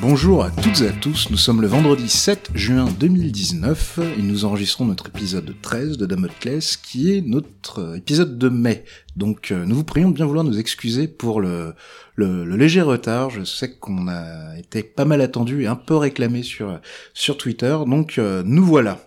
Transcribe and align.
Bonjour 0.09 0.44
à 0.44 0.49
toutes 0.49 0.81
et 0.81 0.88
à 0.88 0.91
tous, 0.91 1.30
nous 1.30 1.38
sommes 1.38 1.62
le 1.62 1.68
vendredi 1.68 2.09
7 2.09 2.49
juin 2.55 2.88
2019 2.99 3.99
et 4.18 4.23
nous 4.23 4.44
enregistrons 4.44 4.85
notre 4.85 5.09
épisode 5.09 5.54
13 5.62 5.99
de 5.99 6.08
Damoclès 6.08 6.77
qui 6.77 7.16
est 7.16 7.22
notre 7.22 7.95
épisode 7.95 8.40
de 8.40 8.49
mai. 8.49 8.85
Donc 9.16 9.52
euh, 9.52 9.66
nous 9.68 9.76
vous 9.76 9.84
prions 9.84 10.09
de 10.09 10.16
bien 10.16 10.26
vouloir 10.26 10.44
nous 10.44 10.58
excuser 10.58 11.08
pour 11.08 11.41
le, 11.41 11.76
le, 12.16 12.44
le 12.44 12.58
léger 12.58 12.82
retard. 12.82 13.30
Je 13.30 13.44
sais 13.44 13.76
qu'on 13.77 14.08
a 14.08 14.58
été 14.58 14.82
pas 14.82 15.05
mal 15.05 15.22
attendu 15.22 15.62
et 15.62 15.68
un 15.68 15.76
peu 15.76 15.95
réclamé 15.95 16.41
sur, 16.41 16.80
sur 17.13 17.37
Twitter, 17.37 17.77
donc 17.85 18.18
euh, 18.18 18.41
nous 18.43 18.65
voilà. 18.65 18.98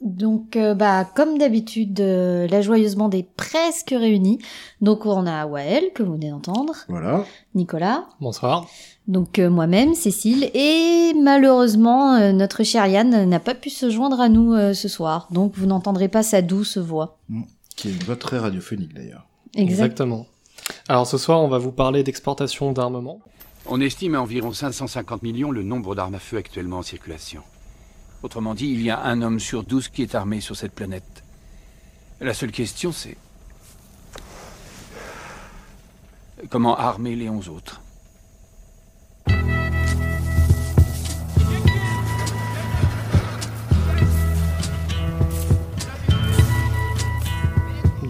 Donc, 0.00 0.54
euh, 0.54 0.74
bah, 0.74 1.04
comme 1.04 1.38
d'habitude, 1.38 2.00
euh, 2.00 2.46
la 2.46 2.62
joyeuse 2.62 2.94
bande 2.94 3.14
est 3.14 3.28
presque 3.36 3.90
réunie. 3.90 4.38
Donc, 4.80 5.06
on 5.06 5.26
a 5.26 5.44
Wael, 5.46 5.92
que 5.92 6.04
vous 6.04 6.12
venez 6.12 6.30
d'entendre, 6.30 6.74
Voilà. 6.88 7.24
Nicolas, 7.54 8.08
Bonsoir. 8.20 8.68
Donc 9.08 9.38
euh, 9.38 9.48
moi-même, 9.48 9.94
Cécile, 9.94 10.50
et 10.54 11.14
malheureusement, 11.20 12.14
euh, 12.16 12.32
notre 12.32 12.62
chère 12.62 12.86
Yann 12.86 13.24
n'a 13.24 13.40
pas 13.40 13.54
pu 13.54 13.70
se 13.70 13.88
joindre 13.88 14.20
à 14.20 14.28
nous 14.28 14.52
euh, 14.52 14.74
ce 14.74 14.86
soir. 14.86 15.28
Donc, 15.30 15.54
vous 15.56 15.64
n'entendrez 15.64 16.08
pas 16.08 16.22
sa 16.22 16.42
douce 16.42 16.76
voix. 16.76 17.18
Qui 17.74 17.88
est 17.88 17.92
une 17.92 18.02
voix 18.04 18.16
très 18.16 18.38
radiophonique 18.38 18.92
d'ailleurs. 18.92 19.26
Exact. 19.54 19.84
Exactement. 19.84 20.26
Alors 20.88 21.06
ce 21.06 21.16
soir, 21.16 21.40
on 21.40 21.48
va 21.48 21.58
vous 21.58 21.72
parler 21.72 22.02
d'exportation 22.02 22.72
d'armement. 22.72 23.20
On 23.66 23.80
estime 23.80 24.14
à 24.14 24.20
environ 24.20 24.52
550 24.52 25.22
millions 25.22 25.50
le 25.50 25.62
nombre 25.62 25.94
d'armes 25.94 26.14
à 26.14 26.18
feu 26.18 26.36
actuellement 26.36 26.78
en 26.78 26.82
circulation. 26.82 27.42
Autrement 28.22 28.54
dit, 28.54 28.66
il 28.66 28.82
y 28.82 28.90
a 28.90 29.02
un 29.02 29.22
homme 29.22 29.40
sur 29.40 29.62
douze 29.62 29.88
qui 29.88 30.02
est 30.02 30.14
armé 30.14 30.40
sur 30.40 30.56
cette 30.56 30.72
planète. 30.72 31.22
La 32.20 32.34
seule 32.34 32.50
question, 32.50 32.92
c'est... 32.92 33.16
Comment 36.50 36.76
armer 36.76 37.16
les 37.16 37.28
onze 37.28 37.48
autres? 37.48 37.80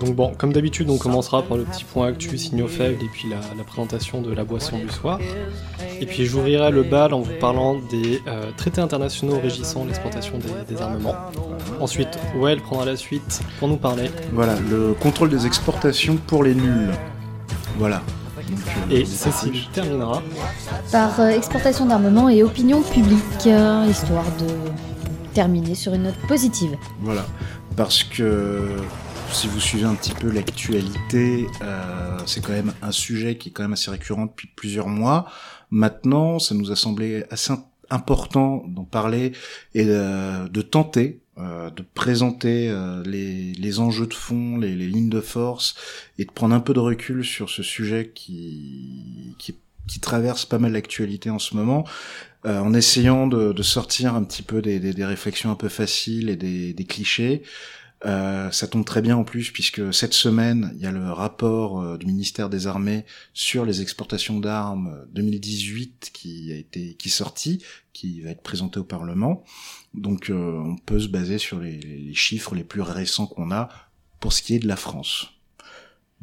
Donc 0.09 0.17
bon, 0.17 0.33
comme 0.39 0.55
d'habitude, 0.55 0.89
on 0.89 0.97
commencera 0.97 1.42
par 1.42 1.59
le 1.59 1.64
petit 1.64 1.84
point 1.84 2.09
actu, 2.09 2.39
signaux 2.39 2.67
faibles, 2.67 3.05
et 3.05 3.09
puis 3.12 3.28
la, 3.28 3.37
la 3.55 3.62
présentation 3.62 4.23
de 4.23 4.33
la 4.33 4.42
boisson 4.42 4.78
du 4.78 4.89
soir. 4.89 5.20
Et 6.01 6.06
puis 6.06 6.25
j'ouvrirai 6.25 6.70
le 6.70 6.83
bal 6.83 7.12
en 7.12 7.20
vous 7.20 7.34
parlant 7.39 7.77
des 7.91 8.23
euh, 8.27 8.51
traités 8.56 8.81
internationaux 8.81 9.39
régissant 9.39 9.84
l'exportation 9.84 10.39
des, 10.39 10.75
des 10.75 10.81
armements. 10.81 11.14
Ensuite, 11.79 12.19
Well 12.36 12.63
prendra 12.63 12.86
la 12.86 12.96
suite 12.96 13.42
pour 13.58 13.69
nous 13.69 13.77
parler. 13.77 14.11
Voilà, 14.33 14.55
le 14.70 14.95
contrôle 14.95 15.29
des 15.29 15.45
exportations 15.45 16.17
pour 16.17 16.42
les 16.42 16.55
nuls. 16.55 16.89
Voilà. 17.77 18.01
Et 18.90 19.05
Cécile 19.05 19.61
terminera. 19.75 20.23
Par 20.90 21.20
euh, 21.20 21.29
exportation 21.29 21.85
d'armement 21.85 22.30
et 22.30 22.42
opinion 22.42 22.80
publique, 22.80 23.46
euh, 23.46 23.85
histoire 23.90 24.25
de 24.40 24.46
terminer 25.35 25.75
sur 25.75 25.92
une 25.92 26.05
note 26.05 26.19
positive. 26.27 26.79
Voilà, 27.02 27.27
parce 27.77 28.02
que 28.02 28.70
si 29.33 29.46
vous 29.46 29.61
suivez 29.61 29.84
un 29.84 29.94
petit 29.94 30.14
peu 30.14 30.30
l'actualité, 30.30 31.46
euh, 31.62 32.18
c'est 32.27 32.40
quand 32.44 32.52
même 32.52 32.72
un 32.83 32.92
sujet 32.92 33.36
qui 33.36 33.50
est 33.50 33.52
quand 33.52 33.62
même 33.62 33.74
assez 33.74 33.90
récurrent 33.90 34.27
depuis 34.27 34.48
plusieurs 34.56 34.89
mois. 34.89 35.30
Maintenant, 35.70 36.39
ça 36.39 36.55
nous 36.55 36.70
a 36.72 36.77
semblé 36.77 37.24
assez 37.30 37.52
im- 37.52 37.64
important 37.90 38.64
d'en 38.66 38.84
parler 38.84 39.33
et 39.74 39.84
de, 39.84 40.48
de 40.48 40.62
tenter 40.62 41.20
euh, 41.39 41.70
de 41.70 41.84
présenter 41.94 42.68
euh, 42.68 43.02
les, 43.05 43.52
les 43.52 43.78
enjeux 43.78 44.08
de 44.08 44.14
fond, 44.14 44.58
les, 44.58 44.74
les 44.74 44.89
lignes 44.89 45.11
de 45.11 45.20
force, 45.20 45.77
et 46.18 46.24
de 46.24 46.33
prendre 46.33 46.55
un 46.55 46.60
peu 46.60 46.74
de 46.74 46.80
recul 46.80 47.24
sur 47.24 47.48
ce 47.48 47.62
sujet 47.62 48.10
qui, 48.12 49.36
qui, 49.39 49.55
qui 49.86 50.00
traverse 50.00 50.46
pas 50.46 50.58
mal 50.58 50.72
l'actualité 50.72 51.30
en 51.30 51.39
ce 51.39 51.55
moment, 51.55 51.84
euh, 52.45 52.58
en 52.58 52.74
essayant 52.74 53.28
de, 53.28 53.52
de 53.52 53.62
sortir 53.62 54.16
un 54.16 54.24
petit 54.24 54.42
peu 54.42 54.60
des, 54.62 54.80
des, 54.80 54.92
des 54.92 55.05
réflexions 55.05 55.52
un 55.52 55.55
peu 55.55 55.68
faciles 55.68 56.28
et 56.28 56.36
des, 56.36 56.72
des 56.72 56.84
clichés. 56.84 57.42
Euh, 58.05 58.51
ça 58.53 58.69
tombe 58.69 58.85
très 58.85 59.03
bien 59.03 59.17
en 59.17 59.25
plus 59.25 59.51
puisque 59.51 59.92
cette 59.92 60.14
semaine, 60.14 60.73
il 60.77 60.83
y 60.83 60.86
a 60.86 60.92
le 60.92 61.11
rapport 61.11 61.81
euh, 61.81 61.98
du 61.98 62.07
ministère 62.07 62.48
des 62.48 62.69
Armées 62.69 63.05
sur 63.35 63.64
les 63.64 63.83
exportations 63.83 64.39
d'armes 64.39 65.05
2018 65.13 66.11
qui 66.13 66.53
a 66.53 66.57
été 66.57 66.95
qui 66.95 67.08
est 67.08 67.13
sorti, 67.13 67.64
qui 67.92 68.20
va 68.20 68.31
être 68.31 68.42
présenté 68.42 68.79
au 68.79 68.85
Parlement. 68.85 69.42
Donc 69.95 70.31
euh, 70.31 70.61
on 70.64 70.77
peut 70.77 71.01
se 71.01 71.08
baser 71.08 71.39
sur 71.39 71.58
les, 71.58 71.79
les 71.79 72.14
chiffres 72.14 72.55
les 72.55 72.64
plus 72.64 72.83
récents 72.83 73.27
qu'on 73.27 73.51
a 73.51 73.69
pour 74.20 74.33
ce 74.33 74.42
qui 74.42 74.55
est 74.55 74.61
de 74.61 74.69
la 74.69 74.77
France. 74.77 75.38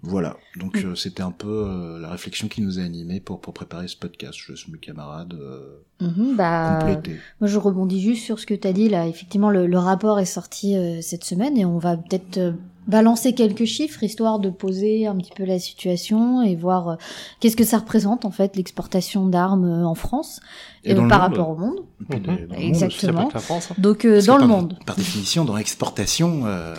Voilà, 0.01 0.38
donc 0.59 0.78
euh, 0.83 0.94
c'était 0.94 1.23
un 1.23 1.31
peu 1.31 1.47
euh, 1.67 2.00
la 2.00 2.09
réflexion 2.09 2.47
qui 2.47 2.61
nous 2.61 2.79
a 2.79 2.83
animés 2.83 3.19
pour, 3.19 3.41
pour 3.41 3.53
préparer 3.53 3.88
ce 3.88 3.95
podcast. 3.97 4.38
Je 4.38 4.51
laisse 4.51 4.67
mes 4.67 4.78
camarades 4.78 5.33
euh, 5.33 5.79
Mhm, 6.01 6.35
bah, 6.35 6.78
compléter. 6.81 7.19
Moi, 7.41 7.47
je 7.47 7.57
rebondis 7.57 8.01
juste 8.01 8.23
sur 8.23 8.38
ce 8.39 8.45
que 8.45 8.53
tu 8.53 8.67
as 8.67 8.73
dit 8.73 8.89
là. 8.89 9.07
Effectivement, 9.07 9.50
le, 9.50 9.66
le 9.66 9.78
rapport 9.79 10.19
est 10.19 10.25
sorti 10.25 10.75
euh, 10.75 11.01
cette 11.01 11.23
semaine 11.23 11.57
et 11.57 11.66
on 11.66 11.78
va 11.79 11.95
peut-être 11.97 12.38
euh, 12.38 12.51
balancer 12.88 13.34
quelques 13.34 13.66
chiffres 13.66 14.03
histoire 14.03 14.38
de 14.39 14.50
poser 14.51 15.07
un 15.07 15.16
petit 15.16 15.31
peu 15.35 15.44
la 15.45 15.57
situation 15.57 16.44
et 16.44 16.55
voir 16.55 16.89
euh, 16.89 16.95
qu'est-ce 17.39 17.55
que 17.55 17.63
ça 17.63 17.79
représente 17.79 18.25
en 18.25 18.31
fait 18.31 18.57
l'exportation 18.57 19.25
d'armes 19.25 19.66
euh, 19.66 19.85
en 19.88 19.95
France 19.95 20.39
Et 20.84 20.91
euh, 20.91 21.01
le 21.01 21.07
par 21.07 21.22
monde. 21.22 21.29
rapport 21.31 21.50
au 21.50 21.55
monde. 21.55 21.79
Et 22.11 22.19
des- 22.19 22.19
Mhm. 22.19 22.25
dans 22.25 22.34
le 22.34 22.47
monde 22.47 22.57
Exactement. 22.59 23.29
France. 23.31 23.69
hein. 23.72 23.75
Donc 23.79 24.05
euh, 24.05 24.22
dans 24.22 24.35
le 24.35 24.41
par- 24.41 24.50
monde. 24.50 24.78
Par 24.85 24.95
définition, 24.97 25.45
dans 25.45 25.55
l'exportation, 25.55 26.41
euh, 26.45 26.75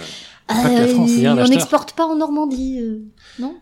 pas 0.46 0.54
que 0.54 0.68
la 0.68 0.80
Euh, 0.82 0.94
France. 0.94 1.10
il 1.12 1.20
y 1.22 1.26
a 1.26 1.30
un 1.32 1.34
on 1.34 1.38
acheteur. 1.38 1.50
n'exporte 1.56 1.92
pas 1.92 2.06
en 2.06 2.16
Normandie, 2.16 2.78
euh, 2.80 3.00
non? 3.38 3.56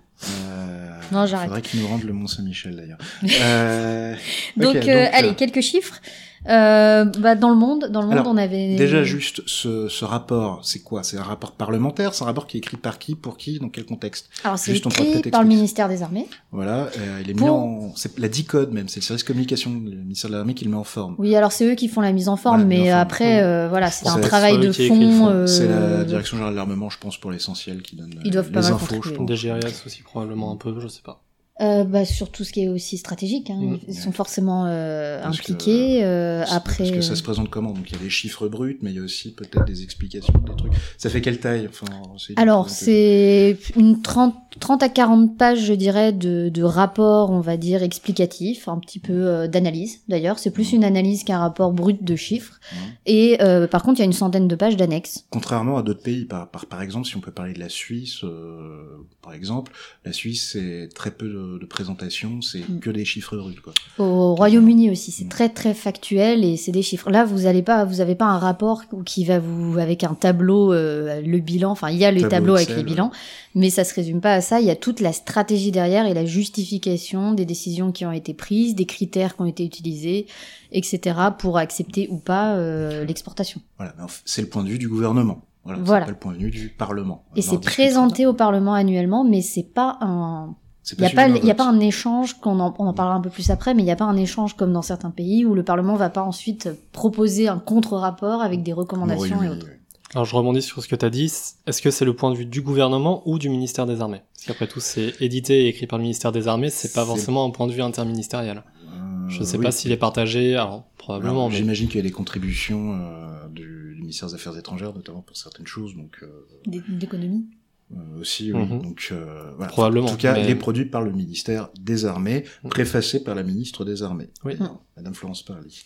Euh, 0.49 0.89
Non, 1.13 1.27
j'arrête. 1.27 1.49
Faudrait 1.49 1.63
qu'ils 1.63 1.81
nous 1.81 1.89
rendent 1.89 2.05
le 2.05 2.13
Mont 2.13 2.27
Saint-Michel 2.27 2.77
d'ailleurs. 2.77 2.99
euh, 3.43 4.15
Donc, 4.57 4.77
euh, 4.77 5.07
allez, 5.13 5.35
quelques 5.35 5.61
chiffres. 5.61 6.01
Euh, 6.49 7.05
bah, 7.05 7.35
dans 7.35 7.49
le 7.49 7.57
monde, 7.57 7.89
dans 7.91 8.01
le 8.03 8.07
monde, 8.09 8.19
Alors, 8.19 8.27
on 8.33 8.37
avait 8.37 8.77
Déjà 8.77 9.03
juste 9.03 9.43
ce, 9.47 9.89
ce 9.89 10.05
rapport, 10.05 10.61
c'est 10.63 10.81
quoi? 10.81 11.03
C'est 11.03 11.17
un 11.17 11.23
rapport 11.23 11.53
parlementaire 11.53 12.13
C'est 12.15 12.23
un 12.23 12.27
rapport 12.27 12.47
qui 12.47 12.57
est 12.57 12.61
écrit 12.61 12.77
par 12.77 12.99
qui 12.99 13.15
Pour 13.15 13.37
qui 13.39 13.59
Dans 13.59 13.69
quel 13.71 13.87
contexte? 13.87 14.29
Alors, 14.45 14.59
c'est 14.59 14.77
écrit 14.77 15.31
par 15.31 15.43
le 15.43 15.49
ministère 15.49 15.89
des 15.89 16.03
Armées. 16.03 16.27
Voilà, 16.53 16.89
euh, 16.99 17.21
il 17.23 17.31
est 17.31 17.35
mis 17.35 17.49
en, 17.49 17.93
c'est 17.97 18.19
la 18.19 18.29
DICODE 18.29 18.73
même, 18.73 18.89
c'est 18.89 19.01
le 19.01 19.05
service 19.05 19.25
communication 19.25 19.71
du 19.71 19.97
ministère 19.97 20.31
de 20.31 20.37
l'armée 20.37 20.55
qui 20.55 20.65
le 20.65 20.71
met 20.71 20.77
en 20.77 20.85
forme. 20.85 21.15
Oui, 21.19 21.35
alors 21.35 21.53
c'est 21.53 21.67
eux 21.67 21.75
qui 21.75 21.89
font 21.89 22.01
la 22.03 22.13
mise 22.13 22.29
en 22.29 22.37
forme, 22.37 22.63
Voilà, 22.63 22.69
mais 22.69 22.81
en 22.83 22.85
forme. 22.93 23.01
après, 23.01 23.43
euh, 23.43 23.69
voilà, 23.69 23.91
c'est 23.91 24.09
un 24.09 24.21
travail 24.21 24.59
de 24.59 24.71
fond. 24.73 24.85
fond. 24.89 25.29
euh, 25.29 25.47
C'est 25.47 25.67
la 25.69 26.05
direction 26.05 26.37
générale 26.37 26.53
de 26.55 26.59
l'armement, 26.59 26.91
je 26.91 26.99
pense, 26.99 27.17
pour 27.17 27.31
l'essentiel, 27.31 27.83
qui 27.83 27.97
donne 27.97 28.15
Ils 28.23 28.29
euh, 28.29 28.33
doivent 28.33 28.51
pas 28.51 28.61
les 28.61 28.67
mal 28.67 28.75
infos, 28.75 29.03
je 29.03 29.11
pense. 29.11 29.29
DGRIAS 29.31 29.83
aussi 29.87 30.03
probablement 30.03 30.53
un 30.53 30.57
peu, 30.57 30.79
je 30.79 30.89
sais 30.89 31.03
pas. 31.03 31.24
Euh, 31.61 31.85
bah, 31.85 32.05
sur 32.05 32.31
tout 32.33 32.43
ce 32.43 32.53
qui 32.53 32.63
est 32.63 32.69
aussi 32.69 32.99
stratégique, 32.99 33.49
hein. 33.49 33.61
Mm. 33.61 33.79
ils 33.87 33.95
sont 33.95 34.11
forcément 34.11 34.65
euh, 34.67 35.23
que- 35.23 35.27
impliqués. 35.29 36.05
euh, 36.05 36.43
après, 36.51 36.79
Parce 36.79 36.91
que 36.91 37.01
ça 37.01 37.15
se 37.15 37.23
présente 37.23 37.49
comment? 37.49 37.71
Donc 37.73 37.89
il 37.91 37.93
y 37.97 38.01
a 38.01 38.03
des 38.03 38.11
chiffres 38.11 38.49
bruts, 38.49 38.77
mais 38.83 38.91
il 38.91 38.97
y 38.97 38.99
a 38.99 39.03
aussi 39.03 39.33
peut-être 39.33 39.65
des 39.65 39.85
explications, 39.85 40.33
des 40.45 40.57
trucs. 40.57 40.73
Ça 40.99 41.11
fait 41.11 41.21
quelle 41.21 41.39
taille? 41.39 41.69
Enfin, 41.69 41.87
alors 42.35 42.71
c'est 42.71 43.57
une 43.77 44.03
30, 44.03 44.35
30 44.59 44.83
à 44.83 44.89
40 44.89 45.39
pages, 45.39 45.65
je 45.65 45.75
dirais, 45.75 46.13
de, 46.13 46.49
de 46.49 46.63
rapports, 46.65 47.31
on 47.31 47.39
va 47.41 47.57
dire, 47.57 47.85
explicatifs, 47.85 48.67
un 48.67 48.79
petit 48.81 48.99
peu 48.99 49.13
euh, 49.13 49.47
d'analyse. 49.47 50.01
D'ailleurs, 50.09 50.41
c'est 50.41 50.51
plus 50.51 50.73
Mm. 50.73 50.77
une 50.77 50.85
analyse 50.85 51.23
qu'un 51.23 51.39
rapport 51.39 51.73
brut 51.73 52.03
de 52.03 52.17
chiffres. 52.17 52.59
Mm. 52.73 52.77
Et 53.07 53.37
euh, 53.43 53.69
par 53.69 53.85
contre, 53.85 54.01
il 54.01 54.03
y 54.03 54.03
a 54.03 54.07
une 54.07 54.13
centaine 54.13 54.49
de 54.49 54.57
pages 54.57 54.77
d'annexes. 54.77 55.25
Contrairement 55.31 55.77
à 55.79 55.83
d'autres 55.85 56.03
pays, 56.03 56.25
par, 56.25 56.51
par, 56.51 56.67
par 56.67 56.83
exemple, 56.83 57.07
si 57.07 57.17
on 57.17 57.21
peut 57.21 57.31
parler 57.31 57.53
de 57.53 57.61
la 57.61 57.69
Suisse, 57.69 58.25
euh, 58.25 58.83
par 59.23 59.35
exemple, 59.35 59.71
la 60.05 60.13
Suisse, 60.13 60.51
c'est 60.55 60.89
très 60.93 61.13
peu 61.13 61.29
de, 61.29 61.44
de, 61.45 61.59
de 61.59 61.67
présentation, 61.67 62.41
c'est 62.43 62.69
Mm. 62.69 62.81
que 62.81 62.91
des 62.91 63.05
chiffres 63.05 63.37
bruts. 63.37 63.61
Quoi. 63.63 63.73
Au 63.99 64.35
Royaume-Uni 64.35 64.91
aussi, 64.91 65.11
c'est 65.13 65.25
Mm. 65.25 65.29
très 65.29 65.49
très 65.49 65.75
factuel 65.75 66.45
et 66.45 66.57
c'est 66.57 66.73
des 66.73 66.83
chiffres. 66.83 67.11
Là, 67.11 67.25
vous 67.25 67.47
allez 67.47 67.63
pas, 67.63 67.85
vous 67.85 68.01
avez 68.01 68.15
pas 68.15 68.27
un 68.27 68.39
rapport 68.39 68.85
qui 69.05 69.25
va 69.25 69.39
vous 69.39 69.79
avec 69.79 70.05
un 70.05 70.15
tableau, 70.15 70.73
euh, 70.73 71.21
le 71.21 71.39
bilan. 71.39 71.71
Enfin, 71.71 71.91
il 71.91 71.99
y 71.99 72.05
a 72.05 72.11
le 72.11 72.21
Tableau 72.23 72.31
tableau 72.31 72.55
avec 72.57 72.69
les 72.77 72.83
bilans, 72.83 73.11
mais 73.55 73.71
ça 73.71 73.85
se 73.85 73.95
résume 73.95 74.21
pas 74.21 74.35
à 74.35 74.41
ça. 74.41 74.61
Il 74.61 74.67
y 74.67 74.71
a 74.71 74.77
toute 74.77 75.01
la 75.01 75.13
stratégie 75.13 75.71
derrière 75.71 76.07
et 76.07 76.15
la 76.15 76.25
justification 76.25 77.33
des 77.35 77.45
décisions 77.45 77.93
qui 77.93 78.05
ont 78.07 78.13
été 78.13 78.35
prises, 78.35 78.75
des 78.75 78.87
critères 78.87 79.37
qui 79.37 79.43
ont 79.43 79.47
été 79.47 79.65
utilisés, 79.65 80.27
etc. 80.73 81.17
pour 81.39 81.59
accepter 81.59 82.09
ou 82.11 82.19
pas 82.19 82.55
euh, 82.57 83.05
l'exportation. 83.05 83.61
Voilà, 83.79 83.95
c'est 84.25 84.43
le 84.43 84.49
point 84.49 84.65
de 84.65 84.69
vue 84.69 84.79
du 84.79 84.89
gouvernement. 84.89 85.43
Voilà, 85.65 85.79
Voilà. 85.83 86.05
c'est 86.05 86.07
pas 86.09 86.13
le 86.13 86.19
point 86.19 86.33
de 86.35 86.39
vue 86.39 86.51
du 86.51 86.69
Parlement. 86.69 87.25
Et 87.37 87.43
c'est 87.43 87.59
présenté 87.61 88.27
au 88.27 88.35
Parlement 88.35 88.75
annuellement, 88.75 89.25
mais 89.25 89.41
c'est 89.41 89.63
pas 89.63 89.97
un 90.03 90.55
Il 90.93 91.01
n'y 91.01 91.07
a, 91.07 91.11
pas, 91.11 91.29
y 91.29 91.51
a 91.51 91.63
un 91.65 91.81
échange, 91.81 92.35
qu'on 92.41 92.61
en, 92.61 92.75
on 92.79 92.87
en 92.87 92.93
parlera 92.93 93.17
un 93.17 93.21
peu 93.21 93.31
plus 93.31 93.51
après, 93.51 93.73
mais 93.75 93.83
il 93.83 93.87
n'y 93.87 93.91
a 93.93 93.97
pas 93.97 94.05
un 94.05 94.17
échange 94.17 94.55
comme 94.55 94.73
dans 94.73 94.83
certains 94.83 95.11
pays 95.11 95.47
où 95.47 95.55
le 95.55 95.63
Parlement 95.63 95.97
va 95.97 96.11
pas 96.11 96.23
ensuite 96.23 96.69
proposer 96.93 97.49
un 97.49 97.59
contre-rapport 97.59 98.43
avec 98.43 98.63
des 98.63 98.73
recommandations 98.75 99.39
Oui, 99.41 99.47
et 99.47 99.49
autres. 99.51 99.67
oui. 99.67 99.73
Alors 100.13 100.27
je 100.27 100.37
rebondis 100.37 100.63
sur 100.63 100.81
ce 100.83 100.87
que 100.87 100.95
tu 100.95 101.05
as 101.05 101.11
dit. 101.11 101.25
Est-ce 101.67 101.83
que 101.83 101.91
c'est 101.91 102.05
le 102.05 102.15
point 102.15 102.31
de 102.31 102.37
vue 102.37 102.47
du 102.47 102.61
gouvernement 102.61 103.23
ou 103.27 103.39
du 103.39 103.49
ministère 103.49 103.87
des 103.87 104.01
Armées? 104.01 104.21
Parce 104.35 104.47
qu'après 104.47 104.69
tout, 104.69 104.79
c'est 104.79 105.15
édité 105.21 105.65
et 105.65 105.69
écrit 105.69 105.87
par 105.89 105.99
le 105.99 106.03
ministère 106.03 106.31
des 106.33 106.47
Armées, 106.47 106.71
c'est 106.71 106.93
pas 106.93 107.05
forcément 107.05 107.45
un 107.45 107.51
point 107.51 107.67
de 107.67 107.73
vue 107.73 107.83
interministériel. 107.83 108.63
Euh, 108.85 109.29
Je 109.29 109.43
sais 109.43 109.57
oui. 109.57 109.65
pas 109.65 109.73
s'il 109.73 109.91
est 109.91 109.97
partagé, 109.97 110.55
alors 110.55 110.85
probablement, 110.99 111.49
mais 111.49 111.57
J'imagine 111.57 111.89
qu'il 111.89 111.97
y 111.97 112.01
a 112.01 112.03
des 112.03 112.13
contributions 112.13 112.93
euh, 112.95 113.49
du, 113.49 113.95
du 113.97 114.01
ministère 114.03 114.29
des 114.29 114.35
Affaires 114.35 114.57
étrangères, 114.57 114.95
notamment 114.95 115.23
pour 115.23 115.37
certaines 115.37 115.67
choses, 115.67 115.97
donc 115.97 116.19
euh, 116.23 116.47
D'économie. 116.89 117.47
Euh, 117.93 118.21
aussi, 118.21 118.53
oui. 118.53 118.61
Mhm. 118.65 118.83
Donc, 118.83 119.09
euh, 119.13 119.51
voilà. 119.57 119.71
Probablement, 119.73 120.07
En 120.07 120.11
tout 120.11 120.17
cas, 120.17 120.33
mais- 120.35 120.45
il 120.45 120.51
est 120.51 120.55
produit 120.55 120.87
par 120.87 121.03
le 121.03 121.13
ministère 121.13 121.69
des 121.79 122.07
Armées, 122.07 122.45
Mhm. 122.65 122.71
préfacé 122.71 123.23
par 123.23 123.35
la 123.35 123.43
ministre 123.43 123.85
des 123.85 124.03
Armées, 124.03 124.31
Oui. 124.45 124.57
Mhm. 124.59 124.69
Madame 124.97 125.15
Florence 125.15 125.43
Parly. 125.43 125.85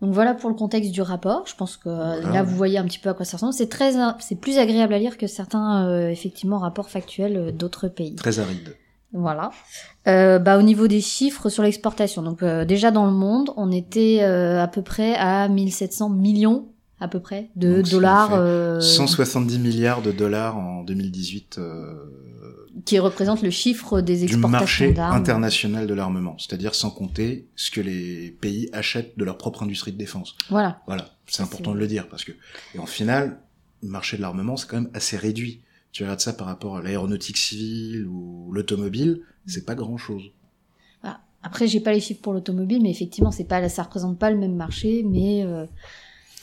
Donc 0.00 0.12
voilà 0.12 0.34
pour 0.34 0.50
le 0.50 0.56
contexte 0.56 0.90
du 0.90 1.00
rapport. 1.02 1.46
Je 1.46 1.54
pense 1.54 1.76
que 1.76 1.88
euh, 1.88 2.20
Voilà. 2.20 2.32
là 2.34 2.42
vous 2.42 2.54
voyez 2.56 2.78
un 2.78 2.84
petit 2.84 2.98
peu 2.98 3.08
à 3.08 3.14
quoi 3.14 3.24
ça 3.24 3.36
ressemble. 3.36 3.52
C'est 3.54 3.68
très, 3.68 3.92
c'est 4.20 4.34
plus 4.34 4.58
agréable 4.58 4.92
à 4.92 4.98
lire 4.98 5.16
que 5.16 5.26
certains 5.26 5.86
euh, 5.88 6.08
effectivement 6.10 6.58
rapports 6.58 6.90
factuels 6.90 7.56
d'autres 7.56 7.88
pays. 7.88 8.14
Très 8.16 8.38
aride. 8.38 8.76
Voilà. 9.12 9.52
Euh, 10.08 10.40
bah, 10.40 10.58
au 10.58 10.62
niveau 10.62 10.88
des 10.88 11.00
chiffres 11.00 11.48
sur 11.48 11.62
l'exportation, 11.62 12.20
donc 12.22 12.42
euh, 12.42 12.64
déjà 12.64 12.90
dans 12.90 13.06
le 13.06 13.12
monde, 13.12 13.50
on 13.56 13.70
était 13.70 14.18
euh, 14.22 14.60
à 14.60 14.66
peu 14.66 14.82
près 14.82 15.14
à 15.14 15.48
1700 15.48 16.10
millions 16.10 16.66
à 17.00 17.08
peu 17.08 17.20
près 17.20 17.50
de 17.56 17.76
Donc, 17.76 17.90
dollars, 17.90 18.30
fait 18.30 18.36
euh, 18.36 18.80
170 18.80 19.58
milliards 19.58 20.02
de 20.02 20.12
dollars 20.12 20.56
en 20.56 20.82
2018 20.84 21.58
euh, 21.58 21.94
qui 22.84 22.98
représentent 22.98 23.42
le 23.42 23.50
chiffre 23.50 24.00
des 24.00 24.18
du 24.18 24.24
exportations 24.24 24.50
marché 24.50 24.92
d'armes. 24.92 25.16
international 25.16 25.86
de 25.86 25.94
l'armement, 25.94 26.36
c'est-à-dire 26.38 26.74
sans 26.74 26.90
compter 26.90 27.48
ce 27.56 27.70
que 27.70 27.80
les 27.80 28.30
pays 28.30 28.68
achètent 28.72 29.18
de 29.18 29.24
leur 29.24 29.38
propre 29.38 29.62
industrie 29.62 29.92
de 29.92 29.98
défense. 29.98 30.36
Voilà. 30.50 30.80
Voilà, 30.86 31.10
c'est 31.26 31.42
important 31.42 31.74
de 31.74 31.78
le 31.78 31.86
dire 31.86 32.08
parce 32.08 32.24
que 32.24 32.32
et 32.74 32.78
en 32.78 32.86
final, 32.86 33.38
le 33.82 33.88
marché 33.88 34.16
de 34.16 34.22
l'armement 34.22 34.56
c'est 34.56 34.68
quand 34.68 34.80
même 34.80 34.90
assez 34.94 35.16
réduit. 35.16 35.60
Tu 35.92 36.02
regardes 36.02 36.20
ça 36.20 36.32
par 36.32 36.48
rapport 36.48 36.76
à 36.76 36.82
l'aéronautique 36.82 37.36
civile 37.36 38.06
ou 38.06 38.50
l'automobile, 38.52 39.20
c'est 39.46 39.64
pas 39.64 39.76
grand-chose. 39.76 40.30
Après, 41.44 41.68
j'ai 41.68 41.80
pas 41.80 41.92
les 41.92 42.00
chiffres 42.00 42.22
pour 42.22 42.32
l'automobile, 42.32 42.82
mais 42.82 42.90
effectivement, 42.90 43.30
c'est 43.30 43.44
pas, 43.44 43.68
ça 43.68 43.82
représente 43.82 44.18
pas 44.18 44.30
le 44.30 44.38
même 44.38 44.56
marché, 44.56 45.04
mais 45.06 45.44
euh, 45.44 45.66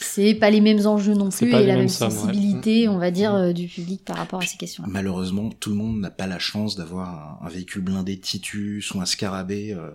c'est 0.03 0.33
pas 0.36 0.50
les 0.50 0.62
mêmes 0.62 0.86
enjeux 0.86 1.13
non 1.13 1.30
plus 1.30 1.48
et 1.53 1.65
la 1.65 1.75
même 1.75 1.88
sommes, 1.89 2.12
sensibilité, 2.12 2.88
Mm. 2.88 2.92
on 2.92 2.98
va 2.98 3.12
dire, 3.12 3.33
euh, 3.33 3.51
du 3.53 3.68
public 3.68 4.03
par 4.06 4.18
rapport 4.18 4.42
à 4.42 4.45
ces 4.45 4.57
questions. 4.57 4.83
Malheureusement, 4.88 5.50
tout 5.59 5.69
le 5.69 5.75
monde 5.75 6.00
n'a 6.00 6.09
pas 6.12 6.27
la 6.27 6.39
chance 6.39 6.75
d'avoir 6.75 7.39
un, 7.44 7.45
un 7.45 7.50
véhicule 7.50 7.81
blindé 7.81 8.18
Titus 8.18 8.92
ou 8.94 9.01
un 9.01 9.06
Scarabée 9.06 9.74
euh, 9.74 9.89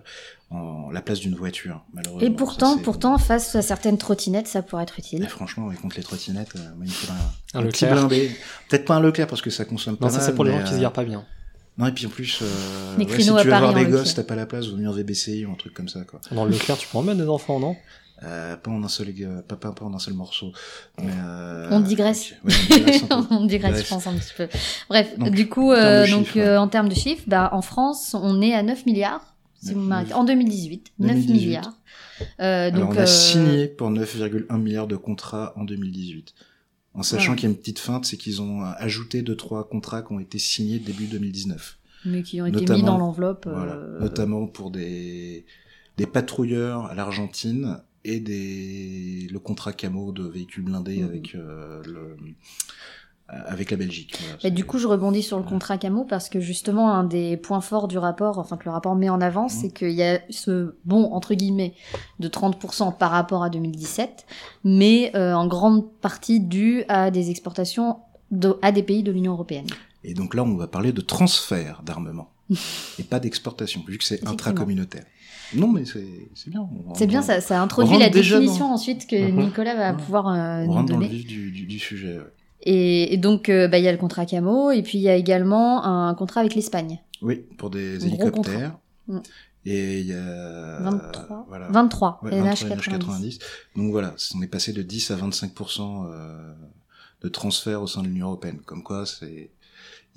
en 0.49 0.89
la 0.91 1.01
place 1.01 1.19
d'une 1.19 1.35
voiture. 1.35 1.83
Malheureusement. 1.93 2.25
Et 2.27 2.31
pourtant, 2.31 2.77
pourtant, 2.77 3.17
face 3.17 3.55
à 3.55 3.61
certaines 3.61 3.97
trottinettes, 3.97 4.47
ça 4.47 4.61
pourrait 4.61 4.83
être 4.83 4.93
Mais 4.97 5.03
utile. 5.03 5.27
franchement, 5.29 5.67
ouais, 5.67 5.75
contre 5.75 5.97
les 5.97 6.03
trottinettes, 6.03 6.53
euh, 6.55 6.69
il 6.83 6.89
faudrait 6.91 7.17
un, 7.53 7.59
Un 7.59 7.63
un 7.63 7.67
petit 7.67 7.85
Leclerc. 7.85 8.07
blindé. 8.07 8.31
Peut-être 8.69 8.85
pas 8.85 8.95
un 8.95 9.01
Leclerc 9.01 9.27
parce 9.27 9.41
que 9.41 9.49
ça 9.49 9.65
consomme 9.65 9.97
pas 9.97 10.05
non, 10.07 10.11
ça 10.13 10.21
c'est 10.21 10.33
pour 10.35 10.43
les 10.45 10.51
gens 10.53 10.63
qui 10.63 10.71
se 10.71 10.75
euh, 10.75 10.81
garent 10.81 10.93
pas 10.93 11.03
bien. 11.03 11.25
Non, 11.77 11.85
et 11.85 11.91
puis 11.91 12.07
en 12.07 12.09
plus, 12.09 12.39
euh, 12.41 12.97
ouais, 12.97 13.05
si 13.19 13.27
tu 13.27 13.31
veux 13.31 13.53
avoir 13.53 13.73
des 13.73 13.85
gosses, 13.85 14.15
t'as 14.15 14.23
pas 14.23 14.35
la 14.35 14.47
place, 14.47 14.65
vaut 14.67 14.77
mieux 14.77 14.89
en 14.89 14.93
VBCI 14.93 15.45
ou 15.45 15.51
un 15.51 15.55
truc 15.55 15.73
comme 15.75 15.87
ça, 15.89 15.99
quoi. 16.05 16.19
Dans 16.31 16.43
le 16.45 16.51
Leclerc, 16.51 16.77
tu 16.77 16.87
peux 16.87 16.97
en 16.97 17.03
mettre 17.03 17.19
des 17.19 17.27
enfants, 17.29 17.59
non? 17.59 17.75
Euh, 18.23 18.57
pas 18.57 18.71
en 18.71 18.83
un 18.83 18.87
seul, 18.87 19.13
euh, 19.21 19.41
pas, 19.43 19.55
pas, 19.57 19.71
pas 19.73 19.85
en 19.85 19.93
un 19.93 19.99
seul 19.99 20.15
morceau. 20.15 20.51
Mais, 20.99 21.11
euh, 21.23 21.67
On 21.71 21.79
digresse. 21.81 22.31
Ouais, 22.43 22.51
on 22.71 22.75
digresse 22.75 23.03
un 23.11 23.23
peu. 23.23 23.27
on 23.35 23.45
digresse, 23.45 23.71
Bref. 23.73 23.83
je 23.85 23.89
pense, 23.89 24.07
un 24.07 24.13
petit 24.17 24.33
peu. 24.35 24.47
Bref, 24.89 25.17
Donc, 25.19 25.35
du 25.35 25.47
coup, 25.47 25.71
en 25.71 25.75
termes 25.75 25.77
de 25.77 25.85
euh, 25.85 26.07
donc 26.17 26.25
chiffres, 26.25 26.39
euh, 26.39 26.57
en 26.59 26.67
termes 26.67 26.89
de 26.89 26.95
chiffres, 26.95 27.23
bah, 27.27 27.49
en 27.53 27.61
France, 27.61 28.15
on 28.19 28.41
est 28.41 28.53
à 28.55 28.63
9 28.63 28.85
milliards. 28.87 29.35
Si 29.61 29.73
vous 29.73 29.79
Neuf- 29.81 29.87
m'arrêtez. 29.89 30.13
En 30.13 30.23
2018, 30.23 30.93
9 30.99 31.11
2018. 31.15 31.33
milliards. 31.45 31.73
Euh, 32.39 32.71
donc, 32.71 32.79
Alors, 32.79 32.89
on 32.93 32.97
a 32.97 33.05
signé 33.05 33.67
pour 33.67 33.91
9,1 33.91 34.57
milliards 34.59 34.87
de 34.87 34.95
contrats 34.95 35.53
en 35.55 35.63
2018. 35.63 36.33
En 36.95 37.03
sachant 37.03 37.35
qu'il 37.35 37.43
y 37.43 37.45
a 37.45 37.49
une 37.51 37.57
petite 37.57 37.77
feinte, 37.77 38.05
c'est 38.05 38.17
qu'ils 38.17 38.41
ont 38.41 38.63
ajouté 38.63 39.21
deux 39.21 39.35
trois 39.35 39.69
contrats 39.69 40.01
qui 40.01 40.13
ont 40.13 40.19
été 40.19 40.39
signés 40.39 40.79
début 40.79 41.05
2019. 41.05 41.77
mais 42.05 42.23
qui 42.23 42.41
ont 42.41 42.47
été 42.47 42.73
mis 42.73 42.81
dans 42.81 42.97
l'enveloppe. 42.97 43.47
Voilà. 43.47 43.77
Notamment 43.99 44.47
pour 44.47 44.71
des, 44.71 45.45
des 45.97 46.07
patrouilleurs 46.07 46.85
à 46.87 46.95
l'Argentine 46.95 47.77
et 48.07 48.19
des, 48.19 49.27
le 49.31 49.39
contrat 49.39 49.73
camo 49.73 50.11
de 50.11 50.23
véhicules 50.27 50.63
blindés 50.63 50.97
Mhm. 51.01 51.05
avec, 51.09 51.35
euh, 51.35 51.81
le, 51.85 51.97
euh, 53.29 53.33
avec 53.47 53.69
la 53.71 53.77
Belgique. 53.77 54.17
Voilà, 54.41 54.55
du 54.55 54.63
coup, 54.65 54.77
je 54.79 54.87
rebondis 54.87 55.21
sur 55.21 55.37
le 55.37 55.43
contrat 55.43 55.77
camo 55.77 56.05
parce 56.05 56.29
que 56.29 56.39
justement, 56.39 56.91
un 56.93 57.03
des 57.03 57.35
points 57.35 57.59
forts 57.61 57.89
du 57.89 57.97
rapport, 57.97 58.39
enfin 58.39 58.55
que 58.55 58.63
le 58.65 58.71
rapport 58.71 58.95
met 58.95 59.09
en 59.09 59.19
avant, 59.19 59.43
Mhm. 59.43 59.49
c'est 59.49 59.69
qu'il 59.71 59.91
y 59.91 60.03
a 60.03 60.21
ce 60.29 60.75
bon 60.85 61.11
entre 61.11 61.33
guillemets 61.33 61.73
de 62.19 62.27
30% 62.29 62.91
par 62.93 63.11
rapport 63.11 63.43
à 63.43 63.49
2017, 63.49 64.25
mais 64.63 65.11
euh, 65.15 65.33
en 65.33 65.45
grande 65.47 65.91
partie 65.99 66.39
dû 66.39 66.83
à 66.87 67.11
des 67.11 67.29
exportations 67.29 67.97
de- 68.31 68.57
à 68.61 68.71
des 68.71 68.83
pays 68.83 69.03
de 69.03 69.11
l'Union 69.11 69.33
européenne. 69.33 69.67
Et 70.05 70.13
donc 70.13 70.33
là, 70.33 70.43
on 70.45 70.55
va 70.55 70.67
parler 70.67 70.93
de 70.93 71.01
transfert 71.01 71.81
d'armement 71.83 72.29
et 72.99 73.03
pas 73.03 73.19
d'exportation, 73.19 73.83
vu 73.85 73.97
que 73.97 74.05
c'est 74.05 74.25
intracommunautaire. 74.25 75.03
Non, 75.55 75.67
mais 75.69 75.85
c'est 75.85 76.05
c'est 76.35 76.49
bien. 76.49 76.67
C'est 76.93 77.07
bien, 77.07 77.21
ça, 77.21 77.39
ça 77.41 77.61
introduit 77.61 77.97
la 77.97 78.09
définition 78.09 78.67
dans- 78.67 78.73
ensuite 78.73 79.07
que 79.07 79.31
Mhm. 79.31 79.45
Nicolas 79.45 79.75
va 79.75 79.91
Ouais. 79.91 79.97
pouvoir 80.03 80.27
euh, 80.27 80.63
On 80.63 80.65
nous 80.67 80.71
rentre 80.73 80.89
dans 80.93 80.99
le 80.99 81.05
donner. 81.05 81.15
vif 81.17 81.27
du, 81.27 81.51
du, 81.51 81.65
du 81.65 81.79
sujet. 81.79 82.17
ouais. 82.17 82.23
Et, 82.63 83.13
et 83.13 83.17
donc, 83.17 83.49
euh, 83.49 83.67
bah, 83.67 83.77
il 83.77 83.83
y 83.85 83.87
a 83.87 83.91
le 83.91 83.97
contrat 83.97 84.25
camo, 84.25 84.71
et 84.71 84.81
puis 84.81 84.97
il 84.97 85.01
y 85.01 85.09
a 85.09 85.15
également 85.15 85.85
un 85.85 86.13
contrat 86.15 86.41
avec 86.41 86.53
l'Espagne. 86.55 86.99
Oui, 87.21 87.45
pour 87.57 87.69
des 87.69 88.03
Un 88.03 88.07
hélicoptères. 88.07 88.77
Mm. 89.07 89.19
Et 89.65 89.99
il 89.99 90.05
y 90.07 90.13
a 90.13 90.79
23. 90.81 91.45
voilà. 91.47 91.67
23, 91.69 92.19
Ouais, 92.23 92.31
23 92.31 92.77
NH90. 92.77 92.99
NH90. 92.99 93.39
Donc 93.75 93.91
voilà, 93.91 94.15
on 94.35 94.41
est 94.41 94.47
passé 94.47 94.73
de 94.73 94.81
10 94.81 95.11
à 95.11 95.15
25% 95.17 96.05
euh, 96.09 96.53
de 97.21 97.27
transfert 97.29 97.81
au 97.81 97.87
sein 97.87 98.01
de 98.01 98.07
l'Union 98.07 98.27
européenne. 98.27 98.59
Comme 98.65 98.83
quoi, 98.83 99.05
c'est 99.05 99.49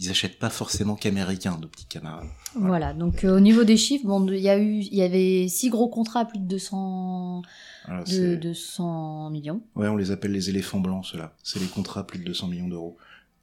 ils 0.00 0.08
achètent 0.10 0.38
pas 0.38 0.48
forcément 0.50 0.96
qu'américains, 0.96 1.58
nos 1.60 1.68
petits 1.68 1.84
camarades. 1.84 2.26
Voilà, 2.54 2.94
donc 2.94 3.22
euh, 3.24 3.36
au 3.36 3.40
niveau 3.40 3.64
des 3.64 3.76
chiffres, 3.76 4.06
bon, 4.06 4.26
il 4.28 4.38
y 4.40 4.48
a 4.48 4.58
eu, 4.58 4.78
il 4.80 4.94
y 4.94 5.02
avait 5.02 5.46
six 5.48 5.68
gros 5.68 5.88
contrats 5.88 6.20
à 6.20 6.24
plus 6.24 6.38
de 6.38 6.46
200, 6.46 7.42
Voilà, 7.86 8.02
de, 8.04 8.08
c'est- 8.08 8.36
200 8.38 9.30
millions. 9.30 9.62
Ouais, 9.76 9.88
on 9.88 9.96
les 9.96 10.10
appelle 10.10 10.32
les 10.32 10.48
éléphants 10.48 10.80
blancs, 10.80 11.04
ceux-là. 11.06 11.34
C'est 11.42 11.60
les 11.60 11.66
contrats 11.66 12.00
à 12.00 12.04
plus 12.04 12.18
de 12.18 12.24
200 12.24 12.48
millions 12.48 12.68
d'euros. 12.68 12.96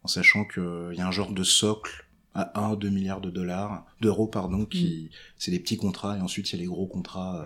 En 0.04 0.08
sachant 0.08 0.46
qu'il 0.46 0.94
y 0.94 1.02
a 1.02 1.08
un 1.08 1.12
genre 1.12 1.32
de 1.32 1.44
socle 1.44 2.06
à 2.34 2.60
1 2.60 2.76
2 2.76 2.90
milliards 2.90 3.22
de 3.22 3.30
dollars, 3.30 3.86
d'euros, 4.02 4.28
pardon, 4.28 4.60
Mm. 4.60 4.68
qui, 4.68 5.10
c'est 5.38 5.52
des 5.52 5.60
petits 5.60 5.78
contrats, 5.78 6.18
et 6.18 6.22
ensuite 6.22 6.50
il 6.52 6.56
y 6.56 6.60
a 6.60 6.62
les 6.62 6.68
gros 6.68 6.88
contrats 6.88 7.42
euh, 7.42 7.46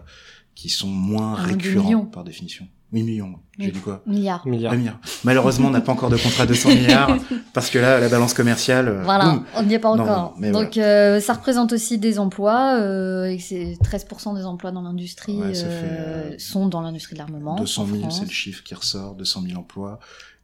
qui 0.55 0.69
sont 0.69 0.89
moins 0.89 1.33
Un, 1.33 1.43
récurrents 1.43 2.05
par 2.05 2.23
définition. 2.23 2.67
Oui, 2.93 3.03
millions. 3.03 3.35
J'ai 3.57 3.71
dit 3.71 3.79
quoi 3.79 4.01
Milliards. 4.05 4.45
Milliards. 4.47 4.73
Un 4.73 4.77
milliard. 4.77 4.99
Malheureusement, 5.23 5.67
on 5.67 5.71
n'a 5.71 5.81
pas 5.81 5.91
encore 5.91 6.09
de 6.09 6.17
contrat 6.17 6.45
de 6.45 6.53
100 6.53 6.69
milliards, 6.69 7.15
parce 7.53 7.69
que 7.69 7.79
là, 7.79 7.99
la 7.99 8.09
balance 8.09 8.33
commerciale, 8.33 8.87
euh, 8.87 9.03
Voilà, 9.03 9.25
boum. 9.31 9.43
on 9.55 9.63
n'y 9.63 9.73
est 9.75 9.79
pas 9.79 9.89
encore. 9.91 10.05
non, 10.05 10.13
non, 10.23 10.33
mais 10.37 10.51
Donc 10.51 10.77
euh, 10.77 11.19
ça 11.19 11.33
représente 11.33 11.71
aussi 11.73 11.97
des 11.99 12.19
emplois, 12.19 12.75
euh, 12.81 13.25
et 13.25 13.39
c'est 13.39 13.77
13% 13.83 14.35
des 14.35 14.45
emplois 14.45 14.71
dans 14.71 14.81
l'industrie 14.81 15.37
Ouais, 15.37 15.53
euh, 15.55 16.31
euh, 16.31 16.35
sont 16.37 16.67
dans 16.67 16.81
l'industrie 16.81 17.13
de 17.13 17.19
l'armement. 17.19 17.55
200 17.55 17.83
en 17.83 17.85
000, 17.85 17.99
France. 18.01 18.19
c'est 18.19 18.25
le 18.25 18.31
chiffre 18.31 18.63
qui 18.63 18.73
ressort, 18.73 19.15
200 19.15 19.43
000 19.47 19.59
emplois 19.59 19.99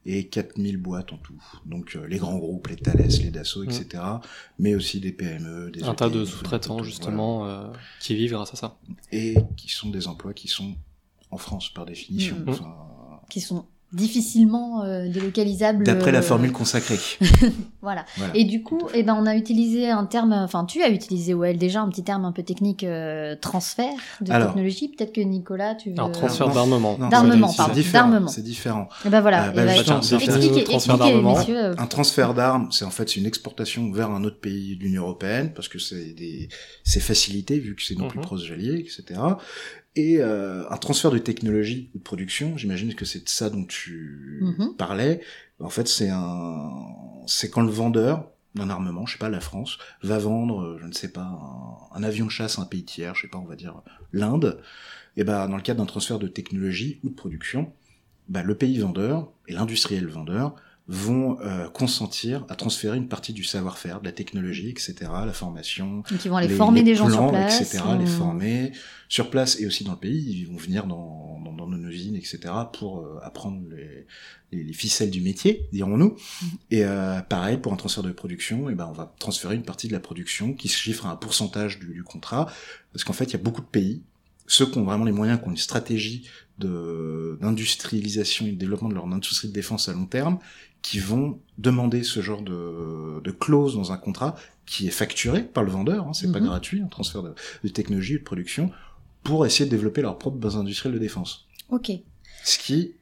et 0.05 0.27
4 0.29 0.53
000 0.61 0.77
boîtes 0.77 1.11
en 1.11 1.17
tout. 1.17 1.33
Donc 1.65 1.95
euh, 1.97 2.07
les 2.07 2.17
grands 2.17 2.37
groupes, 2.37 2.67
les 2.67 2.77
Thales, 2.77 3.07
les 3.07 3.29
Dassault, 3.31 3.63
etc. 3.63 4.01
Mais 4.57 4.73
aussi 4.73 5.01
des 5.01 5.11
PME, 5.11 5.69
des 5.71 5.83
Un 5.83 5.93
tas 5.95 6.09
de 6.09 6.23
sous-traitants, 6.23 6.75
voilà. 6.75 6.87
justement, 6.87 7.45
euh, 7.45 7.65
qui 7.99 8.15
vivent 8.15 8.31
grâce 8.31 8.53
à 8.53 8.57
ça. 8.57 8.77
Et 9.11 9.35
qui 9.57 9.67
sont 9.69 9.89
des 9.89 10.07
emplois 10.07 10.33
qui 10.33 10.47
sont 10.47 10.75
en 11.31 11.37
France 11.37 11.69
par 11.73 11.85
définition. 11.85 12.35
Enfin, 12.47 12.75
qui 13.29 13.41
sont 13.41 13.65
difficilement 13.93 14.83
euh, 14.83 15.07
délocalisable. 15.07 15.85
D'après 15.85 16.11
la 16.11 16.19
euh, 16.19 16.21
formule 16.21 16.51
consacrée. 16.51 16.99
Voilà. 17.81 18.05
Voilà. 18.17 18.35
Et 18.35 18.43
du 18.43 18.61
coup, 18.61 18.81
eh 18.93 19.01
ben, 19.03 19.15
on 19.17 19.25
a 19.25 19.33
utilisé 19.37 19.89
un 19.89 20.05
terme, 20.05 20.33
enfin, 20.33 20.65
tu 20.65 20.81
as 20.83 20.89
utilisé, 20.89 21.33
Well, 21.33 21.57
déjà 21.57 21.81
un 21.81 21.87
petit 21.87 22.03
terme 22.03 22.25
un 22.25 22.33
peu 22.33 22.43
technique, 22.43 22.83
euh, 22.83 23.37
transfert 23.39 23.93
de 24.19 24.29
Alors. 24.33 24.47
technologie. 24.49 24.89
Peut-être 24.89 25.13
que 25.13 25.21
Nicolas, 25.21 25.75
tu 25.75 25.89
veux. 25.91 25.95
Alors, 25.97 26.11
transfert 26.11 26.49
non. 26.49 26.53
d'armement. 26.55 26.97
Non, 26.99 27.07
D'armement, 27.07 27.47
c'est 27.47 27.55
pardon, 27.57 27.73
différent, 27.75 28.09
d'armement. 28.09 28.27
C'est 28.27 28.41
différent. 28.43 28.89
Eh 29.05 29.09
ben 29.09 29.21
voilà. 29.21 29.51
Bah, 29.51 29.61
eh 29.63 29.65
ben, 29.67 30.01
c'est 30.01 30.03
c'est- 30.03 30.15
expliquez, 30.15 30.63
transfert 30.65 30.95
expliquez, 30.95 31.13
d'armement. 31.13 31.37
messieurs. 31.37 31.57
euh, 31.57 31.75
Un 31.77 31.87
transfert 31.87 32.33
d'armes, 32.33 32.67
c'est 32.73 32.83
en 32.83 32.89
fait 32.89 33.07
c'est 33.07 33.21
une 33.21 33.25
exportation 33.25 33.89
vers 33.93 34.11
un 34.11 34.25
autre 34.25 34.41
pays 34.41 34.75
de 34.75 34.83
l'Union 34.83 35.03
européenne 35.03 35.53
parce 35.55 35.69
que 35.69 35.79
c'est 35.79 36.11
des 36.13 36.49
c'est 36.83 36.99
facilité 36.99 37.57
vu 37.57 37.73
que 37.73 37.83
c'est 37.83 37.95
nos 37.97 38.07
plus 38.09 38.19
Mhm. 38.19 38.25
proches 38.25 38.51
alliés, 38.51 38.79
etc. 38.85 39.17
Et 39.97 40.17
euh, 40.21 40.63
un 40.69 40.77
transfert 40.77 41.09
de 41.11 41.17
technologie 41.17 41.89
ou 41.95 41.97
de 41.97 42.03
production, 42.03 42.55
j'imagine 42.55 42.93
que 42.93 43.03
c'est 43.03 43.23
de 43.23 43.29
ça 43.29 43.49
dont 43.49 43.65
tu 43.65 44.39
Mhm. 44.41 44.75
parlais. 44.77 45.21
En 45.59 45.69
fait, 45.69 45.87
c'est 45.87 46.09
un 46.09 46.71
c'est 47.25 47.49
quand 47.49 47.61
le 47.63 47.71
vendeur 47.71 48.29
d'un 48.55 48.69
armement, 48.69 49.05
je 49.05 49.13
sais 49.13 49.17
pas, 49.19 49.29
la 49.29 49.39
France, 49.41 49.77
va 50.01 50.17
vendre, 50.19 50.61
euh, 50.61 50.77
je 50.81 50.85
ne 50.87 50.93
sais 50.93 51.09
pas, 51.09 51.21
un, 51.93 51.97
un 51.99 52.03
avion 52.03 52.25
de 52.25 52.31
chasse 52.31 52.57
à 52.57 52.61
un 52.61 52.65
pays 52.65 52.83
tiers, 52.85 53.13
je 53.15 53.21
sais 53.23 53.27
pas, 53.27 53.37
on 53.37 53.45
va 53.45 53.55
dire 53.55 53.81
l'Inde, 54.13 54.61
et 55.15 55.23
ben 55.23 55.47
dans 55.49 55.57
le 55.57 55.61
cadre 55.61 55.79
d'un 55.79 55.85
transfert 55.85 56.17
de 56.19 56.27
technologie 56.27 56.99
ou 57.03 57.09
de 57.09 57.13
production, 57.15 57.71
bah, 58.29 58.43
le 58.43 58.55
pays 58.55 58.77
vendeur 58.79 59.29
et 59.47 59.53
l'industriel 59.53 60.07
vendeur 60.07 60.55
vont 60.89 61.37
euh, 61.41 61.67
consentir 61.69 62.45
à 62.47 62.55
transférer 62.55 62.95
une 62.95 63.09
partie 63.09 63.33
du 63.33 63.43
savoir-faire, 63.43 63.99
de 63.99 64.05
la 64.05 64.13
technologie, 64.13 64.69
etc., 64.69 64.95
la 65.25 65.33
formation, 65.33 66.03
Donc 66.09 66.23
ils 66.23 66.29
vont 66.29 66.37
aller 66.37 66.47
former 66.47 66.81
des 66.81 66.95
gens 66.95 67.09
sur 67.09 67.29
place. 67.29 67.59
etc., 67.59 67.83
les 67.99 68.05
former 68.05 68.71
sur 69.09 69.29
place 69.29 69.59
et 69.59 69.65
aussi 69.65 69.83
dans 69.83 69.91
le 69.93 69.97
pays. 69.97 70.31
Ils 70.31 70.47
vont 70.47 70.55
venir 70.55 70.87
dans, 70.87 71.41
dans, 71.43 71.51
dans 71.51 71.67
nos 71.67 71.89
usines, 71.89 72.15
etc., 72.15 72.39
pour 72.71 72.99
euh, 72.99 73.19
apprendre 73.21 73.61
les, 73.69 74.07
les, 74.53 74.63
les 74.63 74.73
ficelles 74.73 75.11
du 75.11 75.19
métier, 75.19 75.67
dirons-nous. 75.73 76.15
Mhm. 76.41 76.49
Et 76.71 76.85
euh, 76.85 77.21
pareil, 77.21 77.57
pour 77.57 77.73
un 77.73 77.77
transfert 77.77 78.03
de 78.03 78.13
production, 78.13 78.69
et 78.69 78.75
ben, 78.75 78.87
on 78.89 78.93
va 78.93 79.13
transférer 79.19 79.55
une 79.55 79.63
partie 79.63 79.89
de 79.89 79.93
la 79.93 79.99
production 79.99 80.53
qui 80.53 80.69
se 80.69 80.77
chiffre 80.77 81.05
à 81.05 81.11
un 81.11 81.17
pourcentage 81.17 81.79
du, 81.79 81.87
du 81.87 82.03
contrat, 82.03 82.49
parce 82.93 83.03
qu'en 83.03 83.13
fait, 83.13 83.25
il 83.25 83.33
y 83.33 83.35
a 83.35 83.39
beaucoup 83.39 83.61
de 83.61 83.67
pays, 83.67 84.03
ceux 84.47 84.65
qui 84.65 84.77
ont 84.77 84.85
vraiment 84.85 85.03
les 85.03 85.11
moyens, 85.11 85.41
qui 85.41 85.47
ont 85.47 85.51
une 85.51 85.57
stratégie 85.57 86.25
d'industrialisation 86.57 88.47
et 88.47 88.51
de 88.51 88.55
développement 88.55 88.89
de 88.89 88.95
leur 88.95 89.05
industrie 89.05 89.49
de 89.49 89.53
défense 89.53 89.89
à 89.89 89.93
long 89.93 90.05
terme, 90.05 90.39
qui 90.89 90.99
vont 90.99 91.39
demander 91.57 92.01
ce 92.03 92.21
genre 92.21 92.41
de, 92.41 93.19
de 93.21 93.31
clause 93.31 93.75
dans 93.75 93.91
un 93.91 93.97
contrat 93.97 94.35
qui 94.65 94.87
est 94.87 94.91
facturé 94.91 95.43
par 95.43 95.63
le 95.65 95.71
vendeur, 95.71 96.07
hein, 96.07 96.13
c'est 96.13 96.31
pas 96.31 96.39
Mhm. 96.39 96.45
gratuit, 96.47 96.81
un 96.81 96.87
transfert 96.87 97.23
de, 97.23 97.33
de 97.63 97.69
technologie 97.69 98.15
et 98.15 98.19
de 98.19 98.23
production, 98.23 98.71
pour 99.23 99.45
essayer 99.45 99.65
de 99.65 99.69
développer 99.71 100.01
leur 100.01 100.17
propre 100.17 100.37
base 100.37 100.55
industrielle 100.55 100.93
de 100.93 100.99
défense. 100.99 101.45
Ok. 101.69 101.91
Ce 102.45 102.57
qui, 102.57 102.93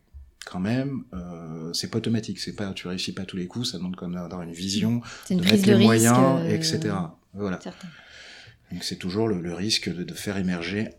quand 0.47 0.59
même, 0.59 1.03
euh, 1.13 1.71
c'est 1.73 1.89
pas 1.91 1.99
automatique, 1.99 2.39
c'est 2.39 2.55
pas, 2.55 2.73
tu 2.73 2.87
réussis 2.87 3.13
pas 3.13 3.21
à 3.21 3.25
tous 3.25 3.37
les 3.37 3.45
coups, 3.45 3.69
ça 3.71 3.77
demande 3.77 3.95
quand 3.95 4.07
même 4.07 4.19
d'avoir 4.19 4.41
une 4.41 4.53
vision, 4.53 5.01
une 5.29 5.39
de 5.41 5.43
mettre 5.43 5.67
les 5.67 5.77
moyens, 5.83 6.17
euh, 6.39 6.49
etc. 6.49 6.79
Voilà. 7.35 7.59
certain. 7.61 7.87
Donc 8.71 8.83
c'est 8.83 8.95
toujours 8.95 9.27
le, 9.27 9.41
le 9.41 9.53
risque 9.53 9.93
de, 9.95 10.03
de 10.03 10.13
faire 10.15 10.37
émerger 10.37 10.89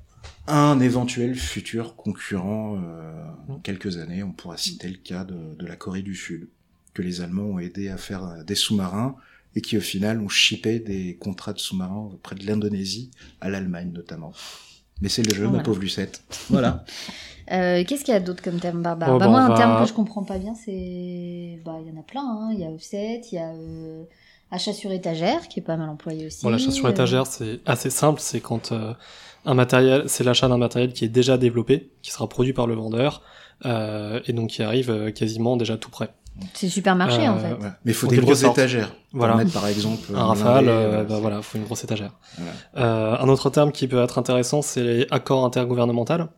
un 0.46 0.78
éventuel 0.80 1.34
futur 1.34 1.96
concurrent 1.96 2.76
euh, 2.80 3.24
dans 3.48 3.58
quelques 3.58 3.96
années. 3.96 4.22
On 4.22 4.32
pourra 4.32 4.56
citer 4.56 4.88
le 4.88 4.98
cas 4.98 5.24
de, 5.24 5.54
de 5.58 5.66
la 5.66 5.74
Corée 5.76 6.02
du 6.02 6.14
Sud, 6.14 6.48
que 6.96 7.02
les 7.02 7.20
Allemands 7.20 7.44
ont 7.54 7.58
aidé 7.58 7.88
à 7.90 7.96
faire 7.98 8.24
euh, 8.24 8.42
des 8.42 8.54
sous-marins 8.54 9.16
et 9.54 9.60
qui 9.60 9.76
au 9.76 9.80
final 9.80 10.20
ont 10.20 10.28
shippé 10.28 10.78
des 10.80 11.16
contrats 11.16 11.52
de 11.52 11.58
sous-marins 11.58 12.08
auprès 12.14 12.34
de 12.36 12.46
l'Indonésie, 12.46 13.10
à 13.40 13.48
l'Allemagne 13.50 13.90
notamment. 13.92 14.32
Mais 15.02 15.08
c'est 15.10 15.22
le 15.22 15.34
jeu, 15.34 15.44
ma 15.44 15.48
Voilà. 15.50 15.64
pauvre 15.64 15.80
Lucette. 15.80 16.22
Voilà. 16.50 16.84
Euh, 17.52 17.84
Qu'est-ce 17.86 18.02
qu'il 18.04 18.12
y 18.14 18.16
a 18.16 18.20
d'autre 18.20 18.42
comme 18.42 18.58
terme 18.58 18.82
barbare 18.82 19.10
Oh, 19.14 19.18
bah, 19.18 19.26
bah, 19.26 19.30
Moi, 19.30 19.40
un 19.42 19.48
va- 19.48 19.56
terme 19.56 19.82
que 19.82 19.88
je 19.88 19.92
comprends 19.94 20.24
pas 20.24 20.38
bien, 20.38 20.54
c'est. 20.54 21.60
Bah, 21.64 21.76
il 21.82 21.88
y 21.88 21.96
en 21.96 22.00
a 22.00 22.02
plein. 22.02 22.22
hein. 22.26 22.50
Il 22.52 22.58
y 22.60 22.64
a 22.64 22.70
offset, 22.70 23.20
il 23.30 23.34
y 23.34 23.38
a 23.38 23.50
euh, 23.52 24.02
achat 24.50 24.72
sur 24.72 24.90
étagère, 24.92 25.46
qui 25.48 25.60
est 25.60 25.62
pas 25.62 25.76
mal 25.76 25.88
employé 25.90 26.26
aussi. 26.26 26.42
Bon, 26.44 26.50
l'achat 26.50 26.70
sur 26.70 26.88
étagère, 26.88 27.26
c'est 27.26 27.60
assez 27.66 27.90
simple. 27.90 28.20
C'est 28.20 28.40
quand 28.40 28.72
euh, 28.72 28.94
un 29.44 29.54
matériel, 29.54 30.04
c'est 30.08 30.24
l'achat 30.24 30.48
d'un 30.48 30.58
matériel 30.58 30.92
qui 30.92 31.04
est 31.04 31.08
déjà 31.20 31.36
développé, 31.38 31.90
qui 32.02 32.10
sera 32.10 32.28
produit 32.28 32.52
par 32.52 32.66
le 32.66 32.74
vendeur, 32.74 33.22
euh, 33.64 34.20
et 34.26 34.32
donc 34.32 34.50
qui 34.50 34.62
arrive 34.62 34.90
euh, 34.90 35.10
quasiment 35.12 35.56
déjà 35.56 35.76
tout 35.76 35.90
prêt. 35.90 36.10
C'est 36.54 36.68
supermarché, 36.68 37.26
Euh, 37.26 37.30
en 37.32 37.38
fait. 37.38 37.54
Voilà. 37.54 37.76
Mais 37.84 37.92
il 37.92 37.94
faut 37.94 38.06
En 38.06 38.10
des 38.10 38.18
grosses 38.18 38.40
sorte. 38.40 38.58
étagères. 38.58 38.92
Voilà. 39.12 39.36
mettre 39.36 39.52
par 39.52 39.66
exemple 39.66 40.08
Un 40.14 40.24
rafale, 40.26 40.64
blindé, 40.64 40.68
euh, 40.70 40.88
voilà. 40.88 41.04
bah 41.04 41.18
voilà, 41.20 41.42
faut 41.42 41.56
une 41.58 41.64
grosse 41.64 41.84
étagère. 41.84 42.12
Voilà. 42.36 42.52
Euh, 42.76 43.16
un 43.18 43.28
autre 43.28 43.48
terme 43.50 43.72
qui 43.72 43.88
peut 43.88 44.02
être 44.02 44.18
intéressant, 44.18 44.60
c'est 44.62 44.82
les 44.82 45.06
accords 45.10 45.44
intergouvernementaux. 45.44 46.28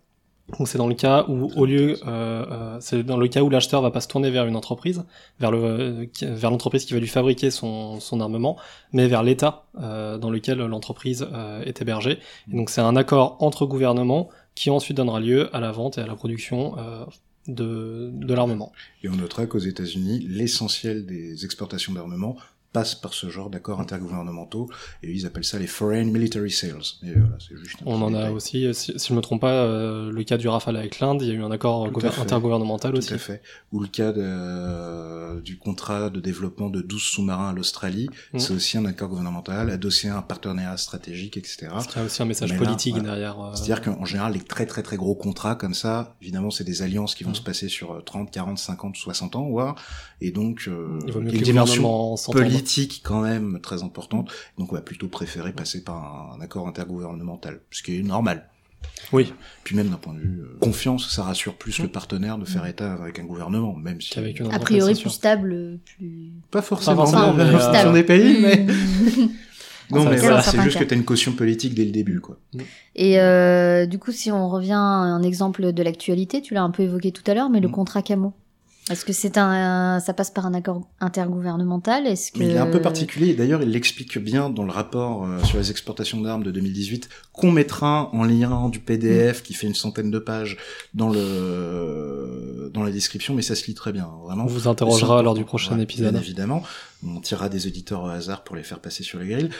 Donc 0.59 0.67
c'est 0.67 0.78
dans 0.78 0.87
le 0.87 0.95
cas 0.95 1.26
où, 1.28 1.50
au 1.57 1.67
lieu, 1.67 1.99
euh, 2.07 2.45
euh, 2.50 2.76
c'est 2.81 3.02
dans 3.02 3.19
le 3.19 3.28
cas 3.28 3.43
où 3.43 3.50
l'acheteur 3.50 3.83
va 3.83 3.90
pas 3.90 4.00
se 4.00 4.09
tourner 4.09 4.31
vers 4.31 4.47
une 4.47 4.57
entreprise, 4.57 5.05
vers 5.40 5.50
le, 5.50 5.59
euh, 5.62 6.07
vers 6.23 6.50
l'entreprise 6.50 6.87
qui 6.87 6.95
va 6.95 7.00
lui 7.00 7.07
fabriquer 7.09 7.50
son, 7.50 8.00
son 8.00 8.19
armement, 8.21 8.57
mais 8.95 9.09
vers 9.09 9.23
l'État 9.23 9.64
euh, 9.83 10.17
dans 10.17 10.31
lequel 10.31 10.59
l'entreprise 10.59 11.26
euh, 11.35 11.62
est 11.64 11.83
hébergée. 11.83 12.19
Et 12.50 12.57
donc 12.57 12.71
c'est 12.71 12.81
un 12.81 12.97
accord 12.97 13.37
entre 13.40 13.67
gouvernements 13.67 14.31
qui 14.55 14.71
ensuite 14.71 14.97
donnera 14.97 15.21
lieu 15.21 15.55
à 15.55 15.61
la 15.61 15.71
vente 15.71 15.99
et 15.99 16.00
à 16.00 16.07
la 16.07 16.14
production 16.14 16.76
euh, 16.78 17.05
de, 17.49 18.11
de 18.12 18.35
l'armement. 18.35 18.73
Et 19.02 19.09
on 19.09 19.17
notera 19.17 19.47
qu'aux 19.47 19.59
États-Unis, 19.59 20.21
l'essentiel 20.28 21.07
des 21.07 21.45
exportations 21.45 21.93
d'armement 21.93 22.37
passe 22.72 22.94
par 22.94 23.14
ce 23.14 23.28
genre 23.30 23.48
d'accords 23.50 23.80
intergouvernementaux, 23.80 24.68
et 25.02 25.10
ils 25.10 25.25
appellent 25.26 25.44
ça 25.44 25.58
les 25.58 25.66
Foreign 25.66 26.10
Military 26.10 26.50
Sales. 26.50 26.82
Et 27.02 27.12
voilà, 27.12 27.37
c'est 27.38 27.56
juste 27.56 27.76
un 27.82 27.87
On 27.90 28.02
en 28.02 28.12
a 28.14 28.30
aussi, 28.30 28.72
si, 28.75 28.92
si 28.98 29.08
je 29.08 29.14
me 29.14 29.20
trompe 29.20 29.40
pas, 29.40 29.52
euh, 29.52 30.10
le 30.12 30.22
cas 30.25 30.37
du 30.37 30.48
Rafale 30.48 30.76
avec 30.76 31.00
l'Inde, 31.00 31.22
il 31.22 31.28
y 31.28 31.30
a 31.30 31.34
eu 31.34 31.42
un 31.42 31.50
accord 31.50 31.90
Tout 31.92 32.00
intergouvernemental 32.20 32.92
Tout 32.92 32.98
aussi. 32.98 33.14
à 33.14 33.18
fait. 33.18 33.40
Ou 33.72 33.80
le 33.80 33.88
cas 33.88 34.12
de- 34.12 35.40
du 35.40 35.56
contrat 35.58 36.10
de 36.10 36.20
développement 36.20 36.68
de 36.70 36.80
12 36.82 37.02
sous-marins 37.02 37.50
à 37.50 37.52
l'Australie, 37.52 38.08
Mhm. 38.32 38.40
c'est 38.40 38.52
aussi 38.52 38.76
un 38.78 38.84
accord 38.84 39.08
gouvernemental, 39.08 39.70
adossé 39.70 40.08
à 40.08 40.18
un 40.18 40.22
partenariat 40.22 40.76
stratégique, 40.76 41.37
etc. 41.37 41.68
A 41.96 42.02
aussi 42.04 42.22
un 42.22 42.26
message 42.26 42.52
là, 42.52 42.58
politique 42.58 42.94
voilà. 42.94 43.10
derrière. 43.10 43.40
euh, 43.40 43.50
C'est-à-dire 43.54 43.82
qu'en 43.82 44.04
général, 44.04 44.34
les 44.34 44.40
très 44.40 44.66
très 44.66 44.82
très 44.82 44.96
gros 44.96 45.14
contrats 45.14 45.54
comme 45.54 45.75
ça, 45.75 46.16
évidemment, 46.22 46.50
c'est 46.50 46.64
des 46.64 46.82
alliances 46.82 47.14
qui 47.14 47.25
vont 47.25 47.30
Mhm. 47.30 47.37
se 47.37 47.42
passer 47.42 47.68
sur 47.68 47.92
euh, 47.94 48.00
30, 48.02 48.30
40, 48.30 48.58
50, 48.58 48.96
60 48.96 49.37
ans, 49.37 49.48
voire, 49.48 49.75
et 50.20 50.30
donc 50.30 50.64
euh, 50.68 50.98
il 51.06 51.12
y 51.14 51.16
a 51.16 51.18
une 51.18 51.28
les 51.30 51.38
dimension. 51.40 51.82
Politique 52.58 53.02
quand 53.04 53.20
même 53.22 53.60
très 53.62 53.82
importante. 53.82 54.30
Donc 54.58 54.72
on 54.72 54.74
va 54.74 54.82
plutôt 54.82 55.08
préférer 55.08 55.52
passer 55.52 55.82
par 55.82 56.32
un, 56.32 56.38
un 56.38 56.40
accord 56.40 56.68
intergouvernemental, 56.68 57.60
ce 57.70 57.82
qui 57.82 57.98
est 57.98 58.02
normal. 58.02 58.48
Oui, 59.12 59.32
Puis 59.64 59.74
même 59.74 59.88
d'un 59.88 59.96
point 59.96 60.12
de 60.12 60.18
vue 60.20 60.40
euh, 60.42 60.58
confiance, 60.60 61.08
ça 61.10 61.22
rassure 61.22 61.54
plus 61.54 61.78
le 61.80 61.88
partenaire 61.88 62.36
de 62.38 62.44
faire 62.44 62.66
état 62.66 62.92
avec 62.92 63.18
un 63.18 63.24
gouvernement, 63.24 63.74
même 63.74 64.00
si 64.00 64.18
une 64.18 64.52
A 64.52 64.58
priori, 64.58 64.94
plus 64.94 65.10
stable, 65.10 65.78
plus. 65.84 66.32
pas 66.50 66.62
forcément, 66.62 67.06
forcément, 67.06 67.28
en 67.30 67.34
mais, 67.34 67.50
fonction 67.50 67.72
euh, 67.72 67.92
des 67.92 68.02
pays, 68.02 68.38
mais 68.40 68.66
non 69.90 70.04
mais 70.08 70.16
voilà, 70.18 70.42
c'est 70.42 70.60
juste 70.60 70.74
que 70.74 70.78
faire. 70.80 70.88
t'as 70.88 70.96
une 70.96 71.04
caution 71.04 71.32
politique 71.32 71.74
dès 71.74 71.86
le 71.86 71.90
début, 71.90 72.20
quoi. 72.20 72.38
Et 72.94 73.18
euh, 73.18 73.86
du 73.86 73.98
coup, 73.98 74.12
si 74.12 74.30
on 74.30 74.48
revient 74.48 74.72
à 74.72 74.76
un 74.76 75.22
exemple 75.22 75.72
de 75.72 75.82
l'actualité, 75.82 76.42
tu 76.42 76.52
l'as 76.54 76.62
un 76.62 76.70
peu 76.70 76.82
évoqué 76.82 77.10
tout 77.10 77.28
à 77.30 77.34
l'heure, 77.34 77.48
mais 77.50 77.60
le 77.60 77.68
contrat 77.68 78.02
camo. 78.02 78.34
Est-ce 78.90 79.04
que 79.04 79.12
c'est 79.12 79.37
un, 79.38 80.00
ça 80.00 80.14
passe 80.14 80.30
par 80.30 80.47
un 80.47 80.54
accord 80.54 80.88
intergouvernemental? 81.00 82.07
Est-ce 82.07 82.33
que 82.33 82.38
Mais 82.38 82.47
il 82.47 82.50
est 82.52 82.59
un 82.59 82.71
peu 82.71 82.80
particulier, 82.80 83.35
d'ailleurs 83.35 83.62
il 83.62 83.71
l'explique 83.71 84.18
bien 84.18 84.50
dans 84.50 84.64
le 84.64 84.71
rapport 84.71 85.25
euh, 85.25 85.42
sur 85.45 85.59
les 85.59 85.71
exportations 85.71 86.21
d'armes 86.21 86.42
de 86.42 86.50
2018, 86.50 87.09
qu'on 87.33 87.52
mettra 87.52 88.11
en 88.12 88.25
lien 88.25 88.68
du 88.68 88.80
PDF 88.80 89.42
qui 89.42 89.54
fait 89.54 89.66
une 89.66 89.75
centaine 89.75 90.11
de 90.11 90.18
pages 90.18 90.57
dans 90.95 91.09
le 91.09 92.71
dans 92.73 92.83
la 92.83 92.90
description, 92.90 93.35
mais 93.35 93.42
ça 93.42 93.54
se 93.54 93.66
lit 93.66 93.75
très 93.75 93.92
bien, 93.92 94.09
vraiment. 94.25 94.45
On 94.45 94.49
vous 94.49 94.68
interrogera 94.68 95.23
lors 95.23 95.35
du 95.35 95.45
prochain 95.45 95.76
Ouais, 95.76 95.83
épisode. 95.83 96.12
Bien 96.12 96.21
évidemment, 96.21 96.62
on 97.07 97.21
tirera 97.21 97.49
des 97.49 97.66
auditeurs 97.66 98.02
au 98.04 98.09
hasard 98.09 98.45
pour 98.45 98.57
les 98.57 98.62
faire 98.62 98.80
passer 98.80 99.02
sur 99.02 99.18
les 99.18 99.26
grilles. 99.28 99.50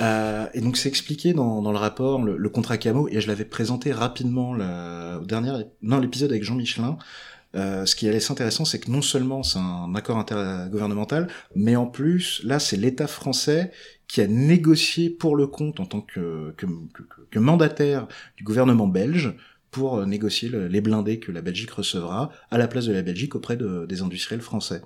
Euh, 0.00 0.46
et 0.54 0.60
donc 0.60 0.76
c'est 0.76 0.88
expliqué 0.88 1.32
dans, 1.34 1.60
dans 1.62 1.72
le 1.72 1.78
rapport, 1.78 2.22
le, 2.22 2.36
le 2.36 2.48
contrat 2.48 2.78
camo, 2.78 3.08
et 3.08 3.20
je 3.20 3.28
l'avais 3.28 3.44
présenté 3.44 3.92
rapidement 3.92 4.54
la, 4.54 5.18
au 5.20 5.24
dernier, 5.24 5.52
non 5.82 5.98
l'épisode 5.98 6.30
avec 6.30 6.44
Jean 6.44 6.54
Michelin. 6.54 6.96
Euh, 7.54 7.84
ce 7.84 7.94
qui 7.96 8.06
est 8.06 8.14
assez 8.16 8.32
intéressant, 8.32 8.64
c'est 8.64 8.78
que 8.80 8.90
non 8.90 9.02
seulement 9.02 9.42
c'est 9.42 9.58
un 9.58 9.94
accord 9.94 10.18
intergouvernemental, 10.18 11.28
mais 11.54 11.76
en 11.76 11.86
plus, 11.86 12.40
là, 12.44 12.58
c'est 12.58 12.76
l'État 12.78 13.06
français 13.06 13.70
qui 14.08 14.20
a 14.20 14.26
négocié 14.26 15.10
pour 15.10 15.36
le 15.36 15.46
compte 15.46 15.80
en 15.80 15.86
tant 15.86 16.00
que, 16.00 16.52
que, 16.56 16.66
que, 16.66 17.02
que 17.30 17.38
mandataire 17.38 18.08
du 18.36 18.44
gouvernement 18.44 18.88
belge 18.88 19.34
pour 19.70 19.96
euh, 19.98 20.06
négocier 20.06 20.48
le- 20.50 20.66
les 20.68 20.80
blindés 20.82 21.18
que 21.18 21.32
la 21.32 21.40
Belgique 21.42 21.70
recevra 21.70 22.30
à 22.50 22.58
la 22.58 22.68
place 22.68 22.86
de 22.86 22.92
la 22.92 23.02
Belgique 23.02 23.34
auprès 23.34 23.56
de- 23.56 23.86
des 23.86 24.02
industriels 24.02 24.42
français. 24.42 24.82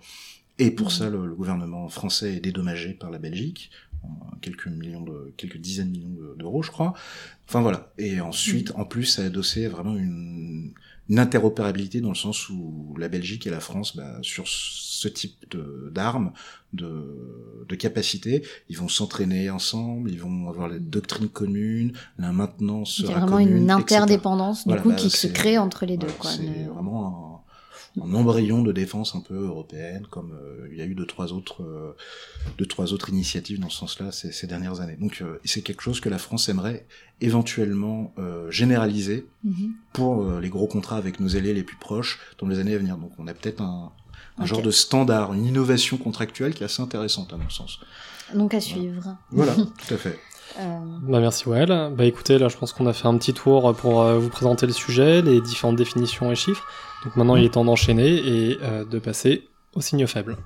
Et 0.58 0.70
pour 0.70 0.90
ça, 0.92 1.11
le, 1.11 1.26
le 1.26 1.35
gouvernement 1.35 1.88
français 1.88 2.37
est 2.37 2.40
dédommagé 2.40 2.94
par 2.94 3.11
la 3.11 3.18
Belgique, 3.18 3.70
quelques 4.40 4.68
millions 4.68 5.02
de, 5.02 5.35
quelques 5.37 5.58
dizaines 5.58 5.88
de 5.92 5.99
millions 5.99 6.11
de- 6.11 6.35
d'euros, 6.38 6.62
je 6.62 6.70
crois. 6.70 6.94
Enfin 7.49 7.61
voilà. 7.61 7.92
Et 7.99 8.20
ensuite, 8.20 8.73
en 8.76 8.85
plus, 8.85 9.04
ça 9.04 9.23
a 9.23 9.26
adossé 9.26 9.66
vraiment 9.68 9.96
une, 9.96 10.73
une 11.09 11.19
interopérabilité 11.19 12.01
dans 12.01 12.09
le 12.09 12.15
sens 12.17 12.49
où 12.49 12.95
la 12.99 13.09
Belgique 13.09 13.47
et 13.47 13.51
la 13.51 13.61
France, 13.61 13.97
bah, 13.97 14.19
sur 14.23 14.45
ce 14.49 15.09
type 15.09 15.57
d'armes, 15.93 16.33
de, 16.73 17.65
de 17.69 17.75
capacités, 17.77 18.43
ils 18.69 18.77
vont 18.77 18.89
s'entraîner 18.89 19.51
ensemble, 19.51 20.11
ils 20.11 20.21
vont 20.21 20.49
avoir 20.49 20.69
la 20.69 20.79
doctrine 20.79 21.29
commune, 21.29 21.93
la 22.19 22.33
maintenance 22.33 22.99
Il 22.99 23.07
y 23.07 23.13
a 23.13 23.19
vraiment 23.19 23.39
commune, 23.39 23.57
une 23.57 23.71
interdépendance 23.71 24.65
du 24.65 24.69
Voilà, 24.71 24.83
coup 24.83 24.89
bah, 24.91 24.95
qui 24.97 25.11
se 25.11 25.27
crée 25.27 25.59
entre 25.59 25.87
les 25.87 25.97
deux. 25.97 26.09
Voilà, 26.21 26.37
c'est 26.37 26.65
vraiment 26.65 27.07
un 27.07 27.36
embryon 28.15 28.62
de 28.62 28.73
défense 28.73 29.15
un 29.15 29.21
peu 29.21 29.35
européenne, 29.35 30.07
comme 30.11 30.33
euh, 30.33 30.69
il 30.71 30.76
y 30.79 30.83
a 30.83 30.85
eu 30.85 30.95
deux 30.95 31.07
trois 31.07 31.33
autres, 31.33 31.62
euh, 31.62 31.93
deux 32.59 32.67
trois 32.67 32.93
autres 32.93 33.09
initiatives 33.09 33.59
dans 33.61 33.69
ce 33.71 33.79
sens-là 33.79 34.12
ces, 34.12 34.33
ces 34.33 34.47
dernières 34.47 34.81
années. 34.81 34.97
Donc 34.97 35.19
euh, 35.23 35.38
c'est 35.45 35.62
quelque 35.62 35.83
chose 35.83 36.00
que 36.00 36.09
la 36.09 36.19
France 36.19 36.49
aimerait 36.49 36.87
éventuellement 37.21 38.12
euh, 38.19 38.50
généraliser 38.50 39.26
Mhm. 39.45 39.73
pour 39.93 40.23
euh, 40.25 40.41
les 40.41 40.49
gros 40.49 40.67
contrats 40.67 40.97
avec 40.97 41.21
nos 41.21 41.37
alliés 41.37 41.55
les 41.55 41.62
plus 41.62 41.76
proches 41.76 42.19
dans 42.38 42.49
les 42.49 42.59
années 42.59 42.75
à 42.75 42.79
venir. 42.79 42.97
Donc 42.99 43.12
on 43.19 43.26
a 43.29 43.35
peut-être 43.35 43.61
un, 43.62 43.93
un 44.38 44.45
genre 44.47 44.62
de 44.62 44.71
standard, 44.71 45.33
une 45.35 45.47
innovation 45.47 45.97
contractuelle 45.97 46.53
qui 46.55 46.62
est 46.62 46.67
assez 46.67 46.83
intéressante 46.83 47.33
à 47.33 47.37
mon 47.37 47.49
sens. 47.49 47.79
Donc 48.35 48.55
à 48.55 48.61
suivre. 48.61 49.17
Voilà, 49.31 49.55
tout 49.87 49.95
à 49.95 49.97
fait. 49.97 50.19
Euh, 50.59 50.79
Bah 51.03 51.21
merci 51.21 51.49
Well. 51.49 51.91
Bah 51.97 52.05
écoutez, 52.05 52.38
là 52.38 52.49
je 52.49 52.57
pense 52.57 52.73
qu'on 52.73 52.87
a 52.87 52.93
fait 52.93 53.07
un 53.07 53.17
petit 53.19 53.35
tour 53.35 53.75
pour 53.75 54.03
euh, 54.03 54.19
vous 54.19 54.29
présenter 54.29 54.67
le 54.67 54.73
sujet, 54.73 55.23
les 55.23 55.41
différentes 55.41 55.76
définitions 55.76 56.31
et 56.33 56.37
chiffres. 56.37 56.65
Donc 57.05 57.17
maintenant 57.17 57.37
il 57.37 57.45
est 57.45 57.50
temps 57.55 57.65
d'enchaîner 57.65 58.15
et 58.15 58.59
euh, 58.62 58.85
de 58.85 58.99
passer 58.99 59.49
aux 59.75 59.81
signaux 59.81 60.07
faibles. 60.07 60.37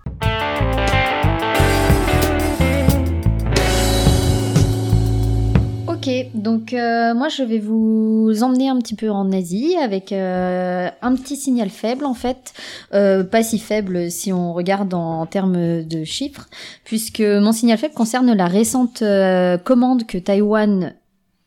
Ok, 6.01 6.09
donc 6.33 6.73
euh, 6.73 7.13
moi 7.13 7.29
je 7.29 7.43
vais 7.43 7.59
vous 7.59 8.43
emmener 8.43 8.71
un 8.71 8.79
petit 8.79 8.95
peu 8.95 9.11
en 9.11 9.31
Asie 9.33 9.77
avec 9.77 10.13
euh, 10.13 10.89
un 11.03 11.15
petit 11.15 11.37
signal 11.37 11.69
faible 11.69 12.07
en 12.07 12.15
fait, 12.15 12.55
Euh, 12.95 13.23
pas 13.23 13.43
si 13.43 13.59
faible 13.59 14.11
si 14.11 14.33
on 14.33 14.55
regarde 14.55 14.95
en, 14.95 15.27
termes 15.27 15.83
de 15.85 16.05
chiffres, 16.05 16.49
puisque 16.85 17.21
mon 17.21 17.53
signal 17.53 17.77
faible 17.77 17.93
concerne 17.93 18.33
la 18.33 18.47
récente 18.47 19.03
euh, 19.03 19.59
commande 19.59 20.07
que 20.07 20.17
Taïwan 20.17 20.95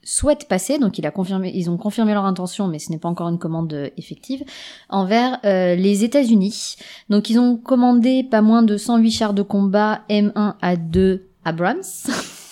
souhaite 0.04 0.48
passer, 0.48 0.78
donc 0.78 1.00
il 1.00 1.08
a 1.08 1.12
confirmé, 1.12 1.52
ils 1.56 1.72
ont 1.72 1.78
confirmé 1.78 2.14
leur 2.14 2.26
intention, 2.26 2.68
mais 2.68 2.78
ce 2.78 2.92
n'est 2.92 3.00
pas 3.00 3.10
encore 3.10 3.30
une 3.30 3.40
commande 3.40 3.74
euh, 3.74 3.90
effective, 3.98 4.44
envers 4.88 5.40
euh, 5.46 5.74
les 5.74 6.04
États-Unis. 6.04 6.76
Donc 7.10 7.32
ils 7.32 7.40
ont 7.40 7.58
commandé 7.58 8.24
pas 8.24 8.44
moins 8.44 8.62
de 8.62 8.78
108 8.78 9.12
chars 9.12 9.34
de 9.34 9.42
combat 9.42 10.02
M1 10.12 10.54
à 10.62 10.76
2 10.76 11.26
Abrams. 11.44 11.82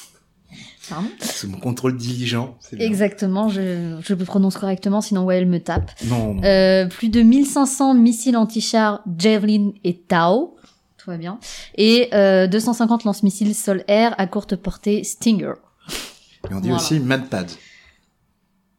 C'est 1.19 1.47
mon 1.47 1.57
contrôle 1.59 1.97
diligent. 1.97 2.57
c'est. 2.59 2.79
Exactement, 2.81 3.49
je, 3.49 3.97
je 4.01 4.13
le 4.13 4.25
prononce 4.25 4.57
correctement, 4.57 5.01
sinon 5.01 5.23
ouais, 5.25 5.37
elle 5.37 5.47
me 5.47 5.59
tape. 5.59 5.91
Non, 6.05 6.33
non. 6.35 6.43
Euh, 6.43 6.87
plus 6.87 7.09
de 7.09 7.21
1500 7.21 7.93
missiles 7.95 8.37
anti-chars 8.37 9.01
Javelin 9.17 9.71
et 9.83 9.95
Tau, 9.97 10.55
tout 10.97 11.09
va 11.09 11.17
bien, 11.17 11.39
et 11.75 12.09
euh, 12.13 12.47
250 12.47 13.03
lance-missiles 13.05 13.55
sol-air 13.55 14.13
à 14.17 14.27
courte 14.27 14.55
portée 14.55 15.03
Stinger. 15.03 15.53
Et 16.49 16.53
on 16.53 16.59
dit 16.59 16.69
voilà. 16.69 16.75
aussi 16.81 16.99
Madpad, 16.99 17.49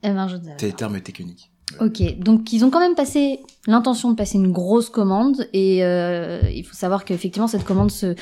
Eh 0.02 0.10
ben, 0.10 0.28
je 0.28 0.36
tes 0.56 0.70
pas. 0.70 0.76
termes 0.76 1.00
techniques. 1.00 1.48
Ok, 1.80 2.18
donc 2.18 2.52
ils 2.52 2.64
ont 2.66 2.70
quand 2.70 2.80
même 2.80 2.94
passé 2.94 3.40
l'intention 3.66 4.10
de 4.10 4.14
passer 4.16 4.36
une 4.36 4.52
grosse 4.52 4.90
commande 4.90 5.48
et 5.54 5.82
euh, 5.82 6.42
il 6.52 6.64
faut 6.66 6.74
savoir 6.74 7.04
qu'effectivement 7.06 7.46
cette 7.48 7.64
commande 7.64 7.90
se 7.90 8.14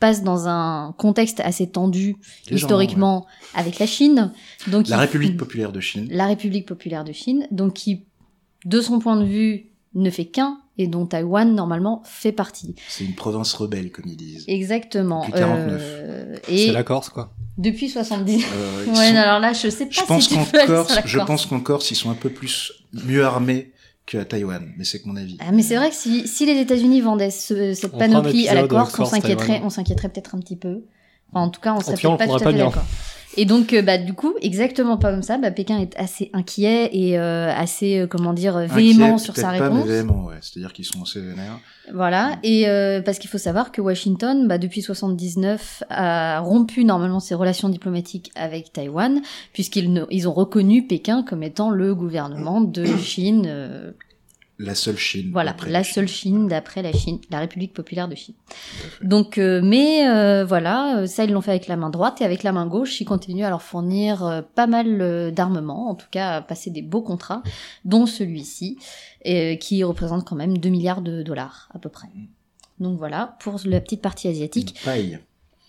passe 0.00 0.22
dans 0.22 0.46
un 0.48 0.94
contexte 0.98 1.40
assez 1.40 1.68
tendu 1.68 2.16
gens, 2.48 2.56
historiquement 2.56 3.26
avec 3.54 3.78
la 3.78 3.86
Chine. 3.86 4.32
Donc 4.68 4.88
La 4.88 4.96
il- 4.96 5.00
République 5.00 5.36
populaire 5.38 5.72
de 5.72 5.80
Chine. 5.80 6.06
la 6.10 6.26
République 6.26 6.66
populaire 6.66 7.04
de 7.04 7.12
Chine, 7.12 7.46
donc 7.50 7.74
qui, 7.74 8.04
de 8.64 8.80
son 8.80 8.98
point 8.98 9.16
de 9.16 9.24
vue, 9.24 9.66
ne 9.94 10.10
fait 10.10 10.26
qu'un 10.26 10.58
et 10.80 10.86
dont 10.86 11.06
Taïwan 11.06 11.52
normalement 11.54 12.02
fait 12.04 12.30
partie. 12.30 12.76
C'est 12.88 13.04
une 13.04 13.14
province 13.16 13.52
rebelle, 13.54 13.90
comme 13.90 14.04
ils 14.06 14.16
disent. 14.16 14.44
Exactement. 14.46 15.20
Depuis 15.26 15.32
49. 15.40 15.80
Euh, 15.82 16.36
C'est 16.44 16.52
et 16.54 16.70
la 16.70 16.84
Corse 16.84 17.08
quoi. 17.08 17.34
depuis 17.56 17.88
70. 17.88 18.44
Euh, 18.44 18.84
ils 18.86 18.90
ouais, 18.90 18.94
sont- 19.10 19.16
alors 19.16 19.40
là, 19.40 19.52
je 19.52 19.68
sais 19.68 19.86
pas 19.86 19.90
je 19.90 20.00
pense 20.02 20.22
si 20.24 20.28
tu 20.28 20.34
qu'en 20.36 20.44
peux 20.44 20.58
aller 20.58 20.66
sur 20.68 20.74
Corse, 20.76 20.94
la 20.94 21.02
je 21.06 21.16
Corse. 21.16 21.26
pense 21.26 21.46
qu'en 21.46 21.60
Corse, 21.60 21.90
ils 21.90 21.96
sont 21.96 22.10
un 22.10 22.14
peu 22.14 22.30
plus 22.30 22.72
mieux 22.92 23.24
armés 23.24 23.72
qu'à 24.08 24.24
Taïwan, 24.24 24.72
mais 24.76 24.84
c'est 24.84 25.00
que 25.02 25.08
mon 25.08 25.16
avis. 25.16 25.36
Ah, 25.40 25.52
mais 25.52 25.62
c'est 25.62 25.76
vrai 25.76 25.90
que 25.90 25.94
si, 25.96 26.26
si 26.26 26.46
les 26.46 26.60
États-Unis 26.60 27.00
vendaient 27.02 27.30
ce- 27.30 27.74
cette 27.74 27.92
On 27.94 27.98
panoplie 27.98 28.48
à 28.48 28.54
la 28.54 28.60
épisode 28.60 28.70
Corse, 28.78 28.94
on 28.94 28.96
Corse, 28.98 29.10
s'inquiéterait, 29.10 29.60
on 29.64 29.70
s'inquiéterait 29.70 30.08
peut-être 30.08 30.34
un 30.34 30.38
petit 30.40 30.56
peu. 30.56 30.84
Enfin, 31.32 31.44
en 31.46 31.50
tout 31.50 31.60
cas, 31.60 31.74
on 31.74 31.80
serait 31.80 31.92
peut-être 31.96 32.16
pas 32.16 32.26
tout 32.26 32.34
à 32.36 32.38
fait 32.38 32.52
bien. 32.54 32.64
d'accord. 32.66 32.84
Et 33.40 33.44
donc, 33.44 33.72
euh, 33.72 33.82
bah, 33.82 33.98
du 33.98 34.14
coup, 34.14 34.34
exactement 34.42 34.96
pas 34.96 35.12
comme 35.12 35.22
ça. 35.22 35.38
Bah, 35.38 35.52
Pékin 35.52 35.78
est 35.78 35.96
assez 35.96 36.28
inquiet 36.32 36.90
et 36.92 37.16
euh, 37.18 37.52
assez, 37.54 38.00
euh, 38.00 38.06
comment 38.08 38.32
dire, 38.32 38.58
véhément 38.66 39.14
Inquiet, 39.14 39.18
sur 39.18 39.36
sa 39.36 39.42
pas, 39.42 39.52
mais 39.52 39.60
réponse. 39.60 39.86
véhément, 39.86 40.24
ouais. 40.26 40.34
C'est-à-dire 40.40 40.72
qu'ils 40.72 40.84
sont 40.84 41.02
assez 41.02 41.20
vénères. 41.20 41.60
Voilà, 41.94 42.38
et 42.42 42.68
euh, 42.68 43.00
parce 43.00 43.18
qu'il 43.18 43.30
faut 43.30 43.38
savoir 43.38 43.72
que 43.72 43.80
Washington, 43.80 44.46
bah, 44.48 44.58
depuis 44.58 44.82
79, 44.82 45.84
a 45.88 46.40
rompu 46.40 46.84
normalement 46.84 47.20
ses 47.20 47.34
relations 47.34 47.68
diplomatiques 47.68 48.30
avec 48.34 48.72
Taïwan, 48.72 49.22
puisqu'ils 49.52 50.04
ils 50.10 50.28
ont 50.28 50.32
reconnu 50.32 50.86
Pékin 50.86 51.22
comme 51.22 51.42
étant 51.42 51.70
le 51.70 51.94
gouvernement 51.94 52.60
de 52.60 52.84
Chine, 52.98 53.44
euh, 53.46 53.92
La 54.60 54.74
seule 54.74 54.96
Chine. 54.96 55.30
voilà, 55.32 55.54
la 55.68 55.84
seule 55.84 56.08
Chine 56.08 56.48
d'après 56.48 56.82
la 56.82 56.92
Chine, 56.92 57.20
la 57.30 57.38
République 57.38 57.72
populaire 57.72 58.08
de 58.08 58.16
Chine. 58.16 58.34
Donc, 59.02 59.38
euh, 59.38 59.60
mais 59.62 60.08
euh, 60.08 60.44
voilà, 60.44 60.98
euh, 60.98 61.06
ça 61.06 61.24
ils 61.24 61.30
l'ont 61.30 61.40
fait 61.40 61.52
avec 61.52 61.68
la 61.68 61.76
main 61.76 61.90
droite 61.90 62.20
et 62.20 62.24
avec 62.24 62.42
la 62.42 62.50
main 62.50 62.66
gauche, 62.66 63.00
ils 63.00 63.04
continuent 63.04 63.44
à 63.44 63.50
leur 63.50 63.62
fournir 63.62 64.24
euh, 64.24 64.42
pas 64.42 64.66
mal 64.66 65.00
euh, 65.00 65.30
d'armements, 65.30 65.88
en 65.90 65.94
tout 65.94 66.08
cas 66.10 66.36
à 66.36 66.42
passer 66.42 66.70
des 66.70 66.82
beaux 66.82 67.02
contrats, 67.02 67.42
dont 67.84 68.06
celui-ci, 68.06 68.78
qui 69.60 69.84
représente 69.84 70.24
quand 70.24 70.36
même 70.36 70.58
2 70.58 70.68
milliards 70.68 71.02
de 71.02 71.22
dollars 71.22 71.68
à 71.74 71.78
peu 71.78 71.88
près. 71.88 72.08
Donc 72.80 72.98
voilà 72.98 73.36
pour 73.40 73.60
la 73.64 73.80
petite 73.80 74.02
partie 74.02 74.26
asiatique. 74.26 74.76
Une 74.80 74.84
paille. 74.84 75.18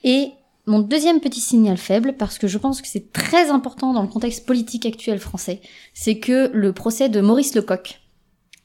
Et 0.03 0.31
mon 0.65 0.79
deuxième 0.79 1.19
petit 1.19 1.41
signal 1.41 1.77
faible, 1.77 2.13
parce 2.17 2.37
que 2.37 2.47
je 2.47 2.57
pense 2.57 2.81
que 2.81 2.87
c'est 2.87 3.11
très 3.11 3.49
important 3.49 3.93
dans 3.93 4.01
le 4.01 4.07
contexte 4.07 4.45
politique 4.45 4.85
actuel 4.85 5.19
français, 5.19 5.61
c'est 5.93 6.19
que 6.19 6.49
le 6.53 6.73
procès 6.73 7.09
de 7.09 7.21
Maurice 7.21 7.55
Lecoq, 7.55 7.99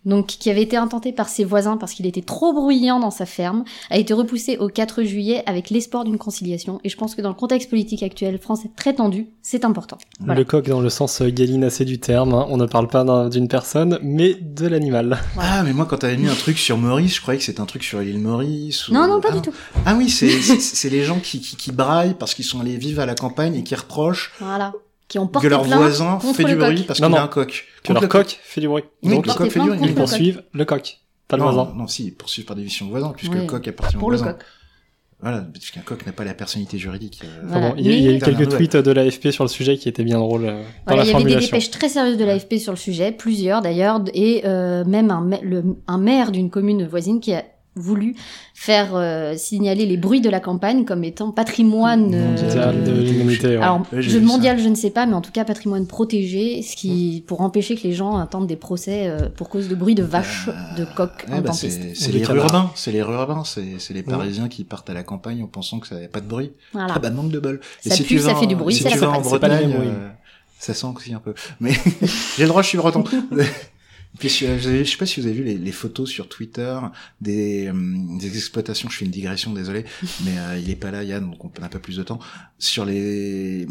donc 0.05 0.27
qui 0.27 0.51
avait 0.51 0.62
été 0.62 0.77
intenté 0.77 1.12
par 1.12 1.29
ses 1.29 1.45
voisins 1.45 1.77
parce 1.77 1.93
qu'il 1.93 2.07
était 2.07 2.23
trop 2.23 2.53
bruyant 2.53 3.01
dans 3.01 3.11
sa 3.11 3.27
ferme, 3.27 3.64
a 3.90 3.99
été 3.99 4.12
repoussé 4.14 4.57
au 4.59 4.69
4 4.69 5.03
juillet 5.03 5.43
avec 5.47 5.71
l'espoir 5.71 6.05
d'une 6.05 6.19
conciliation. 6.19 6.81
Et 6.85 6.88
je 6.88 6.97
pense 6.97 7.14
que 7.14 7.23
dans 7.23 7.29
le 7.31 7.35
contexte 7.35 7.71
politique 7.71 8.03
actuel 8.03 8.38
français 8.38 8.71
très 8.77 8.95
tendu, 8.95 9.29
c'est 9.43 9.64
important. 9.64 9.99
Voilà. 10.21 10.35
Le 10.40 10.45
coq 10.45 10.69
dans 10.69 10.81
le 10.81 10.90
sens 10.90 11.21
euh, 11.23 11.29
galinacé 11.31 11.85
du 11.85 11.99
terme, 12.01 12.35
hein. 12.35 12.47
on 12.49 12.57
ne 12.57 12.67
parle 12.67 12.88
pas 12.88 13.05
d'un- 13.05 13.29
d'une 13.29 13.49
personne, 13.49 13.99
mais 14.03 14.35
de 14.35 14.67
l'animal. 14.67 15.19
Ah, 15.38 15.62
mais 15.64 15.73
moi, 15.73 15.87
quand 15.87 15.99
t'avais 15.99 16.17
mis 16.17 16.29
un 16.29 16.35
truc 16.35 16.59
sur 16.59 16.77
Maurice, 16.79 17.17
je 17.17 17.21
croyais 17.23 17.38
que 17.38 17.45
c'était 17.45 17.61
un 17.61 17.67
truc 17.67 17.85
sur 17.85 18.01
l'île 18.01 18.19
Maurice. 18.21 18.88
ou- 18.88 18.95
Non, 18.95 19.07
non, 19.09 19.21
pas 19.21 19.29
ah, 19.33 19.37
du 19.37 19.43
tout. 19.43 19.53
Ah 19.87 19.95
oui, 19.97 20.09
c'est 20.11 20.29
c'est- 20.43 20.61
c'est 20.61 20.90
les 20.90 21.03
gens 21.05 21.19
qui, 21.21 21.40
qui, 21.40 21.57
qui 21.57 21.73
braillent 21.73 22.14
parce 22.19 22.35
qu'ils 22.35 22.45
sont 22.45 22.61
allés 22.61 22.77
vivre 22.77 23.01
à 23.01 23.07
la 23.07 23.14
campagne 23.14 23.55
et 23.57 23.62
qui 23.64 23.75
reprochent 23.75 24.33
Voilà. 24.40 24.73
Qui 25.14 25.18
ont 25.20 25.29
que 25.29 25.46
leur 25.46 25.62
plainte 25.62 25.79
voisin 25.79 26.18
contre 26.20 26.37
fait 26.37 26.44
du 26.44 26.55
le 26.55 26.57
coq. 26.59 26.66
bruit 26.72 26.83
parce 26.83 26.98
qu'il 27.00 27.14
a 27.14 27.22
un 27.22 27.29
coq. 27.29 27.46
Que 27.83 27.87
Contre 27.88 27.92
leur 27.94 28.03
le 28.03 28.09
coq 28.09 28.40
fait 28.42 28.61
du 28.61 28.66
bruit. 28.68 28.83
Oui, 29.05 29.11
Donc, 29.14 29.27
le 29.27 29.33
coq 29.33 29.48
fait 29.50 29.61
du 29.61 29.66
bruit. 29.68 29.79
ils 29.81 29.87
le 29.88 29.92
coq. 29.94 29.96
poursuivent 29.96 30.42
le 30.53 30.64
coq, 30.64 30.98
pas 31.29 31.37
le 31.37 31.42
non, 31.44 31.53
voisin. 31.53 31.72
non, 31.77 31.87
si, 31.87 32.11
poursuivre 32.11 32.46
par 32.48 32.57
division 32.57 32.88
voisin, 32.88 33.12
puisque 33.16 33.33
Oui. 33.33 33.38
le 33.40 33.46
coq 33.46 33.68
appartient 33.68 33.96
Pour 33.96 34.09
au 34.09 34.11
le 34.11 34.16
voisin. 34.16 34.33
coq. 34.33 34.42
Voilà, 35.20 35.38
puisqu'un 35.40 35.81
coq 35.81 36.05
n'a 36.05 36.12
pas 36.12 36.24
la 36.24 36.35
personnalité 36.35 36.77
juridique. 36.77 37.20
euh, 37.24 37.29
Voilà. 37.44 37.66
Enfin 37.68 37.74
bon, 37.77 37.81
il 37.81 37.87
y 37.87 37.88
a, 37.90 37.92
il 37.96 38.03
y 38.03 38.09
a 38.09 38.12
eu 38.12 38.18
quelques 38.18 38.48
tweets 38.50 38.77
de 38.77 38.90
l'AFP 38.90 39.31
sur 39.31 39.44
le 39.44 39.48
sujet 39.48 39.79
qui 39.79 39.88
étaient 39.88 40.05
bien 40.05 40.18
drôles 40.18 40.44
euh, 40.44 40.59
dans 40.87 40.94
Voilà, 40.94 41.05
la 41.05 41.09
il 41.11 41.12
y 41.12 41.14
avait 41.14 41.35
des 41.37 41.40
dépêches 41.46 41.70
très 41.70 41.88
sérieuses 41.88 42.18
de 42.18 42.24
l'AFP 42.24 42.57
sur 42.59 42.72
le 42.72 42.77
sujet, 42.77 43.11
plusieurs 43.12 43.62
d'ailleurs, 43.62 44.03
et 44.12 44.42
euh, 44.44 44.85
même 44.85 45.11
un, 45.11 45.27
le- 45.40 45.77
un 45.87 45.96
maire 45.98 46.31
d'une 46.31 46.50
commune 46.50 46.87
voisine 46.87 47.20
qui 47.20 47.33
a 47.33 47.42
voulu 47.76 48.14
faire 48.54 48.94
euh, 48.94 49.34
signaler 49.37 49.84
les 49.87 49.96
bruits 49.96 50.20
de 50.20 50.30
la 50.30 50.40
campagne 50.40 50.84
comme 50.84 51.02
étant 51.04 51.32
patrimoine 51.32 52.14
euh, 52.14 52.37
Mondial 52.42 52.84
de 52.84 52.92
l'humanité. 52.92 53.46
ouais. 53.48 53.56
alors 53.56 53.82
je 53.92 54.18
mondial 54.18 54.58
je 54.60 54.68
ne 54.68 54.74
sais 54.76 54.90
pas 54.90 55.06
mais 55.06 55.14
en 55.14 55.20
tout 55.20 55.32
cas 55.32 55.44
patrimoine 55.44 55.87
protégé 55.87 56.62
ce 56.62 56.76
qui 56.76 57.24
pour 57.26 57.40
empêcher 57.40 57.74
que 57.76 57.82
les 57.82 57.92
gens 57.92 58.16
attendent 58.16 58.46
des 58.46 58.56
procès 58.56 59.08
euh, 59.08 59.28
pour 59.28 59.48
cause 59.48 59.68
de 59.68 59.74
bruits 59.74 59.94
de 59.96 60.04
vaches 60.04 60.48
de 60.78 60.84
coqs 60.84 61.24
Ouais, 61.30 61.40
bah, 61.40 61.52
c'est 61.52 61.68
les 62.12 62.20
canards. 62.20 62.44
urbains, 62.46 62.70
c'est 62.74 62.92
les 62.92 62.98
urbains, 62.98 63.42
c'est 63.44 63.64
c'est 63.78 63.94
les 63.94 64.02
Parisiens 64.02 64.48
qui 64.48 64.62
partent 64.64 64.90
à 64.90 64.94
la 64.94 65.02
campagne 65.02 65.42
en 65.42 65.46
pensant 65.46 65.80
que 65.80 65.87
ça 65.88 65.96
n'avait 65.96 66.08
pas 66.08 66.20
de 66.20 66.26
bruit. 66.28 66.52
voilà 66.72 66.94
Ah 66.96 66.98
bah 67.00 67.10
manque 67.10 67.30
de 67.30 67.40
bol. 67.40 67.60
Ça 67.84 67.96
pue, 68.02 68.18
ça 68.18 68.34
fait 68.34 68.46
du 68.46 68.54
bruit, 68.56 68.74
si 68.74 68.82
c'est 68.84 68.90
la 69.00 69.10
en 69.10 69.20
campagne. 69.20 69.40
Bretagne, 69.40 69.74
euh, 69.78 70.08
ça 70.58 70.74
sent 70.74 70.87
aussi 70.94 71.12
un 71.12 71.18
peu. 71.18 71.34
Mais 71.60 71.72
j'ai 72.37 72.42
le 72.44 72.48
droit, 72.48 72.62
je 72.62 72.68
suis 72.68 72.78
breton. 72.78 73.02
Puis 74.18 74.29
je, 74.29 74.59
je 74.59 74.85
sais 74.85 74.96
pas 74.96 75.07
si 75.07 75.20
vous 75.20 75.27
avez 75.27 75.35
vu 75.35 75.42
les, 75.44 75.59
les 75.59 75.72
photos 75.72 76.09
sur 76.09 76.29
Twitter 76.29 76.79
des, 77.20 77.68
hum, 77.70 78.16
des 78.18 78.37
exploitations. 78.37 78.88
Je 78.88 78.96
fais 78.96 79.05
une 79.05 79.11
digression, 79.11 79.53
désolé, 79.53 79.85
mais 80.24 80.38
euh, 80.38 80.59
il 80.62 80.70
est 80.70 80.77
pas 80.77 80.90
là, 80.90 81.03
Yann, 81.03 81.24
donc 81.31 81.44
on 81.44 81.50
n'a 81.61 81.68
pas 81.68 81.79
plus 81.81 81.96
de 81.96 82.03
temps. 82.03 82.18
Sur 82.59 82.85
les 82.85 83.66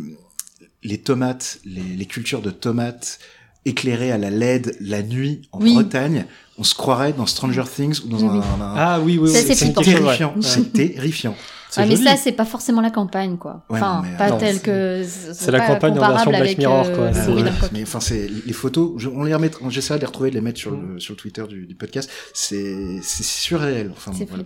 les 0.86 0.98
tomates, 0.98 1.60
les, 1.66 1.82
les 1.82 2.06
cultures 2.06 2.42
de 2.42 2.52
tomates 2.52 3.20
éclairées 3.66 4.12
à 4.12 4.18
la 4.18 4.30
LED 4.30 4.76
la 4.82 5.02
nuit 5.02 5.44
en 5.54 5.62
Oui. 5.62 5.74
Bretagne, 5.74 6.26
on 6.58 6.64
se 6.66 6.76
croirait 6.76 7.14
dans 7.14 7.26
Stranger 7.26 7.64
Things 7.74 8.02
ou 8.04 8.10
dans 8.10 8.18
Oui, 8.18 8.28
un, 8.28 8.34
oui. 8.34 8.42
un- 8.62 8.74
Ah 8.76 9.00
oui, 9.02 9.18
oui, 9.18 9.30
oui. 9.34 9.56
c'est 9.56 9.74
terrifiant. 9.74 10.36
C'est 10.42 10.74
terrifiant. 10.74 11.36
Ah, 11.78 11.86
mais 11.86 11.96
ça 11.96 12.16
c'est 12.18 12.32
pas 12.32 12.46
forcément 12.46 12.82
la 12.82 12.90
campagne 12.92 13.38
quoi 13.38 13.64
Ouais, 13.70 13.80
enfin 13.80 14.02
non, 14.04 14.18
pas 14.18 14.24
attends, 14.26 14.38
tel 14.38 14.56
c'est- 14.56 14.62
que 14.64 15.04
c'est 15.34 15.52
la 15.52 15.60
campagne 15.62 15.98
en 16.00 16.08
version 16.10 16.30
Black 16.32 16.42
avec 16.42 16.58
Mirror, 16.58 16.86
euh, 16.88 16.96
quoi. 16.96 17.34
Ouais, 17.36 17.44
mais 17.72 17.84
enfin 17.84 18.00
c'est 18.00 18.28
les 18.46 18.54
photos 18.54 18.94
je- 18.98 19.10
on 19.10 19.24
les 19.24 19.34
remettra 19.34 19.70
j'essaierai 19.70 19.98
de 20.00 20.02
les 20.02 20.08
retrouver 20.08 20.30
de 20.30 20.36
les 20.36 20.42
mettre 20.42 20.60
sur 20.60 20.72
Mm. 20.72 20.94
le 20.94 21.00
sur 21.00 21.14
le 21.14 21.18
Twitter 21.18 21.44
du, 21.48 21.66
du 21.66 21.76
podcast 21.76 22.10
c'est 22.34 23.00
c'est 23.02 23.24
surréel 23.24 23.92
enfin 23.92 24.12
voilà. 24.30 24.44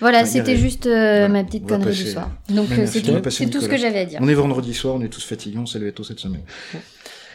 Voilà, 0.00 0.18
Enfin, 0.18 0.26
c'était 0.26 0.56
juste 0.56 0.86
euh, 0.86 1.26
Voilà. 1.26 1.28
ma 1.28 1.44
petite 1.44 1.66
connerie 1.66 1.90
passer- 1.90 2.04
du 2.04 2.10
soir. 2.10 2.30
Donc 2.48 2.70
euh, 2.72 2.86
c'est 2.86 3.02
tout, 3.02 3.50
tout 3.50 3.60
ce 3.60 3.68
que 3.68 3.76
j'avais 3.76 4.00
à 4.00 4.04
dire. 4.04 4.18
on 4.22 4.28
est 4.28 4.34
vendredi 4.34 4.74
soir 4.74 4.94
on 4.94 5.02
est 5.02 5.08
tous 5.08 5.24
fatigués 5.24 5.58
on 5.58 5.66
salue 5.66 5.88
à 5.88 5.92
tous 5.92 6.04
cette 6.04 6.20
semaine 6.20 6.42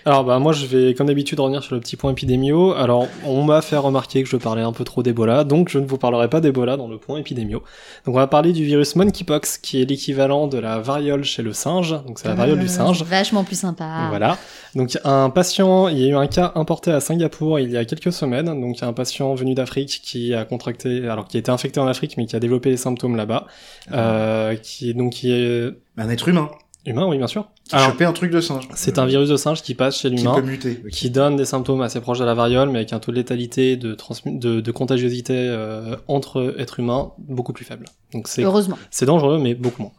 Alors 0.07 0.23
bah 0.23 0.39
moi 0.39 0.53
je 0.53 0.65
vais 0.65 0.93
comme 0.93 1.07
d'habitude 1.07 1.37
revenir 1.37 1.61
sur 1.61 1.75
le 1.75 1.81
petit 1.81 1.97
point 1.97 2.11
épidémio. 2.11 2.71
Alors 2.71 3.07
on 3.25 3.43
m'a 3.43 3.61
fait 3.61 3.75
remarquer 3.75 4.23
que 4.23 4.29
je 4.29 4.37
parlais 4.37 4.61
un 4.61 4.71
peu 4.71 4.85
trop 4.85 5.03
d'Ebola, 5.03 5.43
donc 5.43 5.67
je 5.67 5.79
ne 5.79 5.85
vous 5.85 5.97
parlerai 5.97 6.29
pas 6.29 6.39
d'Ebola 6.39 6.77
dans 6.77 6.87
le 6.87 6.97
point 6.97 7.19
épidémio. 7.19 7.61
Donc 8.05 8.15
on 8.15 8.17
va 8.17 8.27
parler 8.27 8.53
du 8.53 8.63
virus 8.63 8.95
monkeypox 8.95 9.57
qui 9.57 9.81
est 9.81 9.85
l'équivalent 9.85 10.47
de 10.47 10.59
la 10.59 10.79
variole 10.79 11.25
chez 11.25 11.41
le 11.41 11.51
singe, 11.51 11.91
donc 12.07 12.19
c'est 12.19 12.29
la 12.29 12.35
variole 12.35 12.59
du 12.59 12.69
singe. 12.69 13.03
Vachement 13.03 13.43
plus 13.43 13.59
sympa. 13.59 14.05
Voilà. 14.07 14.37
Donc 14.75 14.97
un 15.03 15.29
patient, 15.29 15.89
il 15.89 15.99
y 15.99 16.05
a 16.05 16.07
eu 16.07 16.15
un 16.15 16.27
cas 16.27 16.53
importé 16.55 16.91
à 16.91 17.01
Singapour 17.01 17.59
il 17.59 17.69
y 17.69 17.75
a 17.75 17.83
quelques 17.83 18.13
semaines. 18.13 18.45
Donc 18.45 18.77
il 18.77 18.81
y 18.83 18.85
a 18.85 18.87
un 18.87 18.93
patient 18.93 19.35
venu 19.35 19.55
d'Afrique 19.55 19.99
qui 20.01 20.33
a 20.33 20.45
contracté, 20.45 21.05
alors 21.09 21.27
qui 21.27 21.35
a 21.35 21.41
été 21.41 21.51
infecté 21.51 21.81
en 21.81 21.87
Afrique 21.87 22.15
mais 22.15 22.27
qui 22.27 22.35
a 22.37 22.39
développé 22.39 22.69
les 22.69 22.77
symptômes 22.77 23.17
là-bas, 23.17 23.45
euh, 23.91 24.55
qui 24.55 24.93
donc 24.93 25.11
qui 25.11 25.33
est 25.33 25.69
Un 25.97 26.09
être 26.09 26.29
humain 26.29 26.49
humain, 26.87 27.05
oui 27.07 27.17
bien 27.17 27.27
sûr. 27.27 27.47
qui 27.65 27.75
Alors, 27.75 27.89
chopait 27.91 28.05
un 28.05 28.13
truc 28.13 28.31
de 28.31 28.41
singe. 28.41 28.67
c'est 28.73 28.97
un 28.97 29.05
virus 29.05 29.29
de 29.29 29.35
singe 29.37 29.61
qui 29.61 29.75
passe 29.75 29.99
chez 29.99 30.09
qui 30.09 30.15
l'humain. 30.15 30.33
peut 30.35 30.41
muter. 30.41 30.81
qui 30.91 31.09
donne 31.09 31.35
des 31.35 31.45
symptômes 31.45 31.81
assez 31.81 32.01
proches 32.01 32.19
de 32.19 32.25
la 32.25 32.33
variole, 32.33 32.69
mais 32.69 32.79
avec 32.79 32.93
un 32.93 32.99
taux 32.99 33.11
de 33.11 33.17
létalité, 33.17 33.75
de, 33.77 33.95
de, 34.25 34.61
de 34.61 34.71
contagiosité 34.71 35.33
euh, 35.37 35.95
entre 36.07 36.55
êtres 36.57 36.79
humains 36.79 37.11
beaucoup 37.19 37.53
plus 37.53 37.65
faible. 37.65 37.85
Donc 38.13 38.27
c'est 38.27 38.43
Heureusement. 38.43 38.77
c'est 38.89 39.05
dangereux, 39.05 39.37
mais 39.37 39.53
beaucoup 39.53 39.81
moins, 39.83 39.91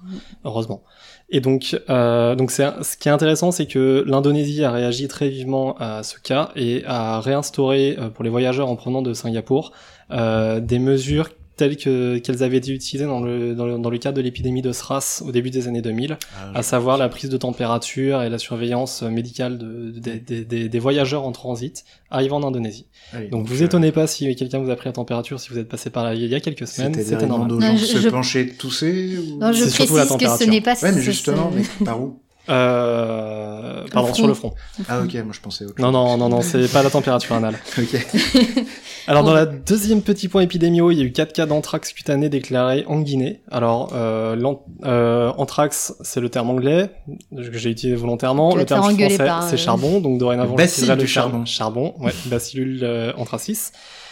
heureusement. 0.44 0.82
Et 1.30 1.40
donc, 1.40 1.78
euh, 1.90 2.34
donc 2.36 2.50
c'est 2.50 2.66
ce 2.82 2.96
qui 2.96 3.08
est 3.08 3.12
intéressant, 3.12 3.50
c'est 3.50 3.66
que 3.66 4.02
l'Indonésie 4.06 4.64
a 4.64 4.70
réagi 4.70 5.08
très 5.08 5.28
vivement 5.28 5.76
à 5.78 6.02
ce 6.02 6.18
cas 6.18 6.50
et 6.56 6.82
a 6.86 7.20
réinstauré 7.20 7.96
euh, 7.98 8.08
pour 8.08 8.24
les 8.24 8.30
voyageurs 8.30 8.68
en 8.70 8.76
provenant 8.76 9.02
de 9.02 9.12
Singapour 9.12 9.72
euh, 10.10 10.58
des 10.60 10.78
mesures 10.78 11.28
telles 11.58 11.76
que 11.76 12.16
qu'elles 12.16 12.42
avaient 12.42 12.56
été 12.56 12.72
utilisées 12.72 13.04
dans 13.04 13.20
le, 13.20 13.54
dans 13.54 13.66
le 13.66 13.78
dans 13.78 13.90
le 13.90 13.98
cadre 13.98 14.16
de 14.16 14.22
l'épidémie 14.22 14.62
de 14.62 14.72
SRAS 14.72 15.22
au 15.26 15.30
début 15.32 15.50
des 15.50 15.68
années 15.68 15.82
2000 15.82 16.16
Ah, 16.38 16.52
à 16.54 16.62
savoir 16.62 16.96
la 16.96 17.10
prise 17.10 17.28
de 17.28 17.36
température 17.36 18.22
et 18.22 18.30
la 18.30 18.38
surveillance 18.38 19.02
médicale 19.02 19.58
de, 19.58 19.90
de- 19.90 20.18
des- 20.18 20.44
des- 20.46 20.68
des 20.70 20.78
voyageurs 20.78 21.24
en 21.24 21.32
transit 21.32 21.84
arrivant 22.10 22.38
en 22.38 22.48
Indonésie. 22.48 22.86
allez, 23.12 23.28
Donc 23.28 23.46
vous 23.46 23.60
euh, 23.62 23.66
étonnez 23.66 23.92
pas 23.92 24.06
si 24.06 24.34
quelqu'un 24.36 24.60
vous 24.60 24.70
a 24.70 24.76
pris 24.76 24.86
la 24.88 24.92
température 24.92 25.38
si 25.40 25.50
vous 25.50 25.58
êtes 25.58 25.68
passé 25.68 25.90
par 25.90 26.04
là 26.04 26.14
il 26.14 26.24
y 26.24 26.34
a 26.34 26.40
quelques 26.40 26.66
semaines, 26.66 26.94
C'était 26.94 27.26
normal. 27.26 27.52
aux 27.52 27.56
Non, 27.56 27.66
gens 27.66 27.72
de 27.74 27.78
je- 27.78 27.84
se 27.84 27.98
je- 27.98 28.08
pencher, 28.08 28.48
tousser 28.54 29.18
ou... 29.18 29.38
Non, 29.38 29.52
je 29.52 29.64
C'est 29.64 29.70
surtout 29.70 29.96
la 29.96 30.06
précise 30.06 30.16
que 30.16 30.24
ce 30.24 30.28
température. 30.30 30.48
n'est 30.52 30.60
pas 30.62 30.74
Ouais, 30.82 30.92
mais 30.92 30.98
ce- 31.00 31.04
justement, 31.04 31.50
mais 31.54 31.84
par 31.84 32.00
où 32.00 32.20
Euh, 32.48 33.84
pardon, 33.92 34.08
front. 34.08 34.14
sur 34.14 34.26
le 34.26 34.34
front. 34.34 34.54
Ah 34.88 35.00
ok, 35.00 35.14
moi 35.24 35.32
je 35.32 35.40
pensais 35.40 35.64
autre 35.64 35.74
Non, 35.78 35.86
chose. 35.86 35.92
non, 35.92 36.16
non, 36.16 36.28
non, 36.28 36.42
c'est 36.42 36.68
pas 36.72 36.82
la 36.82 36.90
température 36.90 37.34
anale. 37.34 37.58
Ok. 37.78 37.94
Alors, 39.08 39.24
dans 39.24 39.32
la 39.32 39.46
deuxième 39.46 40.02
petit 40.02 40.28
point 40.28 40.42
épidémio, 40.42 40.90
il 40.90 40.98
y 40.98 41.00
a 41.00 41.04
eu 41.04 41.12
quatre 41.12 41.32
cas 41.32 41.46
d'anthrax 41.46 41.94
cutané 41.94 42.28
déclarés 42.28 42.84
en 42.88 43.00
Guinée. 43.00 43.40
Alors, 43.50 43.92
euh, 43.94 44.36
euh, 44.84 45.32
anthrax, 45.38 45.94
c'est 46.02 46.20
le 46.20 46.28
terme 46.28 46.50
anglais 46.50 46.90
que 47.34 47.56
j'ai 47.56 47.70
utilisé 47.70 47.96
volontairement. 47.96 48.54
Le 48.54 48.66
terme 48.66 48.82
français, 48.82 49.16
par, 49.16 49.44
euh, 49.44 49.48
c'est 49.48 49.56
charbon. 49.56 50.00
Donc, 50.00 50.18
dorénavant, 50.18 50.56
Le 50.56 50.62
le 50.64 50.96
du 50.96 51.06
charbon. 51.06 51.46
Charbon, 51.46 51.94
ouais, 52.00 52.12
bacillus 52.26 52.80
euh, 52.82 53.12
anthracis. 53.16 53.70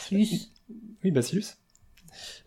Plus. 0.09 0.51
Oui, 1.05 1.11
bacillus. 1.11 1.45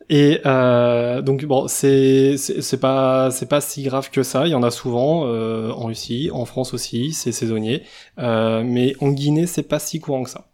Et 0.09 0.39
euh, 0.45 1.21
donc 1.21 1.45
bon, 1.45 1.67
c'est 1.67 2.35
c'est 2.37 2.79
pas 2.79 3.29
c'est 3.31 3.47
pas 3.47 3.61
si 3.61 3.83
grave 3.83 4.09
que 4.09 4.23
ça. 4.23 4.47
Il 4.47 4.51
y 4.51 4.55
en 4.55 4.63
a 4.63 4.71
souvent 4.71 5.25
euh, 5.27 5.69
en 5.71 5.85
Russie, 5.85 6.29
en 6.33 6.45
France 6.45 6.73
aussi, 6.73 7.13
c'est 7.13 7.31
saisonnier. 7.31 7.83
Euh, 8.17 8.63
mais 8.65 8.95
en 9.01 9.09
Guinée, 9.11 9.45
c'est 9.45 9.63
pas 9.63 9.77
si 9.79 9.99
courant 9.99 10.23
que 10.23 10.29
ça. 10.31 10.45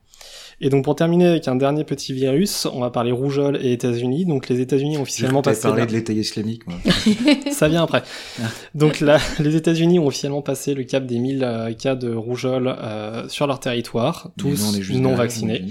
Et 0.61 0.69
donc 0.69 0.85
pour 0.85 0.95
terminer 0.95 1.27
avec 1.27 1.47
un 1.49 1.55
dernier 1.55 1.83
petit 1.83 2.13
virus, 2.13 2.65
on 2.65 2.79
va 2.79 2.89
parler 2.89 3.11
rougeole 3.11 3.57
et 3.61 3.73
États-Unis. 3.73 4.25
Donc 4.25 4.47
les 4.49 4.61
États-Unis 4.61 4.97
ont 4.97 5.01
officiellement 5.01 5.41
passé 5.41 5.63
parlé 5.63 5.81
la- 5.81 5.85
de 5.85 5.91
l'État 5.91 6.13
islamique, 6.13 6.61
moi. 6.67 6.77
ça 7.51 7.67
vient 7.67 7.83
après. 7.83 8.03
Donc 8.75 8.99
là, 9.01 9.19
les 9.39 9.55
États-Unis 9.57 9.99
ont 9.99 10.07
officiellement 10.07 10.41
passé 10.41 10.73
le 10.73 10.83
cap 10.83 11.05
des 11.05 11.19
1000 11.19 11.43
euh, 11.43 11.73
cas 11.73 11.95
de 11.95 12.13
rougeole 12.13 12.73
euh, 12.77 13.27
sur 13.27 13.47
leur 13.47 13.59
territoire, 13.59 14.31
tous 14.37 14.61
non 15.01 15.15
vaccinés. 15.15 15.63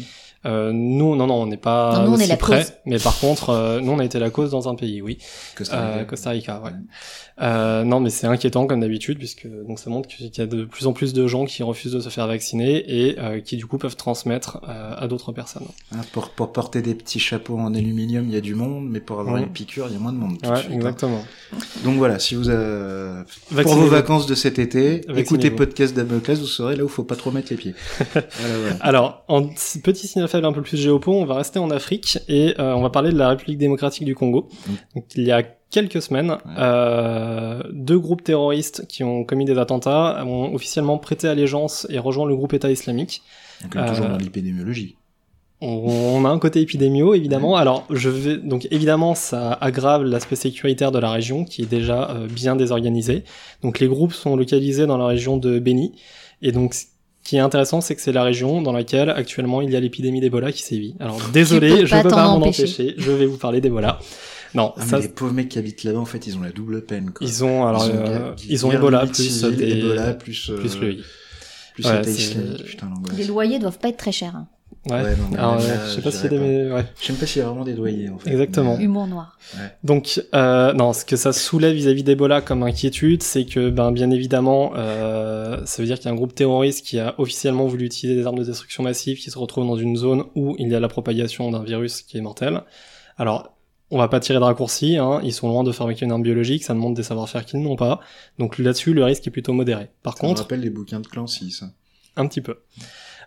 Euh, 0.46 0.72
nous, 0.72 1.16
non, 1.16 1.26
non, 1.26 1.34
on 1.42 1.46
n'est 1.46 1.56
pas 1.56 1.98
Non, 1.98 2.04
nous, 2.04 2.10
on 2.12 2.14
est 2.16 2.22
aussi 2.22 2.28
la 2.28 2.36
près, 2.36 2.58
cause. 2.64 2.72
mais 2.84 2.98
par 2.98 3.18
contre, 3.18 3.50
euh, 3.50 3.80
nous, 3.80 3.92
on 3.92 3.98
a 3.98 4.04
été 4.04 4.18
la 4.18 4.28
cause 4.30 4.50
dans 4.50 4.68
un 4.68 4.74
pays, 4.74 5.00
oui. 5.00 5.18
Costa 5.56 5.76
Euh, 5.78 5.92
Rica. 5.92 6.04
Costa 6.04 6.30
Rica, 6.30 6.60
ouais. 6.60 6.70
Euh, 7.40 7.82
non, 7.82 7.98
mais 8.00 8.10
c'est 8.10 8.26
inquiétant 8.26 8.66
comme 8.66 8.80
d'habitude, 8.80 9.18
puisque 9.18 9.48
donc 9.66 9.78
ça 9.78 9.90
montre 9.90 10.08
qu'il 10.08 10.30
y 10.36 10.40
a 10.40 10.46
de 10.46 10.64
plus 10.64 10.86
en 10.86 10.92
plus 10.92 11.12
de 11.12 11.26
gens 11.26 11.46
qui 11.46 11.62
refusent 11.62 11.92
de 11.92 12.00
se 12.00 12.08
faire 12.08 12.26
vacciner 12.28 12.84
et 12.88 13.18
euh, 13.18 13.40
qui 13.40 13.56
du 13.56 13.66
coup 13.66 13.76
peuvent 13.76 13.96
transmettre 13.96 14.60
euh, 14.68 14.94
à 14.96 15.08
d'autres 15.08 15.32
personnes. 15.32 15.66
Hein, 15.92 16.00
pour, 16.12 16.30
pour 16.30 16.52
porter 16.52 16.80
des 16.80 16.94
petits 16.94 17.18
chapeaux 17.18 17.58
en 17.58 17.74
aluminium, 17.74 18.26
il 18.28 18.34
y 18.34 18.36
a 18.36 18.40
du 18.40 18.54
monde, 18.54 18.88
mais 18.88 19.00
pour 19.00 19.18
avoir 19.20 19.34
Ouais. 19.34 19.42
une 19.42 19.48
piqûre, 19.48 19.86
il 19.88 19.94
y 19.94 19.96
a 19.96 19.98
moins 19.98 20.12
de 20.12 20.18
monde. 20.18 20.38
tout 20.40 20.48
de 20.48 20.54
Ouais, 20.54 20.60
hein. 20.60 20.72
exactement. 20.72 21.24
Donc 21.82 21.96
voilà, 21.96 22.18
si 22.20 22.36
vous 22.36 22.48
euh, 22.50 23.24
pour 23.50 23.74
vos 23.74 23.86
vacances 23.86 24.26
de 24.26 24.34
cet 24.34 24.58
été, 24.58 25.00
écoutez 25.16 25.50
podcast 25.50 25.94
d'Amoclas, 25.94 26.36
vous 26.36 26.46
saurez 26.46 26.76
là 26.76 26.84
où 26.84 26.88
faut 26.88 27.04
pas 27.04 27.16
trop 27.16 27.30
mettre 27.32 27.48
les 27.50 27.56
pieds. 27.56 27.74
voilà, 28.12 28.24
voilà. 28.60 28.76
Alors, 28.80 29.24
en 29.28 29.48
petit 29.48 30.06
signal 30.06 30.28
faible 30.28 30.46
un 30.46 30.52
peu 30.52 30.62
plus 30.62 30.76
géopo, 30.76 31.12
on 31.12 31.24
va 31.24 31.34
rester 31.34 31.58
en 31.58 31.70
Afrique 31.70 32.18
et 32.28 32.54
euh, 32.60 32.74
on 32.74 32.82
va 32.82 32.90
parler 32.90 33.10
de 33.10 33.18
la 33.18 33.30
République 33.30 33.58
démocratique 33.58 34.04
du 34.04 34.14
Congo. 34.14 34.48
Mm. 34.66 34.72
Donc, 34.94 35.04
il 35.16 35.24
y 35.24 35.32
a 35.32 35.42
quelques 35.74 36.00
semaines, 36.00 36.36
euh, 36.56 37.60
deux 37.72 37.98
groupes 37.98 38.22
terroristes 38.22 38.86
qui 38.88 39.02
ont 39.02 39.24
commis 39.24 39.44
des 39.44 39.58
attentats 39.58 40.22
ont 40.24 40.54
officiellement 40.54 40.98
prêté 40.98 41.26
allégeance 41.26 41.84
et 41.90 41.98
rejoint 41.98 42.26
le 42.26 42.36
groupe 42.36 42.52
État 42.54 42.70
islamique. 42.70 43.22
Donc, 43.60 43.74
euh, 43.74 43.88
toujours 43.88 44.06
Euh, 44.06 44.10
dans 44.10 44.18
l'épidémiologie. 44.18 44.94
On 45.60 46.24
a 46.26 46.28
un 46.28 46.38
côté 46.38 46.60
épidémio 46.60 47.14
évidemment. 47.14 47.56
Alors 47.56 47.86
je 47.90 48.08
vais 48.08 48.36
donc 48.36 48.68
évidemment 48.70 49.16
ça 49.16 49.52
aggrave 49.52 50.04
l'aspect 50.04 50.36
sécuritaire 50.36 50.92
de 50.92 50.98
la 51.00 51.10
région 51.10 51.44
qui 51.44 51.62
est 51.62 51.70
déjà 51.78 52.10
euh, 52.10 52.28
bien 52.28 52.54
désorganisée. 52.54 53.24
Donc 53.62 53.80
les 53.80 53.88
groupes 53.88 54.12
sont 54.12 54.36
localisés 54.36 54.86
dans 54.86 54.98
la 54.98 55.06
région 55.06 55.38
de 55.38 55.58
Beni 55.58 55.92
et 56.42 56.52
donc 56.52 56.74
ce 56.74 56.84
qui 57.24 57.36
est 57.36 57.40
intéressant 57.40 57.80
c'est 57.80 57.96
que 57.96 58.02
c'est 58.02 58.12
la 58.12 58.22
région 58.22 58.62
dans 58.62 58.72
laquelle 58.72 59.10
actuellement 59.10 59.60
il 59.60 59.70
y 59.70 59.76
a 59.76 59.80
l'épidémie 59.80 60.20
d'Ebola 60.20 60.52
qui 60.52 60.62
sévit. 60.62 60.94
Alors 61.00 61.18
désolé, 61.32 61.86
je 61.86 61.90
pas 61.90 62.02
peux 62.02 62.10
pas 62.10 62.26
m'en 62.26 62.36
empêcher. 62.36 62.64
empêcher. 62.64 62.94
Je 62.98 63.10
vais 63.10 63.26
vous 63.26 63.38
parler 63.38 63.60
d'Ebola. 63.60 63.98
Non, 64.54 64.72
Ah, 64.76 64.82
ça 64.84 64.96
mais 64.96 65.02
les 65.02 65.08
pauvres 65.08 65.32
mecs 65.32 65.48
qui 65.48 65.58
habitent 65.58 65.84
là-bas, 65.84 65.98
en 65.98 66.04
fait, 66.04 66.26
ils 66.26 66.36
ont 66.36 66.40
la 66.42 66.50
double 66.52 66.84
peine. 66.84 67.10
Quoi. 67.12 67.26
ils 67.26 67.44
ont 67.44 67.66
alors 67.66 67.84
Ils 67.86 67.92
ont 67.92 68.04
euh, 68.06 68.32
ils 68.48 68.66
ont 68.66 68.72
Ebola 68.72 69.06
plus 69.06 69.42
des 69.42 69.78
Ebola 69.78 70.14
plus 70.14 70.50
euh, 70.50 70.56
plus 70.58 70.78
le 70.80 70.96
plus 71.74 71.86
Ouais, 71.86 72.00
islamique. 72.08 72.64
Putain. 72.64 72.88
Les 73.16 73.24
loyers 73.24 73.58
doivent 73.58 73.78
pas 73.80 73.88
être 73.88 73.96
très 73.96 74.12
chers. 74.12 74.36
hein. 74.36 74.46
Ouais. 74.86 75.02
Ouais, 75.02 75.16
non, 75.16 75.28
mais 75.30 75.38
Alors, 75.38 75.56
ouais, 75.56 75.66
là, 75.66 75.76
je 75.88 75.90
sais 75.94 76.02
pas 76.02 76.10
s'il 76.10 76.24
y 76.24 76.26
a 76.26 76.28
des 76.28 76.70
ouais. 76.70 76.84
Je 77.00 77.06
sais 77.06 77.12
même 77.14 77.18
pas 77.20 77.26
s'il 77.26 77.40
y 77.40 77.42
a 77.42 77.48
vraiment 77.48 77.64
des 77.64 77.72
doyers, 77.72 78.10
en 78.10 78.18
fait. 78.18 78.30
Exactement. 78.30 78.76
Mais, 78.76 78.84
Humour 78.84 79.06
noir. 79.06 79.38
Donc, 79.82 80.22
euh, 80.34 80.72
non, 80.74 80.92
ce 80.92 81.04
que 81.06 81.16
ça 81.16 81.32
soulève 81.32 81.74
vis-à-vis 81.74 82.02
d'Ebola 82.04 82.42
comme 82.42 82.62
inquiétude, 82.62 83.22
c'est 83.22 83.46
que, 83.46 83.70
ben, 83.70 83.92
bien 83.92 84.10
évidemment, 84.10 84.72
euh, 84.76 85.56
ça 85.64 85.80
veut 85.82 85.86
dire 85.86 85.96
qu'il 85.96 86.06
y 86.06 86.08
a 86.08 86.12
un 86.12 86.16
groupe 86.16 86.34
terroriste 86.34 86.84
qui 86.84 86.98
a 87.00 87.14
officiellement 87.18 87.66
voulu 87.66 87.86
utiliser 87.86 88.14
des 88.20 88.26
armes 88.26 88.38
de 88.38 88.44
destruction 88.44 88.82
massive, 88.82 89.18
qui 89.18 89.30
se 89.30 89.38
retrouve 89.38 89.66
dans 89.66 89.76
une 89.76 89.96
zone 89.96 90.24
où 90.34 90.54
il 90.58 90.68
y 90.70 90.74
a 90.74 90.80
la 90.80 90.88
propagation 90.88 91.50
d'un 91.50 91.62
virus 91.64 92.02
qui 92.02 92.18
est 92.18 92.20
mortel. 92.20 92.60
Alors, 93.16 93.53
on 93.94 93.98
va 93.98 94.08
pas 94.08 94.20
tirer 94.20 94.38
de 94.40 94.44
raccourci, 94.44 94.98
hein, 94.98 95.20
ils 95.22 95.32
sont 95.32 95.48
loin 95.48 95.62
de 95.62 95.70
fabriquer 95.72 96.04
une 96.04 96.10
arme 96.12 96.22
biologique, 96.22 96.64
ça 96.64 96.74
demande 96.74 96.94
des 96.94 97.04
savoir-faire 97.04 97.44
qu'ils 97.46 97.60
n'ont 97.62 97.76
pas. 97.76 98.00
Donc 98.38 98.58
là-dessus, 98.58 98.92
le 98.92 99.04
risque 99.04 99.26
est 99.26 99.30
plutôt 99.30 99.52
modéré. 99.52 99.88
Par 100.02 100.18
Ça 100.18 100.24
me 100.24 100.28
contre, 100.30 100.42
rappelle 100.42 100.60
les 100.60 100.70
bouquins 100.70 101.00
de 101.00 101.06
Clancy, 101.06 101.52
ça. 101.52 101.66
un 102.16 102.26
petit 102.26 102.40
peu. 102.40 102.58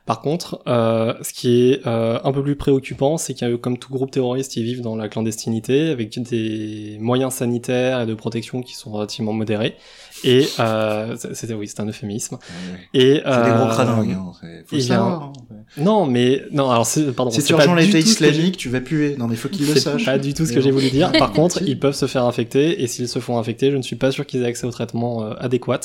Par 0.06 0.21
contre, 0.21 0.62
euh, 0.67 1.13
ce 1.21 1.34
qui 1.34 1.71
est 1.71 1.86
euh, 1.86 2.17
un 2.23 2.32
peu 2.32 2.41
plus 2.41 2.56
préoccupant, 2.56 3.17
c'est 3.17 3.34
que 3.34 3.56
comme 3.58 3.77
tout 3.77 3.91
groupe 3.91 4.10
terroriste, 4.10 4.56
ils 4.56 4.63
vivent 4.63 4.82
dans 4.82 4.95
la 4.95 5.10
clandestinité, 5.10 5.89
avec 5.89 6.17
des 6.21 6.97
moyens 7.01 7.34
sanitaires 7.34 8.01
et 8.01 8.06
de 8.06 8.13
protection 8.13 8.62
qui 8.62 8.73
sont 8.73 8.89
relativement 8.91 9.34
modérés. 9.34 9.75
Et 10.23 10.47
euh, 10.60 11.15
c'était 11.34 11.53
oui, 11.53 11.67
c'est 11.67 11.80
un 11.80 11.88
euphémisme. 11.88 12.36
Ouais. 12.36 12.80
Et 12.93 13.15
C'est 13.15 13.23
des 13.23 13.23
euh, 13.25 13.58
gros 13.58 13.69
craningues, 13.69 14.12
hein. 14.12 14.32
Faut 14.65 14.75
le 14.75 14.82
savoir. 14.82 15.34
Non, 15.77 16.06
mais 16.06 16.43
non. 16.51 16.69
Alors 16.69 16.86
c'est 16.86 17.12
pardon. 17.13 17.32
Si 17.32 17.43
tu 17.43 17.53
rejoins 17.53 17.75
l'État 17.75 17.99
islamique, 17.99 18.58
tu 18.58 18.69
vas 18.69 18.82
puer. 18.82 19.15
Non, 19.17 19.27
mais 19.27 19.36
faut 19.36 19.49
qu'ils 19.49 19.67
le 19.67 19.73
c'est 19.73 19.80
sachent. 19.82 20.06
pas 20.06 20.17
du 20.17 20.34
tout 20.34 20.45
ce 20.45 20.53
que 20.53 20.62
j'ai 20.62 20.71
voulu 20.71 20.89
dire. 20.89 21.12
Par 21.13 21.32
contre, 21.34 21.62
ils 21.62 21.80
peuvent 21.80 21.95
se 21.95 22.08
faire 22.08 22.23
infecter 22.25 22.82
et 22.82 22.88
s'ils 22.88 23.08
se 23.08 23.19
font 23.19 23.38
infecter, 23.38 23.71
je 23.71 23.77
ne 23.77 23.82
suis 23.82 23.95
pas 23.95 24.12
sûr 24.12 24.25
qu'ils 24.25 24.41
aient 24.43 24.47
accès 24.47 24.65
au 24.65 24.71
traitement 24.71 25.23
euh, 25.23 25.34
adéquat. 25.39 25.80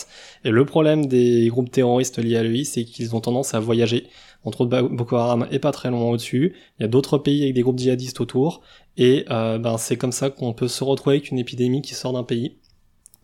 Et 0.44 0.50
le 0.50 0.64
problème 0.64 1.06
des 1.06 1.48
groupes 1.48 1.70
terroristes 1.70 2.18
liés 2.18 2.36
à 2.36 2.42
l'EI, 2.42 2.64
c'est 2.64 2.84
qu'ils 2.84 3.14
ont 3.14 3.20
tendance 3.20 3.54
à 3.54 3.60
voyager. 3.60 4.08
Entre 4.44 4.62
autres, 4.62 4.82
Boko 4.88 5.16
Haram 5.16 5.46
est 5.52 5.60
pas 5.60 5.70
très 5.70 5.90
loin 5.90 6.10
au-dessus. 6.10 6.54
Il 6.78 6.82
y 6.82 6.84
a 6.84 6.88
d'autres 6.88 7.18
pays 7.18 7.42
avec 7.42 7.54
des 7.54 7.62
groupes 7.62 7.78
djihadistes 7.78 8.20
autour. 8.20 8.62
Et 8.96 9.24
euh, 9.30 9.58
ben, 9.58 9.78
c'est 9.78 9.96
comme 9.96 10.12
ça 10.12 10.30
qu'on 10.30 10.52
peut 10.52 10.68
se 10.68 10.82
retrouver 10.84 11.16
avec 11.16 11.30
une 11.30 11.38
épidémie 11.38 11.82
qui 11.82 11.94
sort 11.94 12.12
d'un 12.12 12.24
pays 12.24 12.56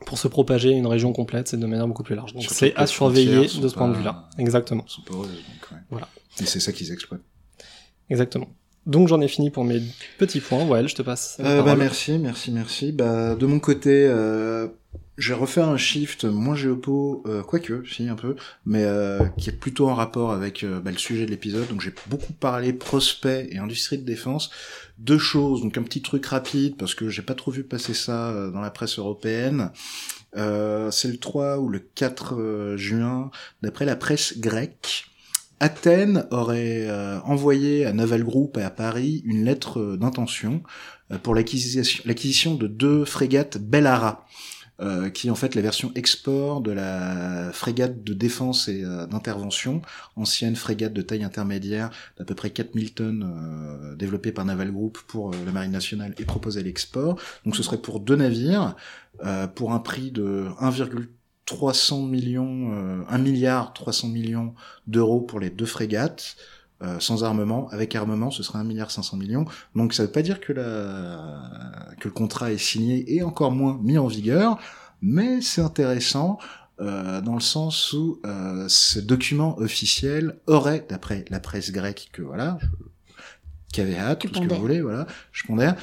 pour 0.07 0.19
se 0.19 0.29
propager 0.29 0.71
une 0.71 0.87
région 0.87 1.13
complète, 1.13 1.49
c'est 1.49 1.57
de 1.59 1.67
manière 1.67 1.87
beaucoup 1.87 2.03
plus 2.03 2.15
large. 2.15 2.35
Donc 2.35 2.45
c'est 2.49 2.75
à 2.77 2.87
surveiller 2.87 3.47
de 3.47 3.69
ce 3.69 3.75
point 3.75 3.89
de 3.89 3.97
vue-là. 3.97 4.29
Exactement. 4.39 4.85
Ils 4.87 4.93
sont 4.93 5.03
poreuses, 5.03 5.29
donc, 5.29 5.71
ouais. 5.73 5.79
Voilà. 5.91 6.09
Et 6.41 6.47
c'est 6.47 6.61
ça 6.61 6.73
qu'ils 6.73 6.93
exploitent. 6.93 7.23
Exactement. 8.11 8.49
Donc 8.87 9.09
j'en 9.09 9.21
ai 9.21 9.29
fini 9.29 9.51
pour 9.51 9.65
mes 9.65 9.83
petits 10.19 10.41
points. 10.41 10.65
Ouais, 10.65 10.87
je 10.89 10.95
te 10.95 11.03
passe. 11.03 11.37
la 11.39 11.51
Euh, 11.51 11.63
bah, 11.63 11.77
merci, 11.77 12.19
merci, 12.19 12.51
merci. 12.51 12.93
Bah, 12.93 13.35
de 13.35 13.45
mon 13.45 13.59
côté, 13.59 14.07
euh, 14.07 14.69
je 15.19 15.35
vais 15.35 15.39
refaire 15.39 15.69
un 15.69 15.77
shift 15.77 16.25
moins 16.25 16.55
géopo, 16.55 17.23
euh, 17.27 17.43
quoique, 17.43 17.83
si 17.87 18.09
un 18.09 18.15
peu, 18.15 18.37
mais 18.65 18.85
euh, 18.85 19.27
qui 19.37 19.51
est 19.51 19.53
plutôt 19.53 19.89
en 19.89 19.95
rapport 19.95 20.31
avec 20.31 20.63
euh, 20.63 20.81
bah, 20.81 20.91
le 20.91 20.97
sujet 20.97 21.27
de 21.27 21.31
l'épisode. 21.31 21.69
Donc 21.69 21.83
j'ai 21.83 21.93
beaucoup 22.07 22.33
parlé 22.33 22.73
prospect 22.73 23.49
et 23.51 23.59
industrie 23.59 23.99
de 23.99 24.05
défense. 24.05 24.51
Deux 24.99 25.19
choses, 25.19 25.63
donc 25.63 25.79
un 25.79 25.85
petit 25.85 26.03
truc 26.03 26.27
rapide 26.27 26.77
parce 26.77 26.97
que 26.97 27.09
j'ai 27.09 27.23
pas 27.23 27.37
trop 27.37 27.53
vu 27.53 27.63
passer 27.63 27.95
ça 27.95 28.31
euh, 28.31 28.51
dans 28.51 28.61
la 28.61 28.71
presse 28.71 28.99
européenne. 28.99 29.71
Euh, 30.37 30.91
c'est 30.91 31.09
le 31.09 31.19
3 31.19 31.59
ou 31.59 31.69
le 31.69 31.79
4 31.79 32.35
euh, 32.35 32.77
juin, 32.77 33.31
d'après 33.63 33.85
la 33.85 33.95
presse 33.95 34.39
grecque. 34.39 35.07
Athènes 35.61 36.25
aurait 36.31 36.89
envoyé 37.25 37.85
à 37.85 37.93
Naval 37.93 38.23
Group 38.23 38.59
et 38.59 38.63
à 38.63 38.71
Paris 38.71 39.23
une 39.25 39.45
lettre 39.45 39.97
d'intention 39.97 40.63
pour 41.25 41.35
l'acquisition 41.35 42.55
de 42.55 42.69
deux 42.69 43.05
frégates 43.05 43.59
Bellara, 43.59 44.25
euh, 44.81 45.11
qui 45.11 45.29
est 45.29 45.31
en 45.31 45.35
fait 45.35 45.55
la 45.55 45.63
version 45.63 45.91
export 45.95 46.61
de 46.61 46.71
la 46.71 47.51
frégate 47.53 48.05
de 48.05 48.15
défense 48.15 48.69
et 48.69 48.85
euh, 48.85 49.07
d'intervention, 49.07 49.83
ancienne 50.17 50.57
frégate 50.57 50.93
de 50.93 51.03
taille 51.03 51.25
intermédiaire 51.25 51.91
d'à 52.19 52.25
peu 52.25 52.35
près 52.35 52.51
4000 52.51 52.95
tonnes 52.95 53.25
euh, 53.25 53.97
développée 53.97 54.33
par 54.33 54.45
Naval 54.45 54.71
Group 54.73 54.99
pour 55.07 55.31
euh, 55.31 55.37
la 55.45 55.53
Marine 55.53 55.73
nationale 55.73 56.15
et 56.19 56.25
proposée 56.25 56.61
à 56.61 56.63
l'export. 56.63 57.19
Donc 57.45 57.57
ce 57.57 57.63
serait 57.63 57.79
pour 57.79 58.01
deux 58.01 58.17
navires, 58.17 58.77
pour 59.57 59.73
un 59.73 59.81
prix 59.81 60.13
de 60.13 60.47
1,300 60.61 62.03
millions, 62.03 62.73
euh, 62.73 63.03
1 63.09 63.19
milliard 63.19 63.73
300 63.73 64.09
millions 64.09 64.55
d'euros 64.87 65.21
pour 65.21 65.41
les 65.41 65.51
deux 65.51 65.67
frégates. 65.67 66.37
Euh, 66.83 67.01
sans 67.01 67.25
armement, 67.25 67.69
avec 67.71 67.95
armement, 67.97 68.31
ce 68.31 68.43
serait 68.43 68.61
1 68.61 68.65
milliard 68.65 68.91
500 68.91 69.17
millions. 69.17 69.47
Donc 69.75 69.95
ça 69.95 70.05
veut 70.05 70.13
pas 70.13 70.23
dire 70.23 70.41
que 70.41 70.53
la 70.53 71.91
que 71.99 72.07
le 72.07 72.15
contrat 72.15 72.53
est 72.53 72.59
signé 72.59 73.15
et 73.15 73.23
encore 73.23 73.51
moins 73.51 73.79
mis 73.83 73.99
en 73.99 74.07
vigueur, 74.07 74.59
mais 75.03 75.41
c'est 75.41 75.61
intéressant 75.61 76.39
euh, 76.81 77.21
dans 77.21 77.35
le 77.35 77.41
sens 77.41 77.93
où 77.93 78.21
euh, 78.25 78.67
ce 78.69 79.01
document 79.01 79.59
officiel 79.59 80.39
aurait, 80.47 80.87
d'après 80.89 81.25
la 81.31 81.41
presse 81.41 81.73
grecque, 81.73 82.11
que 82.13 82.23
voilà, 82.23 82.59
je, 82.61 82.67
qui 83.73 83.81
avait 83.81 83.99
hâte, 83.99 84.21
tout 84.21 84.29
ce 84.33 84.41
que 84.41 84.55
vous 84.55 84.61
voulez, 84.61 84.81
voilà, 84.81 85.09
je 85.33 85.45
pondère. 85.47 85.75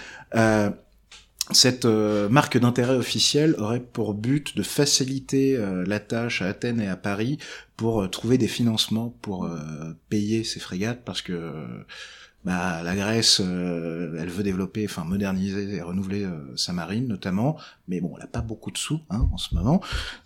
Cette 1.52 1.86
euh, 1.86 2.28
marque 2.28 2.58
d'intérêt 2.58 2.96
officielle 2.96 3.56
aurait 3.60 3.80
pour 3.80 4.16
but 4.16 4.58
de 4.58 4.64
faciliter 4.64 5.56
euh, 5.56 5.84
la 5.86 6.00
tâche 6.00 6.42
à 6.42 6.48
Athènes 6.48 6.82
et 6.82 6.88
à 6.88 6.96
Paris 6.96 7.38
pour 7.78 8.02
euh, 8.02 8.08
trouver 8.08 8.40
des 8.40 8.48
financements 8.48 9.16
pour 9.22 9.46
euh, 9.46 9.58
payer 10.10 10.44
ces 10.44 10.60
frégates 10.60 11.04
parce 11.06 11.22
que 11.22 11.54
bah, 12.46 12.82
la 12.84 12.96
Grèce, 12.96 13.42
euh, 13.44 14.18
elle 14.20 14.30
veut 14.30 14.44
développer, 14.44 14.86
enfin 14.86 15.04
moderniser 15.04 15.76
et 15.76 15.82
renouveler 15.82 16.24
euh, 16.24 16.56
sa 16.56 16.72
marine 16.74 17.08
notamment, 17.08 17.58
mais 17.88 18.00
bon, 18.00 18.14
elle 18.18 18.24
a 18.24 18.28
pas 18.28 18.42
beaucoup 18.42 18.72
de 18.72 18.78
sous 18.78 19.02
hein, 19.10 19.28
en 19.34 19.38
ce 19.38 19.56
moment, 19.56 19.82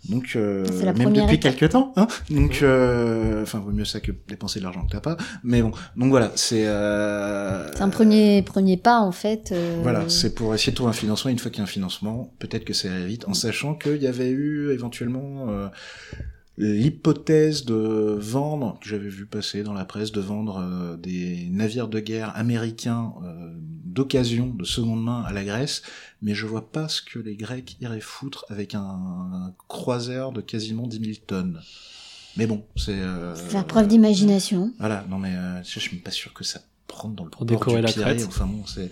donc 0.08 0.32
euh, 0.36 0.64
la 0.82 0.92
même 0.92 1.12
depuis 1.12 1.34
étape. 1.36 1.56
quelques 1.56 1.72
temps, 1.72 1.92
hein, 1.96 2.06
donc 2.30 2.60
euh, 2.62 3.42
enfin 3.42 3.58
vaut 3.58 3.72
mieux 3.72 3.84
ça 3.84 4.00
que 4.00 4.12
dépenser 4.28 4.58
de 4.60 4.64
l'argent 4.64 4.84
que 4.86 4.92
t'as 4.92 5.00
pas, 5.00 5.16
mais 5.42 5.62
bon, 5.62 5.72
donc 5.96 6.10
voilà, 6.10 6.30
c'est 6.34 6.66
euh, 6.66 7.66
C'est 7.72 7.82
un 7.82 7.88
premier, 7.88 8.42
premier 8.42 8.76
pas, 8.76 9.00
en 9.00 9.12
fait. 9.12 9.50
euh, 9.52 9.80
voilà, 9.82 10.08
c'est 10.08 10.34
pour 10.34 10.54
essayer 10.54 10.72
de 10.72 10.76
trouver 10.76 10.90
un 10.90 10.94
financement. 10.94 11.30
Une 11.30 11.38
fois 11.38 11.50
qu'il 11.50 11.58
y 11.58 11.62
a 11.62 11.64
un 11.64 11.66
financement, 11.66 12.32
peut-être 12.38 12.64
que 12.64 12.74
ça 12.74 12.88
va 12.88 13.04
vite, 13.04 13.26
en 13.28 13.34
sachant 13.34 13.74
qu'il 13.74 13.96
y 14.02 14.06
avait 14.06 14.30
eu 14.30 14.70
éventuellement 14.72 15.46
euh, 15.48 15.68
l'hypothèse 16.60 17.64
de 17.64 18.16
vendre, 18.20 18.78
que 18.80 18.88
j'avais 18.88 19.08
vu 19.08 19.26
passer 19.26 19.62
dans 19.62 19.72
la 19.72 19.84
presse, 19.84 20.12
de 20.12 20.20
vendre 20.20 20.58
euh, 20.58 20.96
des 20.96 21.48
navires 21.50 21.88
de 21.88 22.00
guerre 22.00 22.36
américains 22.36 23.14
euh, 23.24 23.50
d'occasion, 23.84 24.48
de 24.48 24.64
seconde 24.64 25.02
main 25.02 25.22
à 25.22 25.32
la 25.32 25.44
Grèce, 25.44 25.82
mais 26.22 26.34
je 26.34 26.46
vois 26.46 26.70
pas 26.70 26.88
ce 26.88 27.00
que 27.02 27.18
les 27.18 27.36
Grecs 27.36 27.76
iraient 27.80 28.00
foutre 28.00 28.44
avec 28.50 28.74
un, 28.74 28.80
un 28.80 29.54
croiseur 29.68 30.32
de 30.32 30.40
quasiment 30.40 30.86
10 30.86 31.00
000 31.00 31.16
tonnes. 31.26 31.60
Mais 32.36 32.46
bon, 32.46 32.64
c'est... 32.76 32.92
Euh, 32.92 33.34
Faire 33.34 33.66
preuve 33.66 33.88
d'imagination. 33.88 34.72
voilà, 34.78 35.04
non 35.08 35.18
mais 35.18 35.34
euh, 35.34 35.62
je 35.62 35.74
je 35.74 35.80
suis 35.80 35.96
pas 35.96 36.10
sûr 36.10 36.32
que 36.32 36.44
ça 36.44 36.60
rentre 36.92 37.14
dans 37.16 37.24
le 37.24 37.30
Pour 37.30 37.46
port 37.46 37.46
décorer 37.46 37.76
du 37.76 37.86
la 37.86 37.92
Pirée, 37.92 38.16
crête. 38.16 38.26
Enfin 38.28 38.46
bon, 38.46 38.66
c'est, 38.66 38.90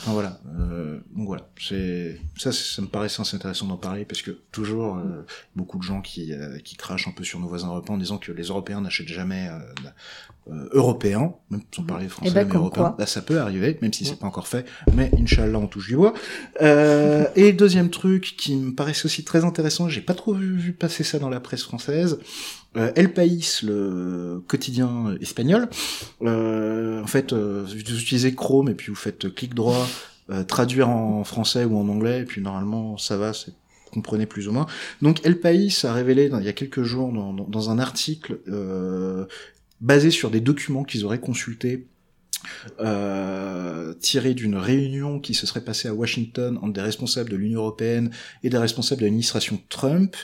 enfin 0.00 0.12
voilà, 0.12 0.40
euh, 0.58 0.98
donc 1.16 1.26
voilà, 1.26 1.48
c'est 1.60 2.18
ça, 2.36 2.52
c'est- 2.52 2.74
ça 2.76 2.82
me 2.82 2.88
paraissait 2.88 3.20
assez 3.22 3.36
intéressant 3.36 3.66
d'en 3.66 3.76
parler 3.76 4.04
parce 4.04 4.22
que 4.22 4.32
toujours 4.52 4.96
euh, 4.96 5.24
beaucoup 5.56 5.78
de 5.78 5.82
gens 5.82 6.00
qui 6.02 6.32
euh, 6.32 6.58
qui 6.58 6.76
crachent 6.76 7.08
un 7.08 7.12
peu 7.12 7.24
sur 7.24 7.38
nos 7.40 7.48
voisins 7.48 7.68
européens 7.68 7.94
en 7.94 7.98
disant 7.98 8.18
que 8.18 8.32
les 8.32 8.44
Européens 8.44 8.80
n'achètent 8.80 9.08
jamais 9.08 9.48
euh, 9.48 9.58
euh, 10.52 10.68
européens, 10.72 11.32
même 11.48 11.62
sans 11.74 11.84
parler 11.84 12.08
français 12.08 12.32
ben, 12.34 12.44
mais 12.44 12.50
comme 12.50 12.60
européens. 12.62 12.84
quoi. 12.90 12.96
Là, 12.98 13.06
ça 13.06 13.22
peut 13.22 13.38
arriver, 13.40 13.78
même 13.80 13.92
si 13.94 14.04
c'est 14.04 14.18
pas 14.18 14.26
encore 14.26 14.46
fait, 14.48 14.66
mais 14.94 15.10
Inch'Allah, 15.18 15.58
on 15.58 15.66
touche 15.66 15.86
du 15.88 15.96
bois. 15.96 16.12
Euh, 16.60 17.24
et 17.34 17.52
deuxième 17.54 17.88
truc 17.88 18.34
qui 18.36 18.54
me 18.56 18.74
paraissait 18.74 19.06
aussi 19.06 19.24
très 19.24 19.44
intéressant, 19.44 19.88
j'ai 19.88 20.02
pas 20.02 20.12
trop 20.14 20.34
vu, 20.34 20.54
vu 20.56 20.72
passer 20.74 21.02
ça 21.02 21.18
dans 21.18 21.30
la 21.30 21.40
presse 21.40 21.62
française. 21.62 22.18
Euh, 22.76 22.90
El 22.96 23.12
País, 23.12 23.60
le 23.62 24.42
quotidien 24.48 25.14
espagnol, 25.20 25.68
euh, 26.22 27.00
en 27.02 27.06
fait, 27.06 27.32
euh, 27.32 27.64
vous 27.66 27.78
utilisez 27.78 28.34
Chrome 28.34 28.68
et 28.68 28.74
puis 28.74 28.88
vous 28.90 28.96
faites 28.96 29.32
clic 29.32 29.54
droit, 29.54 29.86
euh, 30.30 30.44
traduire 30.44 30.88
en 30.88 31.24
français 31.24 31.64
ou 31.64 31.76
en 31.76 31.88
anglais, 31.88 32.20
et 32.20 32.24
puis 32.24 32.40
normalement 32.40 32.96
ça 32.98 33.16
va, 33.16 33.32
c'est 33.32 33.52
comprenez 33.92 34.26
plus 34.26 34.48
ou 34.48 34.52
moins. 34.52 34.66
Donc 35.02 35.24
El 35.24 35.38
País 35.38 35.72
a 35.84 35.92
révélé 35.92 36.28
il 36.40 36.44
y 36.44 36.48
a 36.48 36.52
quelques 36.52 36.82
jours 36.82 37.12
dans, 37.12 37.32
dans- 37.32 37.44
dans 37.46 37.70
un 37.70 37.78
article 37.78 38.40
euh, 38.48 39.26
basé 39.80 40.10
sur 40.10 40.30
des 40.30 40.40
documents 40.40 40.82
qu'ils 40.82 41.04
auraient 41.04 41.20
consultés 41.20 41.86
euh, 42.80 43.94
tiré 44.00 44.34
d'une 44.34 44.56
réunion 44.56 45.20
qui 45.20 45.34
se 45.34 45.46
serait 45.46 45.62
passée 45.64 45.88
à 45.88 45.94
Washington 45.94 46.58
entre 46.60 46.72
des 46.72 46.80
responsables 46.80 47.30
de 47.30 47.36
l'Union 47.36 47.60
européenne 47.60 48.10
et 48.42 48.50
des 48.50 48.58
responsables 48.58 49.00
de 49.00 49.06
l'administration 49.06 49.60
Trump. 49.68 50.16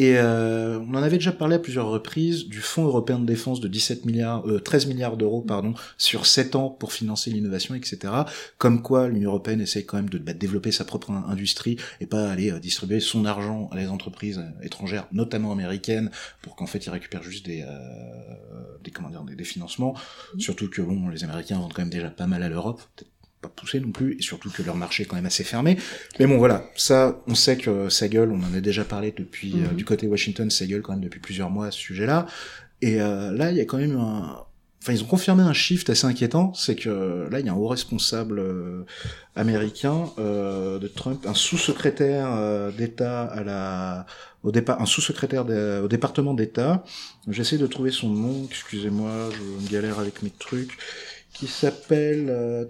Et 0.00 0.16
euh, 0.16 0.78
on 0.78 0.94
en 0.94 1.02
avait 1.02 1.18
déjà 1.18 1.32
parlé 1.32 1.56
à 1.56 1.58
plusieurs 1.58 1.88
reprises 1.88 2.46
du 2.46 2.60
Fonds 2.60 2.84
européen 2.84 3.18
de 3.18 3.26
défense 3.26 3.58
de 3.58 3.66
17 3.66 4.04
milliards, 4.04 4.48
euh, 4.48 4.60
13 4.60 4.86
milliards 4.86 5.16
d'euros 5.16 5.40
pardon, 5.40 5.74
sur 5.96 6.24
7 6.24 6.54
ans 6.54 6.70
pour 6.70 6.92
financer 6.92 7.32
l'innovation, 7.32 7.74
etc. 7.74 8.12
Comme 8.58 8.80
quoi 8.80 9.08
l'Union 9.08 9.30
européenne 9.30 9.60
essaie 9.60 9.82
quand 9.82 9.96
même 9.96 10.08
de 10.08 10.18
bah, 10.18 10.34
développer 10.34 10.70
sa 10.70 10.84
propre 10.84 11.10
in- 11.10 11.24
industrie 11.28 11.78
et 12.00 12.06
pas 12.06 12.30
aller 12.30 12.52
euh, 12.52 12.60
distribuer 12.60 13.00
son 13.00 13.24
argent 13.24 13.68
à 13.72 13.76
les 13.76 13.88
entreprises 13.88 14.38
euh, 14.38 14.64
étrangères, 14.64 15.08
notamment 15.10 15.50
américaines, 15.50 16.12
pour 16.42 16.54
qu'en 16.54 16.66
fait 16.66 16.86
ils 16.86 16.90
récupèrent 16.90 17.24
juste 17.24 17.44
des, 17.46 17.62
euh, 17.62 18.78
des 18.84 18.92
comment 18.92 19.10
dire, 19.10 19.24
des, 19.24 19.34
des 19.34 19.42
financements. 19.42 19.94
Surtout 20.38 20.70
que 20.70 20.80
bon, 20.80 21.08
les 21.08 21.24
Américains 21.24 21.58
vendent 21.58 21.72
quand 21.72 21.82
même 21.82 21.90
déjà 21.90 22.10
pas 22.10 22.28
mal 22.28 22.44
à 22.44 22.48
l'Europe, 22.48 22.80
peut-être 22.94 23.10
pas 23.40 23.48
pousser 23.48 23.80
non 23.80 23.92
plus, 23.92 24.16
et 24.18 24.22
surtout 24.22 24.50
que 24.50 24.62
leur 24.62 24.76
marché 24.76 25.04
est 25.04 25.06
quand 25.06 25.16
même 25.16 25.26
assez 25.26 25.44
fermé. 25.44 25.76
Mais 26.18 26.26
bon, 26.26 26.38
voilà, 26.38 26.64
ça, 26.76 27.20
on 27.26 27.34
sait 27.34 27.56
que 27.56 27.88
ça 27.88 28.08
gueule, 28.08 28.30
on 28.32 28.42
en 28.42 28.54
a 28.54 28.60
déjà 28.60 28.84
parlé 28.84 29.14
depuis 29.16 29.54
euh, 29.54 29.68
Mhm. 29.70 29.76
du 29.76 29.84
côté 29.84 30.06
Washington, 30.06 30.50
ça 30.50 30.66
gueule 30.66 30.82
quand 30.82 30.92
même 30.92 31.02
depuis 31.02 31.20
plusieurs 31.20 31.50
mois 31.50 31.66
à 31.66 31.70
ce 31.70 31.78
sujet-là. 31.78 32.26
Et 32.82 33.00
euh, 33.00 33.32
là, 33.32 33.50
il 33.50 33.56
y 33.56 33.60
a 33.60 33.64
quand 33.64 33.78
même 33.78 33.96
un, 33.96 34.44
enfin, 34.82 34.92
ils 34.92 35.02
ont 35.02 35.06
confirmé 35.06 35.42
un 35.42 35.52
shift 35.52 35.90
assez 35.90 36.06
inquiétant, 36.06 36.52
c'est 36.54 36.76
que 36.76 37.28
là, 37.30 37.40
il 37.40 37.46
y 37.46 37.48
a 37.48 37.52
un 37.52 37.56
haut 37.56 37.66
responsable 37.68 38.38
euh, 38.38 38.84
américain 39.36 40.10
euh, 40.18 40.78
de 40.78 40.88
Trump, 40.88 41.24
un 41.26 41.34
sous-secrétaire 41.34 42.28
euh, 42.32 42.70
d'État 42.70 43.22
à 43.24 43.42
la, 43.44 44.06
au 44.42 44.52
départ, 44.52 44.80
un 44.80 44.86
sous-secrétaire 44.86 45.44
au 45.82 45.88
département 45.88 46.34
d'État. 46.34 46.84
J'essaie 47.28 47.58
de 47.58 47.66
trouver 47.66 47.90
son 47.90 48.08
nom, 48.08 48.46
excusez-moi, 48.48 49.10
je 49.32 49.64
me 49.64 49.68
galère 49.70 49.98
avec 49.98 50.22
mes 50.22 50.30
trucs 50.30 50.76
qui 51.38 51.46
s'appelle. 51.46 52.26
euh, 52.28 52.64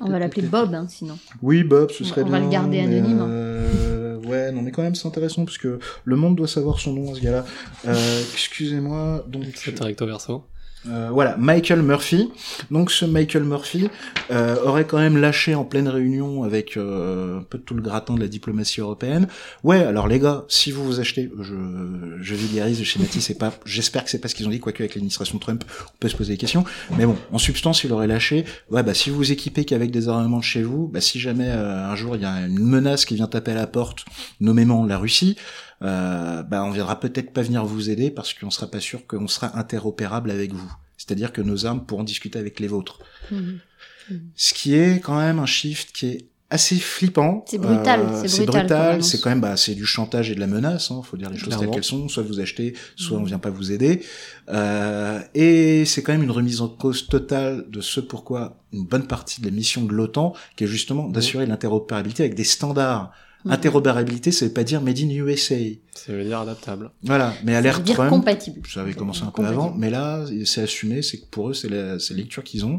On 0.00 0.10
va 0.10 0.18
l'appeler 0.18 0.42
Bob, 0.46 0.74
hein, 0.74 0.86
sinon. 0.88 1.16
Oui, 1.42 1.62
Bob, 1.64 1.90
ce 1.90 2.02
On- 2.02 2.06
serait 2.06 2.22
on 2.22 2.28
va 2.28 2.38
bien. 2.38 2.46
le 2.46 2.52
garder 2.52 2.80
anonyme. 2.80 3.18
euh, 3.22 4.16
ouais, 4.26 4.50
non, 4.52 4.62
mais 4.62 4.70
quand 4.72 4.82
même, 4.82 4.94
c'est 4.94 5.06
intéressant 5.06 5.44
parce 5.44 5.58
que 5.58 5.78
le 6.04 6.16
monde 6.16 6.36
doit 6.36 6.48
savoir 6.48 6.78
son 6.80 6.92
nom 6.92 7.12
à 7.12 7.14
ce 7.14 7.20
gars-là. 7.20 7.44
Euh, 7.86 8.20
excusez-moi, 8.32 9.24
donc. 9.28 9.44
C'est 9.54 9.80
un 9.80 9.84
recto 9.84 10.06
verso. 10.06 10.44
Euh, 10.88 11.10
voilà, 11.12 11.36
Michael 11.36 11.82
Murphy. 11.82 12.30
Donc 12.70 12.90
ce 12.90 13.04
Michael 13.04 13.44
Murphy 13.44 13.88
euh, 14.30 14.56
aurait 14.64 14.86
quand 14.86 14.98
même 14.98 15.18
lâché 15.18 15.54
en 15.54 15.64
pleine 15.64 15.88
réunion 15.88 16.42
avec 16.42 16.76
euh, 16.76 17.40
un 17.40 17.42
peu 17.42 17.58
tout 17.58 17.74
le 17.74 17.82
gratin 17.82 18.14
de 18.14 18.20
la 18.20 18.28
diplomatie 18.28 18.80
européenne. 18.80 19.28
Ouais, 19.62 19.84
alors 19.84 20.08
les 20.08 20.18
gars, 20.18 20.44
si 20.48 20.70
vous 20.70 20.84
vous 20.84 21.00
achetez, 21.00 21.30
je, 21.40 21.54
je 22.20 22.34
vulgarise, 22.34 22.78
je 22.78 22.84
schématise, 22.84 23.24
c'est 23.24 23.38
pas, 23.38 23.52
j'espère 23.66 24.04
que 24.04 24.10
c'est 24.10 24.20
pas 24.20 24.28
ce 24.28 24.34
qu'ils 24.34 24.46
ont 24.46 24.50
dit, 24.50 24.60
quoique 24.60 24.82
avec 24.82 24.94
l'administration 24.94 25.38
Trump, 25.38 25.64
on 25.86 25.98
peut 25.98 26.08
se 26.08 26.16
poser 26.16 26.32
des 26.32 26.38
questions. 26.38 26.64
Mais 26.96 27.04
bon, 27.04 27.16
en 27.32 27.38
substance, 27.38 27.84
il 27.84 27.92
aurait 27.92 28.06
lâché. 28.06 28.44
Ouais, 28.70 28.82
bah 28.82 28.94
si 28.94 29.10
vous 29.10 29.16
vous 29.16 29.32
équipez 29.32 29.64
qu'avec 29.64 29.90
des 29.90 30.08
armements 30.08 30.38
de 30.38 30.44
chez 30.44 30.62
vous, 30.62 30.88
bah 30.88 31.00
si 31.00 31.20
jamais 31.20 31.48
euh, 31.48 31.90
un 31.90 31.96
jour 31.96 32.16
il 32.16 32.22
y 32.22 32.26
a 32.26 32.46
une 32.46 32.58
menace 32.58 33.04
qui 33.04 33.14
vient 33.14 33.26
taper 33.26 33.50
à 33.52 33.56
la 33.56 33.66
porte, 33.66 34.04
nommément 34.40 34.86
la 34.86 34.96
Russie, 34.96 35.36
euh, 35.82 36.42
bah 36.42 36.62
on 36.64 36.70
viendra 36.70 37.00
peut-être 37.00 37.32
pas 37.32 37.42
venir 37.42 37.64
vous 37.64 37.90
aider 37.90 38.10
parce 38.10 38.34
qu'on 38.34 38.50
sera 38.50 38.66
pas 38.66 38.80
sûr 38.80 39.06
qu'on 39.06 39.28
sera 39.28 39.58
interopérable 39.58 40.30
avec 40.30 40.52
vous. 40.52 40.72
C'est-à-dire 40.96 41.32
que 41.32 41.40
nos 41.40 41.64
armes 41.64 41.84
pourront 41.86 42.04
discuter 42.04 42.38
avec 42.38 42.60
les 42.60 42.68
vôtres. 42.68 42.98
Mhm. 43.30 43.60
Ce 44.34 44.54
qui 44.54 44.74
est 44.74 45.00
quand 45.00 45.18
même 45.18 45.38
un 45.38 45.46
shift 45.46 45.92
qui 45.92 46.06
est 46.08 46.30
assez 46.50 46.76
flippant. 46.76 47.44
C'est 47.48 47.58
brutal, 47.58 48.00
Euh, 48.00 48.24
c'est 48.26 48.44
brutal. 48.44 49.02
C'est 49.04 49.20
quand 49.20 49.30
même, 49.30 49.40
bah, 49.40 49.56
c'est 49.56 49.76
du 49.76 49.86
chantage 49.86 50.30
et 50.30 50.34
de 50.34 50.40
la 50.40 50.48
menace. 50.48 50.90
Hein, 50.90 51.00
faut 51.02 51.16
dire 51.16 51.30
les 51.30 51.38
choses 51.38 51.56
telles 51.56 51.70
qu'elles 51.70 51.84
sont. 51.84 52.08
Soit 52.08 52.24
vous 52.24 52.40
achetez, 52.40 52.74
soit 52.96 53.18
on 53.18 53.22
vient 53.22 53.38
pas 53.38 53.50
vous 53.50 53.70
aider. 53.70 54.02
Euh, 54.48 55.20
et 55.34 55.84
c'est 55.84 56.02
quand 56.02 56.12
même 56.12 56.24
une 56.24 56.30
remise 56.32 56.60
en 56.60 56.68
cause 56.68 57.06
totale 57.06 57.66
de 57.70 57.80
ce 57.80 58.00
pourquoi 58.00 58.56
une 58.72 58.84
bonne 58.84 59.06
partie 59.06 59.40
de 59.40 59.46
la 59.46 59.52
mission 59.52 59.84
de 59.84 59.92
l'OTAN, 59.92 60.34
qui 60.56 60.64
est 60.64 60.66
justement 60.66 61.08
d'assurer 61.08 61.46
l'interopérabilité 61.46 62.24
avec 62.24 62.34
des 62.34 62.44
standards 62.44 63.12
Mhm. 63.44 63.52
Interopérabilité, 63.52 64.32
ça 64.32 64.46
veut 64.46 64.52
pas 64.52 64.64
dire 64.64 64.80
made 64.82 64.98
in 64.98 65.08
USA. 65.10 65.56
Ça 65.94 66.12
veut 66.12 66.24
dire 66.24 66.40
adaptable. 66.40 66.90
Voilà, 67.02 67.32
mais 67.44 67.54
à 67.54 67.60
l'ère 67.60 67.82
Trump, 67.84 68.10
compatible. 68.10 68.60
ça 68.66 68.82
avait 68.82 68.92
commencé 68.94 69.22
un 69.22 69.30
peu 69.30 69.44
avant, 69.44 69.72
mais 69.76 69.90
là, 69.90 70.24
c'est 70.44 70.62
assumé, 70.62 71.02
c'est 71.02 71.18
que 71.18 71.26
pour 71.26 71.50
eux, 71.50 71.54
c'est 71.54 71.68
la, 71.68 71.98
c'est 71.98 72.14
la 72.14 72.20
lecture 72.20 72.44
qu'ils 72.44 72.64
ont. 72.64 72.78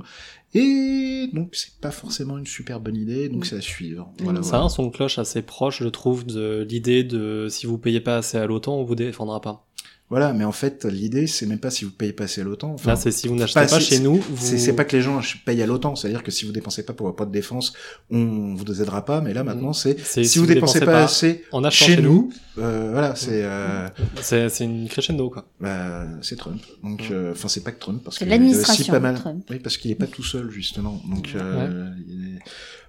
Et 0.54 1.30
donc, 1.34 1.56
c'est 1.56 1.80
pas 1.80 1.91
forcément 1.91 2.38
une 2.38 2.45
super 2.45 2.80
bonne 2.82 2.97
idée, 2.97 3.30
donc 3.30 3.43
Mm. 3.43 3.45
c'est 3.45 3.56
à 3.56 3.62
suivre. 3.62 4.12
Mm. 4.19 4.24
Voilà, 4.24 4.43
Ça 4.43 4.58
a 4.58 4.62
un 4.62 4.69
son 4.69 4.86
de 4.88 4.91
cloche 4.91 5.17
assez 5.17 5.41
proche, 5.41 5.82
je 5.82 5.88
trouve, 5.88 6.26
de 6.26 6.67
l'idée 6.69 7.04
de 7.04 7.47
si 7.50 7.65
vous 7.65 7.78
payez 7.78 8.02
pas 8.02 8.17
assez 8.17 8.38
à 8.38 8.45
l'OTAN, 8.45 8.76
on 8.76 8.84
vous 8.84 8.95
défendra 8.95 9.39
pas. 9.41 9.65
Voilà, 10.12 10.34
mais 10.34 10.43
en 10.43 10.52
fait, 10.52 10.84
l'idée, 10.86 11.26
c'est 11.26 11.45
même 11.45 11.58
pas 11.58 11.71
si 11.71 11.86
vous 11.86 11.91
payez 11.91 12.12
pas 12.12 12.26
assez 12.26 12.41
à 12.41 12.43
l'OTAN. 12.43 12.74
Enfin, 12.74 12.89
Là, 12.91 12.95
c'est 12.97 13.12
si 13.12 13.30
vous 13.30 13.36
n'achetez 13.36 13.62
pas 13.62 13.65
pas, 13.65 13.80
chez 13.80 14.00
nous, 14.00 14.15
vous... 14.17 14.58
c'est 14.58 14.74
pas 14.74 14.84
que 14.84 14.95
les 14.97 15.02
gens 15.02 15.21
payent 15.45 15.62
à 15.63 15.65
l'OTAN, 15.65 15.95
c'est-à-dire 15.95 16.21
que 16.21 16.32
si 16.32 16.45
vous 16.45 16.52
dépensez 16.52 16.84
pas 16.86 16.91
pour 16.91 17.08
votre 17.08 17.26
de 17.26 17.32
défense, 17.32 17.71
on 18.10 18.54
vous 18.54 18.82
aidera 18.82 19.06
pas, 19.06 19.21
mais 19.21 19.34
là, 19.34 19.43
maintenant, 19.45 19.71
c'est 19.71 19.97
si, 20.00 20.38
vous 20.38 20.45
dépensez 20.45 20.82
pas, 20.82 21.04
assez 21.06 21.45
en 21.54 21.63
achetant 21.63 21.86
chez 21.86 22.02
nous, 22.02 22.30
euh, 22.58 22.89
voilà, 22.91 23.15
c'est 23.15 23.41
euh, 23.43 23.88
c'est 24.21 24.50
c'est 24.50 24.65
une 24.65 24.89
crescendo 24.89 25.30
quoi. 25.30 25.45
bah, 25.62 26.06
c'est 26.21 26.36
Trump. 26.36 26.62
Donc, 26.84 27.04
Mm. 27.10 27.13
euh, 27.13 27.32
enfin, 27.32 27.47
c'est 27.47 27.63
pas 27.63 27.71
que 27.71 27.80
Trump, 27.80 28.02
parce 28.04 28.17
aussi 28.17 28.26
l'administration 28.26 28.91
pas 28.91 29.00
mal. 29.00 29.15
Trump. 29.15 29.45
Oui, 29.50 29.60
parce 29.60 29.78
qu'il 29.78 29.91
est 29.91 29.95
pas 29.95 30.08
tout 30.08 30.24
seul 30.24 30.52
justement. 30.52 31.02
Donc, 31.10 31.30
euh, 31.36 31.89
il 32.08 32.36
est- 32.36 32.39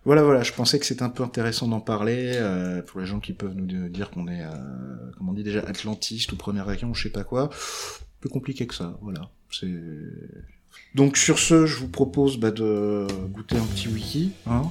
voilà, 0.04 0.22
voilà. 0.22 0.42
Je 0.42 0.52
pensais 0.52 0.78
que 0.78 0.86
c'était 0.86 1.02
un 1.02 1.10
peu 1.10 1.22
intéressant 1.22 1.68
d'en 1.68 1.80
parler 1.80 2.32
euh, 2.34 2.82
pour 2.82 3.00
les 3.00 3.06
gens 3.06 3.20
qui 3.20 3.32
peuvent 3.32 3.54
nous 3.54 3.88
dire 3.88 4.10
qu'on 4.10 4.28
est, 4.28 4.42
euh, 4.42 4.48
comment 5.16 5.32
on 5.32 5.34
dit 5.34 5.44
déjà, 5.44 5.60
atlantiste 5.60 6.32
ou 6.32 6.36
première 6.36 6.66
région, 6.66 6.92
je 6.94 7.04
sais 7.04 7.12
pas 7.12 7.24
quoi. 7.24 7.50
Plus 8.20 8.30
compliqué 8.30 8.66
que 8.66 8.74
ça. 8.74 8.98
Voilà. 9.02 9.30
C'est 9.50 9.70
donc 10.94 11.16
sur 11.16 11.38
ce, 11.38 11.66
je 11.66 11.76
vous 11.76 11.88
propose 11.88 12.38
bah, 12.38 12.50
de 12.50 13.06
goûter 13.30 13.56
un 13.56 13.64
petit 13.64 13.88
wiki. 13.88 14.32
Hein 14.46 14.70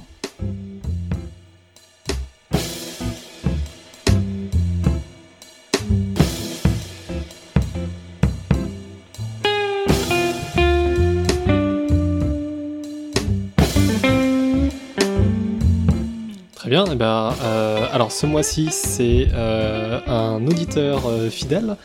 bien. 16.72 16.86
Et 16.86 16.94
ben, 16.94 17.34
euh, 17.42 17.86
alors 17.92 18.10
ce 18.10 18.24
mois-ci, 18.24 18.68
c'est 18.70 19.28
euh, 19.34 20.00
un 20.06 20.46
auditeur 20.46 21.02
euh, 21.06 21.28
fidèle 21.28 21.76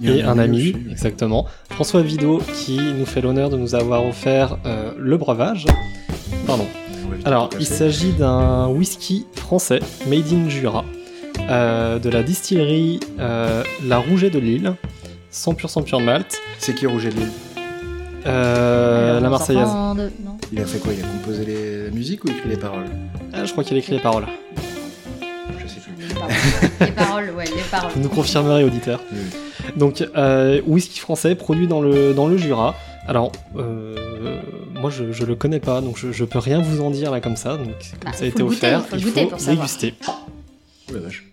et 0.00 0.22
un 0.22 0.38
ami, 0.38 0.72
exactement, 0.88 1.46
François 1.70 2.00
Vido, 2.02 2.40
qui 2.54 2.78
nous 2.78 3.06
fait 3.06 3.20
l'honneur 3.20 3.50
de 3.50 3.56
nous 3.56 3.74
avoir 3.74 4.06
offert 4.06 4.56
le 4.98 5.16
breuvage. 5.16 5.66
Pardon. 6.46 6.66
Alors, 7.24 7.50
il 7.58 7.66
s'agit 7.66 8.12
d'un 8.12 8.68
whisky 8.68 9.26
français, 9.34 9.80
made 10.06 10.32
in 10.32 10.48
Jura, 10.48 10.84
de 11.48 12.08
la 12.08 12.22
distillerie 12.22 13.00
La 13.18 13.98
Rouget 13.98 14.30
de 14.30 14.38
Lille, 14.38 14.74
100% 15.32 15.82
pur 15.82 16.00
malt, 16.00 16.40
C'est 16.58 16.74
qui 16.74 16.86
Roger 16.86 17.08
de 17.08 17.16
Lille? 17.16 17.45
Euh, 18.26 19.20
la 19.20 19.28
Marseillaise. 19.28 19.68
de-. 19.96 20.10
Il 20.52 20.60
a 20.60 20.64
fait 20.66 20.78
quoi? 20.78 20.92
Il 20.92 21.04
a 21.04 21.08
composé 21.08 21.44
les... 21.44 21.84
la 21.84 21.90
musique 21.90 22.24
ou 22.24 22.28
écrit 22.28 22.48
les 22.48 22.56
paroles? 22.56 22.86
Ah, 23.32 23.44
je 23.44 23.52
crois 23.52 23.64
qu'il 23.64 23.76
a 23.76 23.80
écrit 23.80 23.92
les 23.94 24.00
paroles. 24.00 24.26
Je 25.58 25.66
sais 25.66 25.80
plus. 25.80 25.94
Les 26.06 26.14
paroles. 26.14 26.32
les 26.80 26.92
paroles, 26.92 27.30
ouais, 27.30 27.44
les 27.44 27.62
paroles. 27.70 27.90
Vous 27.92 28.00
nous 28.00 28.08
confirmerez, 28.08 28.64
auditeur. 28.64 29.00
Donc, 29.76 30.02
euh, 30.16 30.60
whisky 30.66 30.98
français 31.00 31.34
produit 31.34 31.66
dans 31.66 31.80
le, 31.80 32.14
dans 32.14 32.26
le 32.28 32.36
Jura. 32.36 32.74
Alors, 33.08 33.30
euh, 33.56 34.40
moi 34.74 34.90
je, 34.90 35.12
je 35.12 35.24
le 35.24 35.36
connais 35.36 35.60
pas, 35.60 35.80
donc 35.80 35.96
je, 35.96 36.10
je 36.12 36.24
peux 36.24 36.38
rien 36.40 36.60
vous 36.60 36.80
en 36.82 36.90
dire 36.90 37.10
là 37.12 37.20
comme 37.20 37.36
ça. 37.36 37.56
Donc, 37.56 37.66
comme 37.68 37.98
Bah, 38.04 38.12
ça 38.12 38.16
a 38.16 38.18
faut 38.18 38.24
été 38.24 38.42
goûter, 38.42 38.56
offert, 38.74 38.86
faut 38.86 38.96
il 38.96 39.04
goûter 39.04 39.22
faut 39.24 39.30
pour 39.30 39.40
savoir. 39.40 39.56
déguster. 39.66 39.94
Oh 40.08 40.92
la 40.94 41.00
vache. 41.00 41.24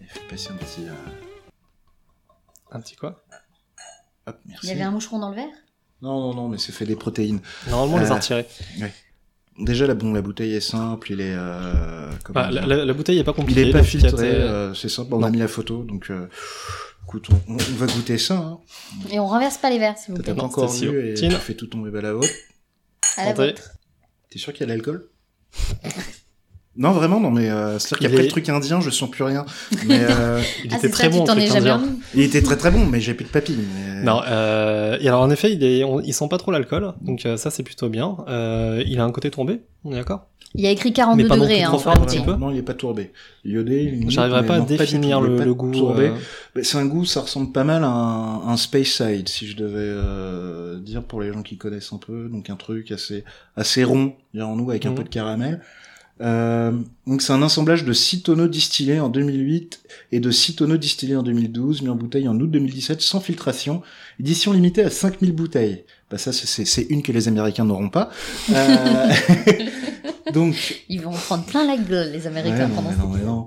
Il 0.00 0.06
fait 0.06 0.20
passer 0.28 0.50
un 0.50 0.56
petit. 0.56 0.88
euh, 0.88 0.92
Un 2.72 2.80
petit 2.80 2.96
quoi? 2.96 3.22
Hop, 4.26 4.36
merci. 4.46 4.66
Il 4.66 4.70
y 4.70 4.72
avait 4.72 4.82
un 4.82 4.90
moucheron 4.90 5.18
dans 5.20 5.30
le 5.30 5.36
verre? 5.36 5.46
Non, 6.02 6.20
non, 6.20 6.34
non, 6.34 6.48
mais 6.48 6.58
c'est 6.58 6.72
fait 6.72 6.84
des 6.84 6.96
protéines. 6.96 7.40
Normalement, 7.68 7.96
on 7.96 7.98
les 8.00 8.06
Euh, 8.10 8.12
a 8.12 8.14
retirés. 8.16 8.46
Déjà, 9.58 9.86
la, 9.86 9.94
bon, 9.94 10.12
la 10.12 10.20
bouteille 10.20 10.52
est 10.54 10.60
simple, 10.60 11.12
il 11.12 11.20
est. 11.22 11.32
Euh, 11.34 12.10
Bah, 12.30 12.50
la, 12.50 12.66
la- 12.66 12.84
la 12.84 12.92
bouteille 12.92 13.18
est 13.18 13.24
pas 13.24 13.32
il 13.32 13.34
compliquée. 13.40 13.68
est 13.68 13.72
pas 13.72 13.82
filtré, 13.82 14.26
euh, 14.28 14.74
c'est 14.74 14.90
simple. 14.90 15.14
On 15.14 15.22
a 15.22 15.30
mis 15.30 15.38
la 15.38 15.48
photo, 15.48 15.82
donc 15.82 16.10
euh, 16.10 16.28
écoute, 17.04 17.28
on, 17.48 17.54
on 17.54 17.56
va 17.56 17.86
goûter 17.86 18.18
ça. 18.18 18.36
Hein. 18.36 18.58
Et 19.10 19.18
on 19.18 19.26
renverse 19.26 19.56
pas 19.56 19.70
les 19.70 19.78
verres, 19.78 19.96
s'il 19.96 20.12
vous 20.12 20.18
T'as 20.18 20.24
plaît. 20.24 20.34
pas 20.34 20.42
Non, 20.42 20.48
encore 20.48 20.70
le 20.82 21.10
et 21.10 21.14
tu 21.14 21.30
fais 21.30 21.54
tout 21.54 21.66
tomber 21.68 21.96
à 21.98 22.02
la 22.02 22.14
haute. 22.14 22.28
À 23.16 23.24
la 23.24 23.32
vôtre. 23.32 23.70
T'es 24.28 24.38
sûr 24.38 24.52
qu'il 24.52 24.60
y 24.60 24.64
a 24.64 24.66
de 24.66 24.72
l'alcool? 24.72 25.08
Non, 26.78 26.90
vraiment, 26.92 27.20
non, 27.20 27.30
mais 27.30 27.48
euh, 27.48 27.78
c'est-à-dire 27.78 27.98
Il 28.00 28.02
qu'après 28.08 28.18
est- 28.20 28.22
le 28.24 28.28
truc 28.30 28.48
indien, 28.48 28.80
je 28.80 28.90
sens 28.90 29.10
plus 29.10 29.24
rien. 29.24 29.46
Mais 29.86 30.00
euh, 30.00 30.40
Il 30.64 30.70
Ah, 30.72 30.76
était 30.76 30.86
c'est 30.88 30.90
très 30.92 31.04
ça, 31.04 31.08
bon. 31.10 31.20
le 31.20 31.26
truc 31.26 31.56
indien. 31.56 31.82
il 32.14 32.20
était 32.22 32.42
très 32.42 32.56
très 32.56 32.70
bon, 32.70 32.84
mais 32.84 33.00
j'ai 33.00 33.14
plus 33.14 33.24
de 33.24 33.30
papilles. 33.30 33.56
mais- 33.74 34.02
Non, 34.02 34.20
euh, 34.26 34.98
et 35.00 35.08
alors 35.08 35.22
en 35.22 35.30
effet, 35.30 35.52
il, 35.52 35.64
est, 35.64 35.84
on- 35.84 36.00
il 36.00 36.12
sent 36.12 36.26
pas 36.28 36.38
trop 36.38 36.50
l'alcool, 36.52 36.92
donc 37.00 37.24
euh, 37.24 37.36
ça 37.36 37.50
c'est 37.50 37.62
plutôt 37.62 37.88
bien. 37.88 38.16
Euh, 38.28 38.82
il 38.86 39.00
a 39.00 39.04
un 39.04 39.10
côté 39.10 39.30
tombé, 39.30 39.60
on 39.84 39.92
est 39.92 39.96
d'accord? 39.96 40.26
Il 40.54 40.62
y 40.64 40.66
a 40.66 40.70
écrit 40.70 40.92
42 40.92 41.22
Mais 41.22 41.28
pas 41.28 41.36
non 41.36 41.42
degrés, 41.42 41.56
plus 41.58 41.64
hein, 41.66 41.78
fort, 41.78 41.96
un 42.00 42.06
petit 42.06 42.20
peu. 42.20 42.34
Non, 42.34 42.50
il 42.50 42.56
est 42.56 42.62
pas 42.62 42.72
tourbé. 42.72 43.12
Iodé, 43.44 43.98
J'arriverai 44.08 44.46
pas 44.46 44.54
à 44.54 44.60
définir 44.60 45.20
il 45.22 45.30
le, 45.36 45.44
le 45.44 45.54
goût. 45.54 45.70
tourbé. 45.70 46.12
euh, 46.56 46.60
C'est 46.62 46.78
un 46.78 46.86
goût, 46.86 47.04
ça 47.04 47.20
ressemble 47.22 47.52
pas 47.52 47.64
mal 47.64 47.84
à 47.84 47.88
un, 47.88 48.48
un 48.48 48.56
Space 48.56 48.86
Side, 48.88 49.28
si 49.28 49.46
je 49.46 49.56
devais 49.56 49.74
euh, 49.80 50.78
dire 50.78 51.02
pour 51.02 51.20
les 51.20 51.30
gens 51.32 51.42
qui 51.42 51.58
connaissent 51.58 51.92
un 51.92 51.98
peu. 51.98 52.28
Donc 52.30 52.48
un 52.48 52.56
truc 52.56 52.90
assez 52.90 53.24
assez 53.54 53.84
rond, 53.84 54.14
dirons-nous, 54.34 54.70
avec 54.70 54.86
un 54.86 54.90
Mhm. 54.90 54.94
peu 54.96 55.04
de 55.04 55.08
caramel. 55.10 55.60
Euh, 56.22 56.72
donc 57.06 57.20
c'est 57.20 57.32
un 57.32 57.42
assemblage 57.42 57.84
de 57.84 57.92
6 57.92 58.22
tonneaux 58.22 58.48
distillés 58.48 59.00
en 59.00 59.08
2008 59.08 59.82
et 60.12 60.20
de 60.20 60.30
6 60.30 60.56
tonneaux 60.56 60.76
distillés 60.76 61.16
en 61.16 61.22
2012, 61.22 61.82
mis 61.82 61.88
en 61.88 61.96
bouteille 61.96 62.28
en 62.28 62.38
août 62.40 62.50
2017 62.50 63.00
sans 63.02 63.20
filtration. 63.20 63.82
Édition 64.18 64.52
limitée 64.52 64.82
à 64.82 64.90
5000 64.90 65.32
bouteilles. 65.32 65.84
Bah 66.10 66.18
ça, 66.18 66.32
c'est- 66.32 66.82
une 66.88 67.02
que 67.02 67.10
les 67.12 67.26
Américains 67.28 67.64
n'auront 67.64 67.88
pas. 67.88 68.10
Euh, 68.52 69.08
donc 70.32 70.82
Ils 70.88 71.00
vont 71.00 71.10
prendre 71.10 71.44
plein 71.44 71.66
la 71.66 71.76
gueule, 71.76 72.12
les 72.12 72.26
Américains, 72.26 72.68
Ouais, 72.68 72.74
non, 72.76 72.82
mais 72.82 72.96
non, 72.96 73.08
mais 73.08 73.24
non. 73.24 73.46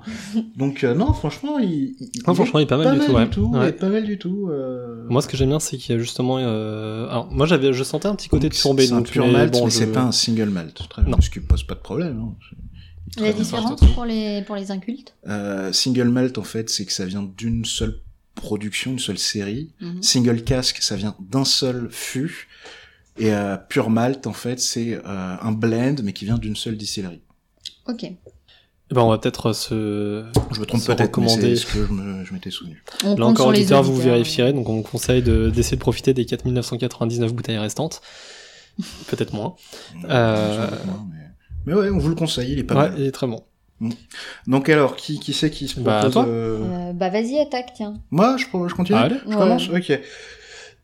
Donc 0.58 0.84
euh, 0.84 0.94
non, 0.94 1.14
franchement, 1.14 1.58
il, 1.60 1.96
il- 2.00 2.22
Non, 2.28 2.34
il 2.34 2.36
franchement, 2.36 2.60
il 2.60 2.64
est 2.64 2.66
pas 2.66 2.78
mal 2.78 3.00
du 3.00 3.06
tout, 3.06 3.12
ouais. 3.14 3.30
tout, 3.30 3.46
Ouais. 3.54 3.60
il 3.64 3.70
est 3.70 3.72
pas 3.74 3.90
mal 3.90 4.04
du 4.06 4.18
tout. 4.18 4.50
euh. 4.52 5.06
Moi, 5.10 5.22
ce 5.22 5.28
que 5.28 5.38
j'aime 5.38 5.50
bien, 5.50 5.60
c'est 5.60 5.78
qu'il 5.78 5.96
y 5.96 5.98
a 5.98 6.02
justement. 6.02 6.38
Euh... 6.40 7.08
Alors, 7.10 7.32
moi, 7.32 7.46
j'avais, 7.46 7.72
je 7.72 7.84
sentais 7.84 8.08
un 8.08 8.16
petit 8.16 8.28
côté 8.30 8.50
Donc, 8.50 8.54
de 8.58 8.62
tourbé, 8.62 8.88
C'est 8.88 8.94
un 8.94 9.02
pur 9.04 9.26
mais 9.26 9.32
malt, 9.32 9.54
bon, 9.54 9.66
mais 9.66 9.72
je- 9.72 9.78
c'est 9.78 9.92
pas 9.92 10.02
un 10.02 10.12
single 10.12 10.50
malt. 10.50 10.82
Très 10.90 11.02
bien, 11.02 11.12
Non. 11.12 11.22
ce 11.22 11.30
qui 11.30 11.40
pose 11.40 11.64
pas 11.64 11.76
de 11.76 11.80
problème. 11.80 12.20
hein. 12.22 12.34
La 13.20 13.34
différence 13.34 13.80
pour 13.96 14.06
les, 14.06 14.44
pour 14.44 14.56
les 14.56 14.70
incultes? 14.70 15.16
Euh, 15.28 15.72
single 15.74 16.10
malt, 16.10 16.38
en 16.38 16.44
fait, 16.44 16.70
c'est 16.70 16.86
que 16.86 16.92
ça 16.94 17.06
vient 17.06 17.24
d'une 17.38 17.66
seule 17.66 18.00
production, 18.40 18.92
une 18.92 19.00
seule 19.00 19.18
série. 19.18 19.72
Mhm. 19.82 20.02
Single 20.04 20.44
cask, 20.44 20.82
ça 20.82 20.96
vient 20.96 21.16
d'un 21.20 21.46
seul 21.46 21.90
fût. 21.92 22.48
Et 23.18 23.34
euh, 23.34 23.58
pure 23.58 23.90
malt, 23.90 24.26
en 24.28 24.34
fait, 24.34 24.60
c'est 24.60 24.94
euh, 24.96 25.02
un 25.42 25.52
blend, 25.52 25.96
mais 26.04 26.14
qui 26.14 26.26
vient 26.26 26.38
d'une 26.38 26.56
seule 26.56 26.78
distillerie. 26.78 27.22
Ok. 27.88 28.04
Eh 28.04 28.96
ben, 28.96 29.02
on 29.02 29.10
va 29.10 29.18
peut-être 29.20 29.54
se. 29.54 30.26
Je 30.52 30.60
me 30.60 30.66
trompe 30.66 30.84
peut-être, 30.84 31.00
mais 31.00 31.06
recommander. 31.06 31.56
c'est 31.56 31.62
ce 31.62 31.66
que 31.68 31.86
je 31.86 31.92
me- 31.92 32.24
je 32.26 32.34
m'étais 32.34 32.50
souvenu. 32.50 32.84
On 33.04 33.16
Là 33.16 33.26
encore, 33.28 33.48
auditeur, 33.48 33.84
vous 33.84 33.96
vérifierez. 33.98 34.52
Donc, 34.54 34.68
on 34.70 34.78
vous 34.78 34.82
conseille 34.84 35.22
de- 35.22 35.50
d'essayer 35.52 35.76
de 35.78 35.82
profiter 35.82 36.14
des 36.16 36.26
4999 36.26 37.34
bouteilles 37.34 37.58
restantes. 37.60 38.02
Peut-être 39.08 39.34
moins. 39.34 39.56
Euh, 40.10 40.68
Mais... 41.12 41.26
mais 41.68 41.74
ouais, 41.74 41.90
on 41.90 41.98
vous 42.00 42.10
le 42.10 42.16
conseille, 42.16 42.54
il 42.54 42.60
est 42.60 42.64
pas 42.64 42.76
ouais, 42.76 42.90
mal. 42.90 43.00
il 43.00 43.06
est 43.06 43.12
très 43.12 43.28
bon. 43.28 43.44
Donc 44.48 44.68
alors, 44.70 44.96
qui, 44.96 45.20
qui 45.20 45.34
c'est 45.34 45.50
qui 45.50 45.68
se 45.68 45.80
Bah, 45.80 46.00
propose 46.00 46.14
toi. 46.14 46.26
euh, 46.28 46.90
Euh, 46.90 46.94
bah 46.94 47.10
vas-y, 47.10 47.40
attaque, 47.40 47.74
tiens. 47.76 47.94
Moi, 48.12 48.36
je, 48.38 48.46
je 48.46 48.74
continue 48.76 48.98
allez. 48.98 49.16
Je 49.24 49.30
Ouais. 49.30 49.36
commence 49.38 49.70
Ok. 49.70 50.00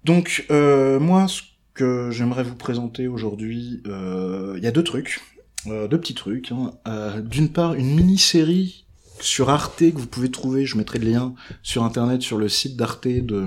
Donc, 0.03 0.45
euh, 0.51 0.99
moi, 0.99 1.27
ce 1.27 1.41
que 1.73 2.09
j'aimerais 2.11 2.43
vous 2.43 2.55
présenter 2.55 3.07
aujourd'hui, 3.07 3.81
euh, 3.87 4.53
il 4.57 4.63
y 4.63 4.67
a 4.67 4.71
deux 4.71 4.83
trucs, 4.83 5.19
euh, 5.67 5.87
deux 5.87 5.99
petits 5.99 6.13
trucs. 6.15 6.51
hein. 6.51 6.71
Euh, 6.87 7.21
D'une 7.21 7.49
part, 7.49 7.73
une 7.73 7.95
mini-série 7.95 8.85
sur 9.19 9.49
Arte 9.49 9.79
que 9.79 9.97
vous 9.97 10.07
pouvez 10.07 10.29
trouver, 10.29 10.65
je 10.65 10.77
mettrai 10.77 10.99
le 10.99 11.09
lien 11.09 11.33
sur 11.63 11.83
Internet, 11.83 12.21
sur 12.21 12.37
le 12.37 12.47
site 12.49 12.75
d'Arte 12.77 13.07
de, 13.07 13.45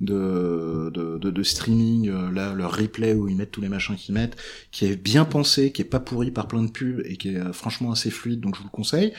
de, 0.00 0.90
de, 0.92 1.18
de, 1.18 1.30
de 1.30 1.42
streaming, 1.42 2.08
euh, 2.10 2.30
là, 2.30 2.52
leur 2.52 2.76
replay 2.76 3.14
où 3.14 3.28
ils 3.28 3.36
mettent 3.36 3.52
tous 3.52 3.60
les 3.60 3.68
machins 3.68 3.96
qu'ils 3.96 4.14
mettent, 4.14 4.36
qui 4.70 4.86
est 4.86 4.96
bien 4.96 5.24
pensé, 5.24 5.72
qui 5.72 5.82
est 5.82 5.86
pas 5.86 6.00
pourri 6.00 6.30
par 6.30 6.48
plein 6.48 6.62
de 6.62 6.70
pubs 6.70 7.02
et 7.04 7.16
qui 7.16 7.28
est 7.30 7.36
euh, 7.36 7.52
franchement 7.52 7.92
assez 7.92 8.10
fluide, 8.10 8.40
donc 8.40 8.54
je 8.56 8.60
vous 8.60 8.66
le 8.66 8.70
conseille. 8.70 9.12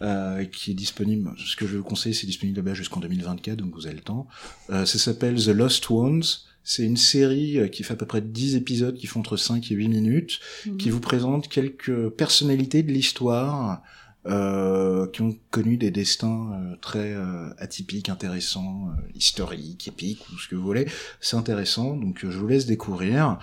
Euh, 0.00 0.44
qui 0.44 0.70
est 0.70 0.74
disponible, 0.74 1.32
ce 1.44 1.56
que 1.56 1.66
je 1.66 1.76
vous 1.76 1.82
conseille, 1.82 2.14
c'est 2.14 2.26
disponible 2.28 2.58
là-bas 2.58 2.72
jusqu'en 2.74 3.00
2024, 3.00 3.56
donc 3.58 3.74
vous 3.74 3.86
avez 3.86 3.96
le 3.96 4.00
temps. 4.00 4.28
Euh, 4.70 4.84
ça 4.86 4.96
s'appelle 4.96 5.34
The 5.44 5.48
Lost 5.48 5.90
Ones. 5.90 6.22
C'est 6.62 6.84
une 6.84 6.96
série 6.96 7.58
euh, 7.58 7.66
qui 7.66 7.82
fait 7.82 7.94
à 7.94 7.96
peu 7.96 8.06
près 8.06 8.20
10 8.20 8.54
épisodes 8.54 8.96
qui 8.96 9.08
font 9.08 9.18
entre 9.18 9.36
5 9.36 9.72
et 9.72 9.74
8 9.74 9.88
minutes, 9.88 10.38
Mhm. 10.66 10.76
qui 10.76 10.90
vous 10.90 11.00
présente 11.00 11.48
quelques 11.48 12.10
personnalités 12.10 12.84
de 12.84 12.92
l'histoire 12.92 13.82
euh, 14.26 15.06
qui 15.06 15.22
ont 15.22 15.36
connu 15.50 15.76
des 15.76 15.90
destins 15.90 16.52
euh, 16.52 16.76
très 16.80 17.12
euh, 17.12 17.48
atypiques, 17.58 18.08
intéressants, 18.08 18.90
euh, 18.90 19.02
historiques, 19.14 19.88
épiques, 19.88 20.26
ou 20.32 20.38
ce 20.38 20.48
que 20.48 20.56
vous 20.56 20.62
voulez. 20.62 20.86
C'est 21.20 21.36
intéressant, 21.36 21.96
donc 21.96 22.18
je 22.22 22.38
vous 22.38 22.48
laisse 22.48 22.66
découvrir. 22.66 23.38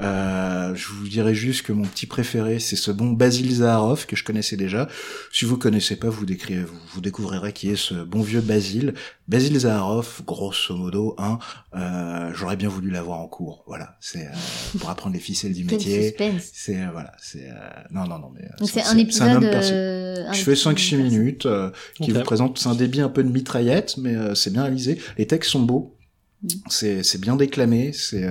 Euh, 0.00 0.74
je 0.76 0.88
vous 0.88 1.08
dirais 1.08 1.34
juste 1.34 1.62
que 1.62 1.72
mon 1.72 1.82
petit 1.84 2.06
préféré, 2.06 2.60
c'est 2.60 2.76
ce 2.76 2.90
bon 2.92 3.10
Basil 3.10 3.52
Zaharov 3.52 4.06
que 4.06 4.14
je 4.14 4.22
connaissais 4.22 4.56
déjà. 4.56 4.88
Si 5.32 5.44
vous 5.44 5.56
connaissez 5.58 5.96
pas, 5.96 6.08
vous, 6.08 6.24
décrivez, 6.24 6.62
vous, 6.62 6.78
vous 6.94 7.00
découvrirez 7.00 7.52
qui 7.52 7.70
est 7.70 7.76
ce 7.76 7.94
bon 7.94 8.22
vieux 8.22 8.40
Basil. 8.40 8.94
Basil 9.26 9.58
Zaharov, 9.58 10.22
grosso 10.24 10.76
modo, 10.76 11.14
hein, 11.18 11.38
euh, 11.74 12.30
j'aurais 12.32 12.56
bien 12.56 12.68
voulu 12.68 12.90
l'avoir 12.90 13.18
en 13.18 13.26
cours. 13.26 13.64
Voilà, 13.66 13.96
c'est 14.00 14.26
euh, 14.26 14.78
pour 14.78 14.88
apprendre 14.90 15.14
les 15.14 15.20
ficelles 15.20 15.52
du 15.52 15.64
métier. 15.64 16.14
C'est 16.52 16.76
euh, 16.76 16.88
voilà, 16.92 17.12
c'est 17.20 17.48
euh, 17.50 17.54
non 17.90 18.04
non 18.06 18.18
non 18.20 18.30
mais 18.34 18.48
Donc 18.60 18.70
c'est 18.70 18.82
un 18.82 18.92
homme 18.92 18.98
épisode. 19.00 19.44
euh, 19.44 20.26
un 20.28 20.32
je 20.32 20.42
fais 20.42 20.52
épisode 20.52 20.74
5-6 20.74 20.90
perso. 20.90 20.96
minutes 20.96 21.46
euh, 21.46 21.70
qui 22.00 22.12
vous 22.12 22.22
présente, 22.22 22.58
c'est 22.58 22.68
un 22.68 22.74
débit 22.76 23.00
un 23.00 23.08
peu 23.08 23.24
de 23.24 23.30
mitraillette, 23.30 23.96
mais 23.98 24.14
euh, 24.14 24.34
c'est 24.34 24.52
bien 24.52 24.62
réalisé. 24.62 24.98
Les 25.18 25.26
textes 25.26 25.50
sont 25.50 25.62
beaux, 25.62 25.94
Mm. 26.40 26.48
c'est 26.68 27.02
c'est 27.02 27.20
bien 27.20 27.34
déclamé. 27.34 27.92
C'est 27.92 28.24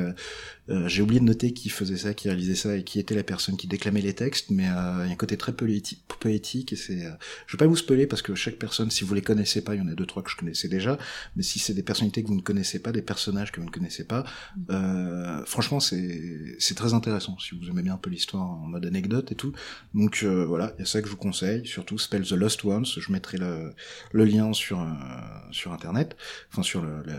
euh, 0.70 0.88
j'ai 0.88 1.02
oublié 1.02 1.20
de 1.20 1.26
noter 1.26 1.54
qui 1.54 1.70
faisait 1.70 1.98
ça, 1.98 2.14
qui 2.14 2.28
réalisait 2.28 2.56
ça 2.56 2.76
et 2.78 2.84
qui 2.84 3.00
était 3.00 3.16
la 3.16 3.24
personne 3.24 3.58
qui 3.58 3.68
déclamait 3.68 4.02
les 4.02 4.14
textes, 4.14 4.50
mais 4.52 4.68
euh, 4.68 5.04
il 5.04 5.08
y 5.08 5.10
a 5.10 5.14
un 5.14 5.16
côté 5.16 5.38
très 5.38 5.54
poétique, 5.54 6.04
poétique 6.20 6.74
et 6.74 6.76
c'est. 6.76 7.06
euh, 7.06 7.12
je 7.48 7.54
vais 7.56 7.60
pas 7.60 7.68
vous 7.68 7.76
spoiler 7.76 8.08
parce 8.08 8.22
que 8.22 8.36
chaque 8.36 8.56
personne, 8.58 8.92
si 8.92 9.04
vous 9.04 9.14
les 9.14 9.22
connaissez 9.22 9.62
pas, 9.64 9.76
il 9.76 9.80
y 9.80 9.82
en 9.82 9.88
a 9.88 9.94
deux 9.96 10.06
trois 10.06 10.24
que 10.24 10.30
je 10.30 10.36
connaissais 10.36 10.68
déjà, 10.68 10.98
mais 11.36 11.44
si 11.44 11.60
c'est 11.60 11.74
des 11.74 11.84
personnalités 11.84 12.22
que 12.24 12.28
vous 12.28 12.36
ne 12.36 12.42
connaissez 12.42 12.80
pas, 12.80 12.92
des 12.92 13.02
personnages 13.02 13.52
que 13.52 13.60
vous 13.60 13.66
ne 13.68 13.72
connaissez 13.72 14.04
pas, 14.06 14.26
euh, 14.70 15.44
franchement 15.46 15.80
c'est 15.80 16.56
c'est 16.60 16.76
très 16.76 16.94
intéressant 16.94 17.38
si 17.40 17.56
vous 17.58 17.70
aimez 17.70 17.82
bien 17.82 17.94
un 17.94 17.98
peu 17.98 18.10
l'histoire 18.10 18.44
en 18.44 18.68
mode 18.68 18.86
anecdote 18.86 19.32
et 19.32 19.36
tout. 19.36 19.54
Donc 19.94 20.22
euh, 20.24 20.46
voilà, 20.46 20.74
il 20.78 20.82
y 20.82 20.84
a 20.84 20.86
ça 20.86 21.02
que 21.02 21.08
je 21.08 21.12
vous 21.12 21.18
conseille, 21.18 21.66
surtout 21.66 21.98
Spell 21.98 22.24
the 22.24 22.32
Lost 22.32 22.64
Ones. 22.66 22.86
Je 22.86 23.12
mettrai 23.12 23.38
le, 23.38 23.74
le 24.12 24.26
lien 24.26 24.54
sur 24.54 24.80
euh, 24.82 24.86
sur 25.52 25.72
internet, 25.74 26.16
enfin 26.52 26.64
sur 26.64 26.82
le- 26.82 27.04
Le 27.06 27.12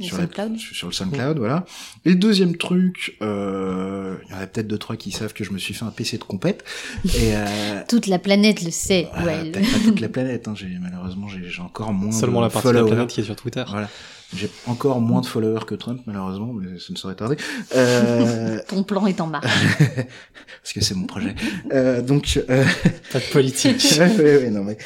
sur, 0.00 0.16
SoundCloud. 0.16 0.56
sur, 0.58 0.74
sur 0.76 0.86
le 0.88 0.92
SoundCloud, 0.92 1.38
voilà. 1.38 1.64
Et 2.04 2.10
le 2.10 2.14
deuxième 2.16 2.56
truc, 2.56 3.16
euh, 3.22 4.16
il 4.26 4.32
y 4.32 4.34
en 4.34 4.40
a 4.40 4.46
peut-être 4.46 4.66
deux 4.68 4.78
trois 4.78 4.96
qui 4.96 5.10
savent 5.12 5.32
que 5.32 5.44
je 5.44 5.52
me 5.52 5.58
suis 5.58 5.74
fait 5.74 5.84
un 5.84 5.90
PC 5.90 6.18
de 6.18 6.24
compète 6.24 6.64
et 7.04 7.34
euh, 7.36 7.80
Toute 7.88 8.06
la 8.06 8.18
planète 8.18 8.62
le 8.62 8.70
sait. 8.70 9.08
voilà, 9.14 9.42
ouais. 9.42 9.50
pas 9.50 9.60
toute 9.84 10.00
la 10.00 10.08
planète. 10.10 10.48
Hein, 10.48 10.54
j'ai 10.56 10.68
malheureusement 10.80 11.28
j'ai 11.28 11.48
j'ai 11.48 11.62
encore 11.62 11.92
moins 11.92 12.12
Seulement 12.12 12.40
de 12.40 12.46
la 12.46 12.50
partie 12.50 12.68
de 12.68 12.72
la 12.72 12.78
followers. 12.80 12.94
planète 12.96 13.10
qui 13.12 13.20
est 13.20 13.24
sur 13.24 13.36
Twitter. 13.36 13.64
Voilà. 13.68 13.88
J'ai 14.34 14.48
encore 14.66 14.98
moins 15.02 15.20
de 15.20 15.26
followers 15.26 15.66
que 15.66 15.74
Trump, 15.74 16.00
malheureusement, 16.06 16.54
mais 16.54 16.78
ça 16.78 16.86
ne 16.90 16.96
saurait 16.96 17.14
tarder. 17.16 17.36
Euh, 17.76 18.58
Ton 18.68 18.82
plan 18.82 19.06
est 19.06 19.20
en 19.20 19.26
marche. 19.26 19.46
parce 19.76 20.72
que 20.74 20.80
c'est 20.80 20.94
mon 20.94 21.04
projet. 21.06 21.34
Euh, 21.72 22.00
donc, 22.00 22.42
euh, 22.48 22.64
Pas 23.12 23.18
de 23.18 23.24
politique. 23.30 23.84
ouais, 23.98 24.16
ouais, 24.16 24.36
ouais, 24.38 24.50
non, 24.50 24.64
mais... 24.64 24.78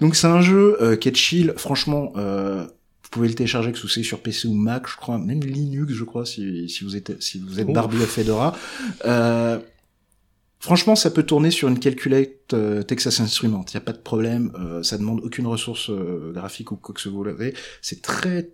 donc 0.00 0.16
c'est 0.16 0.26
un 0.26 0.42
jeu 0.42 0.76
euh, 0.82 0.96
qui 0.96 1.08
est 1.08 1.16
chill. 1.16 1.54
Franchement, 1.56 2.12
euh, 2.16 2.66
pouvez 3.14 3.28
le 3.28 3.34
télécharger 3.34 3.72
que 3.72 3.78
c'est 3.78 4.02
sur 4.02 4.20
PC 4.20 4.48
ou 4.48 4.54
Mac, 4.54 4.88
je 4.88 4.96
crois, 4.96 5.18
même 5.18 5.40
Linux, 5.40 5.92
je 5.92 6.04
crois, 6.04 6.26
si, 6.26 6.68
si 6.68 6.84
vous 6.84 6.96
êtes 6.96 7.22
si 7.22 7.38
vous 7.38 7.60
êtes 7.60 7.66
barbu 7.66 8.02
à 8.02 8.06
Fedora. 8.06 8.56
Euh, 9.04 9.58
Franchement, 10.64 10.96
ça 10.96 11.10
peut 11.10 11.24
tourner 11.24 11.50
sur 11.50 11.68
une 11.68 11.78
calculette 11.78 12.54
euh, 12.54 12.82
Texas 12.82 13.20
Instruments. 13.20 13.66
Il 13.68 13.76
n'y 13.76 13.82
a 13.82 13.82
pas 13.82 13.92
de 13.92 13.98
problème. 13.98 14.50
Euh, 14.58 14.82
ça 14.82 14.96
demande 14.96 15.20
aucune 15.22 15.46
ressource 15.46 15.90
euh, 15.90 16.32
graphique 16.32 16.72
ou 16.72 16.76
quoi 16.76 16.94
que 16.94 17.02
ce 17.02 17.10
vous 17.10 17.22
l'avez. 17.22 17.52
C'est 17.82 18.00
très 18.00 18.48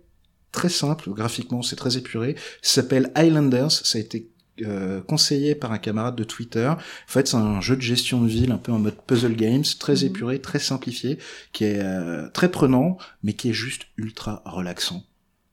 très 0.51 0.67
simple 0.67 1.09
graphiquement. 1.11 1.61
C'est 1.61 1.77
très 1.77 1.95
épuré. 1.95 2.35
Ça 2.61 2.81
s'appelle 2.81 3.13
Highlanders. 3.15 3.71
Ça 3.71 3.97
a 3.97 4.01
été 4.01 4.29
euh, 4.65 5.01
conseillé 5.01 5.55
par 5.55 5.71
un 5.71 5.77
camarade 5.77 6.15
de 6.15 6.23
Twitter. 6.23 6.67
En 6.67 6.77
fait, 7.07 7.27
c'est 7.27 7.37
un 7.37 7.61
jeu 7.61 7.75
de 7.75 7.81
gestion 7.81 8.21
de 8.21 8.27
ville 8.27 8.51
un 8.51 8.57
peu 8.57 8.71
en 8.71 8.79
mode 8.79 8.95
puzzle 9.05 9.35
games, 9.35 9.63
très 9.79 9.95
Mhm. 9.97 10.05
épuré, 10.05 10.39
très 10.41 10.59
simplifié, 10.59 11.17
qui 11.53 11.63
est 11.65 11.79
euh, 11.81 12.29
très 12.29 12.49
prenant, 12.51 12.97
mais 13.23 13.33
qui 13.33 13.49
est 13.49 13.53
juste 13.53 13.83
ultra 13.97 14.41
relaxant. 14.45 15.03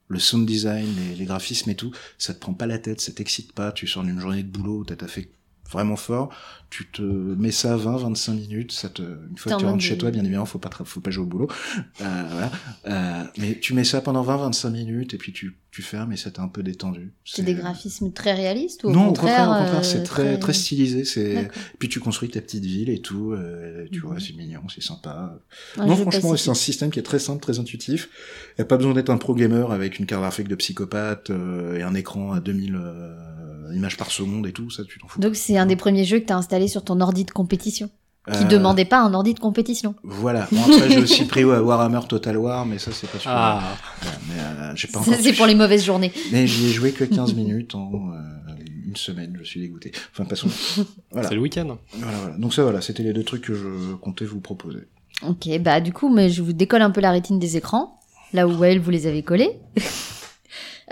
Le 0.07 0.19
sound 0.19 0.45
design, 0.47 0.87
les, 0.95 1.15
les 1.15 1.25
graphismes 1.25 1.69
et 1.69 1.75
tout, 1.75 1.91
ça 2.17 2.33
te 2.33 2.39
prend 2.39 2.53
pas 2.53 2.65
la 2.65 2.79
tête, 2.79 2.99
ça 3.01 3.11
t'excite 3.11 3.53
pas. 3.53 3.71
Tu 3.71 3.85
sors 3.87 4.03
d'une 4.03 4.19
journée 4.19 4.41
de 4.43 4.49
boulot, 4.49 4.83
t'as 4.85 5.07
fait 5.07 5.29
vraiment 5.71 5.95
fort, 5.95 6.29
tu 6.69 6.85
te 6.91 7.01
mets 7.01 7.51
ça 7.51 7.75
20-25 7.77 8.33
minutes, 8.33 8.71
ça 8.71 8.89
te, 8.89 9.01
une 9.01 9.37
fois 9.37 9.53
que 9.53 9.57
tu 9.59 9.65
en 9.65 9.71
rentres 9.71 9.83
chez 9.83 9.97
toi, 9.97 10.11
bien 10.11 10.23
évidemment, 10.23 10.45
faut 10.45 10.59
pas, 10.59 10.69
faut 10.83 10.99
pas 10.99 11.09
jouer 11.11 11.23
au 11.23 11.27
boulot, 11.27 11.47
euh, 12.01 12.23
voilà. 12.31 12.51
Euh, 12.87 13.23
mais 13.37 13.57
tu 13.59 13.73
mets 13.73 13.83
ça 13.83 14.01
pendant 14.01 14.23
20-25 14.23 14.69
minutes 14.71 15.13
et 15.13 15.17
puis 15.17 15.31
tu, 15.33 15.57
tu 15.71 15.81
fermes 15.81 16.11
et 16.11 16.17
ça 16.17 16.29
t'est 16.31 16.39
un 16.41 16.47
peu 16.47 16.61
détendu. 16.63 17.13
C'est 17.25 17.43
des 17.43 17.53
graphismes 17.55 18.11
très 18.11 18.33
réalistes 18.33 18.83
ou 18.83 18.87
au 18.87 18.91
non, 18.91 19.07
contraire, 19.07 19.47
au 19.49 19.51
contraire, 19.53 19.61
au 19.61 19.63
contraire, 19.63 19.79
euh, 19.79 19.83
c'est 19.83 20.03
très, 20.03 20.37
très 20.39 20.53
stylisé. 20.53 21.05
C'est 21.05 21.49
puis 21.79 21.89
tu 21.89 21.99
construis 21.99 22.29
ta 22.29 22.41
petite 22.41 22.65
ville 22.65 22.89
et 22.89 23.01
tout. 23.01 23.31
euh, 23.33 23.87
tu 23.91 23.99
Mhm. 23.99 24.05
vois, 24.07 24.19
c'est 24.19 24.33
mignon, 24.33 24.61
c'est 24.73 24.81
sympa. 24.83 25.39
Un 25.77 25.85
non, 25.85 25.95
franchement, 25.95 26.35
c'est 26.35 26.49
un 26.49 26.53
système 26.55 26.89
qui 26.91 26.99
est 26.99 27.03
très 27.03 27.19
simple, 27.19 27.41
très 27.41 27.59
intuitif. 27.59 28.09
Y 28.57 28.61
a 28.61 28.65
pas 28.65 28.77
besoin 28.77 28.93
d'être 28.93 29.09
un 29.09 29.17
pro 29.17 29.33
gamer 29.35 29.71
avec 29.71 29.99
une 29.99 30.05
carte 30.05 30.21
graphique 30.21 30.47
de 30.47 30.55
psychopathe 30.55 31.29
euh, 31.29 31.77
et 31.77 31.83
un 31.83 31.93
écran 31.95 32.31
à 32.31 32.39
2000 32.39 32.75
euh, 32.75 33.15
images 33.73 33.97
par 33.97 34.11
seconde 34.11 34.45
et 34.47 34.51
tout. 34.53 34.69
Ça, 34.69 34.83
tu 34.83 34.99
t'en 34.99 35.07
fous. 35.07 35.19
Donc 35.19 35.35
c'est 35.35 35.57
un 35.57 35.65
des 35.65 35.75
premiers 35.75 36.05
jeux 36.05 36.19
que 36.19 36.25
t'as 36.25 36.35
installé 36.37 36.67
sur 36.67 36.83
ton 36.83 36.99
ordi 37.01 37.25
de 37.25 37.31
compétition, 37.31 37.89
qui 38.31 38.43
Euh, 38.43 38.47
demandait 38.47 38.85
pas 38.85 39.01
un 39.01 39.13
ordi 39.13 39.33
de 39.33 39.39
compétition. 39.39 39.95
Voilà. 40.03 40.47
Bon, 40.51 40.61
après, 40.61 40.89
j'ai 40.89 40.99
aussi 40.99 41.25
pris 41.25 41.43
ouais, 41.43 41.57
Warhammer 41.57 42.01
Total 42.07 42.37
War, 42.37 42.65
mais 42.65 42.77
ça, 42.79 42.91
c'est 42.91 43.09
pas 43.09 43.19
sûr. 43.19 43.31
Ah, 43.33 43.61
euh, 44.31 44.71
j'ai 44.75 44.87
pas 44.87 45.01
Ça, 45.01 45.11
encore. 45.11 45.21
C'est 45.23 45.33
pour 45.33 45.45
les 45.47 45.55
mauvaises 45.55 45.83
journées. 45.85 46.11
Mais 46.31 46.45
j'y 46.47 46.67
ai 46.67 46.71
joué 46.71 46.91
que 46.91 47.03
15 47.03 47.33
minutes 47.33 47.75
en 47.75 47.91
euh, 47.93 48.53
une 48.87 48.95
semaine. 48.95 49.35
Je 49.39 49.47
suis 49.47 49.59
dégoûté. 49.61 49.91
Enfin, 50.11 50.25
passons. 50.25 50.49
Voilà. 51.11 51.27
c'est 51.29 51.35
le 51.35 51.41
week-end. 51.41 51.77
Voilà, 51.93 52.17
voilà. 52.17 52.37
Donc 52.37 52.53
ça, 52.53 52.63
voilà, 52.63 52.81
c'était 52.81 53.03
les 53.03 53.13
deux 53.13 53.23
trucs 53.23 53.43
que 53.43 53.53
je 53.55 53.93
comptais 53.95 54.25
vous 54.25 54.41
proposer. 54.41 54.87
Ok, 55.27 55.49
bah 55.59 55.81
du 55.81 55.91
coup, 55.91 56.07
mais 56.13 56.29
je 56.29 56.41
vous 56.41 56.53
décolle 56.53 56.81
un 56.81 56.91
peu 56.91 57.01
la 57.01 57.11
rétine 57.11 57.39
des 57.39 57.57
écrans, 57.57 57.99
là 58.31 58.47
où 58.47 58.63
elle 58.63 58.79
vous 58.79 58.89
les 58.91 59.05
avez 59.05 59.21
collés. 59.23 59.59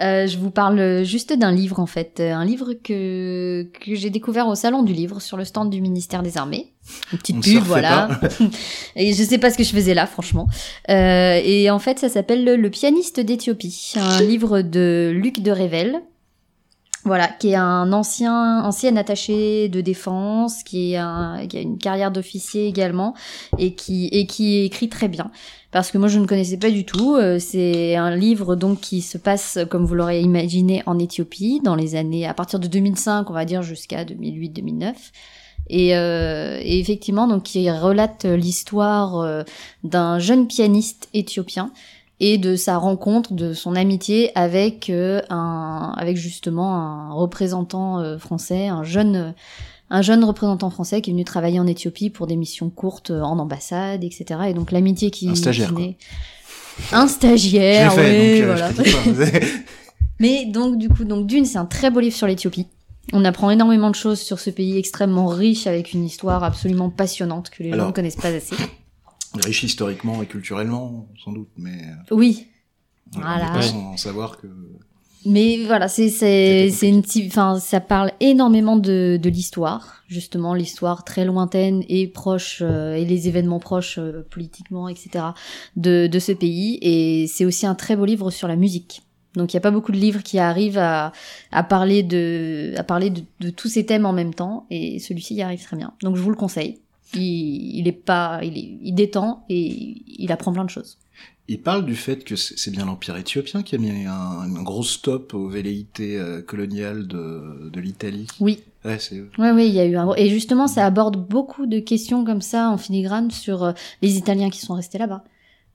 Euh, 0.02 0.28
je 0.28 0.38
vous 0.38 0.52
parle 0.52 1.04
juste 1.04 1.34
d'un 1.34 1.52
livre 1.52 1.80
en 1.80 1.86
fait, 1.86 2.20
un 2.20 2.46
livre 2.46 2.74
que 2.74 3.68
que 3.80 3.96
j'ai 3.96 4.10
découvert 4.10 4.48
au 4.48 4.56
salon 4.56 4.84
du 4.84 4.94
livre 4.94 5.20
sur 5.20 5.38
le 5.38 5.46
stand 5.46 5.70
du 5.70 5.82
ministère 5.82 6.24
des 6.24 6.38
Armées. 6.38 6.74
Une 7.12 7.20
petite 7.20 7.42
pub, 7.42 7.64
voilà. 7.64 8.10
et 8.96 9.14
je 9.14 9.24
sais 9.24 9.38
pas 9.38 9.50
ce 9.52 9.58
que 9.58 9.64
je 9.64 9.72
faisais 9.72 9.94
là, 9.94 10.06
franchement. 10.06 10.48
Euh, 10.90 11.40
et 11.44 11.70
en 11.70 11.80
fait, 11.80 12.00
ça 12.00 12.10
s'appelle 12.10 12.44
Le, 12.44 12.56
Le 12.56 12.70
pianiste 12.70 13.20
d'Éthiopie, 13.20 13.94
un 13.96 14.22
livre 14.22 14.62
de 14.62 15.12
Luc 15.14 15.42
de 15.42 15.52
Revel. 15.52 16.02
Voilà, 17.04 17.28
qui 17.28 17.52
est 17.52 17.56
un 17.56 17.94
ancien 17.94 18.62
ancien 18.66 18.98
attaché 18.98 19.70
de 19.70 19.80
défense, 19.80 20.62
qui, 20.64 20.94
est 20.94 20.98
un, 20.98 21.48
qui 21.48 21.58
a 21.58 21.62
une 21.62 21.78
carrière 21.78 22.12
d'officier 22.12 22.68
également, 22.68 23.14
et 23.58 23.76
qui 23.76 24.08
et 24.12 24.26
qui 24.26 24.58
écrit 24.66 24.90
très 24.90 25.08
bien. 25.08 25.32
Parce 25.78 25.92
que 25.92 26.00
moi 26.00 26.08
je 26.08 26.18
ne 26.18 26.26
connaissais 26.26 26.58
pas 26.58 26.72
du 26.72 26.86
tout. 26.86 27.18
Euh, 27.18 27.38
c'est 27.38 27.96
un 27.96 28.16
livre 28.16 28.56
donc 28.56 28.82
qui 28.82 29.04
se 29.04 29.20
passe, 29.20 29.60
comme 29.70 29.86
vous 29.86 29.94
l'aurez 29.94 30.22
imaginé, 30.22 30.82
en 30.88 30.98
Éthiopie 30.98 31.62
dans 31.64 31.76
les 31.76 31.94
années 31.94 32.26
à 32.26 32.34
partir 32.34 32.60
de 32.60 32.66
2005, 32.66 33.30
on 33.30 33.34
va 33.34 33.46
dire 33.46 33.62
jusqu'à 33.62 34.04
2008-2009. 34.04 34.96
Et, 35.70 35.96
euh, 35.96 36.60
et 36.64 36.80
effectivement, 36.80 37.28
donc, 37.28 37.54
il 37.54 37.70
relate 37.70 38.26
l'histoire 38.26 39.20
euh, 39.20 39.44
d'un 39.84 40.18
jeune 40.18 40.48
pianiste 40.48 41.10
éthiopien 41.14 41.72
et 42.20 42.38
de 42.38 42.56
sa 42.56 42.78
rencontre, 42.78 43.34
de 43.34 43.54
son 43.54 43.76
amitié 43.76 44.32
avec 44.36 44.90
euh, 44.90 45.22
un, 45.30 45.94
avec 45.96 46.18
justement 46.18 46.76
un 46.76 47.14
représentant 47.14 48.00
euh, 48.00 48.18
français, 48.18 48.68
un 48.68 48.84
jeune, 48.84 49.36
un 49.90 50.02
jeune 50.02 50.24
représentant 50.24 50.70
français 50.70 51.02
qui 51.02 51.10
est 51.12 51.14
venu 51.14 51.24
travailler 51.24 51.60
en 51.60 51.68
Éthiopie 51.68 52.10
pour 52.10 52.28
des 52.28 52.36
missions 52.36 52.70
courtes 52.70 53.12
euh, 53.12 53.22
en 53.22 53.40
ambassade, 53.40 54.04
etc. 54.04 54.26
Et 54.50 54.54
donc 54.54 54.72
l'amitié 54.72 55.12
qui, 55.12 55.30
Un 55.30 55.36
stagiaire, 55.36 55.70
qui 55.70 55.74
quoi. 55.74 55.84
naît- 55.84 55.98
Un 56.92 57.08
stagiaire, 57.08 57.92
Je 57.92 58.00
l'ai 58.00 58.04
fait, 58.04 58.34
oui, 58.34 58.42
donc, 58.42 58.50
euh, 58.50 59.14
voilà. 59.14 59.40
je. 59.42 59.48
Mais 60.20 60.46
donc 60.46 60.78
du 60.78 60.90
coup, 60.90 61.04
donc 61.04 61.28
d'une, 61.28 61.46
c'est 61.46 61.58
un 61.58 61.66
très 61.66 61.90
beau 61.92 62.00
livre 62.00 62.16
sur 62.16 62.28
l'Éthiopie. 62.28 62.68
On 63.14 63.24
apprend 63.24 63.50
énormément 63.52 63.90
de 63.90 63.96
choses 63.96 64.20
sur 64.20 64.40
ce 64.40 64.50
pays 64.50 64.78
extrêmement 64.78 65.28
riche 65.28 65.66
avec 65.68 65.94
une 65.94 66.04
histoire 66.04 66.44
absolument 66.44 66.90
passionnante 66.90 67.50
que 67.50 67.64
les 67.64 67.72
gens 67.72 67.88
ne 67.88 67.92
connaissent 67.94 68.18
pas 68.18 68.28
assez. 68.30 68.56
Riche 69.46 69.64
historiquement 69.64 70.22
et 70.22 70.26
culturellement, 70.26 71.08
sans 71.24 71.32
doute, 71.32 71.50
mais 71.58 71.72
euh, 72.12 72.16
Oui, 72.16 72.48
on 73.16 73.22
Voilà. 73.22 73.46
pas 73.52 73.56
Ouais. 73.58 73.62
sans 73.62 73.96
savoir 73.96 74.38
que 74.38 74.48
mais 75.28 75.66
voilà, 75.66 75.88
c'est 75.90 76.10
c'est 76.10 76.70
c'est 76.72 76.88
une 76.88 77.04
type, 77.04 77.28
enfin 77.28 77.60
ça 77.60 77.82
parle 77.82 78.12
énormément 78.20 78.78
de 78.78 79.20
de 79.22 79.30
l'histoire, 79.30 80.04
justement 80.08 80.54
l'histoire 80.54 81.04
très 81.04 81.26
lointaine 81.26 81.84
et 81.90 82.08
proche 82.08 82.60
euh, 82.62 82.94
et 82.96 83.04
les 83.04 83.28
événements 83.28 83.60
proches 83.60 83.98
euh, 84.00 84.26
politiquement, 84.30 84.88
etc. 84.88 85.26
de 85.76 86.08
de 86.08 86.20
ce 86.20 86.32
pays. 86.32 86.78
Et 86.82 87.28
c'est 87.28 87.46
aussi 87.46 87.66
un 87.66 87.76
très 87.76 87.96
beau 87.96 88.06
livre 88.06 88.32
sur 88.32 88.48
la 88.48 88.56
musique. 88.56 89.02
Donc 89.36 89.54
il 89.54 89.56
y 89.56 89.58
a 89.58 89.62
pas 89.62 89.72
beaucoup 89.72 89.92
de 89.92 89.98
livres 89.98 90.24
qui 90.24 90.40
arrivent 90.40 90.78
à, 90.80 91.12
à 91.52 91.64
parler 91.64 92.04
de 92.04 92.74
à 92.78 92.84
parler 92.84 93.10
de, 93.10 93.22
de 93.42 93.50
tous 93.50 93.68
ces 93.68 93.86
thèmes 93.86 94.06
en 94.06 94.14
même 94.14 94.34
temps 94.34 94.66
et 94.70 95.00
celui-ci 95.00 95.36
y 95.36 95.42
arrive 95.42 95.62
très 95.62 95.78
bien. 95.78 95.94
Donc 96.02 96.16
je 96.16 96.22
vous 96.22 96.30
le 96.32 96.38
conseille. 96.38 96.80
Il, 97.14 97.78
il 97.80 97.88
est 97.88 97.92
pas 97.92 98.40
il, 98.44 98.58
est, 98.58 98.78
il 98.82 98.94
détend 98.94 99.46
et 99.50 100.04
il 100.08 100.32
apprend 100.32 100.54
plein 100.54 100.66
de 100.66 100.70
choses. 100.70 100.98
Il 101.50 101.62
parle 101.62 101.86
du 101.86 101.96
fait 101.96 102.26
que 102.26 102.36
c'est 102.36 102.72
bien 102.72 102.86
l'Empire 102.86 103.16
éthiopien 103.16 103.64
qui 103.64 103.76
a 103.76 103.78
mis 103.78 104.06
un, 104.06 104.12
un 104.12 104.64
gros 104.64 104.84
stop 104.84 105.34
aux 105.34 105.48
velléités 105.48 106.18
euh, 106.18 106.42
coloniales 106.42 107.08
de, 107.08 107.70
de 107.72 107.80
l'Italie 107.80 108.28
Oui, 108.42 108.60
Ouais, 108.84 109.00
c'est. 109.00 109.22
Oui, 109.38 109.50
oui, 109.54 109.68
il 109.68 109.74
y 109.74 109.80
a 109.80 109.86
eu 109.86 109.96
un. 109.96 110.14
Et 110.16 110.30
justement, 110.30 110.68
ça 110.68 110.86
aborde 110.86 111.16
beaucoup 111.18 111.66
de 111.66 111.80
questions 111.80 112.26
comme 112.26 112.42
ça 112.42 112.70
en 112.70 112.78
filigrane 112.78 113.32
sur 113.32 113.64
euh, 113.64 113.72
les 114.02 114.18
Italiens 114.18 114.50
qui 114.50 114.60
sont 114.60 114.74
restés 114.74 114.98
là-bas, 114.98 115.24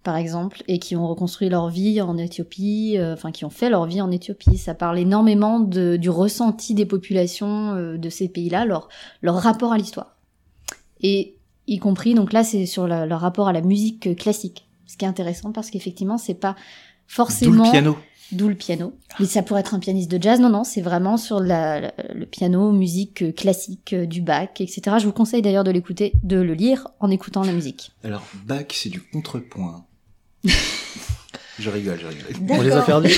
par 0.02 0.16
exemple, 0.16 0.62
et 0.68 0.78
qui 0.78 0.94
ont 0.94 1.06
reconstruit 1.08 1.48
leur 1.48 1.68
vie 1.70 2.02
en 2.02 2.18
Éthiopie, 2.18 2.96
euh, 2.98 3.14
enfin 3.14 3.32
qui 3.32 3.44
ont 3.46 3.50
fait 3.50 3.70
leur 3.70 3.86
vie 3.86 4.00
en 4.02 4.10
Éthiopie. 4.10 4.58
Ça 4.58 4.74
parle 4.74 4.98
énormément 4.98 5.58
de, 5.58 5.96
du 5.96 6.10
ressenti 6.10 6.74
des 6.74 6.86
populations 6.86 7.74
euh, 7.74 7.96
de 7.96 8.10
ces 8.10 8.28
pays-là, 8.28 8.66
leur 8.66 8.88
leur 9.22 9.36
rapport 9.36 9.72
à 9.72 9.78
l'histoire, 9.78 10.16
et 11.02 11.34
y 11.66 11.78
compris 11.78 12.14
donc 12.14 12.32
là 12.32 12.44
c'est 12.44 12.66
sur 12.66 12.86
la- 12.86 13.06
leur 13.06 13.20
rapport 13.20 13.48
à 13.48 13.52
la 13.52 13.60
musique 13.62 14.16
classique. 14.16 14.66
Ce 14.86 14.96
qui 14.96 15.04
est 15.04 15.08
intéressant 15.08 15.52
parce 15.52 15.70
qu'effectivement 15.70 16.18
c'est 16.18 16.34
pas 16.34 16.52
D'où 16.54 17.14
forcément 17.14 17.64
le 17.64 17.70
piano. 17.70 17.98
D'où 18.32 18.48
le 18.48 18.54
piano. 18.54 18.94
Mais 19.20 19.26
ça 19.26 19.42
pourrait 19.42 19.60
être 19.60 19.74
un 19.74 19.78
pianiste 19.78 20.10
de 20.10 20.22
jazz. 20.22 20.40
Non, 20.40 20.48
non, 20.48 20.64
c'est 20.64 20.80
vraiment 20.80 21.18
sur 21.18 21.38
la- 21.40 21.80
la- 21.80 21.92
le 22.14 22.24
piano, 22.24 22.72
musique 22.72 23.22
euh, 23.22 23.30
classique, 23.32 23.92
euh, 23.92 24.06
du 24.06 24.22
Bach, 24.22 24.48
etc. 24.58 24.80
Je 24.98 25.04
vous 25.04 25.12
conseille 25.12 25.42
d'ailleurs 25.42 25.64
de 25.64 25.70
l'écouter, 25.70 26.14
de 26.22 26.36
le 26.40 26.54
lire 26.54 26.88
en 27.00 27.10
écoutant 27.10 27.42
la 27.42 27.52
musique. 27.52 27.92
Alors, 28.02 28.22
Bach, 28.46 28.64
c'est 28.70 28.88
du 28.88 29.02
contrepoint. 29.02 29.84
je 31.58 31.68
rigole, 31.68 31.98
je 32.00 32.06
rigole. 32.06 32.56
On 32.58 32.62
les 32.62 32.70
a 32.72 32.80
perdus. 32.82 33.14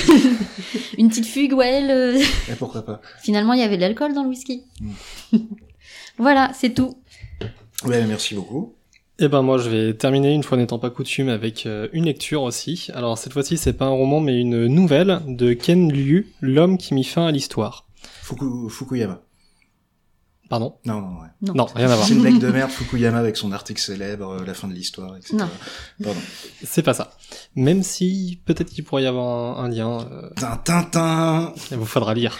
Une 0.97 1.07
petite 1.07 1.25
fugue, 1.27 1.53
ouais. 1.53 1.79
le- 1.81 2.19
Et 2.51 2.55
pourquoi 2.59 2.85
pas 2.85 2.99
Finalement, 3.21 3.53
il 3.53 3.59
y 3.61 3.63
avait 3.63 3.77
de 3.77 3.81
l'alcool 3.81 4.13
dans 4.13 4.23
le 4.23 4.29
whisky. 4.29 4.63
Mm. 4.81 5.37
voilà, 6.17 6.51
c'est 6.53 6.73
tout. 6.73 6.97
Ouais, 7.85 8.05
merci 8.05 8.35
beaucoup. 8.35 8.74
Eh 9.17 9.27
ben 9.29 9.41
moi 9.41 9.57
je 9.57 9.69
vais 9.69 9.93
terminer 9.93 10.33
une 10.33 10.43
fois 10.43 10.57
n'étant 10.57 10.77
pas 10.79 10.89
coutume 10.89 11.29
avec 11.29 11.65
euh, 11.65 11.87
une 11.93 12.05
lecture 12.05 12.41
aussi. 12.43 12.89
Alors 12.93 13.17
cette 13.17 13.31
fois-ci 13.33 13.57
c'est 13.57 13.73
pas 13.73 13.85
un 13.85 13.89
roman 13.89 14.19
mais 14.19 14.39
une 14.39 14.67
nouvelle 14.67 15.21
de 15.27 15.53
Ken 15.53 15.91
Liu, 15.91 16.33
l'homme 16.41 16.77
qui 16.77 16.93
mit 16.93 17.05
fin 17.05 17.25
à 17.27 17.31
l'histoire. 17.31 17.85
Fuku- 18.23 18.69
Fukuyama. 18.69 19.21
Pardon? 20.47 20.75
Non, 20.85 21.01
non, 21.01 21.21
ouais. 21.21 21.27
Non. 21.41 21.53
Non, 21.55 21.65
rien 21.73 21.89
à 21.89 21.95
voir. 21.95 22.05
C'est 22.07 22.13
une 22.13 22.21
blague 22.21 22.37
de 22.39 22.47
merde, 22.51 22.69
Fukuyama 22.69 23.17
avec 23.17 23.35
son 23.35 23.51
article 23.51 23.81
célèbre, 23.81 24.29
euh, 24.29 24.45
la 24.45 24.53
fin 24.53 24.67
de 24.67 24.73
l'histoire, 24.73 25.15
etc. 25.17 25.37
Non. 25.37 25.49
Pardon. 26.03 26.19
C'est 26.63 26.83
pas 26.83 26.93
ça. 26.93 27.13
Même 27.55 27.81
si 27.81 28.39
peut-être 28.45 28.69
qu'il 28.69 28.83
pourrait 28.83 29.03
y 29.03 29.07
avoir 29.07 29.59
un, 29.59 29.63
un 29.63 29.69
lien, 29.69 30.07
euh, 30.11 30.29
Tintin 30.63 31.51
il 31.71 31.77
vous 31.77 31.85
faudra 31.85 32.13
lire. 32.13 32.37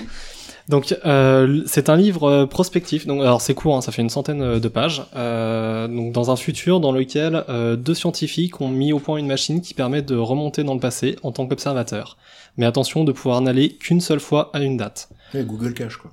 Donc 0.68 0.96
euh, 1.06 1.62
c'est 1.68 1.90
un 1.90 1.96
livre 1.96 2.24
euh, 2.24 2.46
prospectif. 2.46 3.06
Donc 3.06 3.22
alors 3.22 3.42
c'est 3.42 3.54
court, 3.54 3.76
hein, 3.76 3.82
ça 3.82 3.92
fait 3.92 4.02
une 4.02 4.10
centaine 4.10 4.42
euh, 4.42 4.60
de 4.60 4.68
pages. 4.68 5.04
Euh, 5.16 5.88
donc 5.88 6.12
dans 6.12 6.32
un 6.32 6.36
futur 6.36 6.80
dans 6.80 6.92
lequel 6.92 7.44
euh, 7.50 7.76
deux 7.76 7.94
scientifiques 7.94 8.62
ont 8.62 8.70
mis 8.70 8.92
au 8.92 9.00
point 9.00 9.18
une 9.18 9.28
machine 9.28 9.62
qui 9.62 9.74
permet 9.74 10.02
de 10.02 10.16
remonter 10.16 10.64
dans 10.64 10.74
le 10.74 10.80
passé 10.80 11.18
en 11.24 11.32
tant 11.32 11.46
qu'observateur. 11.46 12.18
Mais 12.58 12.66
attention 12.66 13.04
de 13.04 13.12
pouvoir 13.12 13.42
n'aller 13.42 13.74
qu'une 13.74 14.02
seule 14.02 14.20
fois 14.20 14.50
à 14.54 14.60
une 14.60 14.78
date. 14.78 15.10
Google 15.34 15.74
Cache, 15.74 15.98
quoi. 15.98 16.12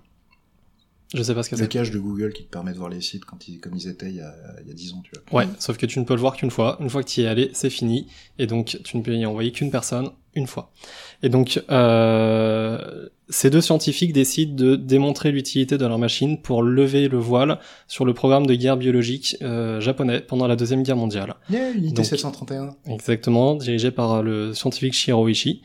Je 1.15 1.23
sais 1.23 1.35
pas 1.35 1.43
ce 1.43 1.51
que 1.51 1.57
Le 1.57 1.63
c'est. 1.63 1.69
cache 1.69 1.91
de 1.91 1.99
Google 1.99 2.33
qui 2.33 2.45
te 2.45 2.51
permet 2.51 2.73
de 2.73 2.79
voir 2.79 2.89
les 2.89 3.01
sites 3.01 3.25
quand 3.25 3.47
ils, 3.49 3.61
comme 3.61 3.75
ils 3.77 3.87
étaient 3.89 4.09
il 4.09 4.17
y 4.17 4.21
a, 4.21 4.35
il 4.63 4.69
y 4.69 4.71
a 4.71 4.75
10 4.75 4.93
ans, 4.95 5.03
tu 5.05 5.11
vois. 5.31 5.41
Ouais, 5.41 5.49
sauf 5.59 5.77
que 5.77 5.87
tu 5.87 5.99
ne 5.99 6.05
peux 6.05 6.15
le 6.15 6.21
voir 6.21 6.37
qu'une 6.37 6.51
fois. 6.51 6.79
Une 6.81 6.89
fois 6.89 7.03
que 7.03 7.09
tu 7.09 7.21
y 7.21 7.25
es 7.25 7.27
allé, 7.27 7.51
c'est 7.53 7.71
fini. 7.71 8.07
Et 8.39 8.47
donc, 8.47 8.79
tu 8.85 8.97
ne 8.97 9.03
peux 9.03 9.15
y 9.15 9.27
envoyer 9.27 9.53
qu'une 9.53 9.71
personne 9.71 10.11
une 10.35 10.47
fois. 10.47 10.73
Et 11.23 11.29
donc, 11.29 11.63
euh, 11.71 13.09
ces 13.29 13.51
deux 13.51 13.61
scientifiques 13.61 14.13
décident 14.13 14.55
de 14.55 14.77
démontrer 14.77 15.31
l'utilité 15.33 15.77
de 15.79 15.85
leur 15.87 15.99
machine 15.99 16.41
pour 16.41 16.63
lever 16.63 17.09
le 17.09 17.19
voile 17.19 17.59
sur 17.89 18.05
le 18.05 18.15
programme 18.15 18.47
de 18.47 18.55
guerre 18.55 18.77
biologique 18.77 19.37
euh, 19.43 19.81
japonais 19.81 20.21
pendant 20.21 20.47
la 20.47 20.57
Deuxième 20.57 20.83
Guerre 20.83 20.97
mondiale. 20.97 21.35
Yeah, 21.51 21.71
unité 21.73 21.95
Donc- 21.97 22.07
731. 22.07 22.77
Exactement, 22.87 23.55
dirigé 23.57 23.91
par 23.91 24.23
le 24.23 24.55
scientifique 24.55 24.95
Shiro 24.95 25.29
Ishii. 25.29 25.63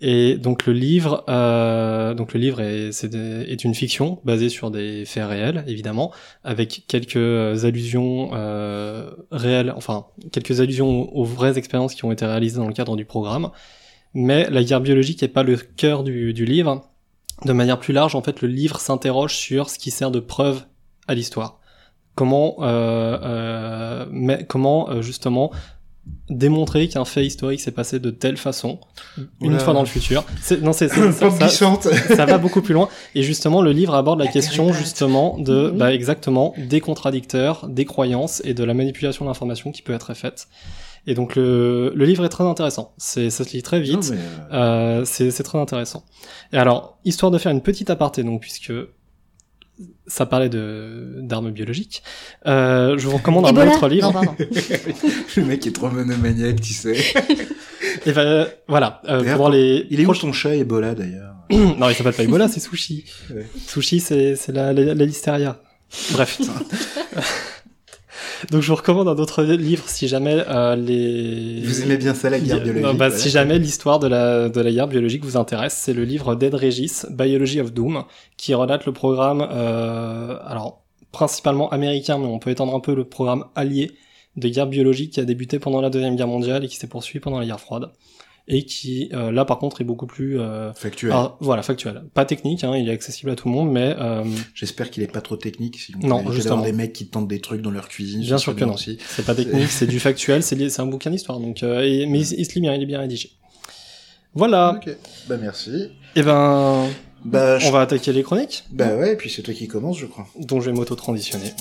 Et 0.00 0.36
donc 0.36 0.66
le 0.66 0.72
livre, 0.72 1.24
euh, 1.28 2.14
donc 2.14 2.34
le 2.34 2.40
livre 2.40 2.60
est, 2.60 3.04
est 3.04 3.64
une 3.64 3.74
fiction 3.74 4.20
basée 4.24 4.48
sur 4.48 4.70
des 4.70 5.04
faits 5.04 5.26
réels, 5.26 5.64
évidemment, 5.68 6.12
avec 6.42 6.82
quelques 6.88 7.64
allusions 7.64 8.30
euh, 8.32 9.10
réelles, 9.30 9.72
enfin 9.76 10.06
quelques 10.32 10.60
allusions 10.60 11.14
aux 11.14 11.24
vraies 11.24 11.56
expériences 11.58 11.94
qui 11.94 12.04
ont 12.04 12.12
été 12.12 12.26
réalisées 12.26 12.58
dans 12.58 12.66
le 12.66 12.74
cadre 12.74 12.96
du 12.96 13.04
programme. 13.04 13.50
Mais 14.14 14.48
la 14.50 14.62
guerre 14.62 14.80
biologique 14.80 15.22
n'est 15.22 15.28
pas 15.28 15.42
le 15.42 15.56
cœur 15.56 16.04
du, 16.04 16.32
du 16.32 16.44
livre. 16.44 16.82
De 17.44 17.52
manière 17.52 17.78
plus 17.78 17.92
large, 17.92 18.14
en 18.14 18.22
fait, 18.22 18.42
le 18.42 18.48
livre 18.48 18.80
s'interroge 18.80 19.34
sur 19.34 19.68
ce 19.68 19.78
qui 19.78 19.90
sert 19.90 20.10
de 20.10 20.20
preuve 20.20 20.64
à 21.08 21.14
l'histoire. 21.14 21.58
Comment, 22.14 22.56
euh, 22.60 23.18
euh, 23.22 24.06
mais 24.10 24.46
comment 24.46 24.88
euh, 24.88 25.02
justement 25.02 25.50
démontrer 26.30 26.88
qu'un 26.88 27.04
fait 27.04 27.26
historique 27.26 27.60
s'est 27.60 27.70
passé 27.70 27.98
de 27.98 28.10
telle 28.10 28.36
façon 28.38 28.78
une 29.40 29.58
fois 29.60 29.74
dans 29.74 29.80
le 29.80 29.86
futur. 29.86 30.24
C'est- 30.40 30.60
Non, 30.62 30.72
c'est 30.72 30.88
c'est- 30.88 31.12
ça, 31.12 31.30
ça- 32.16 32.26
va 32.26 32.38
beaucoup 32.38 32.62
plus 32.62 32.72
loin. 32.74 32.88
Et 33.14 33.22
justement, 33.22 33.60
le 33.60 33.72
livre 33.72 33.94
aborde 33.94 34.18
la, 34.18 34.24
La 34.26 34.30
question 34.32 34.72
justement 34.72 35.36
de, 35.38 35.70
Oui. 35.70 35.78
bah, 35.78 35.92
exactement, 35.92 36.54
des 36.56 36.80
contradicteurs, 36.80 37.68
des 37.68 37.84
croyances 37.84 38.40
et 38.44 38.54
de 38.54 38.64
la 38.64 38.72
manipulation 38.74 39.24
de 39.26 39.30
l'information 39.30 39.70
qui 39.70 39.82
peut 39.82 39.92
être 39.92 40.14
faite. 40.14 40.48
Et 41.06 41.12
donc 41.14 41.36
le, 41.36 41.92
le 41.94 42.04
livre 42.06 42.24
est 42.24 42.30
très 42.30 42.44
intéressant. 42.44 42.94
C'est, 42.96 43.28
ça 43.28 43.44
se 43.44 43.50
lit 43.52 43.62
très 43.62 43.80
vite. 43.80 44.10
Non, 44.10 44.16
mais, 44.16 44.16
euh, 44.16 45.00
Euh, 45.00 45.04
c'est 45.04 45.30
c'est 45.30 45.42
très 45.42 45.58
intéressant. 45.58 46.04
Et 46.54 46.56
alors, 46.56 46.96
histoire 47.04 47.30
de 47.30 47.36
faire 47.36 47.52
une 47.52 47.60
petite 47.60 47.90
aparté, 47.90 48.22
donc 48.22 48.40
puisque 48.40 48.72
ça 50.06 50.26
parlait 50.26 50.48
de 50.48 51.18
d'armes 51.22 51.50
biologiques, 51.50 52.02
euh, 52.46 52.96
je 52.98 53.06
vous 53.08 53.16
recommande 53.16 53.46
un 53.46 53.50
Ebola 53.50 53.74
autre 53.74 53.88
livre. 53.88 54.12
Non, 54.12 54.22
le 55.36 55.44
mec 55.44 55.66
est 55.66 55.72
trop 55.72 55.88
monomaniaque, 55.88 56.60
tu 56.60 56.72
sais. 56.72 56.96
Et 58.06 58.12
ben 58.12 58.46
voilà, 58.68 59.02
euh, 59.08 59.36
pour 59.36 59.48
les 59.50 59.86
Il 59.90 60.00
est 60.00 60.06
où 60.06 60.14
ton 60.14 60.32
chat 60.32 60.54
Ebola, 60.54 60.94
d'ailleurs 60.94 61.34
non, 61.50 61.88
il 61.88 61.94
s'appelle 61.94 62.14
pas 62.14 62.22
Ebola, 62.22 62.48
c'est 62.48 62.60
Sushi. 62.60 63.04
Ouais. 63.30 63.46
Sushi, 63.66 64.00
c'est 64.00 64.36
c'est 64.36 64.52
la, 64.52 64.72
la, 64.72 64.94
la 64.94 65.04
listeria. 65.04 65.60
Bref. 66.12 66.40
Donc 68.50 68.62
je 68.62 68.68
vous 68.68 68.76
recommande 68.76 69.08
un 69.08 69.16
autre 69.16 69.42
livre 69.42 69.84
si 69.86 70.08
jamais 70.08 70.44
euh, 70.48 70.76
les 70.76 71.62
Vous 71.64 71.82
aimez 71.82 71.96
bien 71.96 72.14
ça, 72.14 72.30
la 72.30 72.38
guerre 72.38 72.58
Non, 72.58 72.62
biologique 72.64 72.98
bah, 72.98 73.10
si 73.10 73.30
jamais 73.30 73.58
l'histoire 73.58 73.98
de 73.98 74.08
la, 74.08 74.48
de 74.48 74.60
la 74.60 74.70
guerre 74.70 74.88
biologique 74.88 75.24
vous 75.24 75.36
intéresse, 75.36 75.74
c'est 75.74 75.92
le 75.92 76.04
livre 76.04 76.34
d'Ed 76.34 76.54
Regis, 76.54 77.02
Biology 77.10 77.60
of 77.60 77.72
Doom, 77.72 78.04
qui 78.36 78.54
relate 78.54 78.86
le 78.86 78.92
programme, 78.92 79.46
euh, 79.50 80.38
alors 80.44 80.82
principalement 81.12 81.68
américain, 81.70 82.18
mais 82.18 82.26
on 82.26 82.38
peut 82.38 82.50
étendre 82.50 82.74
un 82.74 82.80
peu 82.80 82.94
le 82.94 83.04
programme 83.04 83.44
allié 83.54 83.92
de 84.36 84.48
guerre 84.48 84.66
biologique 84.66 85.12
qui 85.12 85.20
a 85.20 85.24
débuté 85.24 85.58
pendant 85.58 85.80
la 85.80 85.90
deuxième 85.90 86.16
guerre 86.16 86.26
mondiale 86.26 86.64
et 86.64 86.68
qui 86.68 86.76
s'est 86.76 86.88
poursuivi 86.88 87.20
pendant 87.20 87.38
la 87.38 87.46
guerre 87.46 87.60
froide, 87.60 87.90
et 88.46 88.64
qui 88.66 89.08
euh, 89.14 89.32
là 89.32 89.44
par 89.46 89.58
contre 89.58 89.80
est 89.80 89.84
beaucoup 89.84 90.06
plus 90.06 90.38
euh, 90.38 90.72
Factuel. 90.74 91.12
ah, 91.14 91.36
voilà 91.40 91.62
factuel, 91.62 92.04
pas 92.12 92.24
technique, 92.26 92.62
hein, 92.62 92.76
il 92.76 92.88
est 92.88 92.92
accessible 92.92 93.30
à 93.30 93.36
tout 93.36 93.48
le 93.48 93.54
monde, 93.54 93.70
mais 93.72 93.94
euh, 93.98 94.22
J'espère 94.54 94.90
qu'il 94.90 95.02
est 95.02 95.10
pas 95.12 95.22
trop 95.22 95.36
technique. 95.36 95.78
Si 95.78 95.94
Non, 96.02 96.30
justement. 96.30 96.62
des 96.62 96.72
mecs 96.72 96.92
qui 96.92 97.06
tentent 97.06 97.28
des 97.28 97.40
trucs 97.40 97.62
dans 97.62 97.70
leur 97.70 97.88
cuisine. 97.88 98.20
bien 98.20 98.36
sûr 98.38 98.54
que 98.54 98.64
non, 98.64 98.74
aussi. 98.74 98.98
c'est 99.08 99.24
pas 99.24 99.34
technique, 99.34 99.68
c'est 99.70 99.86
du 99.86 99.98
factuel, 99.98 100.42
c'est 100.42 100.80
un 100.80 100.86
bouquin 100.86 101.10
d'histoire, 101.10 101.40
donc 101.40 101.62
euh, 101.62 101.80
et- 101.82 102.04
mais 102.06 102.20
il, 102.20 102.40
il 102.40 102.44
se 102.44 102.54
lit 102.54 102.60
bien, 102.60 102.74
il 102.74 102.82
est 102.82 102.86
bien 102.86 103.00
rédigé. 103.00 103.30
Voilà. 104.34 104.74
Ok. 104.76 104.94
Bah 105.28 105.36
merci. 105.40 105.88
Et 106.16 106.22
ben, 106.22 106.86
Bah, 107.24 107.58
je- 107.58 107.66
on 107.68 107.70
va 107.70 107.80
attaquer 107.80 108.12
les 108.12 108.22
chroniques. 108.22 108.64
bah 108.70 108.94
ouais, 108.96 109.12
et 109.14 109.16
puis 109.16 109.30
c'est 109.30 109.40
toi 109.42 109.54
qui 109.54 109.68
commence, 109.68 109.96
je 109.98 110.06
crois. 110.06 110.26
dont 110.38 110.60
je 110.60 110.66
vais 110.70 110.76
m'auto-transitionner. 110.76 111.52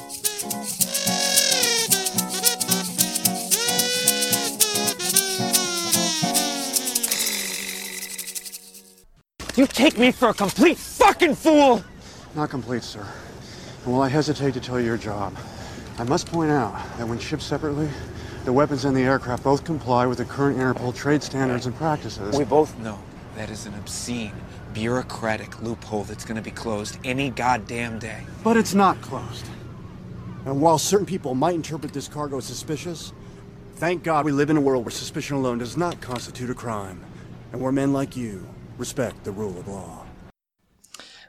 You 9.56 9.68
take 9.68 10.00
me 10.00 10.12
for 10.12 10.30
a 10.30 10.34
complete 10.34 10.80
fucking 10.80 11.36
fool! 11.36 11.84
Not 12.34 12.50
complete, 12.50 12.82
sir. 12.82 13.06
And 13.84 13.94
while 13.94 14.02
I 14.02 14.10
hesitate 14.10 14.56
to 14.56 14.60
tell 14.60 14.80
you 14.80 14.86
your 14.88 14.98
job, 14.98 15.36
I 16.00 16.04
must 16.06 16.26
point 16.26 16.50
out 16.50 16.74
that 16.98 17.08
when 17.08 17.20
shipped 17.20 17.44
separately, 17.44 17.88
the 18.46 18.54
weapons 18.54 18.84
and 18.86 18.98
the 18.98 19.02
aircraft 19.02 19.44
both 19.44 19.64
comply 19.64 20.08
with 20.08 20.18
the 20.18 20.26
current 20.26 20.58
Interpol 20.58 20.96
trade 20.96 21.22
standards 21.22 21.68
and 21.68 21.76
practices. 21.76 22.36
We 22.36 22.46
both 22.46 22.76
know 22.80 22.98
that 23.36 23.52
is 23.52 23.68
an 23.68 23.76
obscene, 23.76 24.34
bureaucratic 24.74 25.62
loophole 25.62 26.04
that's 26.04 26.26
gonna 26.26 26.42
be 26.42 26.50
closed 26.50 26.98
any 27.04 27.30
goddamn 27.30 28.00
day. 28.00 28.24
But 28.44 28.58
it's 28.58 28.74
not 28.74 29.00
closed. 29.02 29.46
And 30.48 30.62
while 30.62 30.80
certain 30.80 31.06
people 31.06 31.36
might 31.36 31.54
interpret 31.54 31.94
this 31.94 32.08
cargo 32.08 32.38
as 32.38 32.46
suspicious, 32.46 33.14
thank 33.76 34.02
God 34.02 34.26
we 34.26 34.32
live 34.32 34.50
in 34.50 34.58
a 34.58 34.62
world 34.62 34.84
where 34.84 34.92
suspicion 34.92 35.38
alone 35.38 35.60
does 35.60 35.78
not 35.78 36.02
constitute 36.02 36.50
a 36.50 36.56
crime, 36.56 37.02
and 37.52 37.62
where 37.62 37.72
men 37.72 37.94
like 37.94 38.18
you 38.18 38.48
respect 38.80 39.14
the 39.24 39.30
rule 39.36 39.54
of 39.60 39.68
law. 39.68 40.04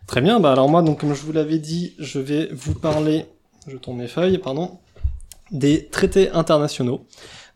Très 0.07 0.21
bien, 0.21 0.39
bah 0.41 0.53
alors 0.53 0.69
moi, 0.69 0.83
donc 0.83 1.01
comme 1.01 1.15
je 1.15 1.23
vous 1.23 1.33
l'avais 1.33 1.59
dit, 1.59 1.95
je 1.99 2.19
vais 2.19 2.49
vous 2.53 2.75
parler, 2.75 3.27
je 3.67 3.77
tourne 3.77 3.97
mes 3.99 4.09
feuilles, 4.09 4.39
pardon, 4.39 4.79
des 5.51 5.87
traités 5.89 6.31
internationaux. 6.31 7.07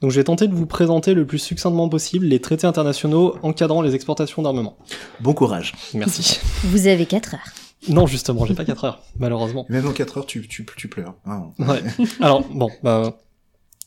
Donc 0.00 0.12
je 0.12 0.16
vais 0.16 0.24
tenter 0.24 0.46
de 0.46 0.54
vous 0.54 0.66
présenter 0.66 1.12
le 1.12 1.26
plus 1.26 1.38
succinctement 1.40 1.88
possible 1.88 2.26
les 2.26 2.40
traités 2.40 2.66
internationaux 2.66 3.36
encadrant 3.42 3.82
les 3.82 3.94
exportations 3.94 4.42
d'armement. 4.42 4.78
Bon 5.20 5.34
courage. 5.34 5.74
Merci. 5.92 6.38
Vous 6.64 6.86
avez 6.86 7.04
4 7.04 7.34
heures. 7.34 7.40
non, 7.88 8.06
justement, 8.06 8.46
j'ai 8.46 8.54
pas 8.54 8.64
4 8.64 8.84
heures, 8.84 9.02
malheureusement. 9.18 9.66
Même 9.68 9.84
dans 9.84 9.92
4 9.92 10.18
heures, 10.18 10.26
tu, 10.26 10.46
tu, 10.48 10.64
tu 10.76 10.88
pleures. 10.88 11.16
Ah, 11.26 11.42
Ouais. 11.58 11.82
Alors, 12.20 12.42
bon, 12.48 12.70
bah, 12.82 13.18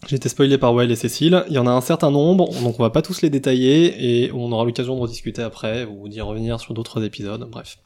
j'ai 0.07 0.15
été 0.15 0.29
spoilé 0.29 0.57
par 0.57 0.73
Well 0.73 0.91
et 0.91 0.95
Cécile. 0.95 1.43
Il 1.47 1.53
y 1.53 1.57
en 1.59 1.67
a 1.67 1.71
un 1.71 1.81
certain 1.81 2.11
nombre, 2.11 2.49
donc 2.61 2.79
on 2.79 2.83
va 2.83 2.89
pas 2.89 3.01
tous 3.01 3.21
les 3.21 3.29
détailler 3.29 4.23
et 4.23 4.31
on 4.31 4.51
aura 4.51 4.65
l'occasion 4.65 4.95
de 4.95 5.01
rediscuter 5.01 5.41
après 5.41 5.85
ou 5.85 6.07
d'y 6.09 6.21
revenir 6.21 6.59
sur 6.59 6.73
d'autres 6.73 7.03
épisodes. 7.03 7.47
Bref. 7.49 7.77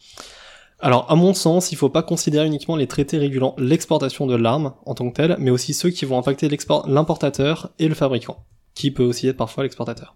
Alors, 0.80 1.10
à 1.10 1.16
mon 1.16 1.34
sens, 1.34 1.72
il 1.72 1.76
faut 1.78 1.90
pas 1.90 2.04
considérer 2.04 2.46
uniquement 2.46 2.76
les 2.76 2.88
traités 2.88 3.18
régulant 3.18 3.56
l'exportation 3.58 4.28
de 4.28 4.36
l'arme 4.36 4.74
en 4.86 4.94
tant 4.94 5.10
que 5.10 5.16
telle, 5.16 5.36
mais 5.40 5.52
aussi 5.52 5.74
ceux 5.74 5.90
qui 5.90 6.06
vont 6.06 6.18
impacter 6.18 6.50
l'importateur 6.88 7.72
et 7.80 7.88
le 7.88 7.96
fabricant, 7.96 8.46
qui 8.74 8.92
peut 8.92 9.04
aussi 9.04 9.28
être 9.28 9.38
parfois 9.38 9.64
l'exportateur. 9.64 10.16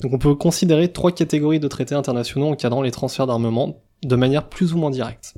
Donc 0.00 0.12
on 0.12 0.18
peut 0.18 0.34
considérer 0.34 0.92
trois 0.92 1.12
catégories 1.12 1.60
de 1.60 1.68
traités 1.68 1.94
internationaux 1.94 2.48
encadrant 2.48 2.82
les 2.82 2.92
transferts 2.92 3.26
d'armement 3.26 3.82
de 4.04 4.16
manière 4.16 4.48
plus 4.48 4.74
ou 4.74 4.78
moins 4.78 4.90
directe. 4.90 5.34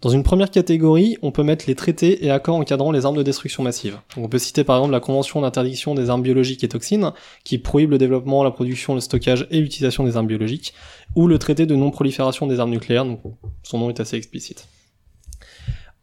Dans 0.00 0.10
une 0.10 0.22
première 0.22 0.50
catégorie, 0.50 1.16
on 1.22 1.32
peut 1.32 1.42
mettre 1.42 1.64
les 1.66 1.74
traités 1.74 2.24
et 2.24 2.30
accords 2.30 2.54
encadrant 2.54 2.92
les 2.92 3.04
armes 3.04 3.16
de 3.16 3.22
destruction 3.24 3.64
massive. 3.64 3.98
On 4.16 4.28
peut 4.28 4.38
citer 4.38 4.62
par 4.62 4.76
exemple 4.76 4.92
la 4.92 5.00
Convention 5.00 5.40
d'interdiction 5.40 5.94
des 5.96 6.08
armes 6.08 6.22
biologiques 6.22 6.62
et 6.62 6.68
toxines, 6.68 7.10
qui 7.42 7.58
prohibe 7.58 7.90
le 7.90 7.98
développement, 7.98 8.44
la 8.44 8.52
production, 8.52 8.94
le 8.94 9.00
stockage 9.00 9.48
et 9.50 9.60
l'utilisation 9.60 10.04
des 10.04 10.16
armes 10.16 10.28
biologiques, 10.28 10.72
ou 11.16 11.26
le 11.26 11.38
traité 11.40 11.66
de 11.66 11.74
non-prolifération 11.74 12.46
des 12.46 12.60
armes 12.60 12.70
nucléaires, 12.70 13.04
donc 13.04 13.20
son 13.64 13.78
nom 13.78 13.90
est 13.90 13.98
assez 13.98 14.16
explicite. 14.16 14.68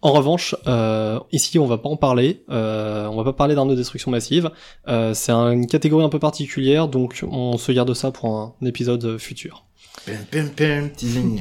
En 0.02 0.12
revanche, 0.12 0.56
euh, 0.68 1.20
ici 1.32 1.58
on 1.58 1.66
va 1.66 1.78
pas 1.78 1.89
en 1.89 1.96
parler, 1.98 2.43
euh, 2.50 3.08
on 3.08 3.16
va 3.16 3.24
pas 3.24 3.34
parler 3.34 3.56
d'armes 3.56 3.70
de 3.70 3.76
destruction 3.76 4.12
massive, 4.12 4.52
euh, 4.89 5.14
c'est 5.14 5.32
un- 5.32 5.52
une 5.52 5.68
catégorie 5.68 6.04
un 6.04 6.10
peu 6.10 6.20
particulière, 6.20 6.89
donc 6.89 7.24
on 7.28 7.58
se 7.58 7.72
garde 7.72 7.93
ça 7.93 8.12
pour 8.12 8.28
un 8.36 8.54
épisode 8.66 9.18
futur. 9.18 9.66
Pim. 10.98 11.38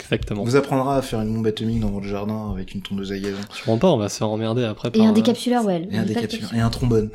Exactement. 0.00 0.42
On 0.42 0.44
vous 0.44 0.56
apprendra 0.56 0.96
à 0.96 1.02
faire 1.02 1.20
une 1.20 1.34
bombe 1.34 1.46
atomique 1.46 1.80
dans 1.80 1.90
votre 1.90 2.06
jardin 2.06 2.50
avec 2.52 2.74
une 2.74 2.82
tondeuse 2.82 3.12
à 3.12 3.18
gazon. 3.18 3.38
Sûrement 3.52 3.78
pas, 3.78 3.90
on 3.90 3.96
va 3.96 4.08
se 4.08 4.18
faire 4.18 4.28
emmerder 4.28 4.64
après 4.64 4.88
Et 4.88 4.92
par, 4.92 5.06
un 5.06 5.10
euh, 5.10 5.12
décapsuleur, 5.12 5.64
ouais. 5.64 5.86
Et 5.90 5.98
un 5.98 6.04
décapsuleur. 6.04 6.54
Et 6.54 6.60
un 6.60 6.70
trombone. 6.70 7.10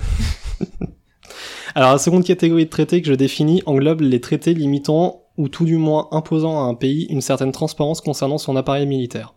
Alors 1.75 1.91
la 1.91 1.97
seconde 1.99 2.23
catégorie 2.23 2.65
de 2.65 2.69
traités 2.69 3.01
que 3.01 3.07
je 3.07 3.13
définis 3.13 3.61
englobe 3.65 4.01
les 4.01 4.21
traités 4.21 4.53
limitant 4.53 5.23
ou 5.37 5.47
tout 5.47 5.65
du 5.65 5.77
moins 5.77 6.07
imposant 6.11 6.63
à 6.63 6.67
un 6.67 6.73
pays 6.73 7.05
une 7.09 7.21
certaine 7.21 7.51
transparence 7.51 8.01
concernant 8.01 8.37
son 8.37 8.55
appareil 8.55 8.87
militaire. 8.87 9.35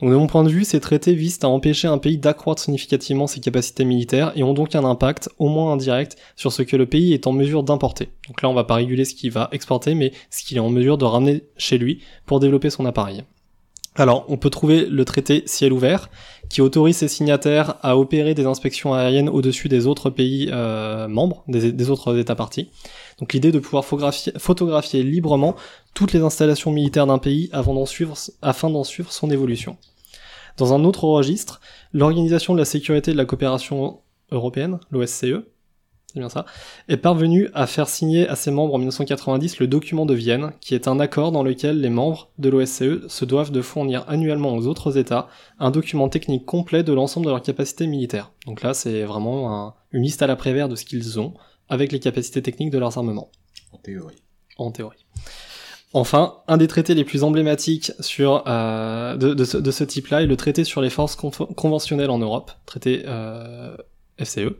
Donc 0.00 0.10
de 0.10 0.16
mon 0.16 0.26
point 0.26 0.44
de 0.44 0.48
vue, 0.48 0.64
ces 0.64 0.80
traités 0.80 1.14
visent 1.14 1.38
à 1.42 1.48
empêcher 1.48 1.88
un 1.88 1.98
pays 1.98 2.18
d'accroître 2.18 2.62
significativement 2.62 3.26
ses 3.26 3.40
capacités 3.40 3.84
militaires 3.84 4.32
et 4.36 4.42
ont 4.42 4.54
donc 4.54 4.74
un 4.74 4.84
impact, 4.84 5.28
au 5.38 5.48
moins 5.48 5.72
indirect, 5.72 6.16
sur 6.36 6.52
ce 6.52 6.62
que 6.62 6.76
le 6.76 6.86
pays 6.86 7.12
est 7.12 7.26
en 7.26 7.32
mesure 7.32 7.62
d'importer. 7.62 8.10
Donc 8.28 8.42
là, 8.42 8.48
on 8.48 8.54
va 8.54 8.64
pas 8.64 8.74
réguler 8.74 9.04
ce 9.04 9.14
qu'il 9.14 9.30
va 9.30 9.48
exporter, 9.52 9.94
mais 9.94 10.12
ce 10.30 10.44
qu'il 10.44 10.56
est 10.56 10.60
en 10.60 10.70
mesure 10.70 10.98
de 10.98 11.04
ramener 11.04 11.44
chez 11.56 11.78
lui 11.78 12.02
pour 12.26 12.40
développer 12.40 12.70
son 12.70 12.86
appareil. 12.86 13.24
Alors, 13.96 14.24
on 14.28 14.36
peut 14.36 14.50
trouver 14.50 14.86
le 14.86 15.04
traité 15.04 15.44
ciel 15.46 15.72
ouvert, 15.72 16.10
qui 16.48 16.60
autorise 16.60 16.96
ses 16.96 17.08
signataires 17.08 17.76
à 17.82 17.96
opérer 17.96 18.34
des 18.34 18.46
inspections 18.46 18.94
aériennes 18.94 19.28
au-dessus 19.28 19.68
des 19.68 19.86
autres 19.86 20.10
pays 20.10 20.48
euh, 20.52 21.08
membres, 21.08 21.44
des, 21.48 21.90
autres 21.90 22.18
États 22.18 22.34
partis. 22.34 22.70
Donc 23.18 23.32
l'idée 23.32 23.52
de 23.52 23.58
pouvoir 23.58 23.84
photographier, 23.84 25.02
librement 25.02 25.54
toutes 25.94 26.12
les 26.12 26.20
installations 26.20 26.70
militaires 26.70 27.06
d'un 27.06 27.18
pays 27.18 27.48
afin 27.52 27.72
d'en 27.72 28.84
suivre 28.84 29.12
son 29.12 29.30
évolution. 29.30 29.76
Dans 30.56 30.72
un 30.72 30.84
autre 30.84 31.04
registre, 31.04 31.60
l'Organisation 31.92 32.54
de 32.54 32.58
la 32.58 32.64
sécurité 32.64 33.10
et 33.10 33.14
de 33.14 33.18
la 33.18 33.24
coopération 33.24 34.00
européenne, 34.30 34.78
l'OSCE, 34.90 35.42
c'est 36.14 36.20
bien 36.20 36.28
ça, 36.28 36.46
est 36.88 36.96
parvenue 36.96 37.50
à 37.54 37.66
faire 37.66 37.88
signer 37.88 38.28
à 38.28 38.36
ses 38.36 38.52
membres 38.52 38.74
en 38.74 38.78
1990 38.78 39.58
le 39.58 39.66
document 39.66 40.06
de 40.06 40.14
Vienne, 40.14 40.52
qui 40.60 40.74
est 40.76 40.86
un 40.88 41.00
accord 41.00 41.32
dans 41.32 41.42
lequel 41.42 41.80
les 41.80 41.90
membres 41.90 42.30
de 42.38 42.48
l'OSCE 42.48 43.08
se 43.08 43.24
doivent 43.24 43.50
de 43.50 43.60
fournir 43.60 44.04
annuellement 44.08 44.54
aux 44.54 44.66
autres 44.68 44.96
États 44.96 45.26
un 45.58 45.70
document 45.72 46.08
technique 46.08 46.46
complet 46.46 46.84
de 46.84 46.92
l'ensemble 46.92 47.26
de 47.26 47.30
leurs 47.32 47.42
capacités 47.42 47.86
militaires. 47.88 48.30
Donc 48.46 48.62
là, 48.62 48.74
c'est 48.74 49.02
vraiment 49.02 49.66
un- 49.66 49.74
une 49.90 50.02
liste 50.04 50.22
à 50.22 50.26
l'après-vert 50.28 50.68
de 50.68 50.76
ce 50.76 50.84
qu'ils 50.84 51.18
ont, 51.18 51.34
avec 51.68 51.90
les 51.92 51.98
capacités 52.00 52.42
techniques 52.42 52.70
de 52.70 52.78
leurs 52.78 52.96
armements 52.96 53.30
En 53.72 53.78
théorie. 53.78 54.22
en 54.56 54.70
théorie. 54.70 55.04
Enfin, 55.96 56.38
un 56.48 56.56
des 56.56 56.66
traités 56.66 56.94
les 56.94 57.04
plus 57.04 57.22
emblématiques 57.22 57.92
sur, 58.00 58.42
euh, 58.48 59.16
de, 59.16 59.32
de 59.32 59.44
ce, 59.44 59.56
de 59.56 59.70
ce 59.70 59.84
type-là 59.84 60.22
est 60.22 60.26
le 60.26 60.36
traité 60.36 60.64
sur 60.64 60.80
les 60.80 60.90
forces 60.90 61.16
conventionnelles 61.16 62.10
en 62.10 62.18
Europe, 62.18 62.50
traité 62.66 63.02
euh, 63.06 63.76
FCE, 64.18 64.56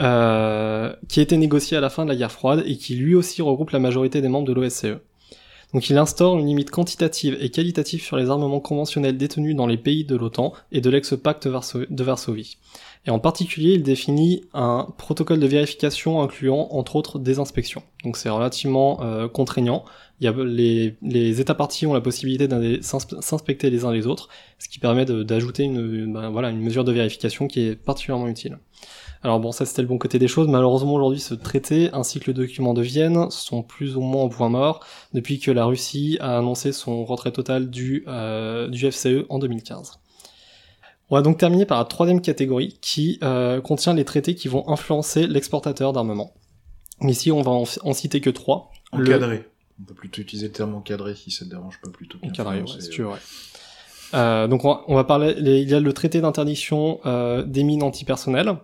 euh, 0.00 0.92
qui 1.08 1.20
a 1.20 1.22
été 1.22 1.36
négocié 1.36 1.76
à 1.76 1.80
la 1.80 1.90
fin 1.90 2.04
de 2.04 2.10
la 2.10 2.16
guerre 2.16 2.32
froide 2.32 2.62
et 2.66 2.76
qui 2.76 2.94
lui 2.94 3.14
aussi 3.14 3.42
regroupe 3.42 3.70
la 3.70 3.78
majorité 3.78 4.20
des 4.20 4.28
membres 4.28 4.46
de 4.46 4.52
l'OSCE. 4.52 4.98
Donc 5.74 5.90
il 5.90 5.98
instaure 5.98 6.38
une 6.38 6.46
limite 6.46 6.70
quantitative 6.70 7.36
et 7.40 7.50
qualitative 7.50 8.02
sur 8.02 8.16
les 8.16 8.30
armements 8.30 8.60
conventionnels 8.60 9.16
détenus 9.16 9.56
dans 9.56 9.66
les 9.66 9.76
pays 9.76 10.04
de 10.04 10.16
l'OTAN 10.16 10.52
et 10.70 10.80
de 10.80 10.90
l'ex-pacte 10.90 11.48
de 11.48 12.04
Varsovie. 12.04 12.56
Et 13.06 13.10
en 13.10 13.18
particulier, 13.18 13.74
il 13.74 13.82
définit 13.82 14.42
un 14.52 14.88
protocole 14.98 15.38
de 15.38 15.46
vérification 15.46 16.22
incluant 16.22 16.68
entre 16.72 16.96
autres 16.96 17.18
des 17.18 17.38
inspections. 17.38 17.82
Donc 18.04 18.16
c'est 18.16 18.28
relativement 18.28 19.00
euh, 19.02 19.28
contraignant. 19.28 19.84
Les, 20.20 21.40
États 21.40 21.54
partis 21.54 21.86
ont 21.86 21.94
la 21.94 22.00
possibilité 22.00 22.48
s'inspecter 22.80 23.70
les 23.70 23.84
uns 23.84 23.92
les 23.92 24.06
autres, 24.06 24.28
ce 24.58 24.68
qui 24.68 24.78
permet 24.78 25.04
d'ajouter 25.04 25.68
ben, 25.68 26.44
une 26.44 26.60
mesure 26.60 26.84
de 26.84 26.92
vérification 26.92 27.48
qui 27.48 27.60
est 27.60 27.76
particulièrement 27.76 28.28
utile. 28.28 28.58
Alors 29.26 29.40
bon, 29.40 29.50
ça 29.50 29.66
c'était 29.66 29.82
le 29.82 29.88
bon 29.88 29.98
côté 29.98 30.20
des 30.20 30.28
choses. 30.28 30.46
Malheureusement 30.46 30.94
aujourd'hui, 30.94 31.18
ce 31.18 31.34
traité 31.34 31.90
ainsi 31.92 32.20
que 32.20 32.30
le 32.30 32.34
document 32.34 32.74
de 32.74 32.82
Vienne 32.82 33.28
sont 33.30 33.64
plus 33.64 33.96
ou 33.96 34.00
moins 34.00 34.22
au 34.22 34.28
point 34.28 34.48
mort 34.48 34.86
depuis 35.14 35.40
que 35.40 35.50
la 35.50 35.64
Russie 35.64 36.16
a 36.20 36.38
annoncé 36.38 36.70
son 36.70 37.04
retrait 37.04 37.32
total 37.32 37.68
du, 37.68 38.04
euh, 38.06 38.68
du 38.68 38.86
FCE 38.88 39.24
en 39.28 39.40
2015. 39.40 39.98
On 41.10 41.16
va 41.16 41.22
donc 41.22 41.38
terminer 41.38 41.66
par 41.66 41.78
la 41.78 41.86
troisième 41.86 42.20
catégorie 42.20 42.78
qui 42.80 43.18
euh, 43.24 43.60
contient 43.60 43.94
les 43.94 44.04
traités 44.04 44.36
qui 44.36 44.46
vont 44.46 44.68
influencer 44.68 45.26
l'exportateur 45.26 45.92
d'armement. 45.92 46.32
Ici, 47.00 47.32
on 47.32 47.42
va 47.42 47.50
en, 47.50 47.64
en 47.82 47.92
citer 47.94 48.20
que 48.20 48.30
trois. 48.30 48.70
Le- 48.92 49.06
Encadré. 49.06 49.48
On 49.80 49.84
peut 49.86 49.94
plutôt 49.94 50.22
utiliser 50.22 50.46
le 50.46 50.52
terme 50.52 50.76
encadré 50.76 51.16
si 51.16 51.32
ça 51.32 51.44
te 51.44 51.50
dérange 51.50 51.80
pas 51.82 51.90
plutôt. 51.90 52.18
Encadré, 52.22 52.60
ouais, 52.62 52.80
si 52.80 52.90
tu 52.90 53.02
veux, 53.02 53.08
ouais. 53.08 53.18
Euh, 54.14 54.46
donc 54.46 54.64
on 54.64 54.68
va, 54.68 54.82
on 54.86 54.94
va 54.94 55.02
parler, 55.02 55.34
les- 55.34 55.62
il 55.62 55.68
y 55.68 55.74
a 55.74 55.80
le 55.80 55.92
traité 55.92 56.20
d'interdiction 56.20 57.00
euh, 57.06 57.42
des 57.42 57.64
mines 57.64 57.82
antipersonnelles, 57.82 58.54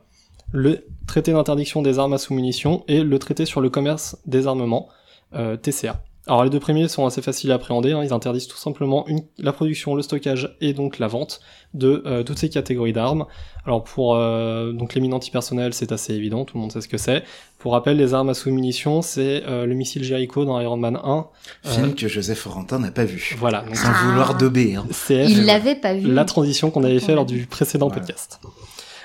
le 0.53 0.85
traité 1.07 1.33
d'interdiction 1.33 1.83
des 1.83 1.99
armes 1.99 2.13
à 2.13 2.19
sous-munitions 2.19 2.85
et 2.89 3.03
le 3.03 3.19
traité 3.19 3.45
sur 3.47 3.61
le 3.61 3.71
commerce 3.71 4.17
des 4.27 4.47
armements, 4.47 4.89
euh, 5.35 5.57
TCA. 5.57 6.03
Alors 6.29 6.45
les 6.45 6.51
deux 6.51 6.61
premiers 6.61 6.87
sont 6.87 7.05
assez 7.05 7.21
faciles 7.21 7.51
à 7.51 7.57
appréhender, 7.57 7.91
hein, 7.91 8.05
ils 8.05 8.13
interdisent 8.13 8.47
tout 8.47 8.57
simplement 8.57 9.05
une- 9.09 9.25
la 9.39 9.53
production, 9.53 9.97
le 9.97 10.03
stockage 10.03 10.55
et 10.61 10.73
donc 10.73 11.01
la 11.01 11.09
vente 11.09 11.41
de 11.75 12.01
euh, 12.07 12.23
toutes 12.23 12.39
ces 12.39 12.49
catégories 12.49 12.93
d'armes. 12.93 13.25
Alors 13.67 13.83
pour 13.83 14.15
euh, 14.15 14.71
donc 14.71 14.95
les 14.95 15.01
mines 15.01 15.15
antipersonnelles, 15.15 15.75
c'est 15.75 15.91
assez 15.91 16.15
évident, 16.15 16.45
tout 16.45 16.57
le 16.57 16.61
monde 16.61 16.71
sait 16.71 16.81
ce 16.81 16.87
que 16.87 16.97
c'est. 16.97 17.25
Pour 17.59 17.73
rappel, 17.73 17.97
les 17.97 18.15
armes 18.15 18.29
à 18.29 18.35
sous-munitions, 18.35 19.03
c'est 19.03 19.43
euh, 19.49 19.67
le 19.67 19.75
missile 19.75 20.05
Jericho 20.05 20.45
dans 20.45 20.61
Iron 20.61 20.77
Man 20.77 20.97
1. 21.03 21.27
Film 21.65 21.87
Euh, 21.87 21.93
que 21.93 22.07
Joseph 22.07 22.39
Forentin 22.39 22.79
n'a 22.79 22.93
pas 22.93 23.05
vu. 23.05 23.35
voilà, 23.41 23.63
donc 23.63 23.75
Sans 23.75 23.93
vouloir 23.93 24.37
dober. 24.37 24.77
Hein. 24.77 24.87
Il 25.11 25.45
l'avait 25.45 25.75
pas 25.75 25.95
vu. 25.95 26.07
la 26.13 26.25
transition 26.25 26.71
qu'on 26.71 26.85
avait 26.85 27.01
fait 27.01 27.17
lors 27.17 27.27
du 27.27 27.47
précédent 27.47 27.89
Ouais. 27.89 27.95
podcast. 27.95 28.39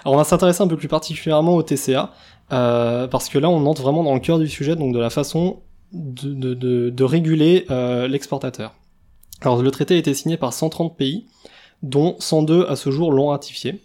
On 0.07 0.15
va 0.15 0.23
s'intéresser 0.23 0.61
un 0.63 0.67
peu 0.67 0.77
plus 0.77 0.87
particulièrement 0.87 1.55
au 1.55 1.63
TCA, 1.63 2.11
euh, 2.53 3.07
parce 3.07 3.29
que 3.29 3.37
là 3.37 3.49
on 3.49 3.65
entre 3.65 3.81
vraiment 3.81 4.03
dans 4.03 4.13
le 4.13 4.19
cœur 4.19 4.39
du 4.39 4.47
sujet, 4.47 4.75
donc 4.75 4.93
de 4.93 4.99
la 4.99 5.09
façon 5.09 5.59
de 5.91 7.03
réguler 7.03 7.65
euh, 7.69 8.07
l'exportateur. 8.07 8.73
Alors 9.41 9.61
le 9.61 9.71
traité 9.71 9.95
a 9.95 9.97
été 9.97 10.13
signé 10.13 10.37
par 10.37 10.53
130 10.53 10.97
pays, 10.97 11.27
dont 11.83 12.15
102 12.19 12.65
à 12.67 12.75
ce 12.75 12.89
jour 12.89 13.11
l'ont 13.11 13.27
ratifié. 13.27 13.81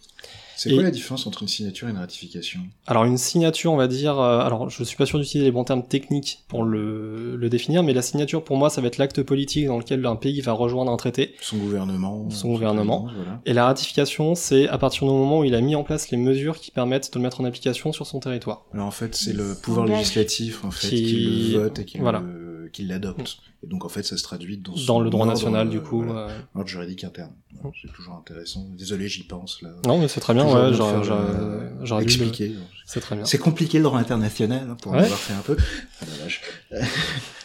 C'est 0.63 0.71
Et- 0.71 0.75
quoi 0.75 0.85
la 0.85 0.93
différence 0.93 1.27
entre 1.27 1.43
une 1.43 1.49
signature 1.49 1.89
et 1.89 1.91
une 1.91 1.97
ratification? 1.99 2.61
Alors 2.87 3.05
une 3.05 3.19
signature, 3.19 3.73
on 3.73 3.77
va 3.77 3.89
dire, 3.89 4.21
euh, 4.21 4.39
alors 4.39 4.71
je 4.71 4.85
suis 4.85 4.97
pas 4.97 5.07
sûr 5.07 5.19
d'utiliser 5.19 5.45
les 5.45 5.51
bons 5.51 5.65
termes 5.65 5.83
techniques 5.83 6.39
pour 6.47 6.63
le, 6.63 7.35
le 7.35 7.49
définir, 7.49 7.83
mais 7.83 7.93
la 7.93 8.03
signature 8.03 8.45
pour 8.45 8.57
moi 8.57 8.71
ça 8.71 8.81
va 8.81 8.87
être 8.87 8.99
l'acte 8.99 9.23
politique 9.25 9.67
dans 9.67 9.79
lequel 9.79 10.07
un 10.07 10.15
pays 10.15 10.41
va 10.41 10.53
rejoindre 10.53 10.93
un 10.93 10.97
traité. 10.97 11.35
Son 11.41 11.57
gouvernement. 11.57 12.31
Son 12.31 12.53
gouvernement. 12.53 13.09
Voilà. 13.17 13.41
Et 13.45 13.53
la 13.55 13.65
ratification, 13.65 14.37
c'est 14.37 14.69
à 14.69 14.79
partir 14.79 15.03
du 15.03 15.11
moment 15.13 15.41
où 15.41 15.45
il 15.45 15.55
a 15.57 15.61
mis 15.61 15.75
en 15.75 15.83
place 15.83 16.11
les 16.13 16.17
mesures 16.17 16.61
qui 16.61 16.71
permettent 16.71 17.13
de 17.13 17.19
le 17.19 17.25
mettre 17.25 17.41
en 17.41 17.45
application 17.45 17.93
sur 17.93 18.07
son 18.07 18.21
territoire. 18.21 18.65
Alors 18.73 18.87
en 18.87 18.91
fait, 18.93 19.17
c'est 19.17 19.33
le 19.33 19.57
pouvoir 19.61 19.87
législatif 19.87 20.65
en 20.65 20.71
fait 20.71 20.89
Qui- 20.91 21.03
qui, 21.05 21.51
le 21.55 21.59
vote 21.59 21.79
et 21.81 21.85
qui 21.85 21.99
Voilà. 21.99 22.21
le- 22.21 22.69
qui 22.73 22.85
l'adopte. 22.85 23.39
Et 23.65 23.69
donc 23.69 23.85
en 23.85 23.89
fait, 23.89 24.03
ça 24.03 24.17
se 24.17 24.23
traduit 24.25 24.59
dans, 24.59 24.99
le 25.01 25.09
droit 25.09 25.25
ordre, 25.27 25.35
national, 25.35 25.69
euh, 25.69 25.71
du 25.71 25.81
coup. 25.81 26.03
voilà, 26.03 26.29
euh, 26.29 26.39
ordre 26.55 26.69
juridique 26.69 27.05
interne. 27.05 27.33
C'est 27.81 27.93
toujours 27.93 28.15
intéressant. 28.15 28.67
Désolé, 28.77 29.07
j'y 29.09 29.23
pense 29.23 29.63
là. 29.63 29.71
Non, 29.87 29.99
mais 30.01 30.09
c'est 30.09 30.19
très 30.21 30.35
bien, 30.35 30.45
ouais, 30.47 30.73
j'aurais, 30.75 30.95
euh, 31.11 31.69
dû 31.81 31.93
le- 31.95 32.03
expliquer. 32.03 32.55
C'est 32.87 33.01
très 33.01 33.15
bien. 33.15 33.25
C'est 33.25 33.39
compliqué 33.39 33.79
le 33.79 33.85
droit 33.85 34.01
international 34.01 34.67
hein, 34.71 34.77
pour 34.83 34.93
Ouais. 34.93 34.99
en 34.99 35.03
avoir 35.05 35.19
fait 35.19 35.35
un 35.35 35.43
peu. 35.43 35.57
Ah 36.01 36.05
la 36.11 36.25
vache. 36.25 36.41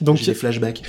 Donc, 0.02 0.18
J'ai 0.18 0.26
des 0.28 0.34
flashbacks. 0.34 0.82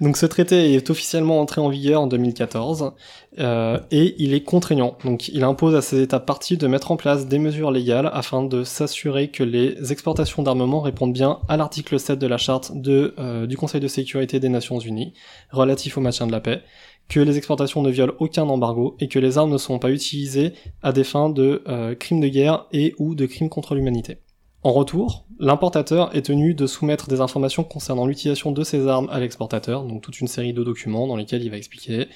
Donc 0.00 0.16
ce 0.16 0.26
traité 0.26 0.74
est 0.74 0.90
officiellement 0.90 1.40
entré 1.40 1.60
en 1.60 1.68
vigueur 1.68 2.02
en 2.02 2.06
2014 2.06 2.92
euh, 3.38 3.78
et 3.90 4.14
il 4.18 4.34
est 4.34 4.42
contraignant. 4.42 4.96
Donc 5.04 5.28
il 5.28 5.42
impose 5.44 5.74
à 5.74 5.82
ces 5.82 6.00
États 6.00 6.20
partis 6.20 6.56
de 6.56 6.66
mettre 6.66 6.90
en 6.90 6.96
place 6.96 7.26
des 7.26 7.38
mesures 7.38 7.70
légales 7.70 8.10
afin 8.12 8.42
de 8.42 8.64
s'assurer 8.64 9.28
que 9.28 9.42
les 9.42 9.92
exportations 9.92 10.42
d'armement 10.42 10.80
répondent 10.80 11.12
bien 11.12 11.40
à 11.48 11.56
l'article 11.56 11.98
7 11.98 12.18
de 12.18 12.26
la 12.26 12.38
charte 12.38 12.72
de, 12.74 13.14
euh, 13.18 13.46
du 13.46 13.56
Conseil 13.56 13.80
de 13.80 13.88
sécurité 13.88 14.40
des 14.40 14.48
Nations 14.48 14.78
Unies 14.78 15.14
relatif 15.50 15.98
au 15.98 16.00
maintien 16.00 16.26
de 16.26 16.32
la 16.32 16.40
paix, 16.40 16.62
que 17.08 17.20
les 17.20 17.36
exportations 17.36 17.82
ne 17.82 17.90
violent 17.90 18.14
aucun 18.18 18.44
embargo 18.44 18.96
et 19.00 19.08
que 19.08 19.18
les 19.18 19.38
armes 19.38 19.52
ne 19.52 19.58
sont 19.58 19.78
pas 19.78 19.90
utilisées 19.90 20.54
à 20.82 20.92
des 20.92 21.04
fins 21.04 21.28
de 21.28 21.62
euh, 21.68 21.94
crimes 21.94 22.20
de 22.20 22.28
guerre 22.28 22.66
et 22.72 22.94
ou 22.98 23.14
de 23.14 23.26
crimes 23.26 23.48
contre 23.48 23.74
l'humanité. 23.74 24.18
En 24.64 24.72
retour, 24.72 25.26
l'importateur 25.38 26.14
est 26.16 26.22
tenu 26.22 26.54
de 26.54 26.66
soumettre 26.66 27.06
des 27.08 27.20
informations 27.20 27.64
concernant 27.64 28.06
l'utilisation 28.06 28.50
de 28.50 28.64
ses 28.64 28.88
armes 28.88 29.08
à 29.12 29.20
l'exportateur, 29.20 29.84
donc 29.84 30.00
toute 30.02 30.20
une 30.20 30.26
série 30.28 30.54
de 30.54 30.64
documents 30.64 31.06
dans 31.06 31.16
lesquels 31.16 31.42
il 31.42 31.50
va 31.50 31.58
expliquer 31.58 32.08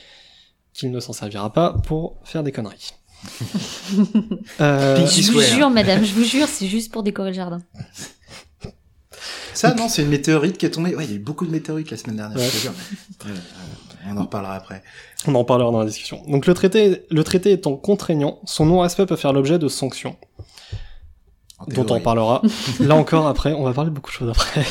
qu'il 0.73 0.91
ne 0.91 0.99
s'en 1.01 1.13
servira 1.13 1.53
pas 1.53 1.75
pour 1.87 2.17
faire 2.25 2.43
des 2.43 2.53
conneries. 2.53 2.91
Euh, 4.61 5.07
Je 5.07 5.33
vous 5.33 5.41
jure, 5.41 5.71
madame, 5.71 6.05
je 6.05 6.13
vous 6.15 6.25
jure, 6.25 6.47
c'est 6.49 6.67
juste 6.67 6.93
pour 6.93 7.03
décorer 7.03 7.31
le 7.31 7.35
jardin. 7.37 7.61
Ça, 9.55 9.75
non, 9.75 9.89
c'est 9.89 10.03
une 10.03 10.09
météorite 10.09 10.57
qui 10.57 10.67
est 10.67 10.71
tombée. 10.71 10.95
Ouais, 10.95 11.05
il 11.05 11.11
y 11.11 11.15
a 11.15 11.17
eu 11.17 11.21
beaucoup 11.21 11.45
de 11.47 11.51
météorites 11.51 11.91
la 11.91 11.97
semaine 11.97 12.17
dernière, 12.17 12.37
Ouais. 12.39 12.45
je 12.45 12.51
te 12.51 12.57
jure. 12.63 12.73
Ouais, 13.27 13.33
on 14.09 14.17
en 14.17 14.23
reparlera 14.23 14.55
après. 14.55 14.83
On 15.27 15.35
en 15.35 15.45
parlera 15.45 15.73
dans 15.73 15.81
la 15.81 15.87
discussion. 15.87 16.23
Donc 16.29 16.47
le 16.47 16.55
traité, 16.55 17.03
le 17.11 17.25
traité 17.25 17.51
étant 17.53 17.77
contraignant, 17.77 18.39
son 18.45 18.67
non-respect 18.67 19.07
peut 19.07 19.17
faire 19.17 19.33
l'objet 19.33 19.59
de 19.59 19.67
sanctions, 19.69 20.17
dont 21.67 21.87
on 21.91 22.01
parlera. 22.01 22.43
Là 22.81 22.95
encore, 22.95 23.27
après, 23.27 23.53
on 23.53 23.65
va 23.65 23.73
parler 23.73 23.91
beaucoup 23.91 24.11
de 24.11 24.15
choses 24.17 24.31
après. 24.31 24.65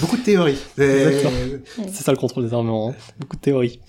Beaucoup 0.00 0.16
de 0.16 0.22
théories. 0.22 0.58
Euh, 0.78 1.58
C'est 1.88 2.04
ça 2.04 2.12
le 2.12 2.18
contrôle 2.18 2.44
des 2.44 2.54
armements, 2.54 2.90
hein. 2.90 2.94
beaucoup 3.18 3.36
de 3.36 3.40
théories. 3.40 3.80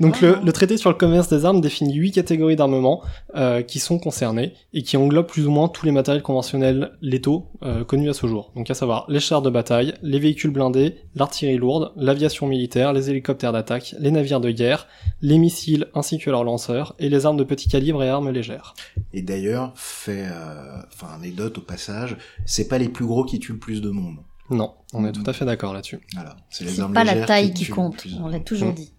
Donc 0.00 0.20
le, 0.20 0.38
le 0.44 0.52
traité 0.52 0.76
sur 0.76 0.90
le 0.90 0.96
commerce 0.96 1.28
des 1.28 1.44
armes 1.44 1.60
définit 1.60 1.94
huit 1.94 2.12
catégories 2.12 2.56
d'armements 2.56 3.02
euh, 3.34 3.62
qui 3.62 3.78
sont 3.78 3.98
concernées 3.98 4.52
et 4.72 4.82
qui 4.82 4.96
englobent 4.96 5.26
plus 5.26 5.46
ou 5.46 5.50
moins 5.50 5.68
tous 5.68 5.84
les 5.84 5.92
matériels 5.92 6.22
conventionnels 6.22 6.92
létaux 7.02 7.46
euh, 7.62 7.84
connus 7.84 8.10
à 8.10 8.14
ce 8.14 8.26
jour. 8.26 8.52
Donc 8.54 8.70
à 8.70 8.74
savoir 8.74 9.06
les 9.08 9.20
chars 9.20 9.42
de 9.42 9.50
bataille, 9.50 9.94
les 10.02 10.18
véhicules 10.18 10.50
blindés, 10.50 10.96
l'artillerie 11.14 11.58
lourde, 11.58 11.92
l'aviation 11.96 12.46
militaire, 12.46 12.92
les 12.92 13.10
hélicoptères 13.10 13.52
d'attaque, 13.52 13.94
les 13.98 14.10
navires 14.10 14.40
de 14.40 14.50
guerre, 14.50 14.86
les 15.22 15.38
missiles 15.38 15.86
ainsi 15.94 16.18
que 16.18 16.30
leurs 16.30 16.44
lanceurs 16.44 16.94
et 16.98 17.08
les 17.08 17.26
armes 17.26 17.36
de 17.36 17.44
petit 17.44 17.68
calibre 17.68 18.02
et 18.02 18.08
armes 18.08 18.30
légères. 18.30 18.74
Et 19.12 19.22
d'ailleurs, 19.22 19.72
fait, 19.74 20.26
euh, 20.26 20.78
enfin, 20.92 21.08
anecdote 21.14 21.58
au 21.58 21.62
passage, 21.62 21.95
c'est 22.44 22.68
pas 22.68 22.78
les 22.78 22.88
plus 22.88 23.06
gros 23.06 23.24
qui 23.24 23.38
tuent 23.38 23.52
le 23.52 23.58
plus 23.58 23.80
de 23.80 23.90
monde. 23.90 24.16
Non, 24.50 24.74
on 24.92 25.04
est 25.04 25.08
Mhm. 25.08 25.12
tout 25.24 25.30
à 25.30 25.32
fait 25.32 25.44
d'accord 25.44 25.72
là-dessus. 25.74 25.98
Voilà. 26.14 26.36
C'est 26.50 26.64
les 26.64 26.80
armes 26.80 26.92
pas 26.94 27.04
la 27.04 27.24
taille 27.26 27.52
qui 27.52 27.66
compte, 27.66 27.96
plus 27.96 28.14
on 28.22 28.28
l'a 28.28 28.38
toujours 28.40 28.68
Mm. 28.70 28.74
dit. 28.74 28.92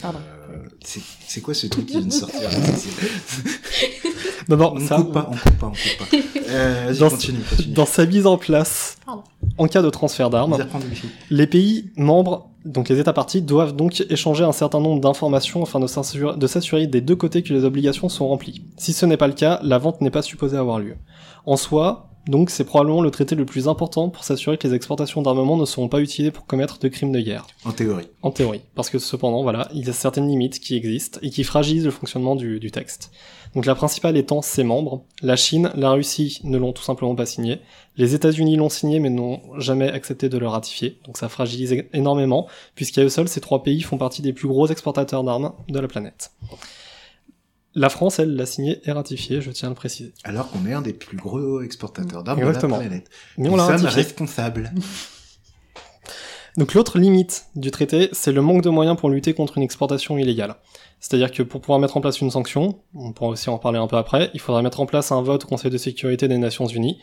Pardon. 0.00 0.18
Euh, 0.50 0.56
c'est 1.26 1.40
quoi 1.40 1.54
ce 1.54 1.66
truc 1.66 1.86
qui 1.86 1.92
vient 1.98 2.06
de 2.06 2.12
sortir 2.12 2.42
là 2.42 2.48
D'abord, 4.48 4.74
On 4.74 4.80
ça, 4.80 4.96
coupe 4.96 5.12
pas, 5.12 5.28
on 5.30 5.36
coupe 5.36 5.58
pas, 5.58 5.66
on 5.68 5.70
coupe 5.70 6.10
pas. 6.10 6.16
Euh, 6.50 6.86
Vas-y, 6.88 6.98
Dans- 6.98 7.10
continue, 7.10 7.38
continue. 7.48 7.74
dans 7.74 7.86
sa 7.86 8.06
mise 8.06 8.26
en 8.26 8.36
place, 8.36 8.96
Pardon. 9.06 9.22
en 9.58 9.66
cas 9.68 9.82
de 9.82 9.90
transfert 9.90 10.30
d'armes. 10.30 10.58
Les 11.30 11.46
pays 11.46 11.92
membres, 11.96 12.50
donc 12.64 12.88
les 12.88 12.98
États 12.98 13.12
partis, 13.12 13.40
doivent 13.40 13.76
donc 13.76 14.02
échanger 14.10 14.42
un 14.44 14.52
certain 14.52 14.80
nombre 14.80 15.00
d'informations 15.00 15.62
afin 15.62 15.78
de 15.78 15.86
s'assurer 15.86 16.36
de 16.36 16.46
s'assurer 16.48 16.86
des 16.88 17.00
deux 17.00 17.16
côtés 17.16 17.42
que 17.42 17.52
les 17.54 17.64
obligations 17.64 18.08
sont 18.08 18.26
remplies. 18.28 18.64
Si 18.76 18.92
ce 18.92 19.06
n'est 19.06 19.16
pas 19.16 19.28
le 19.28 19.34
cas, 19.34 19.60
la 19.62 19.78
vente 19.78 20.00
n'est 20.00 20.10
pas 20.10 20.22
supposée 20.22 20.56
avoir 20.56 20.80
lieu. 20.80 20.96
En 21.46 21.56
soi, 21.56 22.10
donc 22.26 22.50
c'est 22.50 22.64
probablement 22.64 23.02
le 23.02 23.10
traité 23.10 23.34
le 23.34 23.44
plus 23.44 23.66
important 23.66 24.08
pour 24.08 24.22
s'assurer 24.22 24.56
que 24.56 24.68
les 24.68 24.74
exportations 24.74 25.22
d'armement 25.22 25.56
ne 25.56 25.64
seront 25.64 25.88
pas 25.88 26.00
utilisées 26.00 26.30
pour 26.30 26.46
commettre 26.46 26.78
de 26.78 26.88
crimes 26.88 27.10
de 27.10 27.20
guerre. 27.20 27.46
En 27.64 27.72
théorie. 27.72 28.08
En 28.22 28.30
théorie. 28.30 28.62
Parce 28.74 28.90
que 28.90 28.98
cependant, 28.98 29.42
voilà, 29.42 29.68
il 29.74 29.84
y 29.84 29.90
a 29.90 29.92
certaines 29.92 30.28
limites 30.28 30.60
qui 30.60 30.76
existent 30.76 31.18
et 31.22 31.30
qui 31.30 31.42
fragilisent 31.42 31.84
le 31.84 31.90
fonctionnement 31.90 32.36
du, 32.36 32.60
du 32.60 32.70
texte. 32.70 33.10
Donc 33.54 33.66
la 33.66 33.74
principale 33.74 34.16
étant 34.16 34.40
ses 34.40 34.62
membres. 34.62 35.04
La 35.20 35.36
Chine, 35.36 35.70
la 35.74 35.90
Russie 35.90 36.40
ne 36.44 36.56
l'ont 36.58 36.72
tout 36.72 36.82
simplement 36.82 37.14
pas 37.14 37.26
signé. 37.26 37.58
Les 37.96 38.14
États-Unis 38.14 38.56
l'ont 38.56 38.70
signé 38.70 39.00
mais 39.00 39.10
n'ont 39.10 39.40
jamais 39.58 39.90
accepté 39.90 40.28
de 40.28 40.38
le 40.38 40.48
ratifier. 40.48 40.98
Donc 41.06 41.18
ça 41.18 41.28
fragilise 41.28 41.84
énormément, 41.92 42.46
puisqu'à 42.74 43.02
eux 43.02 43.08
seuls, 43.08 43.28
ces 43.28 43.40
trois 43.40 43.62
pays 43.62 43.82
font 43.82 43.98
partie 43.98 44.22
des 44.22 44.32
plus 44.32 44.48
gros 44.48 44.68
exportateurs 44.68 45.24
d'armes 45.24 45.52
de 45.68 45.80
la 45.80 45.88
planète. 45.88 46.30
La 47.74 47.88
France, 47.88 48.18
elle, 48.18 48.36
l'a 48.36 48.46
signé 48.46 48.80
et 48.84 48.92
ratifié, 48.92 49.40
je 49.40 49.50
tiens 49.50 49.68
à 49.68 49.70
le 49.70 49.74
préciser. 49.74 50.12
Alors 50.24 50.50
qu'on 50.50 50.66
est 50.66 50.74
un 50.74 50.82
des 50.82 50.92
plus 50.92 51.16
gros 51.16 51.62
exportateurs 51.62 52.22
d'armes 52.22 52.40
de 52.40 52.46
la 52.46 52.58
planète. 52.58 53.08
Mais 53.38 53.48
on 53.48 53.52
Nous 53.52 53.56
l'a 53.56 53.78
sommes 53.78 53.86
responsables. 53.86 54.72
Donc 56.58 56.74
l'autre 56.74 56.98
limite 56.98 57.46
du 57.56 57.70
traité, 57.70 58.10
c'est 58.12 58.32
le 58.32 58.42
manque 58.42 58.62
de 58.62 58.68
moyens 58.68 58.98
pour 58.98 59.08
lutter 59.08 59.32
contre 59.32 59.56
une 59.56 59.62
exportation 59.62 60.18
illégale. 60.18 60.56
C'est-à-dire 61.00 61.32
que 61.32 61.42
pour 61.42 61.62
pouvoir 61.62 61.78
mettre 61.78 61.96
en 61.96 62.02
place 62.02 62.20
une 62.20 62.30
sanction, 62.30 62.80
on 62.94 63.12
pourra 63.12 63.30
aussi 63.30 63.48
en 63.48 63.56
parler 63.56 63.78
un 63.78 63.86
peu 63.86 63.96
après, 63.96 64.30
il 64.34 64.40
faudrait 64.40 64.62
mettre 64.62 64.80
en 64.80 64.86
place 64.86 65.10
un 65.12 65.22
vote 65.22 65.44
au 65.44 65.48
Conseil 65.48 65.70
de 65.70 65.78
sécurité 65.78 66.28
des 66.28 66.36
Nations 66.36 66.66
Unies. 66.66 66.98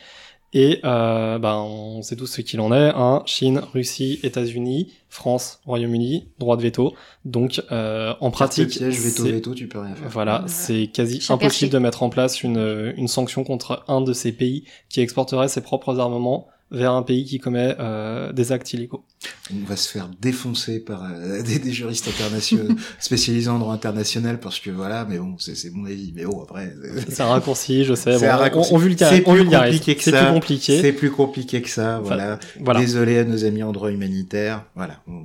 Et 0.54 0.80
euh, 0.84 1.38
ben, 1.38 1.58
on 1.58 2.02
sait 2.02 2.16
tous 2.16 2.26
ce 2.26 2.41
qu'il 2.41 2.60
en 2.60 2.74
est, 2.74 2.91
hein, 2.95 3.22
Chine, 3.26 3.62
Russie, 3.74 4.20
États-Unis, 4.24 4.91
France, 5.08 5.62
Royaume-Uni, 5.66 6.28
droit 6.39 6.58
de 6.58 6.64
veto. 6.64 6.95
Donc 7.24 7.62
euh, 7.72 8.14
en 8.20 8.32
pratique, 8.32 8.70
piège, 8.70 9.00
veto, 9.00 9.26
veto, 9.26 9.54
tu 9.54 9.68
peux 9.68 9.80
rien 9.80 9.93
faire. 9.93 10.10
voilà, 10.10 10.43
c'est 10.47 10.88
quasi 10.88 11.18
impossible 11.18 11.39
perché. 11.39 11.70
de 11.70 11.78
mettre 11.78 12.02
en 12.02 12.10
place 12.10 12.41
une, 12.41 12.93
une 12.97 13.08
sanction 13.08 13.43
contre 13.43 13.84
un 13.88 14.02
de 14.02 14.14
ces 14.14 14.32
pays 14.32 14.64
qui 14.89 15.02
exporterait 15.02 15.50
ses 15.50 15.62
propres 15.62 16.00
armements 16.00 16.47
vers 16.72 16.93
un 16.93 17.01
pays 17.03 17.26
qui 17.26 17.39
commet 17.39 17.76
euh, 17.80 18.32
des 18.32 18.51
actes 18.51 18.72
illégaux. 18.74 19.03
On 19.51 19.65
va 19.67 19.76
se 19.76 19.89
faire 19.89 20.07
défoncer 20.22 20.80
par 20.80 21.03
euh, 21.03 21.41
des, 21.43 21.57
des 21.59 21.72
juristes 21.72 22.07
internationaux 22.07 22.76
spécialisés 22.99 23.49
en 23.49 23.57
droit 23.59 23.74
international 23.74 24.39
parce 24.39 24.59
que 24.59 24.70
voilà, 24.70 25.05
mais 25.05 25.17
bon, 25.17 25.36
c'est 25.39 25.55
mon 25.74 25.86
avis. 25.86 26.13
Mais 26.15 26.26
bon, 26.26 26.43
après, 26.43 26.72
c'est- 27.09 27.22
un 27.22 27.28
raccourci, 27.28 27.84
je 27.86 27.93
sais. 27.95 28.17
Bon, 28.20 28.26
un 28.26 28.36
on- 28.36 28.39
raccourci. 28.39 28.74
On, 28.74 28.78
vulgarise, 28.78 29.17
C'est 29.17 29.28
on 29.28 29.32
plus 29.34 29.41
vulgarise. 29.41 29.72
compliqué 29.80 29.95
que 29.95 30.03
C'est 30.03 30.11
plus 30.11 30.34
compliqué. 30.34 30.82
c'est 30.82 30.93
plus 30.93 31.11
compliqué 31.11 31.61
que 31.61 31.70
ça. 31.70 31.99
Voilà. 32.03 32.39
Voilà. 32.59 32.80
Désolé 32.80 33.17
à 33.17 33.24
nos 33.24 33.43
amis 33.45 33.63
en 33.63 33.72
droit 33.72 33.91
humanitaire. 33.91 34.65
Voilà. 34.76 34.95
On- 35.07 35.24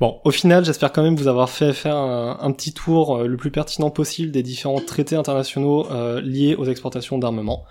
Bon, 0.00 0.18
au 0.24 0.30
final, 0.30 0.64
j'espère 0.64 0.92
quand 0.92 1.02
même 1.02 1.14
vous 1.14 1.28
avoir 1.28 1.50
fait 1.50 1.74
faire 1.74 1.94
un, 1.96 2.38
un 2.40 2.52
petit 2.52 2.72
tour 2.72 3.16
euh, 3.18 3.26
le 3.26 3.36
plus 3.36 3.50
pertinent 3.50 3.90
possible 3.90 4.32
des 4.32 4.42
différents 4.42 4.80
traités 4.80 5.14
internationaux 5.14 5.86
euh, 5.90 6.22
liés 6.22 6.54
aux 6.56 6.64
exportations 6.64 7.18
d'armement. 7.18 7.64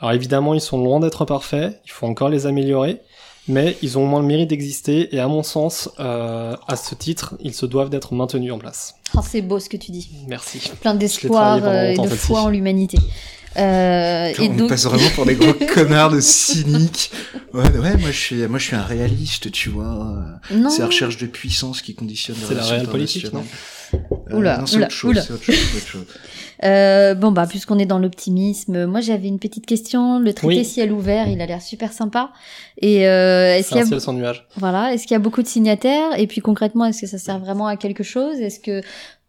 Alors 0.00 0.12
évidemment, 0.12 0.54
ils 0.54 0.60
sont 0.60 0.82
loin 0.82 1.00
d'être 1.00 1.24
parfaits, 1.24 1.80
il 1.86 1.90
faut 1.90 2.06
encore 2.06 2.28
les 2.28 2.46
améliorer, 2.46 3.00
mais 3.48 3.76
ils 3.82 3.96
ont 3.98 4.04
au 4.04 4.06
moins 4.06 4.20
le 4.20 4.26
mérite 4.26 4.48
d'exister 4.50 5.14
et 5.14 5.20
à 5.20 5.28
mon 5.28 5.42
sens, 5.42 5.90
euh, 6.00 6.56
à 6.68 6.76
ce 6.76 6.94
titre, 6.94 7.34
ils 7.40 7.54
se 7.54 7.66
doivent 7.66 7.90
d'être 7.90 8.14
maintenus 8.14 8.52
en 8.52 8.58
place. 8.58 8.94
Oh, 9.16 9.20
c'est 9.26 9.42
beau 9.42 9.60
ce 9.60 9.68
que 9.68 9.76
tu 9.76 9.92
dis. 9.92 10.08
Merci. 10.28 10.60
Plein 10.80 10.94
d'espoir 10.94 11.60
euh, 11.62 11.90
et 11.90 11.96
de 11.96 12.08
foi 12.08 12.40
en 12.42 12.48
l'humanité. 12.48 12.98
Euh, 13.56 14.32
et 14.36 14.48
on 14.48 14.54
donc, 14.56 14.68
passe 14.70 14.84
vraiment 14.84 15.08
pour 15.14 15.26
des 15.26 15.36
gros 15.36 15.52
connards 15.74 16.10
de 16.10 16.20
cyniques. 16.20 17.12
Ouais, 17.52 17.62
ouais, 17.78 17.96
moi 17.98 18.10
je 18.10 18.18
suis, 18.18 18.46
moi 18.48 18.58
je 18.58 18.64
suis 18.64 18.74
un 18.74 18.82
réaliste, 18.82 19.52
tu 19.52 19.68
vois. 19.68 20.16
non. 20.50 20.70
C'est 20.70 20.80
la 20.80 20.86
recherche 20.86 21.18
de 21.18 21.26
puissance 21.26 21.80
qui 21.80 21.94
conditionne 21.94 22.36
les 22.40 22.46
C'est 22.48 22.54
la 22.54 22.64
réelle 22.64 22.88
politique. 22.88 23.28
Oula, 24.32 24.56
Euh, 24.56 24.58
non, 24.60 24.66
c'est 24.66 24.76
oula, 24.76 24.86
autre 24.86 24.94
chose, 24.94 25.10
oula. 25.10 25.22
c'est 25.22 25.32
autre 25.32 25.44
chose, 25.44 25.54
c'est 25.70 25.76
autre 25.76 25.86
chose. 25.86 26.06
Euh, 26.62 27.14
bon 27.14 27.32
bah 27.32 27.46
puisqu'on 27.48 27.78
est 27.78 27.86
dans 27.86 27.98
l'optimisme, 27.98 28.86
moi 28.86 29.00
j'avais 29.00 29.28
une 29.28 29.38
petite 29.38 29.66
question. 29.66 30.18
Le 30.18 30.32
traité 30.32 30.58
Oui. 30.58 30.64
ciel 30.64 30.92
ouvert, 30.92 31.28
il 31.28 31.40
a 31.40 31.46
l'air 31.46 31.60
super 31.62 31.92
sympa. 31.92 32.30
Et 32.80 33.08
euh, 33.08 33.56
est-ce 33.56 33.68
qu'il 33.68 33.78
y 33.78 33.80
un 33.80 33.84
a 33.84 33.86
ciel 33.86 34.00
sans 34.00 34.12
nuage. 34.12 34.46
voilà, 34.56 34.94
est-ce 34.94 35.02
qu'il 35.06 35.12
y 35.14 35.16
a 35.16 35.20
beaucoup 35.20 35.42
de 35.42 35.48
signataires? 35.48 36.18
Et 36.18 36.26
puis 36.26 36.40
concrètement, 36.40 36.84
est-ce 36.84 37.00
que 37.00 37.06
ça 37.06 37.18
sert 37.18 37.38
vraiment 37.38 37.66
à 37.66 37.76
quelque 37.76 38.04
chose? 38.04 38.36
Est-ce 38.40 38.60
que 38.60 38.82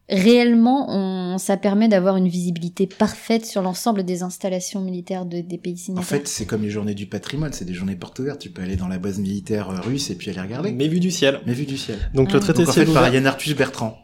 réellement 0.07 0.85
on, 0.89 1.39
ça 1.39 1.57
permet 1.57 1.87
d'avoir 1.87 2.15
une 2.17 2.27
visibilité 2.27 2.85
parfaite 2.85 3.43
sur 3.43 3.63
l'ensemble 3.63 4.03
des 4.03 4.21
installations 4.21 4.79
militaires 4.81 5.25
de- 5.25 5.41
des 5.41 5.57
pays 5.57 5.73
En 5.73 5.77
signataires 5.77 6.05
fait, 6.07 6.27
c'est 6.27 6.45
comme 6.45 6.61
les 6.61 6.69
journées 6.69 6.93
du 6.93 7.07
patrimoine, 7.07 7.53
c'est 7.53 7.65
des 7.65 7.73
journées 7.73 7.95
portes 7.95 8.19
ouvertes. 8.19 8.39
Tu 8.39 8.49
peux 8.51 8.61
aller 8.61 8.75
dans 8.75 8.87
la 8.87 8.99
base 8.99 9.17
militaire 9.17 9.69
euh, 9.71 9.81
russe 9.81 10.11
et 10.11 10.15
puis 10.15 10.29
aller 10.29 10.41
regarder. 10.41 10.69
Mais, 10.71 10.77
Mais 10.85 10.87
vu 10.89 10.99
du 10.99 11.09
ciel. 11.09 11.39
vu 11.47 11.65
du 11.65 11.77
ciel. 11.77 11.97
Donc 12.13 12.27
Ah. 12.29 12.33
le 12.35 12.39
traité 12.39 12.59
Donc 12.59 12.69
en 12.69 12.71
fait, 12.73 12.85
ciel 12.85 12.93
par. 12.93 13.11
Yann 13.11 13.25
Arthus 13.25 13.55
Bertrand. 13.55 13.97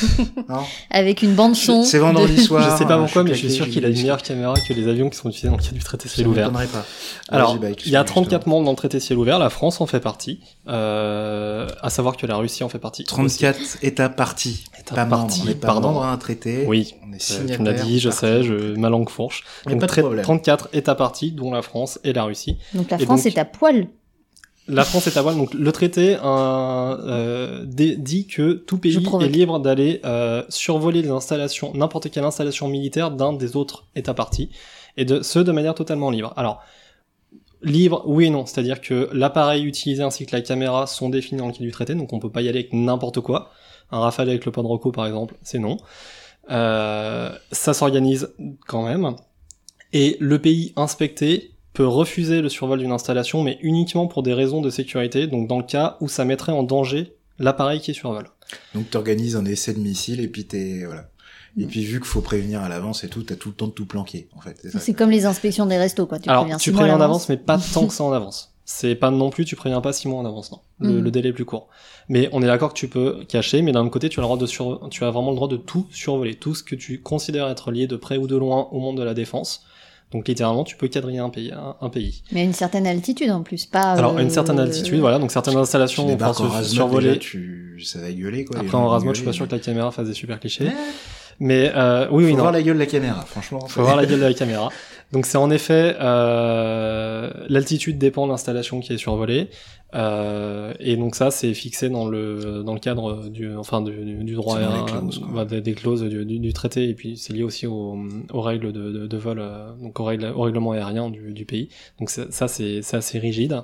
Avec 0.90 1.22
une 1.22 1.34
bande 1.34 1.54
son. 1.56 1.82
C'est 1.84 1.98
vendredi 1.98 2.42
soir. 2.42 2.70
Je 2.70 2.76
sais 2.78 2.84
pas 2.86 2.96
euh, 2.96 3.02
pourquoi, 3.02 3.22
mais 3.24 3.30
je 3.34 3.38
suis 3.38 3.50
sûr 3.50 3.68
qu'il 3.68 3.84
a 3.84 3.88
une 3.88 3.94
meilleure 3.94 4.22
caméra 4.22 4.54
que 4.66 4.72
les 4.72 4.88
avions 4.88 5.08
qui 5.10 5.16
sont 5.18 5.28
utilisés 5.28 5.48
dans 5.48 5.56
le 5.56 5.62
cadre 5.62 5.74
du 5.74 5.82
traité 5.84 6.08
ciel 6.08 6.26
ouvert. 6.28 6.50
pas. 6.52 6.62
Alors, 7.28 7.56
il 7.56 7.62
y 7.62 7.66
a 7.66 7.70
excuse-moi, 7.70 8.04
34 8.04 8.46
membres 8.46 8.64
dans 8.64 8.70
le 8.72 8.76
traité 8.76 9.00
ciel 9.00 9.18
ouvert, 9.18 9.38
la 9.38 9.50
France 9.50 9.80
en 9.80 9.86
fait 9.86 10.00
partie, 10.00 10.40
euh, 10.68 11.68
à 11.82 11.90
savoir 11.90 12.16
que 12.16 12.26
la 12.26 12.36
Russie 12.36 12.64
en 12.64 12.68
fait 12.68 12.78
partie. 12.78 13.02
aussi. 13.02 13.08
34 13.08 13.58
États 13.82 14.08
partis. 14.08 14.64
États 14.78 15.04
partis, 15.06 15.40
On 15.42 15.46
n'est 15.46 15.54
pas 15.54 15.66
pardon. 15.68 15.88
membre 15.88 16.04
à 16.04 16.12
un 16.12 16.16
traité. 16.16 16.64
Oui, 16.66 16.94
On 17.06 17.12
est 17.12 17.16
euh, 17.16 17.18
signataire. 17.18 17.56
tu 17.56 17.62
me 17.62 17.66
l'as 17.70 17.82
dit, 17.82 18.00
je 18.00 18.10
sais, 18.10 18.42
je, 18.42 18.76
ma 18.76 18.88
langue 18.88 19.08
fourche. 19.08 19.42
Y 19.66 19.68
a 19.68 19.70
Donc 19.72 19.80
pas 19.80 19.86
de 19.86 19.90
trai- 19.92 20.02
problème. 20.02 20.22
34 20.24 20.68
États 20.72 20.94
partis, 20.94 21.32
dont 21.32 21.50
la 21.52 21.62
France 21.62 21.98
et 22.04 22.12
la 22.12 22.24
Russie. 22.24 22.56
Donc 22.74 22.90
la 22.90 22.98
France 22.98 23.24
donc- 23.24 23.32
est 23.34 23.38
à 23.38 23.44
poil. 23.44 23.88
La 24.68 24.84
France 24.84 25.06
est 25.06 25.16
à 25.16 25.22
voile, 25.22 25.36
donc 25.36 25.54
le 25.54 25.70
traité 25.70 26.16
euh, 26.16 26.20
euh, 26.24 27.64
dit 27.66 28.26
que 28.26 28.52
tout 28.52 28.78
pays 28.78 28.96
est 28.96 29.28
libre 29.28 29.60
d'aller 29.60 30.00
euh, 30.04 30.42
survoler 30.48 31.02
les 31.02 31.10
installations, 31.10 31.72
n'importe 31.74 32.10
quelle 32.10 32.24
installation 32.24 32.66
militaire 32.66 33.12
d'un 33.12 33.32
des 33.32 33.54
autres 33.54 33.86
États 33.94 34.14
partis, 34.14 34.50
et 34.96 35.04
de 35.04 35.22
ce 35.22 35.38
de 35.38 35.52
manière 35.52 35.74
totalement 35.74 36.10
libre. 36.10 36.32
Alors, 36.36 36.62
libre, 37.62 38.02
oui 38.06 38.26
et 38.26 38.30
non, 38.30 38.44
c'est-à-dire 38.44 38.80
que 38.80 39.08
l'appareil 39.12 39.64
utilisé 39.64 40.02
ainsi 40.02 40.26
que 40.26 40.34
la 40.34 40.42
caméra 40.42 40.88
sont 40.88 41.10
définis 41.10 41.38
dans 41.38 41.46
le 41.46 41.52
cadre 41.52 41.64
du 41.64 41.70
traité, 41.70 41.94
donc 41.94 42.12
on 42.12 42.18
peut 42.18 42.30
pas 42.30 42.42
y 42.42 42.48
aller 42.48 42.60
avec 42.60 42.72
n'importe 42.72 43.20
quoi. 43.20 43.50
Un 43.92 44.00
Rafale 44.00 44.28
avec 44.30 44.44
le 44.44 44.50
pod 44.50 44.66
Rocco, 44.66 44.90
par 44.90 45.06
exemple, 45.06 45.36
c'est 45.42 45.60
non. 45.60 45.76
Euh, 46.50 47.30
ça 47.52 47.72
s'organise 47.72 48.34
quand 48.66 48.84
même. 48.84 49.14
Et 49.92 50.16
le 50.18 50.40
pays 50.40 50.72
inspecté 50.76 51.55
peut 51.76 51.86
refuser 51.86 52.40
le 52.40 52.48
survol 52.48 52.78
d'une 52.78 52.90
installation, 52.90 53.42
mais 53.42 53.58
uniquement 53.60 54.06
pour 54.06 54.22
des 54.22 54.32
raisons 54.32 54.62
de 54.62 54.70
sécurité, 54.70 55.26
donc 55.26 55.46
dans 55.46 55.58
le 55.58 55.62
cas 55.64 55.98
où 56.00 56.08
ça 56.08 56.24
mettrait 56.24 56.52
en 56.52 56.62
danger 56.62 57.14
l'appareil 57.38 57.80
qui 57.80 57.92
survole. 57.92 58.28
Donc 58.74 58.88
t'organises 58.90 59.36
un 59.36 59.44
essai 59.44 59.74
de 59.74 59.80
missile 59.80 60.20
et 60.20 60.28
puis 60.28 60.46
t'es 60.46 60.84
voilà. 60.86 61.10
Et 61.58 61.66
puis 61.66 61.84
vu 61.84 61.98
qu'il 62.00 62.06
faut 62.08 62.22
prévenir 62.22 62.62
à 62.62 62.68
l'avance 62.70 63.04
et 63.04 63.08
tout, 63.08 63.22
t'as 63.22 63.34
tout 63.36 63.50
le 63.50 63.54
temps 63.54 63.66
de 63.66 63.72
tout 63.72 63.86
planquer, 63.86 64.28
en 64.36 64.40
fait. 64.40 64.56
c'est 64.78 64.94
comme 64.94 65.10
les 65.10 65.26
inspections 65.26 65.66
des 65.66 65.76
restos, 65.78 66.06
quoi. 66.06 66.18
Tu 66.18 66.28
Alors, 66.30 66.42
préviens 66.42 66.56
tu 66.58 66.72
préviens 66.72 66.96
en 66.96 67.00
avance, 67.00 67.28
mais 67.28 67.36
pas 67.36 67.58
tant 67.58 67.86
que 67.86 67.92
ça 67.98 68.04
en 68.04 68.12
avance. 68.12 68.52
C'est 68.64 68.94
pas 68.94 69.10
non 69.10 69.30
plus, 69.30 69.44
tu 69.44 69.54
préviens 69.54 69.80
pas 69.80 69.92
six 69.92 70.08
mois 70.08 70.20
en 70.20 70.24
avance, 70.26 70.50
non. 70.52 70.58
Le, 70.80 70.90
Mhm. 70.98 71.04
le 71.04 71.10
délai 71.10 71.28
est 71.28 71.32
plus 71.32 71.44
court. 71.44 71.68
Mais 72.08 72.28
on 72.32 72.42
est 72.42 72.46
d'accord 72.46 72.70
que 72.74 72.78
tu 72.78 72.88
peux 72.88 73.24
cacher, 73.28 73.62
mais 73.62 73.72
d'un 73.72 73.82
autre 73.82 73.90
côté, 73.90 74.08
tu 74.08 74.18
as 74.18 74.22
le 74.22 74.26
droit 74.26 74.36
de 74.38 74.44
sur... 74.46 74.88
tu 74.90 75.04
as 75.04 75.10
vraiment 75.10 75.30
le 75.30 75.36
droit 75.36 75.48
de 75.48 75.56
tout 75.56 75.86
survoler, 75.90 76.34
tout 76.34 76.54
ce 76.54 76.62
que 76.62 76.74
tu 76.74 77.00
considères 77.00 77.48
être 77.48 77.70
lié 77.70 77.86
de 77.86 77.96
près 77.96 78.16
ou 78.18 78.26
de 78.26 78.36
loin 78.36 78.68
au 78.72 78.80
monde 78.80 78.96
de 78.98 79.02
la 79.02 79.14
défense. 79.14 79.64
Donc 80.16 80.26
littéralement, 80.28 80.64
tu 80.64 80.76
peux 80.76 80.88
quadriller 80.88 81.18
un 81.18 81.28
pays. 81.28 81.52
Un, 81.52 81.76
un 81.78 81.90
pays. 81.90 82.22
Mais 82.32 82.40
à 82.40 82.44
une 82.44 82.54
certaine 82.54 82.86
altitude 82.86 83.30
en 83.30 83.42
plus, 83.42 83.66
pas. 83.66 83.92
Alors, 83.92 84.16
à 84.16 84.22
une 84.22 84.28
euh, 84.28 84.30
certaine 84.30 84.58
altitude, 84.58 84.98
voilà, 84.98 85.18
donc 85.18 85.30
certaines 85.30 85.58
installations 85.58 86.06
pouvoir 86.06 86.34
se 86.34 86.74
survoler. 86.74 87.18
tu... 87.18 87.78
ça 87.84 87.98
va 88.00 88.10
gueuler, 88.10 88.46
quoi. 88.46 88.58
Après, 88.58 88.74
en 88.74 88.84
vont 88.84 88.88
Razmod, 88.88 89.14
je 89.14 89.18
suis 89.18 89.26
pas 89.26 89.34
sûr 89.34 89.46
que 89.46 89.54
la 89.54 89.60
caméra 89.60 89.90
fasse 89.90 90.06
des 90.06 90.14
super 90.14 90.40
clichés. 90.40 90.70
Mais 91.38 91.70
euh, 91.76 92.06
oui, 92.10 92.24
oui, 92.24 92.30
Faut 92.30 92.36
non. 92.36 92.42
voir 92.44 92.52
la 92.52 92.62
gueule 92.62 92.76
de 92.76 92.80
la 92.80 92.86
caméra, 92.86 93.26
franchement. 93.26 93.60
Faut 93.66 93.82
voir 93.82 93.96
la 93.96 94.06
gueule 94.06 94.20
de 94.20 94.24
la 94.24 94.32
caméra. 94.32 94.70
Donc 95.12 95.24
c'est 95.24 95.38
en 95.38 95.50
effet 95.50 95.96
euh, 96.00 97.30
l'altitude 97.48 97.96
dépend 97.96 98.26
de 98.26 98.32
l'installation 98.32 98.80
qui 98.80 98.92
est 98.92 98.98
survolée 98.98 99.48
euh, 99.94 100.74
et 100.80 100.96
donc 100.96 101.14
ça 101.14 101.30
c'est 101.30 101.54
fixé 101.54 101.88
dans 101.88 102.08
le 102.08 102.64
dans 102.64 102.74
le 102.74 102.80
cadre 102.80 103.28
du 103.28 103.54
enfin 103.54 103.82
du, 103.82 103.92
du- 104.24 104.34
droit 104.34 104.58
aérien, 104.58 104.84
clauses, 104.84 105.22
bah, 105.32 105.44
des, 105.44 105.60
des 105.60 105.74
clauses 105.74 106.02
du, 106.02 106.24
du- 106.24 106.40
du 106.40 106.52
traité 106.52 106.88
et 106.88 106.94
puis 106.94 107.16
c'est 107.16 107.32
lié 107.32 107.44
aussi 107.44 107.68
aux, 107.68 107.96
aux 108.32 108.40
règles 108.40 108.72
de, 108.72 108.90
de, 108.90 109.06
de 109.06 109.16
vol 109.16 109.38
euh, 109.38 109.70
donc 109.80 109.98
aux 110.00 110.04
règles 110.04 110.32
au 110.34 110.40
règlement 110.40 110.72
aérien 110.72 111.08
du, 111.08 111.32
du 111.32 111.44
pays. 111.44 111.68
Donc 112.00 112.10
ça 112.10 112.48
c'est 112.48 112.82
c'est 112.82 112.96
assez 112.96 113.18
rigide. 113.20 113.62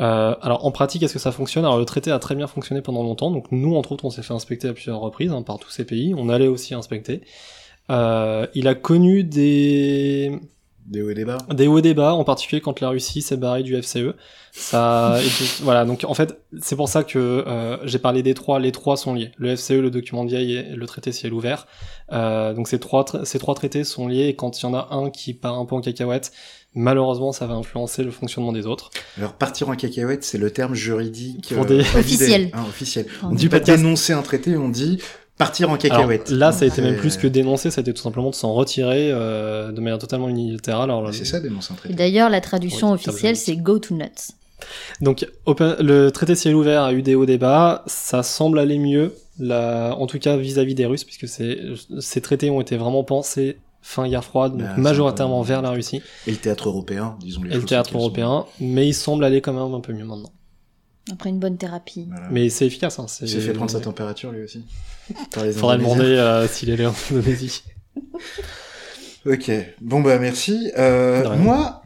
Euh, 0.00 0.34
alors 0.40 0.64
en 0.64 0.70
pratique, 0.72 1.02
est-ce 1.02 1.12
que 1.12 1.18
ça 1.18 1.32
fonctionne? 1.32 1.64
Alors 1.64 1.78
le 1.78 1.84
traité 1.84 2.10
a 2.10 2.18
très 2.18 2.34
bien 2.34 2.46
fonctionné 2.46 2.80
pendant 2.80 3.02
longtemps. 3.02 3.30
Donc 3.30 3.52
nous, 3.52 3.76
entre 3.76 3.92
autres, 3.92 4.04
on 4.06 4.10
s'est 4.10 4.22
fait 4.22 4.32
inspecter 4.34 4.68
à 4.68 4.72
plusieurs 4.72 5.00
reprises 5.00 5.30
hein, 5.32 5.42
par 5.42 5.58
tous 5.58 5.70
ces 5.70 5.84
pays. 5.84 6.14
On 6.16 6.28
allait 6.30 6.48
aussi 6.48 6.74
inspecter. 6.74 7.20
Euh, 7.90 8.46
il 8.54 8.68
a 8.68 8.74
connu 8.74 9.22
des 9.22 10.32
Des 10.86 11.00
hauts 11.00 11.10
et 11.10 11.14
des 11.14 11.24
bas. 11.24 11.38
des 11.50 11.68
hauts 11.68 11.78
et 11.78 11.82
des 11.82 11.94
bas, 11.94 12.12
en 12.14 12.24
particulier 12.24 12.60
quand 12.60 12.80
la 12.80 12.88
Russie 12.90 13.22
s'est 13.22 13.36
barrée 13.36 13.62
du 13.62 13.80
FCE. 13.80 14.14
Ça, 14.52 15.18
et 15.22 15.28
voilà. 15.62 15.84
Donc 15.84 16.04
en 16.06 16.14
fait, 16.14 16.38
c'est 16.60 16.76
pour 16.76 16.88
ça 16.88 17.04
que 17.04 17.18
euh, 17.46 17.76
j'ai 17.84 17.98
parlé 17.98 18.22
des 18.22 18.34
trois. 18.34 18.58
Les 18.60 18.72
trois 18.72 18.96
sont 18.96 19.14
liés. 19.14 19.30
Le 19.38 19.54
FCE, 19.56 19.70
le 19.80 19.90
document 19.90 20.24
de 20.24 20.30
vieille 20.30 20.56
et 20.56 20.76
le 20.76 20.86
traité 20.86 21.12
ciel 21.12 21.32
ouvert. 21.32 21.66
Euh, 22.12 22.52
donc 22.52 22.68
ces 22.68 22.78
trois, 22.78 23.04
tra- 23.04 23.24
ces 23.24 23.38
trois 23.38 23.54
traités 23.54 23.84
sont 23.84 24.08
liés. 24.08 24.26
Et 24.26 24.36
quand 24.36 24.60
il 24.60 24.64
y 24.64 24.66
en 24.66 24.74
a 24.74 24.88
un 24.90 25.08
qui 25.10 25.32
part 25.34 25.58
un 25.58 25.64
peu 25.64 25.74
en 25.74 25.80
cacahuète, 25.80 26.32
malheureusement, 26.74 27.32
ça 27.32 27.46
va 27.46 27.54
influencer 27.54 28.02
le 28.02 28.10
fonctionnement 28.10 28.52
des 28.52 28.66
autres. 28.66 28.90
Alors 29.16 29.32
partir 29.34 29.68
en 29.68 29.76
cacahuète, 29.76 30.24
c'est 30.24 30.38
le 30.38 30.50
terme 30.50 30.74
juridique 30.74 31.54
Pour 31.54 31.64
euh, 31.64 31.68
des-. 31.68 31.80
Officiel. 31.98 32.50
Hein, 32.52 32.64
officiel. 32.68 33.06
On 33.22 33.28
On 33.28 33.34
dit 33.34 33.48
pas 33.48 33.60
dénoncer 33.60 34.12
un 34.12 34.22
traité, 34.22 34.56
on 34.56 34.68
dit 34.68 34.98
partir 35.44 35.68
en 35.70 35.74
Alors, 35.74 35.82
cacahuète. 35.82 36.30
là, 36.30 36.52
ça 36.52 36.64
a 36.64 36.68
été 36.68 36.82
même 36.82 36.96
plus 36.96 37.16
que 37.16 37.26
dénoncer, 37.26 37.70
ça 37.70 37.80
a 37.80 37.82
été 37.82 37.92
tout 37.92 38.02
simplement 38.02 38.30
de 38.30 38.34
s'en 38.34 38.52
retirer 38.54 39.10
euh, 39.12 39.72
de 39.72 39.80
manière 39.80 39.98
totalement 39.98 40.28
unilatérale. 40.28 40.90
Alors, 40.90 41.12
C'est 41.12 41.24
ça 41.24 41.40
dénoncer 41.40 41.72
un 41.72 41.76
traité. 41.76 41.94
d'ailleurs, 41.94 42.30
la 42.30 42.40
traduction 42.40 42.88
Oui, 42.88 42.94
officielle, 42.94 43.36
c'est 43.36 43.56
go 43.56 43.78
to 43.78 43.94
nuts. 43.94 44.32
Donc, 45.00 45.26
open- 45.46 45.76
le 45.80 46.10
traité 46.10 46.34
ciel 46.36 46.54
ouvert 46.54 46.82
a 46.82 46.92
eu 46.92 47.02
des 47.02 47.14
hauts 47.16 47.26
débats, 47.26 47.82
ça 47.86 48.22
semble 48.22 48.58
aller 48.60 48.78
mieux, 48.78 49.12
là, 49.38 49.94
en 49.98 50.06
tout 50.06 50.18
cas 50.20 50.36
vis-à-vis 50.36 50.74
des 50.76 50.86
Russes, 50.86 51.04
puisque 51.04 51.26
ces 51.26 52.20
traités 52.20 52.48
ont 52.50 52.60
été 52.60 52.76
vraiment 52.76 53.02
pensés 53.04 53.58
fin 53.84 54.08
guerre 54.08 54.22
froide, 54.24 54.52
donc 54.52 54.60
Bah, 54.68 54.74
majoritairement 54.76 55.42
vers 55.42 55.60
la 55.62 55.70
Russie 55.70 56.00
Et 56.28 56.30
le 56.30 56.36
théâtre 56.36 56.68
européen, 56.68 57.16
disons 57.20 57.42
les 57.42 57.50
et 57.56 57.58
le 57.58 57.64
théâtre 57.64 57.90
sont. 57.90 57.98
européen, 57.98 58.44
mais 58.60 58.86
ils 58.86 58.94
semblent 58.94 59.24
aller 59.24 59.40
quand 59.40 59.52
même 59.52 59.74
un 59.74 59.80
peu 59.80 59.92
mieux 59.92 60.04
maintenant. 60.04 60.30
Après 61.10 61.30
une 61.30 61.38
bonne 61.40 61.56
thérapie. 61.58 62.06
Voilà. 62.10 62.28
Mais 62.30 62.48
c'est 62.48 62.66
efficace, 62.66 62.98
hein. 62.98 63.06
Il 63.22 63.28
s'est 63.28 63.40
fait 63.40 63.52
prendre 63.52 63.70
sa 63.70 63.80
température 63.80 64.30
lui 64.30 64.42
aussi. 64.42 64.64
Faudrait 65.32 65.78
demander 65.78 66.04
euh, 66.04 66.46
s'il 66.46 66.70
est 66.70 66.74
allé 66.74 66.86
en 66.86 66.94
Indonésie. 67.10 67.62
Ok, 69.24 69.50
bon 69.80 70.00
bah 70.00 70.18
merci. 70.18 70.72
Euh, 70.76 71.36
moi, 71.36 71.82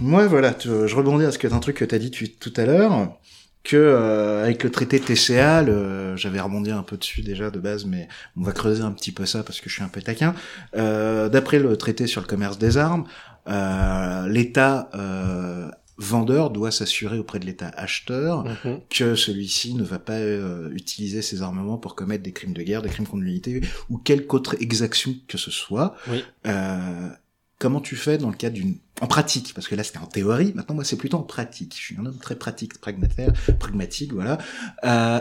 moi 0.00 0.26
voilà, 0.26 0.54
tu- 0.54 0.68
je 0.86 0.96
rebondis 0.96 1.26
à 1.26 1.30
ce 1.32 1.38
que 1.38 1.46
un 1.46 1.58
truc 1.58 1.76
que 1.76 1.84
t'as 1.84 1.98
dit 1.98 2.10
tu- 2.10 2.30
tout 2.32 2.52
à 2.56 2.64
l'heure, 2.64 3.18
que 3.64 3.76
euh, 3.76 4.42
avec 4.44 4.64
le 4.64 4.70
traité 4.70 4.98
TCA, 4.98 5.60
le- 5.62 6.16
j'avais 6.16 6.40
rebondi 6.40 6.70
un 6.70 6.82
peu 6.82 6.96
dessus 6.96 7.20
déjà 7.20 7.50
de 7.50 7.58
base, 7.58 7.84
mais 7.84 8.08
on 8.38 8.42
va 8.42 8.52
creuser 8.52 8.82
un 8.82 8.92
petit 8.92 9.12
peu 9.12 9.26
ça 9.26 9.42
parce 9.42 9.60
que 9.60 9.68
je 9.68 9.74
suis 9.74 9.82
un 9.82 9.88
peu 9.88 10.00
taquin. 10.00 10.34
Euh, 10.74 11.28
D'après 11.28 11.58
le 11.58 11.76
traité 11.76 12.06
sur 12.06 12.22
le 12.22 12.26
commerce 12.26 12.56
des 12.56 12.78
armes, 12.78 13.04
euh, 13.46 14.26
l'État 14.28 14.88
euh, 14.94 15.68
vendeur 16.02 16.50
doit 16.50 16.70
s'assurer 16.70 17.18
auprès 17.18 17.38
de 17.38 17.44
l'État 17.46 17.68
acheteur 17.68 18.44
Mhm. 18.44 18.80
que 18.88 19.14
celui-ci 19.14 19.74
ne 19.74 19.82
va 19.84 19.98
pas 19.98 20.14
euh, 20.18 20.70
utiliser 20.72 21.20
ses 21.22 21.42
armements 21.42 21.76
pour 21.76 21.94
commettre 21.94 22.22
des 22.24 22.32
crimes 22.32 22.54
de 22.54 22.62
guerre, 22.62 22.80
des 22.82 22.88
crimes 22.88 23.06
contre 23.06 23.22
l'unité 23.22 23.60
ou 23.90 23.98
quelque 23.98 24.34
autre 24.34 24.56
exaction 24.60 25.14
que 25.28 25.36
ce 25.38 25.50
soit. 25.50 25.94
Oui. 26.08 26.24
Euh, 26.46 27.08
comment 27.58 27.80
tu 27.82 27.96
fais 27.96 28.16
dans 28.16 28.30
le 28.30 28.36
cadre 28.36 28.54
d'une 28.56 28.78
en 29.02 29.06
pratique? 29.06 29.52
Parce 29.54 29.68
que 29.68 29.74
là 29.74 29.84
c'était 29.84 29.98
en 29.98 30.06
théorie 30.06 30.52
maintenant 30.54 30.74
moi 30.74 30.84
c'est 30.84 30.96
plutôt 30.96 31.18
en 31.18 31.22
pratique 31.22 31.74
je 31.76 31.80
suis 31.82 31.96
un 31.98 32.06
homme 32.06 32.18
très 32.18 32.36
pratique 32.36 32.78
pragmatique 32.80 33.28
pragmatique 33.58 34.12
voilà 34.14 34.38
euh, 34.84 35.20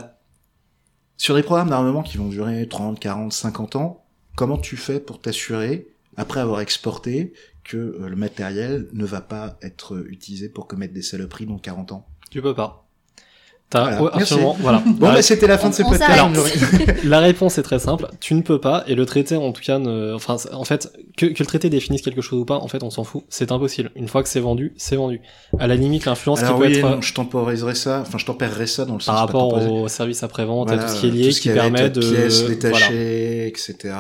sur 1.18 1.36
des 1.36 1.44
programmes 1.44 1.70
d'armement 1.70 2.04
qui 2.04 2.18
vont 2.18 2.30
durer 2.30 2.68
30 2.70 3.00
40 3.00 3.34
50 3.34 3.76
ans 3.76 4.06
comment 4.38 4.58
tu 4.58 4.78
fais 4.78 5.02
pour 5.02 5.20
t'assurer 5.20 5.88
après 6.16 6.40
avoir 6.40 6.62
exporté 6.62 7.34
que 7.70 7.78
euh, 7.78 8.10
le 8.10 8.16
matériel 8.16 8.88
ne 8.94 9.06
va 9.06 9.22
pas 9.22 9.58
être 9.62 10.04
utilisé 10.10 10.50
pour 10.50 10.68
commettre 10.68 10.94
des 10.94 11.04
saloperies 11.04 11.46
dans 11.46 11.60
40 11.60 11.92
ans 11.92 12.08
Tu 12.32 12.42
peux 12.42 12.56
pas. 12.56 12.88
T'as 13.70 13.84
Voilà, 13.84 14.02
ouais, 14.02 14.10
absolument, 14.14 14.58
voilà. 14.60 14.84
bon 14.84 15.14
bah 15.14 15.22
c'était 15.22 15.46
la 15.46 15.60
fin 15.60 15.70
de 15.70 15.76
ce 15.76 15.84
On 15.84 15.92
podcast. 15.92 16.20
La 17.04 17.20
réponse 17.20 17.60
est 17.60 17.62
très 17.62 17.78
simple, 17.78 18.08
tu 18.20 18.34
ne 18.34 18.42
peux 18.42 18.60
pas, 18.60 18.84
et 18.88 18.96
le 18.96 19.06
traité 19.06 19.36
en 19.36 19.52
tout 19.52 19.62
cas, 19.62 19.78
ne... 19.78 20.16
enfin 20.16 20.38
en 20.54 20.66
fait, 20.66 20.92
que, 21.16 21.28
que 21.28 21.36
le 21.38 21.46
traité 21.46 21.70
définisse 21.70 22.02
quelque 22.02 22.22
chose 22.22 22.40
ou 22.40 22.46
pas, 22.46 22.56
en 22.58 22.68
fait 22.68 22.82
on 22.82 22.90
s'en 22.90 23.04
fout, 23.04 23.26
c'est 23.30 23.52
impossible. 23.52 23.92
Une 23.96 24.08
fois 24.08 24.24
que 24.24 24.30
c'est 24.30 24.40
vendu, 24.40 24.74
c'est 24.76 24.96
vendu. 24.96 25.22
À 25.60 25.68
la 25.68 25.76
limite, 25.76 26.06
l'influence 26.06 26.42
qui 26.42 26.48
peut 26.48 26.54
oui, 26.54 26.78
être 26.78 26.82
non, 26.82 27.02
je 27.02 27.14
temporiserai 27.14 27.76
ça 27.76 28.02
enfin 28.02 28.18
je 28.18 28.26
tempérerai 28.26 28.66
ça 28.66 28.86
dans 28.86 28.94
le 28.94 28.98
par 28.98 29.06
sens 29.06 29.14
pas 29.14 29.22
rapport 29.22 29.72
au 29.72 29.88
service 29.88 30.24
après-vente, 30.24 30.70
Voilà, 30.70 30.86
à 30.86 30.88
tout 30.88 30.96
ce 30.96 31.02
qui 31.02 31.08
est 31.08 31.12
lié, 31.12 31.30
qui 31.30 31.50
être 31.50 31.56
permet 31.56 31.92
de... 31.92 32.00
pièces 32.00 32.42
voilà. 32.42 32.56
détachées, 32.56 33.48
etc. 33.48 33.94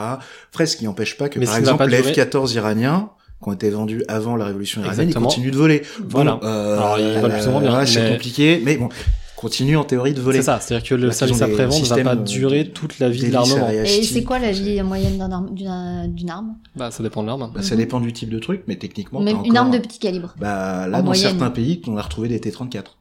Après, 0.49 0.65
ce 0.65 0.77
qui 0.77 0.85
n'empêche 0.85 1.15
pas 1.15 1.29
que, 1.29 1.37
Mais 1.37 1.45
par 1.45 1.57
exemple, 1.57 1.87
durer. 1.87 2.11
F-14 2.11 2.55
iraniens, 2.55 3.11
qui 3.41 3.49
ont 3.49 3.53
été 3.53 3.69
vendus 3.69 4.03
avant 4.07 4.35
la 4.35 4.45
révolution 4.45 4.81
iranienne, 4.81 5.09
ils 5.09 5.13
continuent 5.15 5.51
de 5.51 5.57
voler. 5.57 5.81
Voilà. 6.09 6.33
Bon, 6.41 6.47
euh, 6.47 6.77
Alors, 6.77 6.99
ils 6.99 7.19
volent 7.19 7.33
plus 7.35 7.47
ou 7.47 7.51
moins 7.51 7.61
bien, 7.61 7.69
voilà, 7.69 7.85
C'est 7.85 8.01
mais- 8.03 8.11
compliqué, 8.11 8.61
mais 8.65 8.77
bon, 8.77 8.89
continuent 9.37 9.77
en 9.77 9.85
théorie 9.85 10.13
de 10.13 10.19
voler. 10.19 10.39
C'est 10.39 10.43
ça, 10.47 10.59
c'est-à-dire 10.59 10.89
que 10.89 10.95
le 10.95 11.07
qu'ils 11.07 11.13
service 11.13 11.41
après-vente 11.41 11.81
ne 11.81 11.85
va 11.87 12.03
pas 12.03 12.15
de- 12.17 12.23
durer 12.25 12.69
toute 12.71 12.99
la 12.99 13.07
vie 13.09 13.23
de 13.27 13.31
l'armement. 13.31 13.69
Et 13.69 14.03
c'est 14.03 14.23
quoi 14.25 14.37
la 14.39 14.51
vie 14.51 14.81
moyenne 14.83 15.17
d'un 15.17 15.31
arme- 15.31 15.53
d'une 15.53 16.29
arme? 16.29 16.55
Bah 16.75 16.91
ça 16.91 17.01
dépend 17.03 17.21
de 17.23 17.27
l'arme. 17.27 17.49
Bah, 17.55 17.61
ça 17.61 17.77
dépend 17.77 18.01
du 18.01 18.11
type 18.11 18.29
de 18.29 18.39
truc, 18.39 18.63
mais 18.67 18.75
techniquement, 18.75 19.21
Même 19.21 19.37
une 19.45 19.55
arme 19.55 19.71
de 19.71 19.77
petit 19.77 19.99
calibre. 19.99 20.35
Bah, 20.37 20.87
là, 20.89 20.97
en 20.97 20.99
dans 20.99 21.05
moyenne. 21.05 21.29
certains 21.31 21.49
pays, 21.51 21.81
on 21.87 21.95
a 21.95 22.01
retrouvé 22.01 22.27
des 22.27 22.41
T-34 22.41 22.97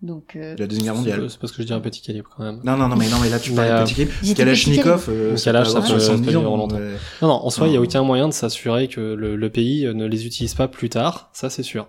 Donc, 0.00 0.36
euh, 0.36 0.54
de 0.54 0.60
la 0.60 0.66
Deuxième 0.68 0.84
Guerre 0.84 0.94
mondiale. 0.94 1.26
C'est 1.28 1.40
parce 1.40 1.52
que 1.52 1.60
je 1.62 1.66
dis 1.66 1.72
un 1.72 1.80
petit 1.80 2.00
calibre 2.00 2.30
quand 2.36 2.44
même. 2.44 2.60
Non, 2.62 2.76
non, 2.76 2.86
non, 2.88 2.94
mais 2.96 3.08
non, 3.08 3.16
mais 3.20 3.28
là, 3.30 3.38
tu 3.40 3.50
parles 3.52 3.68
euh, 3.68 3.80
de 3.80 3.84
petit 3.84 3.94
calibre. 3.96 4.34
Kalachnikov, 4.36 5.06
euh, 5.08 5.30
peut 5.32 5.36
ça 5.36 5.52
peut- 5.52 5.64
70 5.64 6.00
ça 6.00 6.12
peut 6.12 6.20
durer 6.20 6.36
ans, 6.46 6.56
longtemps. 6.56 6.76
euh, 6.78 6.96
Non, 7.20 7.28
non, 7.28 7.34
en 7.34 7.50
soi, 7.50 7.66
il 7.66 7.70
n'y 7.72 7.76
a 7.76 7.80
aucun 7.80 8.02
moyen 8.04 8.28
de 8.28 8.32
s'assurer 8.32 8.86
que 8.88 9.00
le, 9.00 9.34
le 9.34 9.50
pays 9.50 9.86
ne 9.92 10.06
les 10.06 10.24
utilise 10.26 10.54
pas 10.54 10.68
plus 10.68 10.88
tard, 10.88 11.30
ça 11.32 11.50
c'est 11.50 11.62
sûr. 11.64 11.88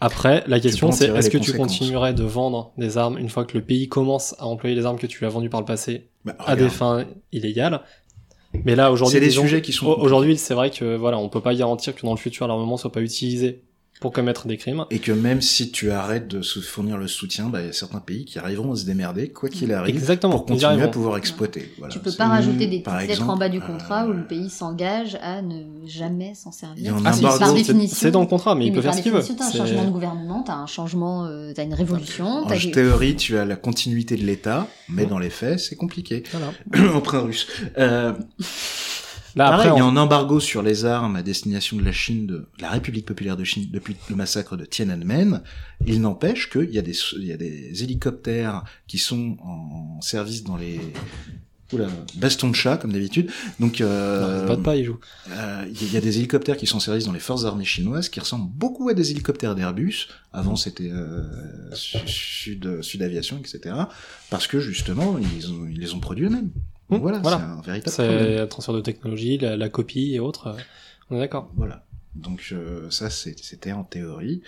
Après, 0.00 0.42
la 0.48 0.58
question 0.58 0.90
c'est 0.90 1.08
est-ce 1.08 1.30
que 1.30 1.38
tu 1.38 1.52
continuerais 1.52 2.12
de 2.12 2.24
vendre 2.24 2.72
des 2.76 2.98
armes 2.98 3.16
une 3.18 3.28
fois 3.28 3.44
que 3.44 3.56
le 3.56 3.62
pays 3.64 3.88
commence 3.88 4.34
à 4.40 4.46
employer 4.46 4.74
les 4.74 4.84
armes 4.84 4.98
que 4.98 5.06
tu 5.06 5.20
lui 5.20 5.26
as 5.26 5.30
vendues 5.30 5.48
par 5.48 5.60
le 5.60 5.66
passé 5.66 6.08
bah, 6.24 6.34
à 6.40 6.56
des 6.56 6.68
fins 6.68 7.04
illégales? 7.32 7.80
Mais 8.64 8.76
là, 8.76 8.92
aujourd'hui, 8.92 9.14
C'est 9.14 9.20
des 9.20 9.26
disons- 9.28 9.42
sujets 9.42 9.62
qui 9.62 9.72
sont 9.72 9.86
au- 9.86 9.98
Aujourd'hui, 10.00 10.36
c'est 10.36 10.54
vrai 10.54 10.70
que 10.70 10.94
voilà, 10.96 11.18
on 11.18 11.28
peut 11.28 11.40
pas 11.40 11.54
garantir 11.56 11.94
que 11.94 12.02
dans 12.02 12.12
le 12.12 12.18
futur, 12.18 12.46
l'armement 12.46 12.76
soit 12.76 12.92
pas 12.92 13.00
utilisé 13.00 13.63
pour 14.00 14.12
commettre 14.12 14.46
des 14.46 14.56
crimes. 14.58 14.84
Et 14.90 14.98
que 14.98 15.12
même 15.12 15.40
si 15.40 15.70
tu 15.70 15.90
arrêtes 15.90 16.28
de 16.28 16.42
se 16.42 16.60
fournir 16.60 16.98
le 16.98 17.06
soutien, 17.08 17.46
bah, 17.48 17.60
il 17.62 17.66
y 17.66 17.70
a 17.70 17.72
certains 17.72 18.00
pays 18.00 18.24
qui 18.24 18.38
arriveront 18.38 18.72
à 18.72 18.76
se 18.76 18.84
démerder, 18.84 19.28
quoi 19.30 19.48
qu'il 19.48 19.72
arrive, 19.72 19.94
Exactement, 19.94 20.34
pour 20.38 20.46
continuer 20.46 20.82
à 20.82 20.88
pouvoir 20.88 21.16
exploiter. 21.16 21.72
Voilà. 21.78 21.92
tu 21.92 22.00
peux 22.00 22.12
pas 22.12 22.26
rajouter 22.26 22.66
des 22.66 22.80
petites 22.80 23.08
lettres 23.08 23.28
en 23.30 23.36
bas 23.36 23.48
du 23.48 23.58
euh, 23.58 23.66
contrat 23.66 24.06
où 24.06 24.12
le 24.12 24.26
pays 24.26 24.50
s'engage 24.50 25.16
à 25.22 25.40
ne 25.42 25.62
jamais 25.86 26.34
s'en 26.34 26.50
Il 26.50 26.82
y 26.82 26.86
servir. 26.86 26.94
a 26.96 26.98
un 26.98 27.02
Ah, 27.06 27.12
c'est- 27.48 27.54
définition. 27.54 27.96
C'est 27.98 28.10
dans 28.10 28.20
le 28.20 28.26
contrat, 28.26 28.54
mais 28.54 28.62
Oui, 28.64 28.66
il 28.68 28.72
peut 28.74 28.82
faire 28.82 28.94
ce 28.94 29.00
qu'il 29.02 29.12
veut. 29.12 29.22
T'as 29.22 29.46
un 29.46 29.52
changement 29.52 29.84
de 29.84 29.90
gouvernement, 29.90 30.42
t'as 30.42 30.54
un 30.56 30.66
changement, 30.66 31.24
euh, 31.26 31.52
t'as 31.54 31.64
une 31.64 31.74
révolution, 31.74 32.26
En 32.26 32.46
théorie, 32.46 33.16
tu 33.16 33.38
as 33.38 33.44
la 33.44 33.56
continuité 33.56 34.16
de 34.16 34.24
l'État, 34.24 34.66
mais 34.88 35.06
dans 35.06 35.18
les 35.18 35.30
faits, 35.30 35.60
c'est 35.60 35.76
compliqué. 35.76 36.24
Voilà. 36.32 36.52
Emprunt 36.94 37.22
russe. 37.22 37.46
Euh, 37.78 38.12
Là, 39.36 39.50
pareil, 39.50 39.66
après, 39.68 39.76
il 39.76 39.78
y 39.78 39.82
a 39.82 39.86
on- 39.86 39.90
un 39.90 39.96
embargo 39.96 40.38
sur 40.40 40.62
les 40.62 40.84
armes 40.84 41.16
à 41.16 41.22
destination 41.22 41.76
de 41.76 41.82
la 41.84 41.92
Chine, 41.92 42.26
de 42.26 42.46
la 42.60 42.70
République 42.70 43.04
populaire 43.06 43.36
de 43.36 43.44
Chine, 43.44 43.68
depuis 43.72 43.96
le 44.08 44.16
massacre 44.16 44.56
de 44.56 44.64
Tiananmen. 44.64 45.42
Il 45.86 46.00
n'empêche 46.00 46.48
qu'il 46.50 46.70
y 46.70 46.78
a 46.78 46.82
des, 46.82 46.96
il 47.16 47.24
y 47.24 47.32
a 47.32 47.36
des 47.36 47.82
hélicoptères 47.82 48.62
qui 48.86 48.98
sont 48.98 49.36
en 49.42 50.00
service 50.00 50.44
dans 50.44 50.56
les, 50.56 50.78
oula, 51.72 51.88
bastons 52.16 52.48
de 52.50 52.54
chat, 52.54 52.76
comme 52.76 52.92
d'habitude. 52.92 53.28
Donc, 53.58 53.80
euh, 53.80 54.42
non, 54.42 54.46
pas 54.48 54.56
de 54.56 54.62
pas, 54.62 54.76
il 54.76 54.84
joue. 54.84 54.98
Euh, 55.30 55.64
Il 55.80 55.92
y 55.92 55.96
a 55.96 56.00
des 56.00 56.18
hélicoptères 56.18 56.56
qui 56.56 56.66
sont 56.68 56.76
en 56.76 56.80
service 56.80 57.04
dans 57.06 57.12
les 57.12 57.18
forces 57.18 57.44
armées 57.44 57.64
chinoises 57.64 58.08
qui 58.08 58.20
ressemblent 58.20 58.50
beaucoup 58.52 58.88
à 58.88 58.94
des 58.94 59.10
hélicoptères 59.10 59.56
d'Airbus. 59.56 60.06
Avant, 60.32 60.54
c'était 60.56 60.90
euh, 60.92 61.24
Su- 61.72 61.98
Sud, 62.06 62.82
Sud 62.82 63.02
Aviation, 63.02 63.38
etc. 63.38 63.74
Parce 64.30 64.46
que 64.46 64.60
justement, 64.60 65.16
ils, 65.18 65.50
ont, 65.50 65.66
ils 65.68 65.80
les 65.80 65.92
ont 65.94 66.00
produits 66.00 66.26
eux-mêmes. 66.26 66.50
Donc 66.90 66.98
Mmh, 67.00 67.02
voilà, 67.02 67.18
voilà. 67.18 67.36
c'est 67.38 67.42
un 67.44 67.60
véritable 67.62 67.94
problème. 67.96 68.18
C'est 68.34 68.38
le 68.40 68.48
transfert 68.48 68.74
de 68.74 68.80
technologie, 68.80 69.38
la, 69.38 69.56
la 69.56 69.68
copie 69.68 70.14
et 70.14 70.20
autres. 70.20 70.48
euh, 70.48 70.60
On 71.10 71.16
est 71.16 71.20
d'accord. 71.20 71.50
Voilà. 71.56 71.84
Donc 72.14 72.48
euh, 72.52 72.90
ça, 72.90 73.10
c'est- 73.10 73.38
c'était 73.42 73.72
en 73.72 73.84
théorie. 73.84 74.42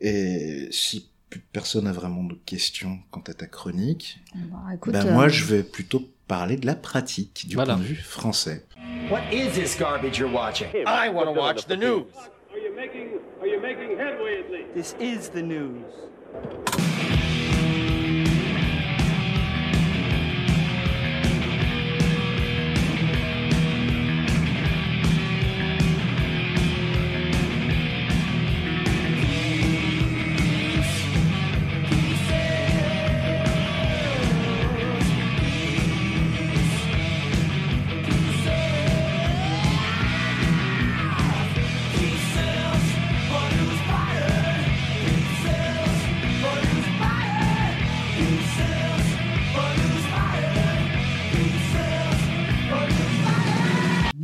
Et 0.00 0.68
si 0.70 1.08
plus 1.30 1.40
personne 1.40 1.84
n'a 1.84 1.92
vraiment 1.92 2.24
de 2.24 2.34
questions 2.46 2.98
quant 3.10 3.22
à 3.26 3.34
ta 3.34 3.46
chronique, 3.46 4.18
Bah, 4.34 4.58
écoute, 4.74 4.92
ben 4.92 5.06
euh, 5.06 5.12
moi, 5.12 5.28
je 5.28 5.44
vais 5.44 5.62
plutôt 5.62 6.02
parler 6.26 6.56
de 6.56 6.66
la 6.66 6.74
pratique 6.74 7.46
du 7.48 7.54
Voilà. 7.54 7.74
point 7.74 7.82
de 7.82 7.88
vue 7.88 7.94
français. 7.96 8.64
What 9.10 9.20
is 9.32 9.50
this 9.52 9.78
garbage 9.78 10.18
you're 10.18 10.32
watching? 10.32 10.68
I 10.86 11.08
want 11.12 11.26
to 11.26 11.38
watch 11.38 11.66
the 11.66 11.76
news. 11.76 12.04
Are 12.50 12.58
you 12.58 12.74
making 12.76 13.08
are 13.40 13.46
you 13.46 13.60
making 13.60 13.96
headway 13.98 14.40
at 14.40 14.50
least? 14.50 14.74
This 14.74 14.96
is 15.00 15.30
the 15.30 15.42
news. 15.42 15.84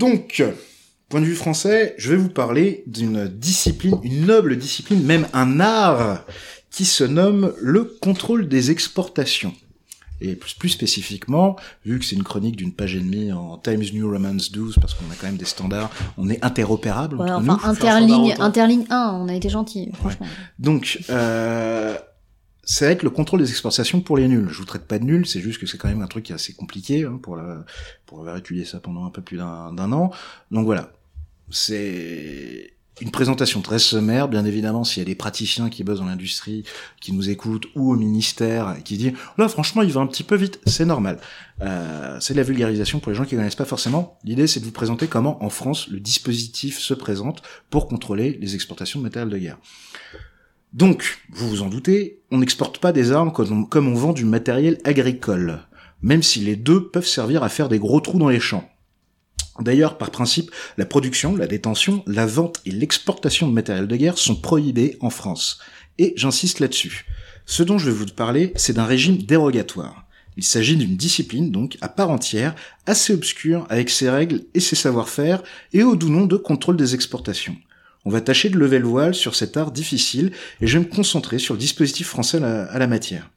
Donc, 0.05 0.43
point 1.09 1.21
de 1.21 1.27
vue 1.27 1.35
français, 1.35 1.95
je 1.97 2.11
vais 2.11 2.17
vous 2.17 2.29
parler 2.29 2.85
d'une 2.87 3.27
discipline, 3.27 3.99
une 4.03 4.27
noble 4.27 4.59
discipline, 4.59 5.03
même 5.03 5.27
un 5.33 5.61
art, 5.61 6.25
qui 6.71 6.85
se 6.85 7.05
nomme 7.05 7.55
le 7.59 7.85
contrôle 7.85 8.49
des 8.49 8.71
exportations. 8.71 9.55
Et 10.21 10.35
plus, 10.35 10.55
plus 10.55 10.69
spécifiquement, 10.69 11.57
vu 11.87 11.99
que 11.99 12.05
c'est 12.05 12.17
une 12.17 12.23
chronique 12.23 12.57
d'une 12.57 12.73
page 12.73 12.97
et 12.97 13.01
demie 13.01 13.33
en 13.33 13.57
Times 13.59 13.85
New 13.95 14.11
Roman 14.11 14.35
12, 14.35 14.77
parce 14.81 14.95
qu'on 14.95 15.11
a 15.11 15.15
quand 15.19 15.27
même 15.27 15.37
des 15.37 15.45
standards, 15.47 15.91
on 16.19 16.29
est 16.29 16.45
interopérable 16.45 17.17
ouais, 17.17 17.31
entre 17.31 17.49
enfin, 17.51 17.59
nous. 17.63 17.71
interligne, 17.71 18.35
interligne 18.39 18.85
1, 18.91 19.21
on 19.23 19.29
a 19.29 19.35
été 19.35 19.49
gentil, 19.49 19.91
franchement. 19.95 20.27
Donc, 20.59 20.99
euh, 21.11 21.97
ça 22.65 22.87
va 22.87 22.93
être 22.93 23.03
le 23.03 23.11
contrôle 23.11 23.41
des 23.41 23.51
exportations 23.51 24.01
pour 24.01 24.17
les 24.17 24.29
nuls. 24.29 24.49
Je 24.49 24.59
vous 24.59 24.65
traite 24.65 24.87
pas 24.87 24.99
de 24.99 25.05
nuls, 25.05 25.27
c'est 25.27 25.41
juste 25.41 25.61
que 25.61 25.67
c'est 25.67 25.79
quand 25.79 25.89
même 25.89 26.03
un 26.03 26.07
truc 26.07 26.25
qui 26.25 26.33
est 26.33 26.35
assez 26.35 26.53
compliqué 26.53 27.05
hein, 27.05 27.19
pour 27.23 27.37
la, 27.37 27.65
pour 28.07 28.21
avoir 28.21 28.37
étudié 28.37 28.65
ça 28.65 28.81
pendant 28.81 29.05
un 29.05 29.11
peu 29.11 29.23
plus 29.23 29.37
d'un 29.37 29.93
an. 29.93 30.11
Donc 30.51 30.65
voilà, 30.65 30.93
c'est 31.51 32.75
une 33.01 33.11
présentation 33.11 33.61
très 33.61 33.81
sommaire, 33.81 34.29
bien 34.29 34.45
évidemment, 34.45 34.85
s'il 34.85 35.01
y 35.01 35.03
a 35.03 35.07
des 35.07 35.17
praticiens 35.17 35.69
qui 35.69 35.83
bossent 35.83 35.99
dans 35.99 36.07
l'industrie, 36.07 36.63
qui 37.01 37.13
nous 37.13 37.29
écoutent, 37.29 37.67
ou 37.75 37.93
au 37.93 37.97
ministère, 37.97 38.77
qui 38.85 38.97
disent 38.97 39.15
«Là, 39.39 39.49
franchement, 39.49 39.83
il 39.83 39.91
va 39.91 40.01
un 40.01 40.07
petit 40.07 40.23
peu 40.23 40.37
vite, 40.37 40.61
c'est 40.65 40.85
normal. 40.85 41.19
Euh, 41.61 42.19
c'est 42.21 42.35
de 42.35 42.39
la 42.39 42.45
vulgarisation 42.45 43.01
pour 43.01 43.11
les 43.11 43.17
gens 43.17 43.25
qui 43.25 43.35
ne 43.35 43.41
connaissent 43.41 43.57
pas 43.57 43.65
forcément. 43.65 44.19
L'idée, 44.23 44.47
c'est 44.47 44.61
de 44.61 44.65
vous 44.65 44.71
présenter 44.71 45.09
comment, 45.09 45.43
en 45.43 45.51
France, 45.51 45.89
le 45.89 45.99
dispositif 45.99 46.79
se 46.79 46.95
présente 46.95 47.43
pour 47.69 47.89
contrôler 47.89 48.39
les 48.41 48.55
exportations 48.55 49.01
de 49.01 49.05
matériel 49.05 49.29
de 49.29 49.39
guerre. 49.39 49.59
Donc, 50.75 51.21
vous 51.31 51.49
vous 51.49 51.63
en 51.63 51.69
doutez, 51.69 52.19
on 52.33 52.39
n'exporte 52.39 52.79
pas 52.79 52.91
des 52.91 53.13
armes 53.13 53.33
comme 53.33 53.89
on, 53.89 53.95
vend 53.95 54.13
du 54.13 54.25
matériel 54.25 54.81
agricole, 54.83 55.61
même 56.03 56.25
si 56.25 56.41
les 56.41 56.57
deux 56.57 56.89
peuvent 56.89 57.07
servir 57.07 57.45
à 57.45 57.49
faire 57.49 57.69
des 57.69 57.79
gros 57.79 58.01
trous 58.01 58.19
dans 58.19 58.29
les 58.29 58.41
champs. 58.41 58.69
D'ailleurs, 59.61 59.99
par 59.99 60.11
principe, 60.11 60.51
la 60.77 60.85
production, 60.85 61.37
la 61.37 61.47
détention, 61.47 62.03
la 62.09 62.27
vente 62.27 62.61
et 62.67 62.73
l'exportation 62.73 63.47
de 63.47 63.53
matériel 63.53 63.87
de 63.87 63.95
guerre 63.95 64.19
sont 64.19 64.35
prohibées 64.35 64.97
en 64.99 65.11
France. 65.11 65.61
Et 65.99 66.13
j'insiste 66.17 66.59
là-dessus. 66.59 67.07
Ce 67.47 67.63
dont 67.63 67.79
je 67.79 67.89
vais 67.89 67.97
vous 67.97 68.07
parler, 68.07 68.53
c'est 68.57 68.73
d'un 68.73 68.85
régime 68.85 69.19
dérogatoire. 69.19 70.09
Il 70.37 70.43
s'agit 70.43 70.77
d'une 70.77 70.97
discipline, 70.97 71.53
donc, 71.53 71.79
à 71.83 71.89
part 71.89 72.11
entière, 72.11 72.57
assez 72.87 73.15
obscure, 73.15 73.65
avec 73.69 73.91
ses 73.91 74.11
règles 74.11 74.43
et 74.55 74.61
ses 74.61 74.75
savoir-faire, 74.75 75.45
et 75.73 75.85
au 75.85 75.95
doux 75.95 76.09
nom 76.09 76.27
de 76.27 76.37
contrôle 76.37 76.77
des 76.77 76.97
exportations. 76.97 77.57
On 78.05 78.11
va 78.11 78.21
tâcher 78.21 78.51
de 78.51 78.59
lever 78.59 78.79
le 78.79 78.87
voile 78.87 79.15
sur 79.15 79.35
cet 79.35 79.57
art 79.57 79.73
difficile, 79.73 80.33
et 80.61 80.67
je 80.67 80.79
vais 80.79 80.85
me 80.85 80.91
concentrer 80.91 81.39
sur 81.39 81.55
le 81.55 81.61
dispositif 81.61 82.07
français 82.07 82.43
à 82.43 82.79
la, 82.79 82.87
matière. 82.87 83.31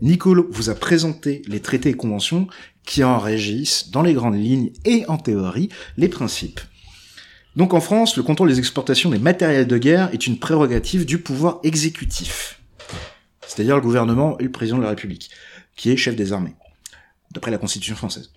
Nicolo 0.00 0.46
vous 0.50 0.70
a 0.70 0.74
présenté 0.74 1.42
les 1.48 1.60
traités 1.60 1.90
et 1.90 1.94
conventions 1.94 2.46
qui 2.84 3.02
en 3.02 3.18
régissent, 3.18 3.90
dans 3.90 4.02
les 4.02 4.14
grandes 4.14 4.40
lignes 4.40 4.70
et 4.84 5.04
en 5.08 5.18
théorie, 5.18 5.70
les 5.96 6.08
principes. 6.08 6.60
Donc 7.56 7.74
en 7.74 7.80
France, 7.80 8.16
le 8.16 8.22
contrôle 8.22 8.48
des 8.48 8.58
exportations 8.58 9.10
des 9.10 9.18
matériels 9.18 9.66
de 9.66 9.78
guerre 9.78 10.10
est 10.12 10.26
une 10.26 10.38
prérogative 10.38 11.04
du 11.04 11.18
pouvoir 11.18 11.58
exécutif, 11.64 12.60
c'est-à-dire 13.46 13.74
le 13.74 13.82
gouvernement 13.82 14.38
et 14.38 14.44
le 14.44 14.52
président 14.52 14.78
de 14.78 14.82
la 14.82 14.90
République, 14.90 15.30
qui 15.74 15.90
est 15.90 15.96
chef 15.96 16.14
des 16.14 16.32
armées, 16.32 16.54
d'après 17.32 17.50
la 17.50 17.58
Constitution 17.58 17.96
française. 17.96 18.30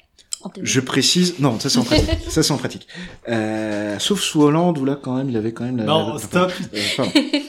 Je 0.61 0.79
précise, 0.79 1.35
non, 1.39 1.59
ça 1.59 1.69
c'est 1.69 1.79
en 1.79 1.83
pratique, 1.83 2.09
ça 2.29 2.43
c'est 2.43 2.51
en 2.53 2.57
pratique. 2.57 2.87
Euh, 3.27 3.99
sauf 3.99 4.21
sous 4.21 4.41
Hollande 4.41 4.77
où 4.77 4.85
là 4.85 4.97
quand 5.01 5.15
même 5.17 5.29
il 5.29 5.35
avait 5.35 5.51
quand 5.51 5.65
même 5.65 5.77
la. 5.77 5.83
Non, 5.83 6.13
la- 6.13 6.19
stop. 6.19 6.51
euh. 6.73 7.05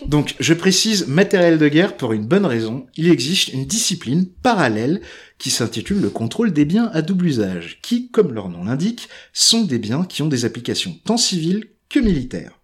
Donc 0.06 0.34
je 0.40 0.54
précise 0.54 1.06
matériel 1.06 1.58
de 1.58 1.68
guerre 1.68 1.96
pour 1.96 2.12
une 2.12 2.26
bonne 2.26 2.46
raison. 2.46 2.86
Il 2.96 3.08
existe 3.10 3.48
une 3.52 3.64
discipline 3.64 4.26
parallèle 4.42 5.00
qui 5.38 5.50
s'intitule 5.50 6.00
le 6.00 6.10
contrôle 6.10 6.52
des 6.52 6.64
biens 6.64 6.90
à 6.92 7.00
double 7.02 7.26
usage, 7.26 7.78
qui, 7.82 8.10
comme 8.10 8.32
leur 8.34 8.48
nom 8.48 8.64
l'indique, 8.64 9.08
sont 9.32 9.62
des 9.62 9.78
biens 9.78 10.04
qui 10.04 10.22
ont 10.22 10.28
des 10.28 10.44
applications 10.44 10.96
tant 11.04 11.16
civiles 11.16 11.68
que 11.88 12.00
militaires. 12.00 12.58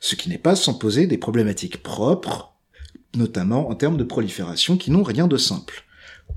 Ce 0.00 0.14
qui 0.14 0.28
n'est 0.28 0.38
pas 0.38 0.54
sans 0.56 0.74
poser 0.74 1.06
des 1.06 1.18
problématiques 1.18 1.82
propres, 1.82 2.52
notamment 3.16 3.68
en 3.70 3.74
termes 3.74 3.96
de 3.96 4.04
prolifération 4.04 4.76
qui 4.76 4.90
n'ont 4.90 5.02
rien 5.02 5.26
de 5.26 5.36
simple. 5.36 5.84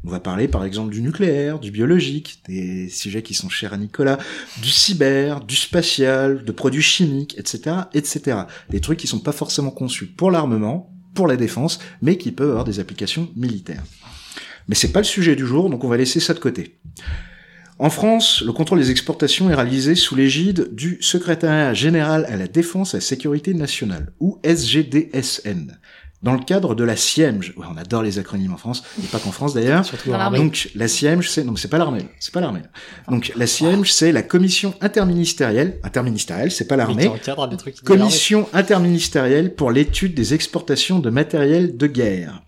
On 0.04 0.10
va 0.10 0.20
parler 0.20 0.48
par 0.48 0.66
exemple 0.66 0.92
du 0.92 1.02
nucléaire, 1.02 1.60
du 1.60 1.72
biologique, 1.72 2.42
des 2.48 2.90
sujets 2.90 3.22
qui 3.22 3.34
sont 3.34 3.50
chers 3.50 3.74
à 3.74 3.78
Nicolas, 3.78 4.18
du 4.62 4.70
cyber, 4.70 5.42
du 5.42 5.56
spatial, 5.56 6.44
de 6.44 6.52
produits 6.52 6.82
chimiques, 6.82 7.38
etc., 7.38 7.76
etc. 7.94 8.38
Des 8.70 8.82
trucs 8.82 9.00
qui 9.00 9.08
sont 9.08 9.20
pas 9.20 9.32
forcément 9.32 9.72
conçus 9.72 10.08
pour 10.08 10.32
l'armement, 10.32 10.94
pour 11.14 11.28
la 11.28 11.38
défense, 11.38 11.80
mais 12.02 12.18
qui 12.18 12.32
peuvent 12.32 12.50
avoir 12.50 12.66
des 12.66 12.80
applications 12.80 13.30
militaires. 13.36 13.84
Mais 14.68 14.76
c'est 14.76 14.92
pas 14.92 15.00
le 15.00 15.06
sujet 15.06 15.36
du 15.36 15.46
jour, 15.46 15.70
donc 15.70 15.84
on 15.84 15.90
va 15.90 15.98
laisser 15.98 16.20
ça 16.20 16.34
de 16.34 16.40
côté. 16.40 16.80
En 17.80 17.90
France, 17.90 18.44
le 18.46 18.54
contrôle 18.54 18.80
des 18.80 18.92
exportations 18.92 19.50
est 19.50 19.56
réalisé 19.56 19.96
sous 19.96 20.16
l'égide 20.16 20.74
du 20.74 20.98
Secrétariat 21.02 21.74
général 21.74 22.26
à 22.30 22.38
la 22.38 22.48
défense 22.48 22.94
et 22.94 22.98
à 22.98 23.00
la 23.00 23.06
sécurité 23.06 23.54
nationale, 23.54 24.14
ou 24.20 24.40
SGDSN, 24.44 25.80
dans 26.24 26.34
le 26.34 26.40
cadre 26.40 26.74
de 26.74 26.84
la 26.84 26.96
SIEMG. 26.96 27.54
Ouais, 27.58 27.66
on 27.72 27.78
adore 27.78 28.02
les 28.02 28.18
acronymes 28.18 28.54
en 28.54 28.58
France, 28.58 28.84
et 29.04 29.08
pas 29.08 29.20
qu'en 29.20 29.32
France 29.32 29.54
d'ailleurs. 29.54 29.86
Surtout 29.86 30.08
Dans 30.08 30.14
dans 30.14 30.18
l'armée. 30.20 30.38
l'armée. 30.40 30.50
Donc 30.50 30.72
la 30.76 30.88
SIEMG, 30.88 31.24
c'est 31.24 31.44
mais 31.44 31.52
c'est 31.58 31.68
pas 31.68 31.78
l'armée, 31.78 32.06
c'est 32.20 32.34
pas 32.34 32.42
l'armée. 32.42 32.62
Donc 33.10 33.32
la 33.36 33.46
SIEMG, 33.46 33.86
c'est 33.86 34.12
la 34.12 34.24
commission 34.24 34.74
interministérielle, 34.82 35.80
interministérielle, 35.84 36.52
c'est 36.52 36.68
pas 36.68 36.78
l'armée. 36.78 37.12
Commission 37.84 38.48
interministérielle 38.54 39.54
pour 39.54 39.72
l'étude 39.72 40.16
des 40.16 40.34
exportations 40.34 41.00
de 41.00 41.10
matériel 41.10 41.78
de 41.78 41.88
guerre. 41.88 42.42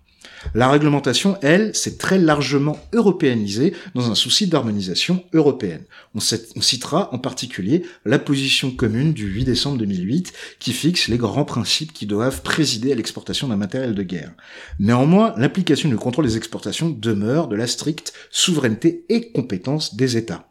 La 0.54 0.68
réglementation, 0.70 1.36
elle, 1.42 1.74
c'est 1.74 1.98
très 1.98 2.18
largement 2.18 2.78
européanisé 2.92 3.74
dans 3.94 4.10
un 4.10 4.14
souci 4.14 4.46
d'harmonisation 4.46 5.24
européenne. 5.32 5.82
On, 6.14 6.20
cit- 6.20 6.52
on 6.56 6.60
citera 6.60 7.12
en 7.12 7.18
particulier 7.18 7.82
la 8.04 8.18
position 8.18 8.70
commune 8.70 9.12
du 9.12 9.26
8 9.26 9.44
décembre 9.44 9.78
2008 9.78 10.32
qui 10.58 10.72
fixe 10.72 11.08
les 11.08 11.18
grands 11.18 11.44
principes 11.44 11.92
qui 11.92 12.06
doivent 12.06 12.42
présider 12.42 12.92
à 12.92 12.94
l'exportation 12.94 13.48
d'un 13.48 13.56
matériel 13.56 13.94
de 13.94 14.02
guerre. 14.02 14.32
Néanmoins, 14.78 15.34
l'application 15.36 15.88
du 15.88 15.96
contrôle 15.96 16.26
des 16.26 16.36
exportations 16.36 16.88
demeure 16.88 17.48
de 17.48 17.56
la 17.56 17.66
stricte 17.66 18.12
souveraineté 18.30 19.04
et 19.08 19.32
compétence 19.32 19.94
des 19.96 20.16
États. 20.16 20.48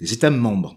Des 0.00 0.12
États 0.12 0.30
membres. 0.30 0.76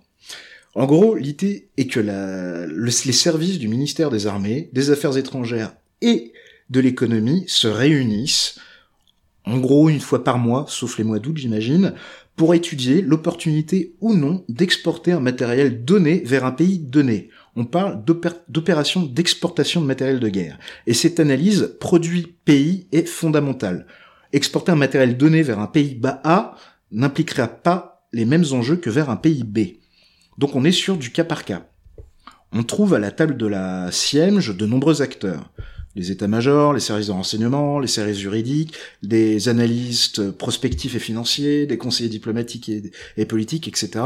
En 0.76 0.86
gros, 0.86 1.16
l'idée 1.16 1.70
est 1.78 1.88
que 1.88 2.00
les 2.00 3.12
services 3.12 3.58
du 3.58 3.68
ministère 3.68 4.12
des 4.12 4.28
Armées, 4.28 4.70
des 4.74 4.92
Affaires 4.92 5.18
étrangères 5.18 5.74
et 6.02 6.34
de 6.70 6.80
l'économie 6.80 7.46
se 7.48 7.68
réunissent, 7.68 8.60
en 9.46 9.58
gros 9.60 9.90
une 9.90 10.02
fois 10.02 10.24
par 10.24 10.38
mois, 10.38 10.66
sauf 10.68 10.98
les 10.98 11.04
mois 11.04 11.20
d'août 11.20 11.38
j'imagine, 11.38 11.94
pour 12.36 12.54
étudier 12.54 13.02
l'opportunité 13.02 13.96
ou 14.00 14.14
non 14.14 14.46
d'exporter 14.48 15.12
un 15.12 15.20
matériel 15.20 15.84
donné 15.84 16.22
vers 16.24 16.46
un 16.46 16.52
pays 16.52 16.78
donné. 16.78 17.30
On 17.56 17.66
parle 17.66 18.04
d'opé- 18.06 18.44
d'opération 18.48 19.02
d'exportation 19.02 19.82
de 19.82 19.88
matériel 19.88 20.20
de 20.20 20.30
guerre. 20.30 20.60
Et 20.86 20.94
cette 20.94 21.20
analyse 21.20 21.76
produit-pays 21.80 22.88
est 22.92 23.08
fondamentale. 23.08 23.88
Exporter 24.34 24.72
un 24.72 24.76
matériel 24.76 25.18
donné 25.18 25.42
vers 25.42 25.60
un 25.60 25.66
pays 25.68 25.96
bas 25.96 26.22
A 26.24 26.56
n'impliquera 26.92 27.48
pas 27.48 28.08
les 28.14 28.26
mêmes 28.26 28.46
enjeux 28.52 28.76
que 28.76 28.92
vers 28.92 29.10
un 29.10 29.16
pays 29.16 29.44
B. 29.44 29.60
Donc 30.38 30.56
on 30.56 30.64
est 30.64 30.72
sur 30.72 30.98
du 30.98 31.12
cas 31.12 31.24
par 31.24 31.44
cas. 31.44 31.66
On 32.52 32.64
trouve 32.64 32.94
à 32.94 33.00
la 33.00 33.12
table 33.12 33.38
de 33.38 33.48
la 33.48 33.92
Siemge 33.92 34.56
de 34.56 34.66
nombreux 34.68 35.02
acteurs. 35.02 35.52
Les 35.98 36.12
états-majors, 36.12 36.74
les 36.74 36.80
services 36.80 37.08
de 37.08 37.12
renseignement, 37.12 37.80
les 37.80 37.88
services 37.88 38.20
juridiques, 38.20 38.74
des 39.04 39.50
analystes 39.50 40.32
prospectifs 40.32 40.96
et 40.96 41.00
financiers, 41.00 41.66
des 41.66 41.78
conseillers 41.78 42.10
diplomatiques 42.10 42.70
et, 42.70 42.92
et 43.18 43.26
politiques, 43.26 43.68
etc. 43.68 44.06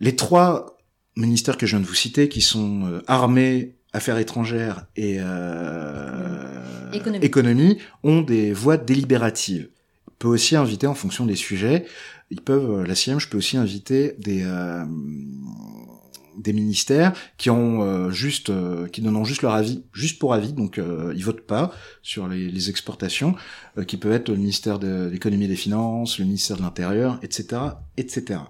Les 0.00 0.14
trois 0.14 0.78
ministères 1.16 1.56
que 1.56 1.66
je 1.66 1.76
viens 1.76 1.80
de 1.80 1.88
vous 1.88 1.94
citer, 1.94 2.28
qui 2.28 2.40
sont 2.42 2.86
euh, 2.86 3.72
affaires 3.92 4.18
étrangères 4.18 4.86
et 4.96 5.16
euh, 5.18 6.92
Économie. 6.92 7.24
économie, 7.24 7.78
ont 8.02 8.20
des 8.20 8.52
voix 8.52 8.76
délibératives. 8.76 9.68
On 10.08 10.14
peut 10.18 10.28
aussi 10.28 10.56
inviter 10.56 10.86
en 10.86 10.94
fonction 10.94 11.26
des 11.26 11.36
sujets. 11.36 11.86
Ils 12.30 12.40
peuvent, 12.40 12.80
euh, 12.80 12.86
la 12.86 12.94
CIEM, 12.94 13.18
je 13.18 13.28
peux 13.28 13.38
aussi 13.38 13.56
inviter 13.56 14.14
des 14.18 14.42
euh, 14.44 14.84
des 16.38 16.52
ministères 16.52 17.12
qui 17.38 17.50
ont 17.50 17.82
euh, 17.82 18.10
juste 18.10 18.50
euh, 18.50 18.86
qui 18.88 19.00
donnent 19.00 19.24
juste 19.24 19.42
leur 19.42 19.54
avis 19.54 19.84
juste 19.92 20.18
pour 20.18 20.34
avis 20.34 20.52
donc 20.52 20.78
euh, 20.78 21.12
ils 21.16 21.24
votent 21.24 21.46
pas 21.46 21.72
sur 22.02 22.28
les, 22.28 22.70
exportations 22.70 23.34
euh, 23.78 23.84
qui 23.84 23.96
peuvent 23.96 24.12
être 24.12 24.28
le 24.28 24.36
ministère 24.36 24.78
de 24.78 25.08
l'économie 25.10 25.44
et 25.44 25.48
des 25.48 25.56
finances 25.56 26.18
le 26.18 26.24
ministère 26.24 26.56
de 26.56 26.62
l'intérieur 26.62 27.18
etc 27.22 27.60
etc 27.96 28.40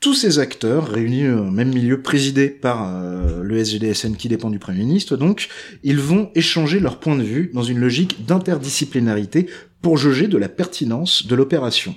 tous 0.00 0.14
ces 0.14 0.38
acteurs 0.38 0.88
réunis 0.88 1.28
au 1.28 1.50
même 1.50 1.68
milieu 1.68 2.00
présidé 2.00 2.48
par 2.48 3.02
le 3.02 3.62
SGDSN 3.62 4.16
qui 4.16 4.28
dépend 4.28 4.48
du 4.48 4.58
Premier 4.58 4.78
ministre, 4.78 5.18
donc, 5.18 5.50
ils 5.82 5.98
vont 5.98 6.30
échanger 6.34 6.80
leurs 6.80 7.00
points 7.00 7.16
de 7.16 7.22
vue 7.22 7.50
dans 7.52 7.62
une 7.62 7.78
logique 7.78 8.24
d'interdisciplinarité 8.24 9.50
pour 9.82 9.98
juger 9.98 10.26
de 10.26 10.38
la 10.38 10.48
pertinence 10.48 11.26
de 11.26 11.34
l'opération. 11.34 11.94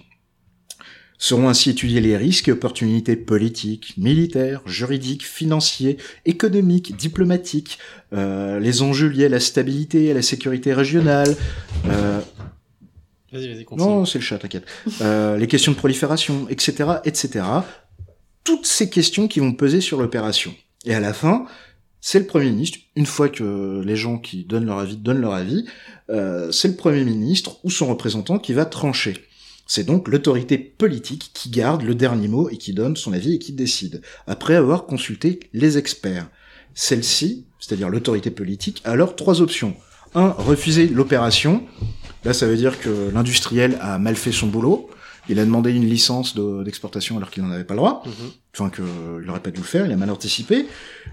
Seront 1.23 1.47
ainsi 1.47 1.69
étudiés 1.69 2.01
les 2.01 2.17
risques 2.17 2.49
et 2.49 2.51
opportunités 2.51 3.15
politiques, 3.15 3.93
militaires, 3.95 4.61
juridiques, 4.65 5.25
financiers, 5.25 5.95
économiques, 6.25 6.97
diplomatiques, 6.97 7.79
euh, 8.11 8.59
les 8.59 8.81
enjeux 8.81 9.07
liés 9.07 9.27
à 9.27 9.29
la 9.29 9.39
stabilité 9.39 10.07
et 10.07 10.11
à 10.11 10.15
la 10.15 10.21
sécurité 10.21 10.73
régionale, 10.73 11.33
euh, 11.85 12.19
Vas-y, 13.31 13.53
vas-y, 13.53 13.63
continue. 13.63 13.87
non, 13.87 14.05
c'est 14.05 14.19
le 14.19 14.23
chat, 14.25 14.37
t'inquiète. 14.37 14.65
Euh, 14.99 15.37
les 15.37 15.47
questions 15.47 15.71
de 15.71 15.77
prolifération, 15.77 16.45
etc., 16.49 16.89
etc. 17.05 17.45
Toutes 18.43 18.65
ces 18.65 18.89
questions 18.89 19.29
qui 19.29 19.39
vont 19.39 19.53
peser 19.53 19.79
sur 19.79 20.01
l'opération. 20.01 20.53
Et 20.83 20.93
à 20.93 20.99
la 20.99 21.13
fin, 21.13 21.45
c'est 22.01 22.19
le 22.19 22.25
Premier 22.25 22.51
ministre, 22.51 22.79
une 22.97 23.05
fois 23.05 23.29
que 23.29 23.81
les 23.85 23.95
gens 23.95 24.17
qui 24.17 24.43
donnent 24.43 24.65
leur 24.65 24.79
avis 24.79 24.97
donnent 24.97 25.21
leur 25.21 25.35
avis, 25.35 25.63
euh, 26.09 26.51
c'est 26.51 26.67
le 26.67 26.75
Premier 26.75 27.05
ministre 27.05 27.61
ou 27.63 27.71
son 27.71 27.87
représentant 27.87 28.39
qui 28.39 28.51
va 28.51 28.65
trancher. 28.65 29.25
C'est 29.65 29.85
donc 29.85 30.07
l'autorité 30.07 30.57
politique 30.57 31.31
qui 31.33 31.49
garde 31.49 31.83
le 31.83 31.95
dernier 31.95 32.27
mot 32.27 32.49
et 32.49 32.57
qui 32.57 32.73
donne 32.73 32.95
son 32.95 33.13
avis 33.13 33.35
et 33.35 33.39
qui 33.39 33.53
décide, 33.53 34.01
après 34.27 34.55
avoir 34.55 34.85
consulté 34.85 35.39
les 35.53 35.77
experts. 35.77 36.29
Celle-ci, 36.75 37.45
c'est-à-dire 37.59 37.89
l'autorité 37.89 38.29
politique, 38.29 38.81
a 38.83 38.91
alors 38.91 39.15
trois 39.15 39.41
options. 39.41 39.75
Un, 40.15 40.29
refuser 40.29 40.87
l'opération. 40.87 41.63
Là, 42.25 42.33
ça 42.33 42.45
veut 42.45 42.57
dire 42.57 42.79
que 42.79 43.09
l'industriel 43.13 43.77
a 43.81 43.97
mal 43.99 44.15
fait 44.15 44.31
son 44.31 44.47
boulot. 44.47 44.89
Il 45.29 45.39
a 45.39 45.45
demandé 45.45 45.71
une 45.71 45.87
licence 45.87 46.35
de- 46.35 46.63
d'exportation 46.63 47.15
alors 47.17 47.31
qu'il 47.31 47.43
n'en 47.43 47.51
avait 47.51 47.63
pas 47.63 47.73
le 47.73 47.79
droit. 47.79 48.03
Mhm. 48.05 48.11
Enfin, 48.53 48.69
qu'il 48.69 49.25
n'aurait 49.25 49.39
pas 49.39 49.51
dû 49.51 49.61
le 49.61 49.65
faire, 49.65 49.85
il 49.85 49.91
a 49.91 49.95
mal 49.97 50.09
anticipé. 50.09 50.65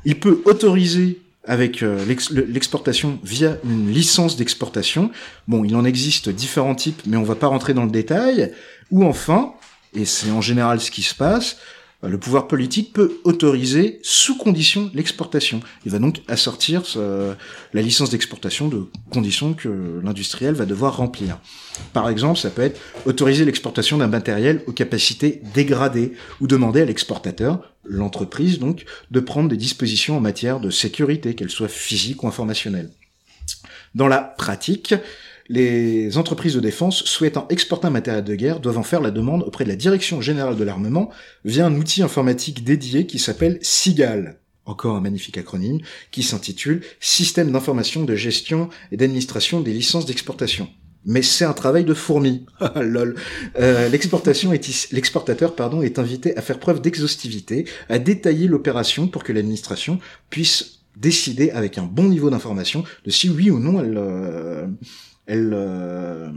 Il 0.05 0.19
peut 0.19 0.43
autoriser 0.45 1.21
avec 1.51 1.83
euh, 1.83 2.05
l'ex- 2.07 2.31
le- 2.31 2.45
l'exportation 2.45 3.19
via 3.25 3.57
une 3.65 3.91
licence 3.93 4.37
d'exportation. 4.37 5.11
Bon, 5.49 5.65
il 5.65 5.75
en 5.75 5.85
existe 5.85 6.29
différents 6.29 6.77
types, 6.77 7.03
mais 7.07 7.17
on 7.17 7.25
va 7.25 7.35
pas 7.35 7.49
rentrer 7.49 7.75
dans 7.75 7.85
le 7.85 7.91
détail. 7.91 8.53
Ou 8.93 9.05
enfin, 9.05 9.53
et 9.93 10.05
c'est 10.05 10.31
en 10.31 10.41
général 10.41 10.81
ce 10.81 10.91
qui 10.93 11.03
se 11.03 11.15
passe, 11.15 11.57
le 12.03 12.19
pouvoir 12.19 12.49
politique 12.49 12.95
peut 12.95 13.21
autoriser 13.25 14.01
sous 14.03 14.37
condition 14.39 14.91
l'exportation. 14.95 15.61
Il 15.85 15.93
va 15.93 15.99
donc 15.99 16.23
assortir 16.29 16.83
la 16.97 17.83
licence 17.83 18.11
d'exportation 18.11 18.69
de 18.69 18.87
conditions 19.13 19.53
que 19.53 20.01
l'industriel 20.03 20.55
va 20.55 20.65
devoir 20.65 20.97
remplir. 20.97 21.39
Par 21.93 22.09
exemple, 22.09 22.39
ça 22.39 22.51
peut 22.51 22.63
être 22.63 22.81
autoriser 23.05 23.45
l'exportation 23.45 23.99
d'un 23.99 24.07
matériel 24.07 24.63
aux 24.67 24.73
capacités 24.73 25.43
dégradées 25.55 26.13
ou 26.41 26.47
demander 26.47 26.81
à 26.81 26.85
l'exportateur, 26.87 27.75
l'entreprise 27.85 28.59
donc, 28.59 28.87
de 29.11 29.21
prendre 29.21 29.51
des 29.51 29.57
dispositions 29.59 30.17
en 30.17 30.21
matière 30.21 30.59
de 30.59 30.71
sécurité, 30.71 31.35
qu'elles 31.35 31.51
soient 31.51 31.69
physiques 31.69 32.23
ou 32.23 32.29
informationnelles. 32.29 32.91
Dans 33.95 34.09
la 34.09 34.21
pratique, 34.21 34.95
les 35.51 36.17
entreprises 36.17 36.55
de 36.55 36.61
défense 36.61 37.03
souhaitant 37.05 37.49
exporter 37.49 37.89
un 37.89 37.91
matériel 37.91 38.23
de 38.23 38.37
guerre 38.37 38.61
doivent 38.61 38.79
en 38.79 38.85
faire 38.85 39.01
la 39.01 39.11
demande 39.11 39.43
auprès 39.43 39.65
de 39.65 39.69
la 39.69 39.75
Direction 39.75 40.21
générale 40.21 40.57
de 40.57 40.63
l'armement 40.63 41.11
via 41.45 41.67
un 41.67 41.75
outil 41.75 42.05
informatique 42.05 42.63
dédié 42.63 43.05
qui 43.05 43.19
s'appelle 43.19 43.59
SIGAL. 43.61 44.39
Encore 44.65 44.95
un 44.95 45.01
magnifique 45.01 45.39
acronyme 45.39 45.81
qui 46.13 46.23
s'intitule 46.23 46.83
Système 47.01 47.51
d'information 47.51 48.05
de 48.05 48.15
gestion 48.15 48.69
et 48.93 48.97
d'administration 48.97 49.61
des 49.61 49.73
licences 49.73 50.07
d'exportation. 50.07 50.69
Mais 51.05 51.23
c'est 51.23 51.47
un 51.47 51.53
travail 51.53 51.85
de 51.85 51.95
fourmi. 51.95 52.47
Ah, 52.61 52.83
Lol. 52.83 53.17
Euh, 53.59 53.89
l'exportation 53.89 54.53
est 54.53 54.93
l'exportateur 54.93 55.57
est 55.83 55.99
invité 55.99 56.37
à 56.37 56.43
faire 56.43 56.61
preuve 56.61 56.81
d'exhaustivité, 56.81 57.65
à 57.89 57.99
détailler 57.99 58.47
l'opération 58.47 59.09
pour 59.09 59.25
que 59.25 59.33
l'administration 59.33 59.99
puisse 60.29 60.81
décider 60.97 61.51
avec 61.51 61.79
un 61.79 61.85
bon 61.85 62.05
niveau 62.05 62.31
d'information 62.31 62.85
de 63.05 63.11
si 63.11 63.29
oui 63.31 63.51
ou 63.51 63.59
non 63.59 63.81
elle 63.81 63.97
euh, 63.97 64.67
elle, 65.31 65.53
euh, 65.55 66.29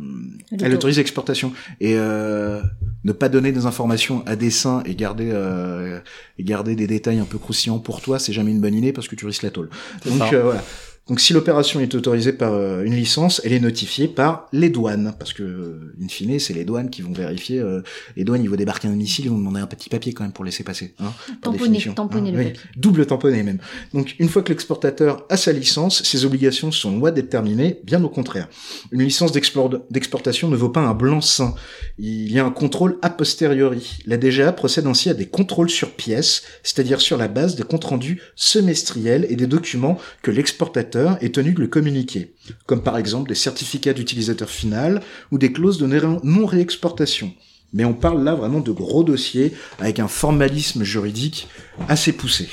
Elle 0.62 0.74
autorise 0.74 0.98
l'exportation. 0.98 1.52
Et 1.82 1.96
euh, 1.98 2.62
ne 3.04 3.12
pas 3.12 3.28
donner 3.28 3.52
des 3.52 3.66
informations 3.66 4.24
à 4.26 4.36
dessein 4.36 4.84
et 4.86 4.96
garder 4.96 5.32
euh, 5.34 6.00
et 6.38 6.44
garder 6.44 6.76
des 6.76 6.88
détails 6.88 7.20
un 7.20 7.26
peu 7.26 7.38
croustillants 7.38 7.80
pour 7.80 8.02
toi 8.02 8.18
c'est 8.18 8.34
jamais 8.34 8.52
une 8.52 8.62
bonne 8.62 8.76
idée 8.76 8.94
parce 8.94 9.08
que 9.08 9.16
tu 9.16 9.26
risques 9.26 9.44
la 9.44 9.52
tôle 9.52 9.70
donc 10.06 10.32
euh, 10.32 10.44
voilà 10.44 10.64
donc 11.10 11.20
si 11.20 11.34
l'opération 11.34 11.80
est 11.82 11.94
autorisée 11.96 12.32
par 12.34 12.54
euh, 12.54 12.84
une 12.84 12.96
licence, 12.96 13.42
elle 13.44 13.52
est 13.52 13.60
notifiée 13.60 14.08
par 14.08 14.48
les 14.54 14.70
douanes, 14.70 15.14
parce 15.20 15.34
que 15.34 15.44
euh, 15.44 15.94
in 16.02 16.08
fine 16.08 16.40
c'est 16.40 16.54
les 16.54 16.64
douanes 16.64 16.90
qui 16.90 17.02
vont 17.02 17.12
vérifier. 17.12 17.60
euh, 17.60 17.82
les 18.16 18.24
douanes 18.24 18.42
ils 18.42 18.50
vont 18.50 18.56
débarquer 18.56 18.88
un 18.88 18.92
missile, 18.96 19.26
ils 19.26 19.32
vont 19.32 19.38
demander 19.38 19.60
un 19.60 19.68
petit 19.68 19.90
papier 19.90 20.14
quand 20.14 20.24
même 20.24 20.32
pour 20.32 20.46
laisser 20.46 20.64
passer. 20.64 20.94
Hein, 21.00 21.12
Tamponner, 21.42 21.84
tamponner 21.94 22.32
le 22.32 22.38
oui. 22.38 22.46
papier. 22.46 22.62
Double 22.78 23.06
tamponné 23.06 23.44
même. 23.44 23.60
Donc 23.94 24.16
une 24.20 24.30
fois 24.30 24.44
que 24.44 24.50
l'exportateur 24.50 25.26
a 25.30 25.36
sa 25.36 25.52
licence, 25.52 26.04
ses 26.04 26.24
obligations 26.24 26.72
sont 26.72 26.98
loin 26.98 27.12
d'être 27.12 27.30
terminées, 27.30 27.80
bien 27.84 28.02
au 28.04 28.10
contraire. 28.10 28.48
Une 28.92 29.02
licence 29.04 29.34
d'export- 29.34 29.82
d'exportation 29.92 30.48
ne 30.48 30.56
vaut 30.56 30.70
pas 30.70 30.82
un 30.82 30.94
blanc-seing. 30.94 31.54
Il 31.98 32.32
y 32.32 32.40
a 32.40 32.46
un 32.46 32.52
contrôle 32.52 32.98
a 33.02 33.10
posteriori. 33.10 34.00
La 34.06 34.18
DGA 34.18 34.54
procède 34.54 34.88
ainsi 34.88 35.10
à 35.10 35.14
des 35.14 35.26
contrôles 35.28 35.70
sur 35.70 35.92
pièces, 35.92 36.44
c'est-à-dire 36.64 37.02
sur 37.02 37.18
la 37.18 37.28
base 37.28 37.56
des 37.56 37.64
comptes 37.64 37.84
rendus 37.84 38.22
semestriels 38.36 39.26
et 39.30 39.36
des 39.36 39.48
documents 39.48 39.98
que 40.22 40.32
l'exportateur 40.32 40.93
est 40.96 41.36
tenu 41.36 41.54
de 41.54 41.60
le 41.62 41.68
communiquer, 41.68 42.34
comme 42.66 42.82
par 42.84 42.98
exemple 42.98 43.30
des 43.30 43.36
certificats 43.36 43.94
d'utilisateur 43.94 44.50
final 44.50 45.02
ou 45.32 45.38
des 45.38 45.52
clauses 45.52 45.78
de 45.78 45.88
non- 45.88 46.20
non-réexportation. 46.24 47.34
Mais 47.74 47.86
on 47.86 47.94
parle 47.94 48.24
là 48.24 48.36
vraiment 48.36 48.60
de 48.60 48.72
gros 48.72 49.04
dossiers 49.04 49.54
avec 49.80 50.00
un 50.00 50.08
formalisme 50.08 50.84
juridique 50.84 51.48
assez 51.90 52.14
poussé. 52.14 52.48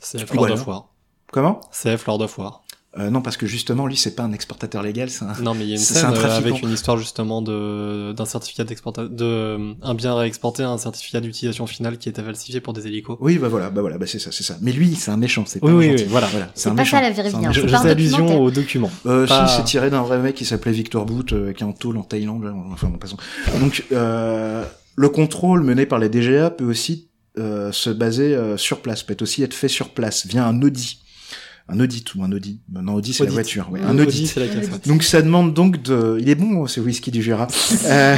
CF 0.00 0.32
Lord 0.34 0.50
of 0.52 0.66
War. 0.66 0.88
Comment? 1.32 1.60
CF 1.72 2.06
Lord 2.06 2.22
of 2.22 2.38
War. 2.38 2.64
Euh, 2.98 3.10
Non, 3.10 3.22
parce 3.22 3.36
que 3.36 3.46
justement, 3.46 3.86
lui, 3.86 3.96
c'est 3.96 4.14
pas 4.14 4.22
un 4.22 4.32
exportateur 4.32 4.82
légal, 4.82 5.08
c'est 5.10 5.24
un... 5.24 5.32
Non, 5.42 5.54
mais 5.54 5.64
il 5.64 5.68
y 5.68 5.72
a 5.72 5.74
une 5.76 5.80
C'est 5.80 5.94
scène 5.94 6.06
un 6.06 6.12
euh, 6.12 6.16
trafiquant. 6.16 6.48
avec 6.48 6.62
une 6.62 6.70
histoire 6.72 6.96
justement 6.98 7.40
de 7.42 8.12
d'un 8.12 8.24
certificat 8.24 8.64
d'exportation, 8.64 9.10
de 9.10 9.24
euh, 9.24 9.72
un 9.82 9.94
bien 9.94 10.14
réexporté, 10.14 10.62
un 10.62 10.76
certificat 10.78 11.20
d'utilisation 11.20 11.66
finale 11.66 11.96
qui 11.98 12.08
était 12.08 12.22
falsifié 12.22 12.60
pour 12.60 12.72
des 12.74 12.86
hélicos. 12.86 13.16
Oui, 13.20 13.38
bah 13.38 13.48
voilà, 13.48 13.70
bah 13.70 13.80
voilà, 13.80 13.98
bah 13.98 14.06
c'est 14.06 14.18
ça, 14.18 14.30
c'est 14.32 14.42
ça. 14.44 14.56
Mais 14.60 14.72
lui, 14.72 14.94
c'est 14.94 15.10
un 15.10 15.16
méchant, 15.16 15.44
c'est 15.46 15.60
pas 15.60 15.66
Oui, 15.68 15.72
un 15.72 15.76
oui, 15.78 15.88
gentil. 15.90 16.02
oui, 16.04 16.08
voilà. 16.10 16.28
C'est 16.54 16.68
un 16.68 16.74
pas 16.74 16.82
méchant. 16.82 16.96
ça 16.98 17.02
la 17.02 17.14
C'est 17.14 17.22
vie, 17.28 17.36
hein. 17.46 17.52
Je, 17.52 17.60
C'est 17.62 17.68
je 17.68 17.76
fais 17.76 17.88
allusion 17.90 18.40
au 18.42 18.50
document. 18.50 18.90
Euh, 19.06 19.26
Pas- 19.26 19.48
si, 19.48 19.56
c'est 19.56 19.64
tiré 19.64 19.88
d'un 19.90 20.02
vrai 20.02 20.18
mec 20.18 20.34
qui 20.34 20.44
s'appelait 20.44 20.72
Victor 20.72 21.06
Boot, 21.06 21.32
euh, 21.32 21.52
qui 21.52 21.62
est 21.62 21.66
en 21.66 21.72
tôle 21.72 21.96
en 21.96 22.02
Thaïlande, 22.02 22.44
là, 22.44 22.54
enfin 22.72 22.88
bon, 22.88 22.98
passons. 22.98 23.16
Donc, 23.60 23.84
euh, 23.92 24.64
le 24.96 25.08
contrôle 25.08 25.62
mené 25.62 25.86
par 25.86 25.98
la 25.98 26.08
DGA 26.10 26.50
peut 26.50 26.64
aussi 26.64 27.08
euh, 27.38 27.72
se 27.72 27.88
baser 27.88 28.34
euh, 28.34 28.58
sur 28.58 28.80
place, 28.82 29.02
peut 29.02 29.16
aussi 29.22 29.42
être 29.42 29.54
fait 29.54 29.68
sur 29.68 29.88
place, 29.88 30.26
via 30.26 30.46
un 30.46 30.60
audit. 30.60 30.98
Un 31.68 31.80
audit 31.80 32.14
ou 32.14 32.22
un 32.22 32.32
audit. 32.32 32.60
Non, 32.72 32.94
audit, 32.94 33.14
c'est 33.14 33.24
la 33.24 33.30
voiture. 33.30 33.70
ouais, 33.70 33.80
un 33.80 33.98
Audi, 33.98 34.30
audit. 34.36 34.88
Donc 34.88 35.02
ça 35.02 35.22
demande 35.22 35.54
donc 35.54 35.80
de... 35.82 36.18
Il 36.20 36.28
est 36.28 36.34
bon, 36.34 36.66
ce 36.66 36.80
whisky 36.80 37.10
du 37.10 37.22
Jura. 37.22 37.46
Euh, 37.84 38.16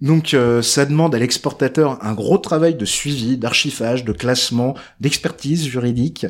donc 0.00 0.32
euh, 0.32 0.62
ça 0.62 0.86
demande 0.86 1.14
à 1.14 1.18
l'exportateur 1.18 2.02
un 2.04 2.14
gros 2.14 2.38
travail 2.38 2.74
de 2.74 2.84
suivi, 2.84 3.36
d'archivage, 3.36 4.04
de 4.04 4.12
classement, 4.12 4.74
d'expertise 5.00 5.66
juridique. 5.66 6.26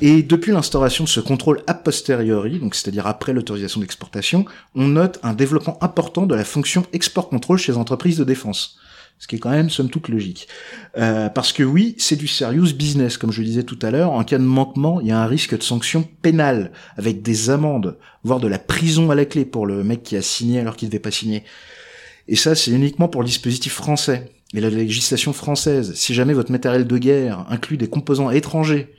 Et 0.00 0.22
depuis 0.22 0.52
l'instauration 0.52 1.04
de 1.04 1.08
ce 1.08 1.20
contrôle 1.20 1.62
a 1.66 1.74
posteriori, 1.74 2.58
donc 2.58 2.74
c'est-à-dire 2.74 3.06
après 3.06 3.32
l'autorisation 3.32 3.80
d'exportation, 3.80 4.44
on 4.74 4.88
note 4.88 5.20
un 5.22 5.32
développement 5.32 5.78
important 5.82 6.26
de 6.26 6.34
la 6.34 6.44
fonction 6.44 6.84
export-contrôle 6.92 7.58
chez 7.58 7.72
les 7.72 7.78
entreprises 7.78 8.18
de 8.18 8.24
défense. 8.24 8.78
Ce 9.22 9.28
qui 9.28 9.36
est 9.36 9.38
quand 9.38 9.50
même 9.50 9.70
somme 9.70 9.88
toute 9.88 10.08
logique. 10.08 10.48
Euh, 10.98 11.28
parce 11.28 11.52
que 11.52 11.62
oui, 11.62 11.94
c'est 11.96 12.16
du 12.16 12.26
serious 12.26 12.74
business, 12.74 13.16
comme 13.16 13.30
je 13.30 13.40
le 13.40 13.46
disais 13.46 13.62
tout 13.62 13.78
à 13.80 13.92
l'heure. 13.92 14.10
En 14.10 14.24
cas 14.24 14.36
de 14.36 14.42
manquement, 14.42 15.00
il 15.00 15.06
y 15.06 15.12
a 15.12 15.22
un 15.22 15.26
risque 15.26 15.56
de 15.56 15.62
sanction 15.62 16.02
pénale, 16.22 16.72
avec 16.96 17.22
des 17.22 17.48
amendes, 17.48 17.96
voire 18.24 18.40
de 18.40 18.48
la 18.48 18.58
prison 18.58 19.12
à 19.12 19.14
la 19.14 19.24
clé 19.24 19.44
pour 19.44 19.64
le 19.64 19.84
mec 19.84 20.02
qui 20.02 20.16
a 20.16 20.22
signé 20.22 20.58
alors 20.58 20.74
qu'il 20.74 20.88
devait 20.88 20.98
pas 20.98 21.12
signer. 21.12 21.44
Et 22.26 22.34
ça, 22.34 22.56
c'est 22.56 22.72
uniquement 22.72 23.06
pour 23.06 23.22
le 23.22 23.28
dispositif 23.28 23.74
français. 23.74 24.32
Et 24.54 24.60
la 24.60 24.70
législation 24.70 25.32
française, 25.32 25.94
si 25.94 26.14
jamais 26.14 26.34
votre 26.34 26.52
matériel 26.52 26.86
de 26.86 26.98
guerre 26.98 27.46
inclut 27.48 27.76
des 27.76 27.88
composants 27.88 28.30
étrangers, 28.30 28.94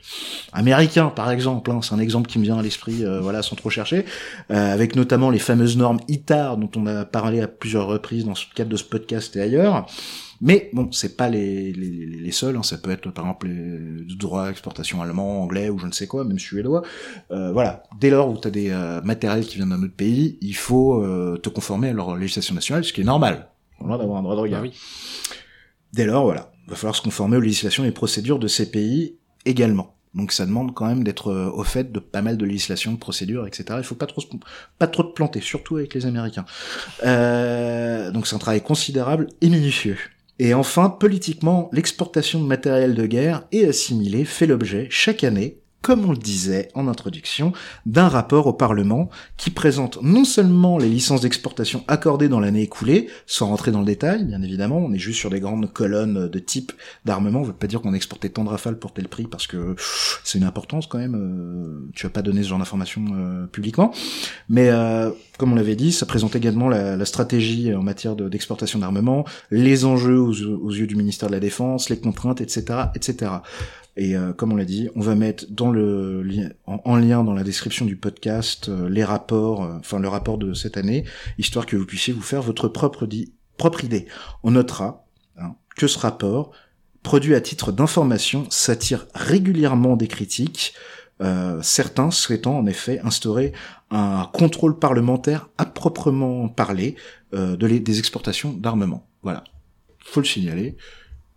américains 0.51 1.07
par 1.07 1.31
exemple, 1.31 1.71
hein, 1.71 1.79
c'est 1.81 1.93
un 1.93 1.99
exemple 1.99 2.27
qui 2.27 2.39
me 2.39 2.43
vient 2.43 2.57
à 2.57 2.61
l'esprit, 2.61 3.05
euh, 3.05 3.19
voilà, 3.21 3.41
sans 3.41 3.55
trop 3.55 3.69
chercher, 3.69 4.05
euh, 4.51 4.73
avec 4.73 4.95
notamment 4.95 5.29
les 5.29 5.39
fameuses 5.39 5.77
normes 5.77 5.99
ITAR 6.07 6.57
dont 6.57 6.69
on 6.75 6.87
a 6.87 7.05
parlé 7.05 7.41
à 7.41 7.47
plusieurs 7.47 7.87
reprises 7.87 8.25
dans 8.25 8.31
le 8.31 8.55
cadre 8.55 8.69
de 8.69 8.77
ce 8.77 8.83
podcast 8.83 9.35
et 9.35 9.41
ailleurs. 9.41 9.87
Mais 10.45 10.69
bon, 10.73 10.89
c'est 10.91 11.15
pas 11.15 11.29
les, 11.29 11.71
les, 11.71 12.05
les 12.05 12.31
seuls. 12.31 12.57
Hein. 12.57 12.63
Ça 12.63 12.77
peut 12.77 12.91
être 12.91 13.09
par 13.11 13.23
exemple 13.23 13.47
les 13.47 14.15
droits 14.15 14.49
d'exportation 14.49 15.01
allemand, 15.01 15.41
anglais 15.41 15.69
ou 15.69 15.79
je 15.79 15.85
ne 15.85 15.93
sais 15.93 16.05
quoi, 16.05 16.25
même 16.25 16.37
suédois. 16.37 16.81
Euh, 17.31 17.53
voilà. 17.53 17.83
Dès 17.97 18.09
lors 18.09 18.29
où 18.29 18.37
tu 18.37 18.49
as 18.49 18.51
des 18.51 18.69
euh, 18.69 19.01
matériels 19.03 19.45
qui 19.45 19.55
viennent 19.55 19.69
d'un 19.69 19.81
autre 19.81 19.95
pays, 19.95 20.37
il 20.41 20.55
faut 20.55 21.01
euh, 21.01 21.37
te 21.41 21.47
conformer 21.47 21.89
à 21.89 21.93
leur 21.93 22.17
législation 22.17 22.55
nationale, 22.55 22.83
ce 22.83 22.91
qui 22.91 22.99
est 22.99 23.05
normal. 23.05 23.47
On 23.79 23.89
a 23.93 23.97
d'avoir 23.97 24.19
un 24.19 24.23
droit 24.23 24.35
de 24.35 24.41
regard. 24.41 24.61
Bah 24.61 24.67
oui. 24.69 24.77
Dès 25.93 26.05
lors, 26.05 26.23
voilà, 26.23 26.51
il 26.65 26.71
va 26.71 26.75
falloir 26.75 26.95
se 26.95 27.01
conformer 27.01 27.37
aux 27.37 27.41
législations 27.41 27.85
et 27.85 27.91
procédures 27.91 28.39
de 28.39 28.47
ces 28.47 28.69
pays 28.71 29.15
également. 29.45 29.95
Donc 30.13 30.31
ça 30.31 30.45
demande 30.45 30.73
quand 30.75 30.85
même 30.85 31.03
d'être 31.03 31.29
euh, 31.31 31.49
au 31.51 31.63
fait 31.63 31.91
de 31.91 31.99
pas 31.99 32.21
mal 32.21 32.37
de 32.37 32.45
législations, 32.45 32.91
de 32.93 32.97
procédures, 32.97 33.47
etc. 33.47 33.65
Il 33.77 33.83
faut 33.83 33.95
pas 33.95 34.05
trop 34.05 34.21
se- 34.21 34.27
pas 34.77 34.87
trop 34.87 35.03
te 35.03 35.13
planter, 35.13 35.41
surtout 35.41 35.77
avec 35.77 35.93
les 35.95 36.05
Américains. 36.05 36.45
Euh, 37.03 38.11
donc 38.11 38.27
c'est 38.27 38.35
un 38.35 38.39
travail 38.39 38.61
considérable 38.61 39.27
et 39.41 39.49
minutieux. 39.49 39.97
Et 40.39 40.53
enfin, 40.53 40.89
politiquement, 40.89 41.69
l'exportation 41.73 42.41
de 42.41 42.45
matériel 42.47 42.95
de 42.95 43.05
guerre 43.05 43.43
et 43.51 43.67
assimilé 43.67 44.25
fait 44.25 44.47
l'objet 44.47 44.87
chaque 44.89 45.23
année, 45.23 45.59
comme 45.83 46.05
on 46.05 46.11
le 46.11 46.17
disait 46.17 46.69
en 46.73 46.87
introduction, 46.87 47.51
d'un 47.85 48.07
rapport 48.07 48.47
au 48.47 48.53
Parlement 48.53 49.09
qui 49.37 49.51
présente 49.51 50.01
non 50.01 50.23
seulement 50.23 50.77
les 50.77 50.87
licences 50.87 51.21
d'exportation 51.21 51.83
accordées 51.89 52.29
dans 52.29 52.39
l'année 52.39 52.61
écoulée, 52.61 53.09
sans 53.27 53.47
rentrer 53.47 53.71
dans 53.71 53.81
le 53.81 53.85
détail, 53.85 54.23
bien 54.23 54.41
évidemment, 54.41 54.77
on 54.77 54.93
est 54.93 54.97
juste 54.97 55.19
sur 55.19 55.29
des 55.29 55.41
grandes 55.41 55.71
colonnes 55.71 56.29
de 56.29 56.39
type 56.39 56.71
d'armement, 57.03 57.41
on 57.41 57.43
veut 57.43 57.53
pas 57.53 57.67
dire 57.67 57.81
qu'on 57.81 57.91
a 57.91 57.97
exporté 57.97 58.29
tant 58.29 58.45
de 58.45 58.49
rafales 58.49 58.79
pour 58.79 58.93
tel 58.93 59.09
prix, 59.09 59.27
parce 59.27 59.45
que 59.45 59.75
c'est 60.23 60.37
une 60.37 60.45
importance 60.45 60.87
quand 60.87 60.99
même, 60.99 61.15
euh, 61.15 61.91
tu 61.93 62.05
vas 62.05 62.11
pas 62.11 62.21
donner 62.21 62.43
ce 62.43 62.47
genre 62.47 62.59
d'informations 62.59 63.05
euh, 63.13 63.45
publiquement, 63.47 63.91
mais 64.47 64.69
euh, 64.69 65.11
comme 65.37 65.51
on 65.51 65.55
l'avait 65.55 65.75
dit, 65.75 65.91
ça 65.91 66.05
présente 66.05 66.37
également 66.37 66.69
la, 66.69 67.03
stratégie 67.03 67.75
en 67.75 67.83
matière 67.83 68.15
de- 68.15 68.29
d'exportation 68.29 68.79
d'armement, 68.79 69.25
les 69.51 69.83
enjeux 69.83 70.17
aux, 70.17 70.41
aux 70.41 70.71
yeux 70.71 70.87
du 70.87 70.95
ministère 70.95 71.27
de 71.27 71.33
la 71.33 71.41
Défense, 71.41 71.89
les 71.89 71.99
contraintes, 71.99 72.39
etc., 72.39 72.85
etc. 72.95 73.31
Et 73.95 74.17
euh, 74.17 74.33
comme 74.33 74.51
on 74.51 74.55
l'a 74.55 74.65
dit, 74.65 74.89
on 74.95 75.01
va 75.01 75.13
mettre 75.13 75.45
dans 75.49 75.71
le 75.71 76.23
li- 76.23 76.49
en, 76.65 76.81
en 76.83 76.95
lien 76.95 77.23
dans 77.23 77.33
la 77.33 77.43
description 77.43 77.85
du 77.85 77.95
podcast 77.95 78.69
euh, 78.69 78.89
les 78.89 79.03
rapports, 79.03 79.63
euh, 79.63 79.77
enfin 79.79 79.99
le 79.99 80.07
rapport 80.07 80.39
de 80.39 80.55
cette 80.55 80.77
année, 80.77 81.03
histoire 81.37 81.67
que 81.67 81.75
vous 81.75 81.85
puissiez 81.85 82.11
vous 82.11 82.23
faire 82.23 82.41
votre 82.41 82.67
propre, 82.67 83.07
propre 83.57 83.83
idée. 83.83 84.07
On 84.41 84.51
notera 84.51 85.05
hein, 85.37 85.55
que 85.77 85.85
ce 85.87 85.99
rapport, 85.99 86.51
produit 87.03 87.35
à 87.35 87.41
titre 87.41 87.71
d'information, 87.71 88.47
s'attire 88.49 89.05
régulièrement 89.13 89.95
des 89.95 90.07
critiques, 90.07 90.73
euh, 91.21 91.59
certains 91.61 92.09
souhaitant 92.09 92.57
en 92.57 92.65
effet 92.65 92.99
instaurer 93.01 93.53
un 93.91 94.27
contrôle 94.33 94.79
parlementaire 94.79 95.49
à 95.59 95.65
proprement 95.67 96.49
parler 96.49 96.95
euh, 97.35 97.55
de 97.55 97.67
des 97.67 97.99
exportations 97.99 98.53
d'armement. 98.53 99.05
Voilà, 99.21 99.43
faut 99.99 100.19
le 100.19 100.25
signaler. 100.25 100.77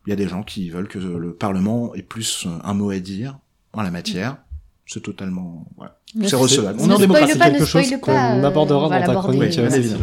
Il 0.06 0.10
y 0.10 0.12
a 0.12 0.16
des 0.16 0.28
gens 0.28 0.42
qui 0.42 0.70
veulent 0.70 0.88
que 0.88 0.98
le 0.98 1.32
Parlement 1.34 1.94
ait 1.94 2.02
plus 2.02 2.46
un 2.64 2.74
mot 2.74 2.90
à 2.90 2.98
dire 2.98 3.38
en 3.72 3.82
la 3.82 3.90
matière. 3.90 4.38
C'est 4.88 5.02
totalement, 5.02 5.66
voilà. 5.76 5.98
C'est 6.24 6.36
recevable. 6.36 6.78
On 6.80 6.88
est 6.88 6.94
en 6.94 6.98
démocratie. 6.98 7.36
pas, 7.36 7.50
quelque 7.50 7.64
chose 7.64 7.92
qu'on 8.00 8.12
euh, 8.12 8.44
abordera 8.44 9.00
dans 9.00 9.14
ta 9.14 9.14
chronique, 9.20 9.58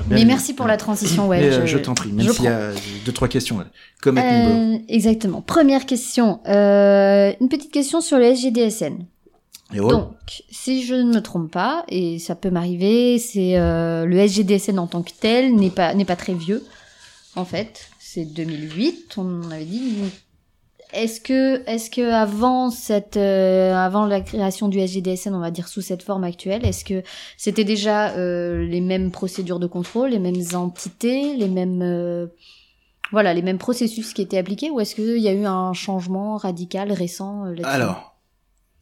Mais 0.09 0.25
merci 0.25 0.53
pour 0.53 0.67
la 0.67 0.75
transition, 0.75 1.29
ouais. 1.29 1.41
Euh, 1.41 1.65
je 1.65 1.77
t'en 1.77 1.93
prie, 1.93 2.11
même 2.11 2.27
s'il 2.27 2.43
y 2.43 2.47
a 2.49 2.71
deux 3.05 3.13
trois 3.13 3.29
questions, 3.29 3.63
comme. 4.01 4.17
Euh, 4.17 4.77
exactement. 4.89 5.41
Première 5.41 5.85
question. 5.85 6.41
Euh, 6.47 7.31
une 7.39 7.47
petite 7.47 7.71
question 7.71 8.01
sur 8.01 8.17
le 8.17 8.25
SGDSN. 8.25 9.05
Et 9.73 9.77
Donc, 9.77 10.13
si 10.51 10.83
je 10.83 10.93
ne 10.93 11.13
me 11.13 11.21
trompe 11.21 11.51
pas, 11.51 11.83
et 11.87 12.19
ça 12.19 12.35
peut 12.35 12.51
m'arriver, 12.51 13.17
c'est 13.17 13.57
euh, 13.57 14.05
le 14.05 14.17
SGDSN 14.17 14.77
en 14.77 14.87
tant 14.87 15.01
que 15.01 15.11
tel 15.19 15.55
n'est 15.55 15.71
pas 15.71 15.93
n'est 15.93 16.05
pas 16.05 16.15
très 16.15 16.33
vieux. 16.33 16.63
En 17.35 17.45
fait, 17.45 17.89
c'est 18.13 18.25
2008, 18.25 19.15
on 19.17 19.49
avait 19.49 19.65
dit. 19.65 19.95
Est-ce 20.93 21.19
que 21.19 21.67
est-ce 21.67 21.89
que 21.89 22.11
avant 22.11 22.69
cette 22.69 23.17
euh, 23.17 23.73
avant 23.73 24.05
la 24.05 24.21
création 24.21 24.67
du 24.67 24.77
SGDSN, 24.79 25.33
on 25.33 25.39
va 25.39 25.49
dire 25.49 25.67
sous 25.67 25.81
cette 25.81 26.03
forme 26.03 26.23
actuelle, 26.23 26.63
est-ce 26.63 26.85
que 26.85 27.01
c'était 27.37 27.63
déjà 27.63 28.11
euh, 28.11 28.63
les 28.63 28.81
mêmes 28.81 29.09
procédures 29.09 29.57
de 29.57 29.65
contrôle, 29.65 30.11
les 30.11 30.19
mêmes 30.19 30.43
entités, 30.53 31.35
les 31.35 31.47
mêmes 31.47 31.81
euh, 31.81 32.27
voilà, 33.11 33.33
les 33.33 33.41
mêmes 33.41 33.57
processus 33.57 34.13
qui 34.13 34.21
étaient 34.21 34.37
appliqués 34.37 34.69
ou 34.69 34.79
est-ce 34.79 34.93
qu'il 34.93 35.17
y 35.17 35.27
a 35.27 35.33
eu 35.33 35.45
un 35.45 35.73
changement 35.73 36.37
radical 36.37 36.91
récent 36.91 37.45
Alors, 37.63 38.12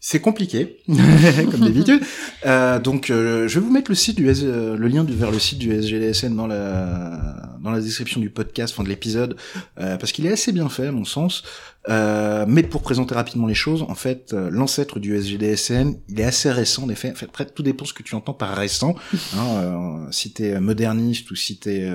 c'est 0.04 0.20
compliqué, 0.20 0.78
comme 0.88 1.60
d'habitude. 1.62 2.02
Euh, 2.48 2.80
donc, 2.80 3.12
euh, 3.12 3.48
je 3.48 3.60
vais 3.60 3.66
vous 3.66 3.72
mettre 3.72 3.92
le 3.92 3.96
site 3.96 4.18
du 4.18 4.28
S- 4.30 4.40
euh, 4.44 4.76
le 4.76 4.88
lien 4.88 5.06
vers 5.08 5.30
le 5.30 5.38
site 5.38 5.60
du 5.60 5.72
SGDSN 5.72 6.36
dans 6.36 6.48
la 6.48 7.38
dans 7.62 7.70
la 7.70 7.80
description 7.80 8.20
du 8.20 8.32
podcast, 8.32 8.74
enfin 8.74 8.84
de 8.84 8.90
l'épisode, 8.90 9.38
euh, 9.80 9.96
parce 9.98 10.12
qu'il 10.12 10.26
est 10.26 10.32
assez 10.32 10.52
bien 10.52 10.68
fait 10.70 10.88
à 10.88 10.92
mon 10.92 11.06
sens. 11.06 11.44
Euh, 11.90 12.46
mais 12.48 12.64
pour 12.64 12.82
présenter 12.82 13.14
rapidement 13.14 13.46
les 13.46 13.54
choses, 13.54 13.84
en 13.84 13.94
fait, 13.94 14.34
euh, 14.34 14.50
l'ancêtre 14.52 15.00
du 15.00 15.16
SGDSN, 15.16 15.94
il 16.10 16.20
est 16.20 16.24
assez 16.24 16.50
récent. 16.52 16.84
En 16.86 16.90
effet, 16.90 17.12
en 17.12 17.16
fait, 17.16 17.26
après, 17.28 17.46
tout 17.46 17.62
dépend 17.62 17.86
ce 17.86 17.94
que 17.94 18.02
tu 18.02 18.16
entends 18.16 18.34
par 18.34 18.56
récent. 18.58 18.96
Hein, 19.38 20.08
si 20.10 20.34
t'es 20.34 20.60
moderniste 20.60 21.30
ou 21.30 21.36
si 21.36 21.58
t'es 21.60 21.88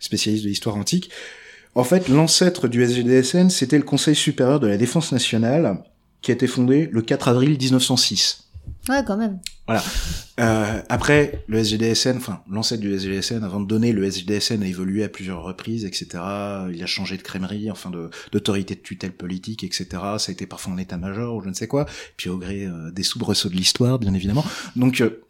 spécialiste 0.00 0.44
de 0.44 0.48
l'histoire 0.48 0.76
antique. 0.76 1.10
En 1.74 1.84
fait, 1.84 2.08
l'ancêtre 2.08 2.66
du 2.66 2.82
SGDSN, 2.82 3.50
c'était 3.50 3.76
le 3.76 3.84
Conseil 3.84 4.14
supérieur 4.14 4.58
de 4.58 4.66
la 4.66 4.78
défense 4.78 5.12
nationale, 5.12 5.76
qui 6.26 6.32
a 6.32 6.34
été 6.34 6.48
fondé 6.48 6.88
le 6.90 7.02
4 7.02 7.28
avril 7.28 7.56
1906. 7.56 8.48
Ouais, 8.88 9.04
quand 9.06 9.16
même. 9.16 9.38
Euh, 10.40 10.82
après, 10.88 11.44
le 11.46 11.62
SGDSN, 11.62 12.16
enfin 12.16 12.42
l'ancêtre 12.50 12.80
du 12.80 12.92
SGDSN, 12.92 13.44
avant 13.44 13.60
de 13.60 13.66
donner, 13.66 13.92
le 13.92 14.04
SGDSN 14.10 14.60
a 14.64 14.66
évolué 14.66 15.04
à 15.04 15.08
plusieurs 15.08 15.44
reprises, 15.44 15.84
etc. 15.84 16.08
Il 16.72 16.82
a 16.82 16.86
changé 16.86 17.16
de 17.16 17.22
crémerie, 17.22 17.70
enfin 17.70 17.92
d'autorité 18.32 18.74
de 18.74 18.80
tutelle 18.80 19.12
politique, 19.12 19.62
etc. 19.62 19.86
Ça 20.18 20.30
a 20.30 20.32
été 20.32 20.48
parfois 20.48 20.72
en 20.72 20.78
état-major 20.78 21.36
ou 21.36 21.42
je 21.44 21.48
ne 21.48 21.54
sais 21.54 21.68
quoi. 21.68 21.86
Puis 22.16 22.28
au 22.28 22.38
gré 22.38 22.64
euh, 22.64 22.90
des 22.90 23.04
soubresauts 23.04 23.48
de 23.48 23.54
l'histoire, 23.54 24.00
bien 24.00 24.12
évidemment. 24.12 24.44
Donc, 24.74 25.00
euh, 25.00 25.22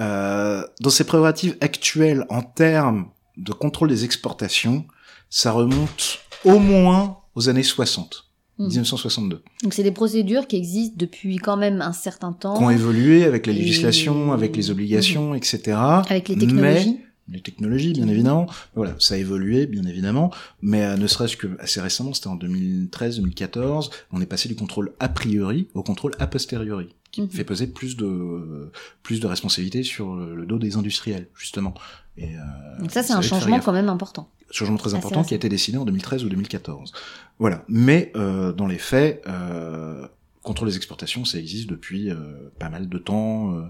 euh, 0.00 0.62
dans 0.80 0.90
ses 0.90 1.04
prérogatives 1.04 1.56
actuelles 1.62 2.26
en 2.28 2.42
termes 2.42 3.08
de 3.38 3.52
contrôle 3.52 3.88
des 3.88 4.04
exportations, 4.04 4.84
ça 5.30 5.52
remonte 5.52 6.18
au 6.44 6.58
moins 6.58 7.20
aux 7.34 7.48
années 7.48 7.62
60, 7.62 8.25
Mhm. 8.58 8.68
1962. 8.68 9.42
Donc 9.62 9.74
c'est 9.74 9.82
des 9.82 9.90
procédures 9.90 10.46
qui 10.46 10.56
existent 10.56 10.94
depuis 10.96 11.36
quand 11.36 11.56
même 11.56 11.82
un 11.82 11.92
certain 11.92 12.32
temps. 12.32 12.56
qui 12.56 12.62
ont 12.64 12.70
évolué 12.70 13.24
avec 13.24 13.46
la 13.46 13.52
Et- 13.52 13.56
législation, 13.56 14.32
avec 14.32 14.56
les 14.56 14.70
obligations, 14.70 15.34
etc. 15.34 15.76
Avec 16.08 16.28
les 16.28 16.36
technologies. 16.36 16.98
Mais, 17.28 17.36
les 17.36 17.42
technologies, 17.42 17.92
bien 17.92 18.06
évidemment. 18.06 18.46
Voilà, 18.76 18.94
ça 19.00 19.14
a 19.14 19.18
évolué, 19.18 19.66
bien 19.66 19.82
évidemment. 19.84 20.30
Mais 20.62 20.84
euh, 20.84 20.96
ne 20.96 21.06
serait-ce 21.08 21.36
que 21.36 21.48
assez 21.58 21.80
récemment, 21.80 22.14
c'était 22.14 22.28
en 22.28 22.36
2013-2014, 22.36 23.90
on 24.12 24.20
est 24.20 24.26
passé 24.26 24.48
du 24.48 24.54
contrôle 24.54 24.92
a 25.00 25.08
priori 25.08 25.68
au 25.74 25.82
contrôle 25.82 26.12
a 26.18 26.26
posteriori, 26.26 26.88
qui 27.22 27.36
fait 27.36 27.44
peser 27.44 27.66
plus 27.66 27.96
de 27.96 28.70
plus 29.02 29.20
de 29.20 29.26
responsabilités 29.26 29.82
sur 29.82 30.14
le, 30.16 30.44
dos 30.46 30.58
des 30.58 30.76
industriels, 30.76 31.28
justement. 31.38 31.74
Et, 32.16 32.36
euh, 32.36 32.40
Donc 32.80 32.90
ça 32.90 33.02
c'est 33.02 33.12
un 33.12 33.22
changement 33.22 33.60
quand 33.60 33.72
même 33.72 33.88
important. 33.88 34.30
changement 34.50 34.76
très 34.76 34.90
Assez 34.90 34.96
important 34.98 35.22
qui 35.24 35.34
a 35.34 35.36
été 35.36 35.48
décidé 35.48 35.78
en 35.78 35.84
2013 35.84 36.24
ou 36.24 36.28
2014. 36.28 36.92
Voilà. 37.38 37.64
Mais 37.68 38.12
euh, 38.16 38.52
dans 38.52 38.66
les 38.66 38.78
faits, 38.78 39.22
euh, 39.26 40.06
contrôle 40.42 40.68
des 40.68 40.76
exportations, 40.76 41.24
ça 41.24 41.38
existe 41.38 41.68
depuis 41.68 42.10
euh, 42.10 42.50
pas 42.58 42.68
mal 42.70 42.88
de 42.88 42.98
temps. 42.98 43.52
euh, 43.54 43.64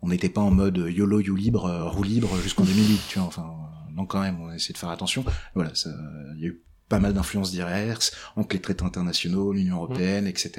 on 0.00 0.08
n'était 0.08 0.28
pas 0.28 0.42
en 0.42 0.50
mode 0.50 0.76
YOLO, 0.76 1.20
you 1.20 1.34
libre, 1.34 1.64
euh, 1.66 1.88
roue 1.88 2.02
libre 2.04 2.28
jusqu'en 2.42 2.64
2008, 2.72 3.00
tu 3.08 3.18
vois. 3.18 3.28
Enfin, 3.28 3.54
non 3.94 4.06
quand 4.06 4.20
même, 4.20 4.40
on 4.40 4.48
a 4.48 4.54
essayé 4.54 4.72
de 4.72 4.78
faire 4.78 4.90
attention. 4.90 5.24
Voilà, 5.54 5.72
il 6.36 6.40
y 6.40 6.44
a 6.44 6.48
eu 6.48 6.62
pas 6.94 7.00
mal 7.00 7.12
d'influences 7.12 7.50
diverses 7.50 8.12
entre 8.36 8.54
les 8.54 8.60
traités 8.60 8.84
internationaux, 8.84 9.52
l'Union 9.52 9.76
européenne, 9.76 10.26
etc. 10.26 10.50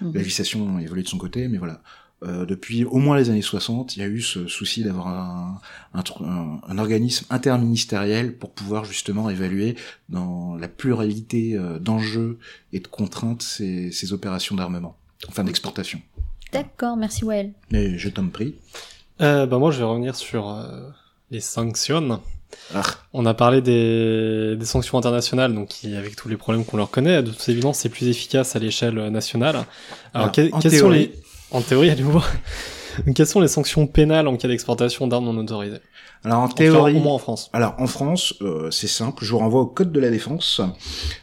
Mhm. 0.00 0.12
La 0.14 0.20
législation 0.20 0.76
a 0.76 0.82
évolué 0.82 1.02
de 1.02 1.08
son 1.08 1.18
côté, 1.18 1.48
mais 1.48 1.58
voilà. 1.58 1.80
Euh, 2.22 2.44
depuis 2.44 2.84
au 2.84 2.98
moins 2.98 3.16
les 3.16 3.30
années 3.30 3.40
60, 3.40 3.96
il 3.96 4.00
y 4.00 4.02
a 4.02 4.06
eu 4.08 4.20
ce 4.20 4.46
souci 4.46 4.84
d'avoir 4.84 5.08
un, 5.08 5.58
un, 5.94 6.00
tr- 6.02 6.22
un- 6.22 6.60
un 6.68 6.76
organisme 6.78 7.24
interministériel 7.30 8.36
pour 8.36 8.50
pouvoir 8.52 8.84
justement 8.84 9.30
évaluer 9.30 9.74
dans 10.10 10.54
la 10.56 10.68
pluralité 10.68 11.54
euh, 11.56 11.78
d'enjeux 11.78 12.38
et 12.74 12.80
de 12.80 12.86
contraintes 12.88 13.40
ces, 13.42 13.90
ces 13.90 14.12
opérations 14.12 14.54
d'armement, 14.54 14.96
enfin 15.28 15.44
d'exportation. 15.44 15.98
D'accord, 16.52 16.98
merci 16.98 17.24
Wael. 17.24 17.52
Et 17.72 17.96
je 17.96 18.10
t'en 18.10 18.28
prie. 18.28 18.54
Euh, 19.22 19.46
bah 19.46 19.56
moi, 19.58 19.70
je 19.70 19.78
vais 19.78 19.84
revenir 19.84 20.14
sur 20.14 20.50
euh, 20.50 20.90
les 21.30 21.40
sanctions. 21.40 22.20
Ah, 22.74 22.82
On 23.12 23.26
a 23.26 23.34
parlé 23.34 23.60
des, 23.62 24.56
des 24.56 24.64
sanctions 24.66 24.98
internationales, 24.98 25.54
donc 25.54 25.68
qui, 25.68 25.94
avec 25.96 26.16
tous 26.16 26.28
les 26.28 26.36
problèmes 26.36 26.64
qu'on 26.64 26.76
leur 26.76 26.90
connaît, 26.90 27.22
de 27.22 27.30
toute 27.30 27.48
évidence, 27.48 27.78
c'est 27.78 27.88
plus 27.88 28.08
efficace 28.08 28.56
à 28.56 28.58
l'échelle 28.58 28.94
nationale. 29.08 29.64
Alors, 30.14 30.28
Ah, 30.28 30.30
que- 30.30 30.52
en 30.52 30.58
quels 30.60 30.70
sont 30.72 30.76
théorie. 30.78 30.98
les, 30.98 31.12
en 31.50 31.60
théorie 31.62 31.90
à 31.90 31.96
nouveau, 31.96 32.20
Quelles 33.14 33.26
sont 33.26 33.40
les 33.40 33.48
sanctions 33.48 33.86
pénales 33.86 34.26
en 34.28 34.36
cas 34.36 34.48
d'exportation 34.48 35.06
d'armes 35.06 35.26
non 35.26 35.36
autorisées? 35.38 35.78
Alors 36.24 36.40
en 36.40 36.48
théorie, 36.48 36.94
au 36.96 37.00
moins 37.00 37.14
en 37.14 37.18
France. 37.18 37.48
Alors 37.52 37.74
en 37.78 37.86
France, 37.86 38.34
euh, 38.42 38.70
c'est 38.70 38.88
simple, 38.88 39.24
je 39.24 39.30
vous 39.30 39.38
renvoie 39.38 39.60
au 39.62 39.66
code 39.66 39.90
de 39.92 40.00
la 40.00 40.10
défense. 40.10 40.60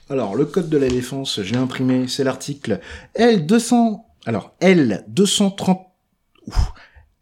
Alors 0.10 0.36
le 0.36 0.46
code 0.46 0.70
de 0.70 0.78
la 0.78 0.88
défense, 0.88 1.42
je 1.44 1.52
l'ai 1.52 1.60
imprimé, 1.60 2.08
c'est 2.08 2.24
l'article 2.24 2.80
L200 3.20 4.00
alors 4.26 4.54
L 4.60 5.04
230 5.10 5.82
ouf, 6.48 6.72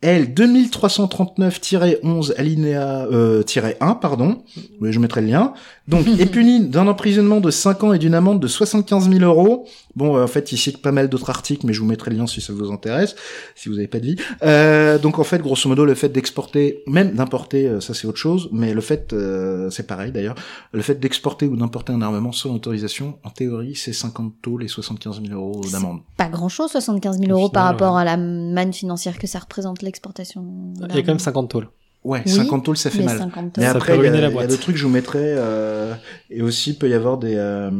L 0.06 0.34
2339-11 0.36 2.34
alinéa 2.38 3.07
euh, 3.11 3.41
tiret 3.41 3.76
1 3.80 3.95
pardon. 3.95 4.44
Je 4.80 4.99
mettrai 4.99 5.22
le 5.22 5.27
lien. 5.27 5.53
Donc 5.88 6.07
est 6.20 6.26
puni 6.26 6.68
d'un 6.68 6.88
emprisonnement 6.88 7.40
de 7.40 7.52
5 7.52 7.84
ans 7.84 7.94
et 7.94 7.99
d'une 7.99 8.16
amende 8.16 8.40
de 8.40 8.48
75 8.48 9.10
000 9.10 9.24
euros. 9.24 9.68
Bon, 9.95 10.18
euh, 10.18 10.24
en 10.24 10.28
fait, 10.28 10.52
il 10.52 10.57
cite 10.57 10.82
pas 10.82 10.91
mal 10.91 11.10
d'autres 11.10 11.30
articles, 11.30 11.66
mais 11.66 11.74
je 11.74 11.80
vous 11.80 11.86
mettrai 11.86 12.12
le 12.12 12.18
lien 12.18 12.28
si 12.28 12.41
ça 12.41 12.53
vous 12.53 12.72
intéresse, 12.72 13.16
si 13.56 13.70
vous 13.70 13.76
n'avez 13.76 13.88
pas 13.88 13.99
de 13.99 14.06
vie. 14.06 14.16
Euh, 14.44 14.98
donc 14.98 15.20
en 15.20 15.24
fait, 15.24 15.40
grosso 15.40 15.70
modo, 15.70 15.86
le 15.86 15.95
fait 15.95 16.10
d'exporter, 16.10 16.84
même 16.88 17.14
d'importer, 17.14 17.68
euh, 17.68 17.80
ça 17.82 17.94
c'est 17.94 18.07
autre 18.07 18.18
chose, 18.18 18.49
mais 18.52 18.74
le 18.74 18.82
fait, 18.82 19.14
euh, 19.14 19.70
c'est 19.70 19.88
pareil 19.88 20.12
d'ailleurs, 20.12 20.36
le 20.72 20.82
fait 20.82 20.99
d'exporter 20.99 21.48
ou 21.48 21.56
d'importer 21.56 21.94
un 21.94 22.02
armement 22.02 22.32
sans 22.32 22.53
autorisation, 22.53 23.20
en 23.24 23.30
théorie, 23.30 23.76
c'est 23.76 23.94
50 23.94 24.34
taux 24.41 24.60
et 24.60 24.68
75 24.68 25.22
000 25.22 25.40
euros 25.40 25.62
d'amende. 25.72 25.99
Pas 26.18 26.30
grand 26.30 26.49
chose, 26.49 26.72
75 26.72 27.20
000 27.20 27.32
Au 27.32 27.36
euros 27.36 27.49
par 27.49 27.66
rapport 27.66 27.95
ouais. 27.95 28.02
à 28.02 28.06
la 28.06 28.18
manne 28.18 28.74
financière 28.74 29.18
que 29.20 29.28
ça 29.28 29.40
représente 29.40 29.82
l'exportation. 29.82 30.45
Il 30.90 30.95
y 30.95 30.99
a 30.99 31.02
quand 31.02 31.07
même 31.07 31.20
50 31.20 31.49
tôles. 31.49 31.68
Ouais, 32.06 32.22
Oui, 32.23 32.32
50 32.32 32.64
taux, 32.65 32.76
ça 32.76 32.91
fait 32.91 32.99
mais 32.99 33.06
mal. 33.06 33.18
50 33.18 33.57
Mais 33.57 33.65
après, 33.65 33.98
il 33.98 34.03
y, 34.03 34.07
a- 34.07 34.11
la 34.11 34.18
il 34.18 34.22
y 34.22 34.26
a 34.26 34.30
boîte. 34.30 34.48
des 34.49 34.57
trucs 34.60 34.76
que 34.76 34.80
je 34.80 34.86
vous 34.86 34.91
mettrai, 34.91 35.19
euh, 35.23 35.95
et 36.30 36.44
aussi 36.44 36.69
il 36.69 36.77
peut 36.77 36.88
y 36.88 36.94
avoir 36.94 37.18
des 37.18 37.34
euh, 37.36 37.72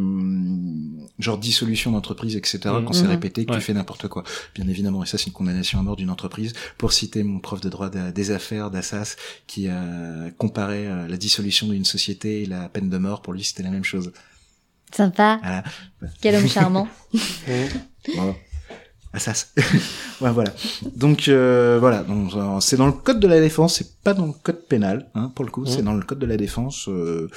genre 1.20 1.38
dissolution 1.38 1.92
d'entreprise, 1.92 2.36
etc. 2.36 2.60
Mhm. 2.66 2.86
Quand 2.86 2.94
c'est 2.94 3.04
Mhm. 3.04 3.10
répété 3.12 3.46
que 3.46 3.52
Ouais. 3.52 3.60
tu 3.60 3.64
fais 3.64 3.74
n'importe 3.74 4.08
quoi. 4.08 4.24
Bien 4.56 4.68
évidemment, 4.68 5.04
et 5.04 5.06
ça 5.06 5.20
c'est 5.20 5.28
une 5.28 5.34
condamnation 5.34 5.80
à 5.80 5.84
mort 5.84 5.96
d'une 5.96 6.10
entreprise. 6.10 6.54
Pour 6.80 6.92
citer 6.92 7.22
mon 7.24 7.40
prof 7.40 7.62
de 7.62 7.70
droit 7.70 7.90
de- 7.92 8.10
des 8.10 8.32
affaires 8.32 8.72
d'Assas, 8.72 9.16
qui 9.46 9.68
a 9.68 9.84
comparé 10.40 10.88
euh, 10.88 11.08
la 11.08 11.18
dissolution 11.18 11.68
d'une 11.68 11.86
société 11.86 12.42
et 12.42 12.46
la 12.48 12.68
peine 12.68 12.90
de 12.90 12.98
mort. 12.98 13.22
Pour 13.22 13.32
lui, 13.34 13.44
c'était 13.44 13.62
la 13.64 13.70
même 13.70 13.84
chose. 13.84 14.12
Sympa. 14.92 15.40
Voilà. 15.44 15.64
Quel 16.22 16.36
homme 16.36 16.48
charmant. 16.48 16.88
Bravo. 18.16 18.36
Assas. 19.16 19.48
ouais, 20.22 20.32
voilà. 20.32 20.52
Donc 20.96 21.28
euh, 21.28 21.78
voilà, 21.80 22.04
donc 22.04 22.34
euh, 22.36 22.60
c'est 22.60 22.78
dans 22.78 22.86
le 22.88 22.92
code 22.92 23.20
de 23.20 23.28
la 23.28 23.40
défense, 23.40 23.76
c'est 23.76 23.96
pas 24.04 24.14
dans 24.14 24.26
le 24.28 24.34
code 24.44 24.62
pénal, 24.68 25.08
hein, 25.16 25.32
pour 25.36 25.46
le 25.46 25.52
coup, 25.52 25.66
c'est 25.66 25.80
Mhm. 25.80 25.86
dans 25.86 25.94
le 25.94 26.04
code 26.04 26.20
de 26.20 26.26
la 26.26 26.38
défense. 26.38 26.88
Euh, 26.90 27.30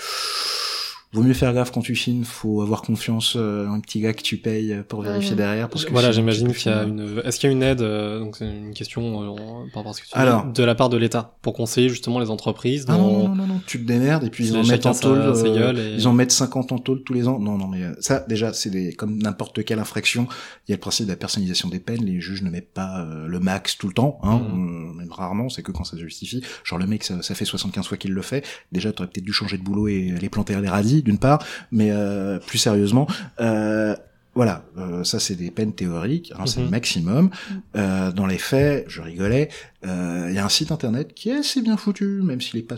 vaut 1.13 1.23
mieux 1.23 1.33
faire 1.35 1.55
gaffe 1.55 1.71
quand 1.71 1.81
tu 1.81 1.97
signes, 1.97 2.25
faut 2.25 2.61
avoir 2.61 2.83
confiance 2.83 3.35
euh, 3.37 3.65
dans 3.67 3.73
un 3.73 3.81
petit 3.81 4.01
gars 4.01 4.13
que 4.13 4.23
tu 4.23 4.37
payes 4.37 4.77
pour 4.89 5.03
vérifier 5.03 5.35
derrière. 5.37 5.69
Parce 5.69 5.85
que 5.85 5.91
Voilà, 5.93 6.13
j'imagine 6.13 6.53
qu'il 6.53 6.71
y 6.71 6.75
a 6.75 6.83
une. 6.83 7.23
Est-ce 7.25 7.39
qu'il 7.41 7.49
y 7.49 7.53
a 7.53 7.57
une 7.57 7.63
aide 7.63 7.81
euh, 7.81 8.21
Donc 8.21 8.37
c'est 8.37 8.45
une 8.47 8.75
question 8.75 9.23
euh, 9.23 9.37
par 9.73 9.83
rapport 9.83 9.91
à 9.91 9.95
ce 9.95 10.01
que 10.03 10.07
tu 10.07 10.13
dis, 10.13 10.19
Alors. 10.19 10.45
de 10.53 10.63
la 10.65 10.75
part 10.75 10.89
de 10.91 10.97
l'État 10.99 11.37
pour 11.43 11.55
conseiller 11.55 11.89
justement 11.89 12.19
les 12.21 12.31
entreprises. 12.31 12.85
Ah 12.89 12.93
non, 12.97 12.99
non, 12.99 13.29
non, 13.29 13.35
non, 13.37 13.47
non, 13.47 13.61
tu 13.67 13.79
te 13.81 13.87
démerdes 13.87 14.25
et 14.25 14.31
puis 14.31 14.47
ils 14.49 14.57
en 14.57 14.65
mettent 14.65 14.87
en 14.87 14.93
tôle, 14.95 15.19
euh, 15.19 15.73
et- 15.75 15.95
ils 15.95 16.07
en 16.09 16.13
mettent 16.13 16.31
50 16.33 16.73
en 16.73 16.79
tôle 16.79 17.03
tous 17.05 17.15
les 17.15 17.27
ans. 17.27 17.39
Non, 17.39 17.57
non, 17.57 17.67
mais 17.69 17.83
euh, 17.85 17.95
ça, 18.01 18.25
déjà, 18.29 18.53
c'est 18.53 18.71
des, 18.71 18.93
comme 18.93 19.17
n'importe 19.23 19.65
quelle 19.65 19.79
infraction, 19.79 20.29
il 20.67 20.73
y 20.73 20.75
a 20.75 20.77
le 20.77 20.81
principe 20.81 21.07
de 21.07 21.13
la 21.13 21.17
personnalisation 21.17 21.69
des 21.69 21.81
peines, 21.81 22.05
les 22.05 22.21
juges 22.21 22.43
ne 22.43 22.51
mettent 22.51 22.73
pas 22.75 23.01
euh, 23.01 23.27
le 23.27 23.41
max 23.41 23.79
tout 23.79 23.89
le 23.89 23.95
temps, 23.95 24.19
hein, 24.23 24.39
Mhm. 24.39 24.91
euh, 24.91 24.93
même 24.95 25.13
rarement, 25.13 25.49
c'est 25.49 25.63
que 25.63 25.73
quand 25.73 25.85
ça 25.85 25.97
se 25.97 26.03
justifie. 26.03 26.43
Genre 26.65 26.79
le 26.79 26.87
mec, 26.87 27.03
ça, 27.05 27.23
ça 27.23 27.35
fait 27.35 27.45
75 27.47 27.87
fois 27.87 27.97
qu'il 27.97 28.13
le 28.13 28.23
fait, 28.23 28.45
déjà, 28.73 28.93
t'aurais 28.93 29.09
peut-être 29.09 29.25
dû 29.25 29.33
changer 29.33 29.57
de 29.57 29.63
boulot 29.63 29.89
et 29.89 30.13
les 30.21 30.29
planter 30.29 30.55
à 30.55 30.61
les 30.61 30.69
radis, 30.69 30.98
d'une 31.03 31.19
part, 31.19 31.45
mais 31.73 31.91
euh, 31.91 32.39
plus 32.39 32.59
sérieusement, 32.59 33.07
euh, 33.41 33.95
voilà, 34.35 34.63
euh, 34.77 35.03
ça 35.05 35.19
c'est 35.19 35.35
des 35.35 35.51
peines 35.51 35.75
théoriques, 35.75 36.33
hein, 36.39 36.47
c'est 36.47 36.59
Mhm. 36.61 36.65
le 36.67 36.71
maximum. 36.71 37.31
Euh, 37.77 38.13
dans 38.13 38.27
les 38.27 38.39
faits, 38.39 38.85
je 38.89 39.01
rigolais, 39.03 39.49
euh, 39.87 40.27
il 40.29 40.35
y 40.35 40.39
a 40.39 40.45
un 40.45 40.49
site 40.49 40.71
internet 40.71 41.13
qui 41.15 41.31
est 41.31 41.39
assez 41.39 41.61
bien 41.61 41.77
foutu, 41.77 42.23
même 42.23 42.41
s'il 42.41 42.59
est 42.61 42.63
pas 42.63 42.77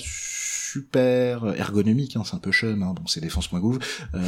super 0.73 1.55
ergonomique, 1.57 2.17
hein, 2.17 2.23
c'est 2.25 2.35
un 2.37 2.39
peu 2.39 2.53
chum, 2.53 2.83
hein, 2.83 2.95
bon 2.95 3.07
c'est 3.07 3.21
défense.gouv, 3.21 3.79
euh, 4.15 4.21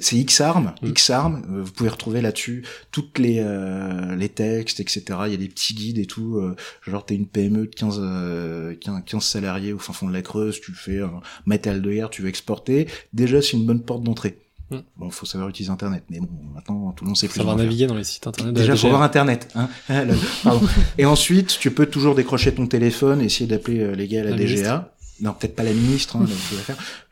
c'est 0.00 0.22
Xarm, 0.22 0.72
Mm. 0.82 0.90
Xarm, 0.92 1.42
euh, 1.50 1.62
vous 1.62 1.72
pouvez 1.72 1.88
retrouver 1.88 2.20
là-dessus 2.20 2.64
toutes 2.92 3.18
les 3.18 3.38
euh, 3.40 4.14
les 4.16 4.28
textes, 4.28 4.80
etc. 4.80 5.02
Il 5.26 5.30
y 5.32 5.34
a 5.34 5.38
des 5.38 5.48
petits 5.48 5.74
guides 5.74 5.98
et 5.98 6.06
tout, 6.06 6.36
euh, 6.36 6.54
genre 6.86 7.04
t'es 7.06 7.14
une 7.14 7.26
PME 7.26 7.62
de 7.66 7.74
15, 7.74 7.98
euh, 8.02 8.74
15, 8.80 9.02
15 9.06 9.22
salariés 9.24 9.72
au 9.72 9.78
fin 9.78 9.92
fond 9.92 10.08
de 10.08 10.12
la 10.12 10.22
Creuse, 10.22 10.60
tu 10.60 10.72
fais 10.72 11.00
un 11.00 11.20
matériel 11.46 11.82
de 11.82 11.90
guerre, 11.90 12.10
tu 12.10 12.22
veux 12.22 12.28
exporter, 12.28 12.88
déjà 13.12 13.40
c'est 13.40 13.52
une 13.56 13.64
bonne 13.66 13.82
porte 13.82 14.02
d'entrée. 14.02 14.38
Mm. 14.70 14.76
Bon, 14.96 15.10
faut 15.10 15.26
savoir 15.26 15.48
utiliser 15.48 15.70
Internet, 15.70 16.02
mais 16.10 16.18
bon, 16.18 16.28
maintenant 16.54 16.90
tout 16.92 17.04
le 17.04 17.08
monde 17.08 17.16
sait 17.16 17.28
plus. 17.28 17.36
savoir 17.36 17.56
faire. 17.56 17.64
naviguer 17.64 17.86
dans 17.86 17.94
les 17.94 18.02
sites 18.04 18.26
internet. 18.26 18.52
Déjà, 18.54 18.72
la 18.72 18.76
faut 18.76 18.88
avoir 18.88 19.02
Internet. 19.02 19.48
Hein 19.54 19.68
Ah, 19.88 20.02
Pardon. 20.42 20.66
Et 20.98 21.04
ensuite, 21.06 21.56
tu 21.60 21.70
peux 21.70 21.86
toujours 21.86 22.16
décrocher 22.16 22.52
ton 22.52 22.66
téléphone, 22.66 23.20
essayer 23.20 23.46
d'appeler 23.46 23.80
euh, 23.80 23.94
les 23.94 24.08
gars 24.08 24.22
à 24.22 24.24
la, 24.24 24.30
La 24.30 24.36
DGA. 24.36 24.44
ministre. 24.54 24.84
Non, 25.20 25.32
peut-être 25.32 25.56
pas 25.56 25.62
la 25.62 25.72
ministre, 25.72 26.16
hein, 26.16 26.26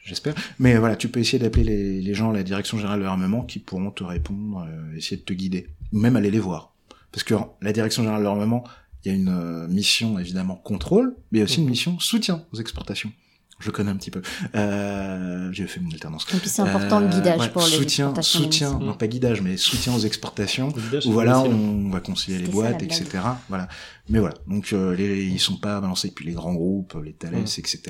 j'espère. 0.04 0.34
Mais 0.58 0.76
voilà, 0.76 0.96
tu 0.96 1.08
peux 1.08 1.20
essayer 1.20 1.38
d'appeler 1.38 1.64
les, 1.64 2.00
les 2.02 2.14
gens 2.14 2.30
à 2.30 2.34
la 2.34 2.42
Direction 2.42 2.76
Générale 2.76 3.00
de 3.00 3.04
l'Armement 3.04 3.42
qui 3.42 3.58
pourront 3.58 3.90
te 3.90 4.04
répondre, 4.04 4.66
euh, 4.68 4.96
essayer 4.96 5.16
de 5.16 5.22
te 5.22 5.32
guider. 5.32 5.68
Ou 5.92 5.98
même 5.98 6.16
aller 6.16 6.30
les 6.30 6.38
voir. 6.40 6.74
Parce 7.12 7.24
que 7.24 7.34
la 7.62 7.72
Direction 7.72 8.02
Générale 8.02 8.20
de 8.22 8.26
l'Armement, 8.26 8.64
il 9.04 9.08
y 9.08 9.14
a 9.14 9.16
une 9.16 9.28
euh, 9.28 9.66
mission, 9.68 10.18
évidemment, 10.18 10.56
contrôle, 10.56 11.14
mais 11.30 11.38
il 11.38 11.40
y 11.40 11.42
a 11.42 11.44
aussi 11.44 11.58
une 11.58 11.64
Mhm. 11.64 11.70
mission 11.70 11.98
soutien 11.98 12.44
aux 12.52 12.58
exportations. 12.60 13.12
Je 13.60 13.70
connais 13.70 13.90
un 13.90 13.96
petit 13.96 14.10
peu. 14.10 14.20
Euh, 14.54 15.48
j'ai 15.52 15.66
fait 15.66 15.80
mon 15.80 15.90
alternance. 15.90 16.26
Et 16.34 16.36
puis 16.38 16.48
c'est 16.48 16.62
important 16.62 17.00
le 17.00 17.06
Euh, 17.06 17.10
guidage 17.10 17.40
ouais, 17.40 17.48
pour 17.50 17.62
les 17.62 17.68
soutien, 17.68 18.06
exportations. 18.06 18.40
soutien, 18.42 18.78
non 18.78 18.94
pas 18.94 19.06
guidage, 19.06 19.40
mais 19.42 19.56
soutien 19.56 19.94
aux 19.94 19.98
exportations. 20.00 20.68
Guidage, 20.68 21.04
Où 21.06 21.08
c'est 21.08 21.12
voilà, 21.12 21.40
on 21.40 21.88
va 21.90 22.00
concilier 22.00 22.38
les 22.38 22.48
boîtes, 22.48 22.82
etc. 22.82 23.06
Voilà. 23.48 23.68
Mais 24.08 24.18
voilà. 24.18 24.34
Donc 24.46 24.72
euh, 24.72 24.94
les, 24.94 25.24
ils 25.24 25.38
sont 25.40 25.56
pas 25.56 25.80
balancés 25.80 26.08
depuis 26.08 26.26
les 26.26 26.32
grands 26.32 26.52
groupes, 26.54 26.94
les 27.02 27.14
Thales, 27.14 27.36
etc. 27.38 27.80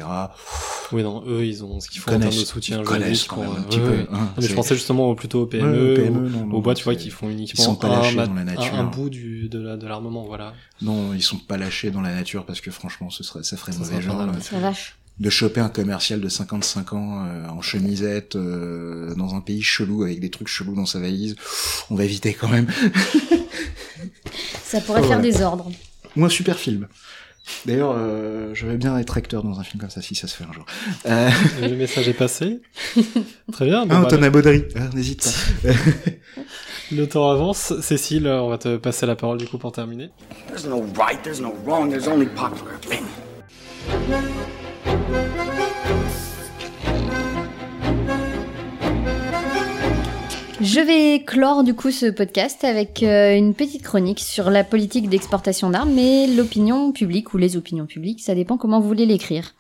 Oui, 0.93 1.03
non, 1.03 1.25
eux, 1.27 1.45
ils 1.45 1.65
ont 1.65 1.81
ce 1.81 1.89
qu'il 1.89 1.99
Ils 1.99 2.01
faut 2.03 2.11
en 2.13 2.19
termes 2.21 2.33
de 2.33 2.37
soutien 2.45 2.79
ils 2.81 2.85
connaissent 2.85 3.25
juridique 3.25 3.29
quand 3.29 3.41
même 3.41 3.51
un 3.51 3.55
euh, 3.55 3.63
petit 3.65 3.79
peu. 3.81 3.89
ouais. 3.91 4.07
hein. 4.13 4.29
Mais 4.37 4.43
je 4.43 4.49
C'est- 4.49 4.55
pensais 4.55 4.75
justement 4.77 5.15
plutôt 5.17 5.43
aux 5.43 5.47
PME, 5.47 5.67
Ouais, 5.73 5.93
ou- 5.93 5.97
PME, 5.97 6.29
non, 6.29 6.47
non, 6.47 6.55
aux 6.57 6.61
boîtes, 6.63 6.77
tu 6.77 6.85
vois, 6.85 6.93
c'est- 6.93 7.01
qui 7.01 7.11
font 7.11 7.29
ils 7.31 7.33
uniquement 7.33 7.65
sont 7.65 7.75
pas 7.75 7.89
un, 7.89 8.01
lâchés 8.03 8.17
mat- 8.17 8.27
dans 8.29 8.35
la 8.35 8.41
un- 8.43 8.45
nature. 8.45 8.75
un 8.75 8.85
bout 8.85 9.11
du, 9.11 9.49
de 9.49 9.59
la- 9.61 9.77
de 9.77 9.87
l'armement, 9.89 10.25
voilà. 10.25 10.53
Non, 10.83 11.13
ils 11.15 11.23
sont 11.23 11.39
pas 11.39 11.57
lâchés 11.57 11.91
dans 11.91 12.01
la 12.03 12.15
nature 12.15 12.47
parce 12.47 12.61
que 12.61 12.71
franchement, 12.71 13.11
ce 13.11 13.25
serait, 13.25 13.43
ça 13.43 13.57
ferait 13.57 13.73
Ça 13.73 13.79
mauvais 13.79 13.91
serait 13.95 14.03
genre. 14.03 14.25
La 14.53 14.59
vache. 14.61 14.97
De 15.21 15.31
choper 15.31 15.61
un 15.61 15.69
commercial 15.69 16.21
de 16.21 16.29
55 16.29 16.93
ans 16.93 17.25
euh, 17.27 17.47
en 17.49 17.61
chemisette 17.63 18.35
euh, 18.37 19.15
dans 19.15 19.35
un 19.35 19.41
pays 19.41 19.63
chelou 19.63 20.03
avec 20.03 20.19
des 20.21 20.31
trucs 20.31 20.49
chelous 20.49 20.75
dans 20.75 20.87
sa 20.87 20.99
valise. 20.99 21.37
On 21.91 21.95
va 21.95 22.05
éviter 22.05 22.35
quand 22.35 22.49
même. 22.49 22.67
Ça 24.63 24.81
pourrait 24.81 25.01
Oh, 25.05 25.07
faire 25.09 25.19
voilà. 25.21 25.23
des 25.33 25.43
ordres. 25.43 25.71
Moi, 26.17 26.29
super 26.31 26.59
film. 26.59 26.89
D'ailleurs, 27.67 27.95
euh, 27.97 28.55
je 28.55 28.67
vais 28.67 28.77
bien 28.77 28.97
être 28.99 29.17
acteur 29.17 29.43
dans 29.43 29.61
un 29.61 29.63
film 29.65 29.79
comme 29.81 29.91
ça 29.91 30.01
si 30.01 30.15
ça 30.15 30.27
se 30.27 30.35
fait 30.35 30.45
un 30.45 30.53
jour. 30.53 30.65
Euh, 31.07 31.31
Le 31.61 31.77
message 31.77 32.09
est 32.09 32.15
passé. 32.15 32.61
Très 33.53 33.67
bien. 33.67 33.85
Bon, 33.87 33.97
ah, 33.97 34.01
bah, 34.01 34.07
Antonin 34.07 34.31
Baudry, 34.31 34.65
ah, 34.77 34.89
n'hésite 34.95 35.31
pas. 35.63 35.71
le 36.93 37.07
temps 37.07 37.31
avance. 37.31 37.79
Cécile, 37.83 38.27
on 38.29 38.49
va 38.49 38.57
te 38.59 38.77
passer 38.79 39.05
la 39.05 39.15
parole 39.15 39.37
du 39.39 39.47
coup 39.47 39.59
pour 39.59 39.73
terminer. 39.73 40.09
There's 40.49 40.65
no 40.67 40.87
right, 40.99 41.23
there's 41.23 41.41
no 41.41 41.53
wrong, 41.67 41.91
there's 41.91 42.09
only 42.09 42.27
popular 42.27 42.77
opinion. 42.77 43.09
Je 50.61 50.81
vais 50.81 51.23
clore 51.25 51.63
du 51.63 51.75
coup 51.75 51.91
ce 51.91 52.07
podcast 52.07 52.65
avec 52.65 53.03
euh, 53.03 53.37
une 53.37 53.55
petite 53.55 53.83
chronique 53.83 54.19
sur 54.19 54.51
la 54.51 54.65
politique 54.65 55.11
d'exportation 55.11 55.69
d'armes, 55.69 55.93
mais 55.95 56.27
l'opinion 56.27 56.91
publique 56.91 57.35
ou 57.35 57.37
les 57.37 57.57
opinions 57.57 57.85
publiques, 57.85 58.21
ça 58.21 58.35
dépend 58.35 58.57
comment 58.57 58.81
vous 58.81 58.89
voulez 58.89 59.05
l'écrire. 59.05 59.55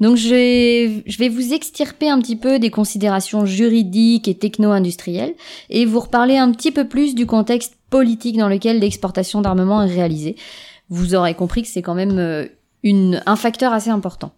Donc 0.00 0.16
je 0.16 0.28
vais, 0.28 1.02
je 1.06 1.18
vais 1.18 1.28
vous 1.28 1.52
extirper 1.52 2.08
un 2.08 2.20
petit 2.20 2.36
peu 2.36 2.58
des 2.58 2.70
considérations 2.70 3.44
juridiques 3.44 4.28
et 4.28 4.34
techno-industrielles 4.34 5.34
et 5.68 5.84
vous 5.84 6.00
reparler 6.00 6.38
un 6.38 6.50
petit 6.52 6.72
peu 6.72 6.88
plus 6.88 7.14
du 7.14 7.26
contexte 7.26 7.74
politique 7.90 8.38
dans 8.38 8.48
lequel 8.48 8.80
l'exportation 8.80 9.42
d'armement 9.42 9.82
est 9.82 9.94
réalisée. 9.94 10.36
Vous 10.88 11.14
aurez 11.14 11.34
compris 11.34 11.62
que 11.62 11.68
c'est 11.68 11.82
quand 11.82 11.94
même 11.94 12.18
euh, 12.18 12.46
une, 12.82 13.22
un 13.26 13.36
facteur 13.36 13.72
assez 13.72 13.90
important. 13.90 14.32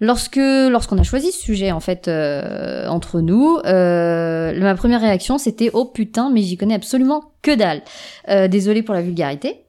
Lorsque 0.00 0.36
lorsqu'on 0.36 0.98
a 0.98 1.02
choisi 1.02 1.32
ce 1.32 1.40
sujet 1.40 1.72
en 1.72 1.80
fait 1.80 2.06
euh, 2.08 2.86
entre 2.88 3.20
nous, 3.20 3.58
euh, 3.64 4.58
ma 4.60 4.74
première 4.74 5.00
réaction 5.00 5.38
c'était 5.38 5.70
oh 5.72 5.86
putain 5.86 6.30
mais 6.30 6.42
j'y 6.42 6.56
connais 6.56 6.74
absolument 6.74 7.32
que 7.42 7.54
dalle. 7.54 7.82
Euh, 8.28 8.46
Désolée 8.48 8.82
pour 8.82 8.94
la 8.94 9.02
vulgarité. 9.02 9.62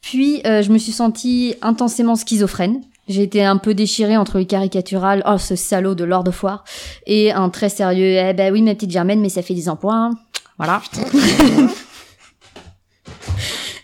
Puis 0.00 0.42
euh, 0.46 0.62
je 0.62 0.70
me 0.72 0.78
suis 0.78 0.92
sentie 0.92 1.54
intensément 1.62 2.16
schizophrène. 2.16 2.80
J'ai 3.08 3.22
été 3.22 3.44
un 3.44 3.56
peu 3.56 3.74
déchirée 3.74 4.16
entre 4.16 4.38
le 4.38 4.44
caricatural, 4.44 5.22
oh 5.26 5.38
ce 5.38 5.56
salaud 5.56 5.94
de 5.94 6.04
Lord 6.04 6.28
of 6.28 6.42
War, 6.42 6.64
et 7.06 7.32
un 7.32 7.48
très 7.48 7.68
sérieux, 7.68 8.16
eh 8.18 8.32
ben 8.34 8.52
oui 8.52 8.62
ma 8.62 8.74
petite 8.74 8.90
Germaine 8.90 9.20
mais 9.20 9.28
ça 9.28 9.42
fait 9.42 9.54
des 9.54 9.68
emplois. 9.68 9.94
hein. 9.94 10.10
Voilà. 10.58 10.82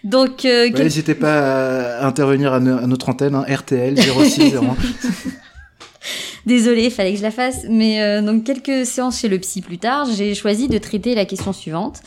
Donc 0.07 0.45
euh, 0.45 0.65
Ouais, 0.65 0.73
quel- 0.73 0.85
N'hésitez 0.85 1.15
pas 1.15 1.99
à 1.99 2.07
intervenir 2.07 2.53
à, 2.53 2.61
no- 2.61 2.79
à 2.79 2.87
notre 2.87 3.09
antenne, 3.09 3.35
hein, 3.35 3.45
RTL 3.49 3.97
0601. 3.99 4.77
Désolée, 6.47 6.91
fallait 6.91 7.11
que 7.13 7.19
je 7.19 7.23
la 7.25 7.33
fasse. 7.33 7.67
Mais 7.69 8.01
euh, 8.01 8.23
donc 8.23 8.45
quelques 8.45 8.87
séances 8.87 9.19
chez 9.21 9.29
le 9.29 9.39
psy 9.41 9.63
plus 9.63 9.79
tard, 9.79 10.07
j'ai 10.17 10.33
choisi 10.37 10.69
de 10.69 10.79
traiter 10.79 11.17
la 11.17 11.25
question 11.25 11.53
suivante. 11.53 12.01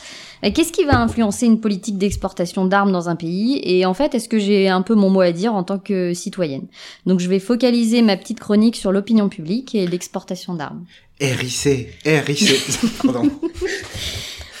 Euh, 0.44 0.50
Qu'est-ce 0.54 0.72
qui 0.72 0.84
va 0.84 0.98
influencer 0.98 1.44
une 1.44 1.60
politique 1.60 1.98
d'exportation 1.98 2.64
d'armes 2.64 2.90
dans 2.90 3.10
un 3.10 3.16
pays? 3.16 3.60
Et 3.62 3.84
en 3.84 3.92
fait, 3.92 4.14
est-ce 4.14 4.30
que 4.30 4.38
j'ai 4.38 4.68
un 4.70 4.80
peu 4.80 4.94
mon 4.94 5.10
mot 5.10 5.20
à 5.20 5.32
dire 5.32 5.54
en 5.54 5.62
tant 5.62 5.78
que 5.78 6.14
citoyenne? 6.14 6.68
Donc 7.04 7.20
je 7.20 7.28
vais 7.28 7.38
focaliser 7.38 8.00
ma 8.00 8.16
petite 8.16 8.40
chronique 8.40 8.76
sur 8.76 8.92
l'opinion 8.92 9.28
publique 9.28 9.74
et 9.74 9.86
l'exportation 9.86 10.54
d'armes. 10.54 10.86
RIC, 11.20 11.88
RIC. 12.06 12.50
Pardon. 13.04 13.30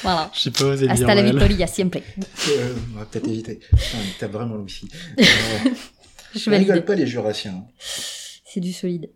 Voilà. 0.02 0.30
J'ai 0.34 0.50
pas 0.50 0.64
osé. 0.64 0.88
Hasta 0.88 1.14
la 1.14 1.22
victoria 1.22 1.66
siempre. 1.66 1.98
Euh, 2.48 2.74
on 2.94 2.98
va 2.98 3.04
peut-être 3.04 3.28
éviter. 3.28 3.56
Putain, 3.56 3.98
mais 3.98 4.14
T'as 4.18 4.28
vraiment 4.28 4.54
le 4.56 4.62
wifi. 4.62 4.88
Euh, 5.18 5.22
Je 6.34 6.48
valide. 6.50 6.68
rigole 6.68 6.84
pas 6.84 6.94
les 6.94 7.06
jurassiens. 7.06 7.64
C'est 8.52 8.60
du 8.60 8.72
solide. 8.72 9.10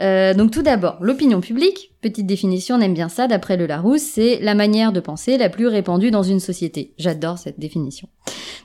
Euh, 0.00 0.34
donc 0.34 0.50
tout 0.50 0.62
d'abord, 0.62 0.98
l'opinion 1.00 1.40
publique, 1.40 1.92
petite 2.02 2.26
définition, 2.26 2.76
on 2.76 2.80
aime 2.80 2.92
bien 2.94 3.08
ça 3.08 3.26
d'après 3.26 3.56
le 3.56 3.66
Larousse, 3.66 4.02
c'est 4.02 4.40
la 4.40 4.54
manière 4.54 4.92
de 4.92 5.00
penser 5.00 5.38
la 5.38 5.48
plus 5.48 5.68
répandue 5.68 6.10
dans 6.10 6.22
une 6.22 6.40
société. 6.40 6.92
J'adore 6.98 7.38
cette 7.38 7.58
définition. 7.58 8.08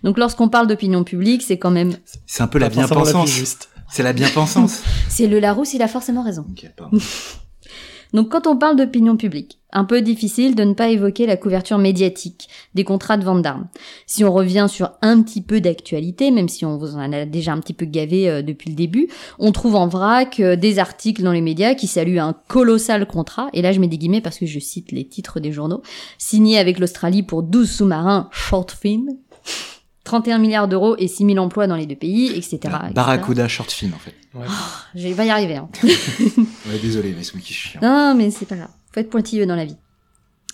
Donc 0.04 0.18
lorsqu'on 0.18 0.50
parle 0.50 0.68
d'opinion 0.68 1.04
publique, 1.06 1.42
c'est 1.42 1.58
quand 1.58 1.72
même... 1.72 1.96
C'est 2.26 2.44
un 2.44 2.48
peu 2.48 2.60
la 2.60 2.68
bien-pensance. 2.70 3.30
juste. 3.30 3.70
C'est 3.92 4.04
la 4.04 4.12
bien-pensance. 4.14 4.82
C'est 5.10 5.28
le 5.28 5.40
Larousse, 5.40 5.74
il 5.74 5.82
a 5.82 5.88
forcément 5.88 6.24
raison. 6.24 6.46
ok, 6.52 6.70
pardon. 6.76 6.98
Donc 8.14 8.30
quand 8.30 8.48
on 8.48 8.58
parle 8.58 8.76
d'opinion 8.76 9.18
publique, 9.18 9.60
un 9.72 9.84
peu 9.84 10.02
difficile 10.02 10.56
de 10.56 10.64
ne 10.64 10.74
pas 10.74 10.90
évoquer 10.90 11.28
la 11.28 11.38
couverture 11.38 11.78
médiatique 11.78 12.50
des 12.74 12.84
contrats 12.84 13.18
de 13.18 13.24
vente 13.24 13.44
d'armes. 13.44 13.68
Si 14.08 14.24
on 14.24 14.34
revient 14.34 14.66
sur 14.68 14.92
un 15.02 15.22
petit 15.22 15.42
peu 15.42 15.62
d'actualité, 15.62 16.32
même 16.32 16.50
si 16.50 16.66
on 16.66 16.78
vous 16.78 16.96
en 16.96 17.14
a 17.14 17.26
déjà 17.26 17.54
un 17.54 17.60
petit 17.60 17.74
peu 17.74 17.86
gavé 17.86 18.30
euh, 18.30 18.42
depuis 18.42 18.72
le 18.72 18.76
début, 18.76 19.10
on 19.38 19.52
trouve 19.52 19.76
en 19.76 19.88
vrac 19.88 20.40
euh, 20.40 20.56
des 20.56 20.80
articles 20.80 21.22
dans 21.22 21.32
les 21.32 21.42
médias 21.42 21.76
qui 21.76 21.86
saluent 21.88 22.20
un 22.20 22.34
colossal 22.48 23.06
contrat, 23.06 23.50
et 23.54 23.62
là 23.62 23.72
je 23.72 23.80
mets 23.80 23.88
des 23.88 23.98
guillemets 23.98 24.22
parce 24.22 24.40
que 24.40 24.48
je 24.48 24.60
cite 24.60 24.92
les 24.92 25.08
titres 25.08 25.40
des 25.40 25.52
journaux, 25.52 25.84
signé 26.18 26.58
avec 26.58 26.80
l'Australie 26.80 27.24
pour 27.24 27.44
12 27.44 27.70
sous-marins 27.70 28.30
short 28.32 28.72
fin, 28.72 29.06
31 30.10 30.40
milliards 30.40 30.68
d'euros 30.68 30.96
et 30.98 31.08
6 31.08 31.24
000 31.24 31.38
emplois 31.38 31.68
dans 31.68 31.76
les 31.76 31.86
deux 31.86 31.96
pays, 31.96 32.30
etc. 32.36 32.56
etc. 32.56 32.76
Barracuda 32.96 33.48
short 33.48 33.72
film, 33.72 33.94
en 33.94 34.00
fait. 34.00 34.16
Je 34.96 35.08
vais 35.08 35.14
pas 35.14 35.26
y 35.26 35.30
arriver. 35.30 35.58
Hein. 35.58 35.70
Ouais, 36.68 36.80
désolé, 36.82 37.14
mais 37.16 37.24
c'est 37.24 37.36
moi 37.36 37.42
qui 37.44 37.54
suis 37.54 37.70
chiant. 37.70 37.82
Non, 37.82 38.16
mais 38.16 38.32
c'est 38.32 38.48
pas 38.48 38.56
grave. 38.56 38.70
Faut 38.92 39.00
être 39.00 39.10
pointilleux 39.10 39.46
dans 39.46 39.56
la 39.56 39.66
vie. 39.66 39.78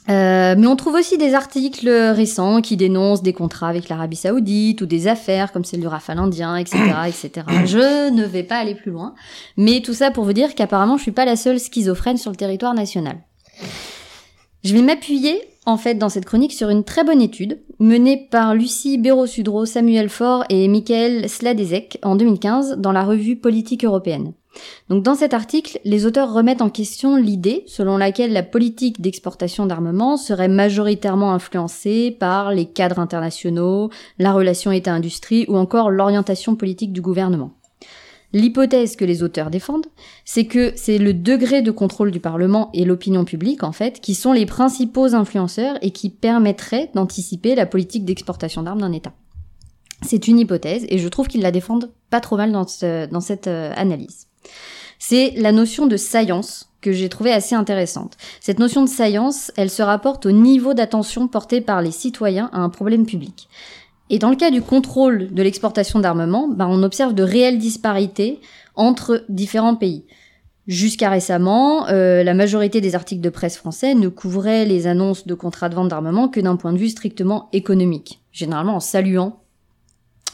Euh, 0.09 0.55
mais 0.57 0.67
on 0.67 0.75
trouve 0.75 0.95
aussi 0.95 1.17
des 1.17 1.33
articles 1.33 1.89
récents 1.89 2.61
qui 2.61 2.77
dénoncent 2.77 3.23
des 3.23 3.33
contrats 3.33 3.69
avec 3.69 3.87
l'Arabie 3.89 4.17
Saoudite 4.17 4.81
ou 4.81 4.85
des 4.85 5.07
affaires 5.07 5.51
comme 5.51 5.63
celle 5.63 5.79
du 5.79 5.87
Rafale 5.87 6.19
indien, 6.19 6.57
etc., 6.57 6.77
etc. 7.07 7.47
Je 7.65 8.09
ne 8.11 8.23
vais 8.23 8.43
pas 8.43 8.57
aller 8.57 8.75
plus 8.75 8.91
loin, 8.91 9.15
mais 9.57 9.81
tout 9.81 9.93
ça 9.93 10.11
pour 10.11 10.25
vous 10.25 10.33
dire 10.33 10.53
qu'apparemment 10.53 10.97
je 10.97 11.03
suis 11.03 11.11
pas 11.11 11.25
la 11.25 11.35
seule 11.35 11.59
schizophrène 11.59 12.17
sur 12.17 12.29
le 12.29 12.37
territoire 12.37 12.73
national. 12.73 13.17
Je 14.65 14.73
vais 14.73 14.81
m'appuyer 14.81 15.39
en 15.67 15.77
fait 15.77 15.93
dans 15.93 16.09
cette 16.09 16.25
chronique 16.25 16.51
sur 16.51 16.69
une 16.69 16.83
très 16.83 17.03
bonne 17.03 17.21
étude 17.21 17.59
menée 17.77 18.27
par 18.31 18.55
Lucie 18.55 18.97
Béraud-Sudreau, 18.97 19.67
Samuel 19.67 20.09
Faure 20.09 20.43
et 20.49 20.67
Michael 20.67 21.29
Sladezek 21.29 21.99
en 22.01 22.15
2015 22.15 22.77
dans 22.79 22.91
la 22.91 23.03
revue 23.03 23.35
Politique 23.35 23.85
européenne. 23.85 24.33
Donc 24.89 25.03
dans 25.03 25.13
cet 25.13 25.35
article, 25.35 25.79
les 25.85 26.07
auteurs 26.07 26.33
remettent 26.33 26.63
en 26.63 26.71
question 26.71 27.15
l'idée 27.15 27.63
selon 27.67 27.97
laquelle 27.97 28.33
la 28.33 28.41
politique 28.41 29.01
d'exportation 29.01 29.67
d'armement 29.67 30.17
serait 30.17 30.47
majoritairement 30.47 31.31
influencée 31.31 32.09
par 32.19 32.51
les 32.51 32.65
cadres 32.65 32.97
internationaux, 32.97 33.91
la 34.17 34.33
relation 34.33 34.71
État-industrie 34.71 35.45
ou 35.47 35.57
encore 35.57 35.91
l'orientation 35.91 36.55
politique 36.55 36.91
du 36.91 37.01
gouvernement. 37.01 37.51
L'hypothèse 38.35 38.97
que 38.97 39.05
les 39.05 39.23
auteurs 39.23 39.49
défendent, 39.49 39.85
c'est 40.25 40.43
que 40.45 40.73
c'est 40.75 40.97
le 40.97 41.13
degré 41.13 41.61
de 41.61 41.71
contrôle 41.71 42.11
du 42.11 42.19
Parlement 42.19 42.69
et 42.73 42.83
l'opinion 42.83 43.23
publique, 43.23 43.63
en 43.63 43.71
fait, 43.71 44.01
qui 44.01 44.13
sont 44.13 44.33
les 44.33 44.45
principaux 44.45 45.15
influenceurs 45.15 45.77
et 45.81 45.91
qui 45.91 46.09
permettraient 46.09 46.91
d'anticiper 46.93 47.55
la 47.55 47.65
politique 47.65 48.03
d'exportation 48.03 48.61
d'armes 48.61 48.81
d'un 48.81 48.91
État. 48.91 49.13
C'est 50.05 50.27
une 50.27 50.37
hypothèse 50.37 50.85
et 50.89 50.97
je 50.97 51.07
trouve 51.07 51.27
qu'ils 51.29 51.43
la 51.43 51.51
défendent 51.51 51.91
pas 52.09 52.19
trop 52.19 52.35
mal 52.35 52.51
dans, 52.51 52.67
ce- 52.67 53.05
dans 53.09 53.21
cette 53.21 53.47
euh, 53.47 53.71
analyse. 53.77 54.27
C'est 54.99 55.31
la 55.37 55.53
notion 55.53 55.85
de 55.87 55.95
science 55.95 56.69
que 56.81 56.91
j'ai 56.91 57.07
trouvée 57.07 57.31
assez 57.31 57.55
intéressante. 57.55 58.17
Cette 58.41 58.59
notion 58.59 58.83
de 58.83 58.89
science, 58.89 59.49
elle 59.55 59.69
se 59.69 59.81
rapporte 59.81 60.25
au 60.25 60.33
niveau 60.33 60.73
d'attention 60.73 61.29
porté 61.29 61.61
par 61.61 61.81
les 61.81 61.91
citoyens 61.91 62.49
à 62.51 62.59
un 62.59 62.69
problème 62.69 63.05
public. 63.05 63.47
Et 64.09 64.19
dans 64.19 64.29
le 64.29 64.35
cas 64.35 64.51
du 64.51 64.61
contrôle 64.61 65.33
de 65.33 65.41
l'exportation 65.43 65.99
d'armement, 65.99 66.47
ben, 66.47 66.67
on 66.67 66.83
observe 66.83 67.13
de 67.13 67.23
réelles 67.23 67.57
disparités 67.57 68.39
entre 68.75 69.25
différents 69.29 69.75
pays. 69.75 70.05
Jusqu'à 70.67 71.09
récemment, 71.09 71.87
euh, 71.89 72.23
la 72.23 72.33
majorité 72.33 72.81
des 72.81 72.95
articles 72.95 73.21
de 73.21 73.29
presse 73.29 73.57
français 73.57 73.93
ne 73.93 74.07
couvraient 74.07 74.65
les 74.65 74.87
annonces 74.87 75.27
de 75.27 75.33
contrats 75.35 75.69
de 75.69 75.75
vente 75.75 75.89
d'armement 75.89 76.27
que 76.27 76.39
d'un 76.39 76.55
point 76.55 76.73
de 76.73 76.77
vue 76.77 76.89
strictement 76.89 77.49
économique, 77.53 78.21
généralement 78.31 78.75
en 78.75 78.79
saluant 78.79 79.41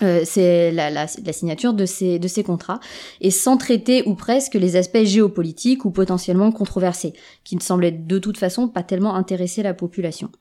euh, 0.03 0.21
c'est 0.25 0.71
la, 0.71 0.89
la, 0.89 1.05
la 1.23 1.33
signature 1.33 1.73
de 1.73 1.85
ces, 1.85 2.17
de 2.17 2.27
ces 2.27 2.43
contrats, 2.43 2.79
et 3.19 3.29
sans 3.29 3.57
traiter 3.57 4.03
ou 4.07 4.15
presque 4.15 4.55
les 4.55 4.75
aspects 4.75 5.03
géopolitiques 5.03 5.85
ou 5.85 5.91
potentiellement 5.91 6.51
controversés, 6.51 7.13
qui 7.43 7.55
ne 7.55 7.61
semblaient 7.61 7.91
de 7.91 8.17
toute 8.17 8.37
façon 8.37 8.67
pas 8.67 8.83
tellement 8.83 9.15
intéresser 9.15 9.61
la 9.61 9.73
population, 9.73 10.31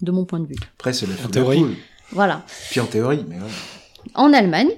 de 0.00 0.12
mon 0.12 0.24
point 0.24 0.38
de 0.38 0.46
vue. 0.46 0.56
Après, 0.78 0.92
c'est 0.92 1.06
la 1.06 1.14
la. 1.16 1.74
Voilà. 2.12 2.42
Puis 2.70 2.80
en 2.80 2.86
théorie, 2.86 3.24
mais 3.28 3.36
voilà. 3.38 3.52
En 4.14 4.32
Allemagne, 4.32 4.70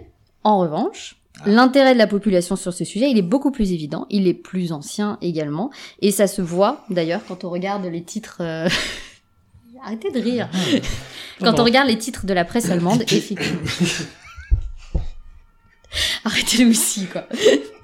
en 0.45 0.59
revanche, 0.59 1.17
l'intérêt 1.47 1.95
de 1.95 1.99
la 1.99 2.07
population 2.07 2.57
sur 2.57 2.73
ce 2.73 2.85
sujet, 2.85 3.11
il 3.11 3.19
est 3.19 3.23
beaucoup 3.23 3.51
plus 3.51 3.73
évident, 3.73 4.07
il 4.11 4.29
est 4.29 4.35
plus 4.35 4.73
ancien 4.73 5.19
également, 5.21 5.71
et 6.01 6.11
ça 6.11 6.27
se 6.27 6.43
voit 6.43 6.85
d'ailleurs 6.91 7.21
quand 7.27 7.45
on 7.45 7.51
regarde 7.51 7.85
les 7.85 8.03
titres... 8.03 8.39
euh, 8.41 8.69
Arrêtez 9.87 10.11
de 10.11 10.19
rire. 10.19 10.49
Quand 11.41 11.45
Pardon. 11.47 11.61
on 11.63 11.65
regarde 11.67 11.89
les 11.89 11.99
titres 11.99 12.25
de 12.25 12.33
la 12.33 12.47
presse 12.47 12.71
allemande, 12.71 13.03
effectivement. 13.11 13.61
Arrêtez 16.25 16.65
aussi, 16.67 17.07
quoi. 17.07 17.25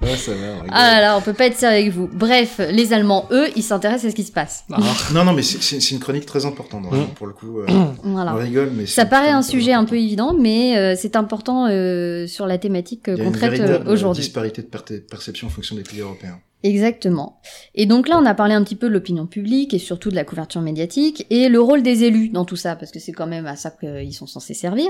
Ouais, 0.01 0.17
ça 0.17 0.31
va, 0.31 0.37
on 0.37 0.53
rigole. 0.61 0.69
Ah 0.71 0.93
là 0.93 1.01
là, 1.01 1.17
on 1.17 1.21
peut 1.21 1.33
pas 1.33 1.45
être 1.45 1.55
sérieux 1.57 1.77
avec 1.83 1.91
vous. 1.93 2.09
Bref, 2.11 2.59
les 2.71 2.91
Allemands, 2.91 3.27
eux, 3.29 3.49
ils 3.55 3.61
s'intéressent 3.61 4.05
à 4.05 4.09
ce 4.09 4.15
qui 4.15 4.23
se 4.23 4.31
passe. 4.31 4.63
Ah, 4.73 4.79
Non, 5.13 5.23
non, 5.23 5.33
mais 5.33 5.43
c'est- 5.43 5.91
une 5.91 5.99
chronique 5.99 6.25
très 6.25 6.43
importante, 6.47 6.85
vraiment, 6.87 7.05
pour 7.05 7.27
le 7.27 7.33
coup. 7.33 7.59
euh, 7.59 7.67
Voilà. 8.03 8.33
On 8.33 8.39
rigole, 8.39 8.71
mais 8.73 8.87
Ça 8.87 9.05
paraît 9.05 9.29
un 9.29 9.43
sujet 9.43 9.73
un 9.73 9.81
important. 9.81 9.89
peu 9.91 9.97
évident, 10.01 10.33
mais 10.33 10.75
euh, 10.75 10.95
c'est 10.97 11.15
important 11.15 11.67
euh, 11.69 12.25
sur 12.25 12.47
la 12.47 12.57
thématique 12.57 13.03
Il 13.05 13.11
y 13.11 13.13
a 13.13 13.17
qu'on 13.19 13.25
une 13.25 13.31
traite 13.31 13.51
véritable 13.51 13.87
aujourd'hui. 13.89 14.23
disparité 14.23 14.63
de 14.63 14.67
per- 14.67 15.01
perception 15.07 15.45
en 15.45 15.51
fonction 15.51 15.75
des 15.75 15.83
pays 15.83 15.99
européens. 15.99 16.39
Exactement. 16.63 17.39
Et 17.73 17.85
donc 17.85 18.07
là, 18.07 18.19
on 18.21 18.25
a 18.25 18.35
parlé 18.35 18.53
un 18.53 18.63
petit 18.63 18.75
peu 18.75 18.87
de 18.87 18.93
l'opinion 18.93 19.25
publique 19.25 19.73
et 19.73 19.79
surtout 19.79 20.11
de 20.11 20.15
la 20.15 20.23
couverture 20.23 20.61
médiatique 20.61 21.25
et 21.29 21.49
le 21.49 21.59
rôle 21.59 21.81
des 21.81 22.03
élus 22.03 22.29
dans 22.29 22.45
tout 22.45 22.55
ça, 22.55 22.75
parce 22.75 22.91
que 22.91 22.99
c'est 22.99 23.11
quand 23.13 23.27
même 23.27 23.47
à 23.47 23.55
ça 23.55 23.71
qu'ils 23.71 24.13
sont 24.13 24.27
censés 24.27 24.53
servir. 24.53 24.89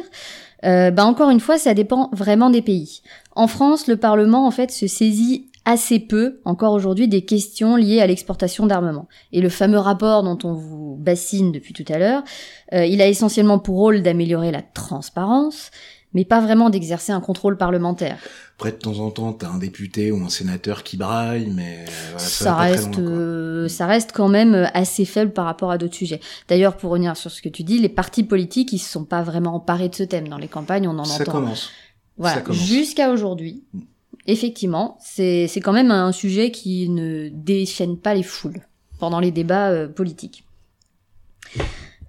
Euh, 0.66 0.92
bah 0.92 1.06
encore 1.06 1.30
une 1.30 1.40
fois, 1.40 1.58
ça 1.58 1.74
dépend 1.74 2.10
vraiment 2.12 2.50
des 2.50 2.62
pays. 2.62 3.02
En 3.36 3.48
France, 3.48 3.88
le 3.88 3.96
Parlement 3.96 4.46
en 4.46 4.52
fait 4.52 4.72
se 4.72 4.88
saisit 4.88 5.48
assez 5.64 6.00
peu, 6.00 6.40
encore 6.44 6.74
aujourd'hui, 6.74 7.08
des 7.08 7.24
questions 7.24 7.76
liées 7.76 8.02
à 8.02 8.08
l'exportation 8.08 8.66
d'armement. 8.66 9.08
Et 9.32 9.42
le 9.42 9.50
fameux 9.50 9.78
rapport 9.78 10.24
dont 10.24 10.38
on 10.44 10.54
vous 10.54 10.98
bassine 11.00 11.52
depuis 11.52 11.74
tout 11.74 11.86
à 11.88 12.00
l'heure, 12.00 12.24
euh, 12.74 12.86
il 12.86 13.02
a 13.02 13.08
essentiellement 13.08 13.60
pour 13.60 13.78
rôle 13.78 14.02
d'améliorer 14.02 14.52
la 14.52 14.62
transparence, 14.62 15.70
mais 16.14 16.26
pas 16.26 16.42
vraiment 16.42 16.70
d'exercer 16.70 17.12
un 17.12 17.22
contrôle 17.22 17.58
parlementaire. 17.58 18.18
Après, 18.58 18.72
de 18.72 18.78
temps 18.78 19.00
en 19.00 19.10
temps, 19.10 19.34
t'as 19.34 19.50
un 19.50 19.58
député 19.58 20.12
ou 20.12 20.24
un 20.24 20.30
sénateur 20.30 20.84
qui 20.84 20.98
braille, 20.98 21.50
mais 21.54 21.86
euh, 21.88 21.92
voilà, 22.12 22.20
ça, 22.20 22.56
reste, 22.56 22.98
loin, 22.98 23.10
euh, 23.10 23.68
ça 23.68 23.86
reste 23.88 24.12
quand 24.12 24.28
même 24.28 24.54
euh, 24.54 24.68
assez 24.74 25.06
faible 25.06 25.32
par 25.32 25.46
rapport 25.46 25.72
à 25.72 25.78
d'autres 25.78 25.96
sujets. 25.96 26.20
D'ailleurs, 26.48 26.78
pour 26.78 26.92
revenir 26.92 27.18
sur 27.18 27.32
ce 27.32 27.42
que 27.42 27.50
tu 27.50 27.64
dis, 27.64 27.80
les 27.80 27.90
partis 27.90 28.24
politiques, 28.24 28.72
ils 28.74 28.80
se 28.80 28.92
sont 28.92 29.06
pas 29.06 29.24
vraiment 29.24 29.56
emparés 29.56 29.90
de 29.90 29.96
ce 29.96 30.04
thème. 30.04 30.28
Dans 30.28 30.38
les 30.38 30.48
campagnes, 30.48 30.88
on 30.88 31.00
en 31.00 31.06
Ça 31.06 31.22
entend. 31.24 31.32
commence. 31.32 31.72
Voilà. 32.18 32.36
ça 32.36 32.42
commence. 32.42 32.62
Jusqu'à 32.62 33.12
aujourd'hui, 33.12 33.64
effectivement, 34.28 34.98
c'est 35.02 35.48
c'est 35.48 35.62
quand 35.62 35.74
même 35.74 35.90
un 35.92 36.12
sujet 36.12 36.52
qui 36.52 36.90
ne 36.90 37.30
déchaîne 37.30 37.98
pas 37.98 38.14
les 38.14 38.24
foules 38.24 38.62
pendant 39.00 39.20
les 39.20 39.32
débats 39.32 39.70
euh, 39.70 39.88
politiques. 39.88 40.44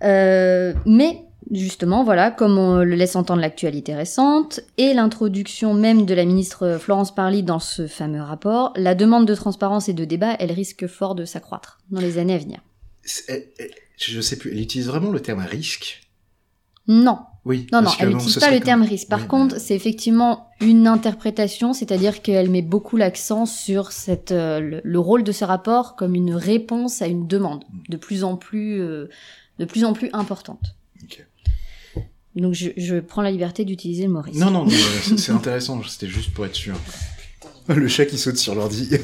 Euh, 0.02 0.74
mais 0.84 1.24
justement, 1.50 2.04
voilà, 2.04 2.30
comme 2.30 2.56
on 2.58 2.78
le 2.78 2.94
laisse 2.94 3.16
entendre 3.16 3.40
l'actualité 3.40 3.94
récente 3.94 4.60
et 4.78 4.94
l'introduction 4.94 5.74
même 5.74 6.06
de 6.06 6.14
la 6.14 6.24
ministre 6.24 6.76
Florence 6.80 7.14
Parly 7.14 7.42
dans 7.42 7.58
ce 7.58 7.86
fameux 7.86 8.22
rapport, 8.22 8.72
la 8.76 8.94
demande 8.94 9.26
de 9.26 9.34
transparence 9.34 9.88
et 9.88 9.92
de 9.92 10.04
débat, 10.04 10.36
elle 10.38 10.52
risque 10.52 10.86
fort 10.86 11.14
de 11.14 11.24
s'accroître 11.24 11.78
dans 11.90 12.00
les 12.00 12.18
années 12.18 12.34
à 12.34 12.38
venir. 12.38 12.60
Je 13.98 14.20
sais 14.20 14.36
plus, 14.38 14.52
elle 14.52 14.60
utilise 14.60 14.86
vraiment 14.86 15.10
le 15.10 15.20
terme 15.20 15.40
risque? 15.44 16.00
Non, 16.88 17.18
Oui. 17.44 17.66
Non, 17.72 17.82
non, 17.82 17.90
elle 17.98 18.08
n'utilise 18.10 18.38
pas 18.38 18.50
le 18.50 18.60
terme 18.60 18.82
risque. 18.82 19.08
Par 19.08 19.20
Oui, 19.20 19.26
contre, 19.28 19.54
mais- 19.54 19.60
c'est 19.60 19.74
effectivement 19.76 20.48
une 20.60 20.86
interprétation, 20.88 21.72
c'est-à-dire 21.72 22.22
qu'elle 22.22 22.50
met 22.50 22.62
beaucoup 22.62 22.96
l'accent 22.96 23.46
sur 23.46 23.92
cette, 23.92 24.32
euh, 24.32 24.58
le, 24.60 24.80
le 24.82 24.98
rôle 24.98 25.22
de 25.24 25.32
ce 25.32 25.44
rapport 25.44 25.94
comme 25.96 26.14
une 26.14 26.34
réponse 26.34 27.00
à 27.02 27.06
une 27.06 27.26
demande 27.26 27.64
de 27.88 27.96
plus 27.96 28.24
en 28.24 28.36
plus, 28.36 28.80
euh, 28.80 29.08
de 29.58 29.64
plus 29.64 29.84
en 29.84 29.92
plus 29.92 30.10
importante. 30.12 30.74
Ok. 31.04 31.24
Donc 32.36 32.54
je, 32.54 32.70
je 32.76 32.96
prends 33.00 33.22
la 33.22 33.30
liberté 33.30 33.64
d'utiliser 33.64 34.04
le 34.04 34.10
mot 34.10 34.20
risque. 34.22 34.38
Non, 34.38 34.50
non, 34.50 34.64
mais, 34.64 34.72
euh, 34.74 34.76
c'est- 35.02 35.18
c'est 35.18 35.32
intéressant, 35.32 35.82
c'était 35.86 36.06
juste 36.08 36.32
pour 36.32 36.46
être 36.46 36.54
sûr. 36.54 36.74
Le 37.68 37.86
chat 37.88 38.06
qui 38.06 38.18
saute 38.18 38.38
sur 38.38 38.54
l'ordi. 38.54 38.88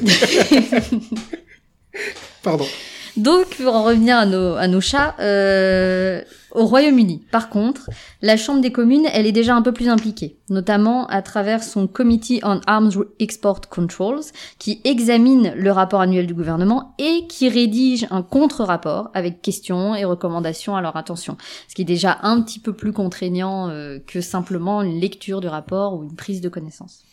Pardon. 2.43 2.65
Donc, 3.17 3.47
pour 3.57 3.75
en 3.75 3.83
revenir 3.83 4.17
à 4.17 4.25
nos, 4.25 4.55
à 4.55 4.67
nos 4.67 4.81
chats, 4.81 5.15
euh, 5.19 6.21
au 6.51 6.65
Royaume-Uni, 6.65 7.21
par 7.31 7.49
contre, 7.49 7.89
la 8.21 8.37
Chambre 8.37 8.61
des 8.61 8.71
communes, 8.71 9.07
elle 9.13 9.27
est 9.27 9.31
déjà 9.31 9.55
un 9.55 9.61
peu 9.61 9.71
plus 9.71 9.87
impliquée, 9.87 10.37
notamment 10.49 11.05
à 11.07 11.21
travers 11.21 11.63
son 11.63 11.87
Committee 11.87 12.39
on 12.43 12.59
Arms 12.65 13.05
Export 13.19 13.61
Controls, 13.69 14.23
qui 14.57 14.81
examine 14.83 15.53
le 15.55 15.71
rapport 15.71 16.01
annuel 16.01 16.27
du 16.27 16.33
gouvernement 16.33 16.95
et 16.97 17.27
qui 17.27 17.49
rédige 17.49 18.07
un 18.09 18.23
contre-rapport 18.23 19.11
avec 19.13 19.41
questions 19.41 19.95
et 19.95 20.05
recommandations 20.05 20.75
à 20.75 20.81
leur 20.81 20.95
attention, 20.95 21.37
ce 21.67 21.75
qui 21.75 21.83
est 21.83 21.85
déjà 21.85 22.17
un 22.23 22.41
petit 22.41 22.59
peu 22.59 22.73
plus 22.73 22.93
contraignant 22.93 23.69
euh, 23.69 23.99
que 24.05 24.21
simplement 24.21 24.81
une 24.81 24.99
lecture 24.99 25.41
du 25.41 25.47
rapport 25.47 25.93
ou 25.95 26.03
une 26.03 26.15
prise 26.15 26.41
de 26.41 26.49
connaissance. 26.49 27.03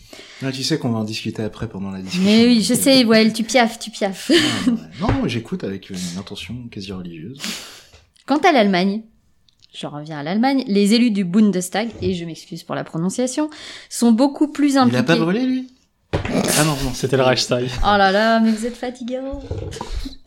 Ah, 0.42 0.52
tu 0.52 0.62
sais 0.62 0.78
qu'on 0.78 0.90
va 0.90 0.98
en 0.98 1.04
discuter 1.04 1.42
après 1.42 1.68
pendant 1.68 1.90
la 1.90 2.00
discussion. 2.00 2.24
Mais 2.24 2.46
oui, 2.46 2.62
je 2.62 2.74
sais, 2.74 3.04
ouais, 3.04 3.32
tu 3.32 3.42
piaffes, 3.42 3.78
tu 3.78 3.90
piaffes. 3.90 4.30
Ah, 4.34 4.70
ouais. 4.70 4.76
Non, 5.00 5.26
j'écoute 5.28 5.64
avec 5.64 5.90
une 5.90 5.96
intention 6.18 6.54
quasi 6.70 6.92
religieuse. 6.92 7.38
Quant 8.26 8.38
à 8.38 8.52
l'Allemagne, 8.52 9.02
je 9.74 9.86
reviens 9.86 10.18
à 10.18 10.22
l'Allemagne, 10.22 10.64
les 10.66 10.94
élus 10.94 11.10
du 11.10 11.24
Bundestag, 11.24 11.88
et 12.02 12.14
je 12.14 12.24
m'excuse 12.24 12.62
pour 12.62 12.74
la 12.74 12.84
prononciation, 12.84 13.48
sont 13.88 14.12
beaucoup 14.12 14.48
plus 14.48 14.76
impliqués. 14.76 14.96
Il 14.98 15.00
a 15.00 15.04
pas 15.04 15.16
brûlé, 15.16 15.44
lui? 15.46 15.68
Ah 16.12 16.64
non, 16.64 16.76
non. 16.84 16.92
C'était 16.94 17.16
le 17.16 17.22
Reichstag. 17.22 17.68
Oh 17.82 17.96
là 17.96 18.10
là, 18.12 18.40
mais 18.40 18.50
vous 18.52 18.66
êtes 18.66 18.76
fatiguant. 18.76 19.42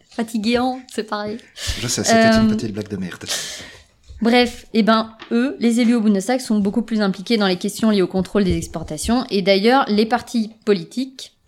Fatiguant, 0.09 0.81
c'est 0.93 1.03
pareil. 1.03 1.37
Je 1.79 1.87
sais, 1.87 2.03
c'était 2.03 2.17
Euh, 2.17 2.41
une 2.41 2.55
petite 2.55 2.73
blague 2.73 2.89
de 2.89 2.97
merde. 2.97 3.25
Bref, 4.21 4.65
eh 4.73 4.83
ben, 4.83 5.13
eux, 5.31 5.55
les 5.59 5.79
élus 5.79 5.95
au 5.95 6.01
Bundestag 6.01 6.41
sont 6.41 6.59
beaucoup 6.59 6.81
plus 6.81 7.01
impliqués 7.01 7.37
dans 7.37 7.47
les 7.47 7.55
questions 7.55 7.89
liées 7.89 8.01
au 8.01 8.07
contrôle 8.07 8.43
des 8.43 8.57
exportations, 8.57 9.25
et 9.29 9.41
d'ailleurs, 9.41 9.85
les 9.87 10.05
partis 10.05 10.51
politiques 10.65 11.38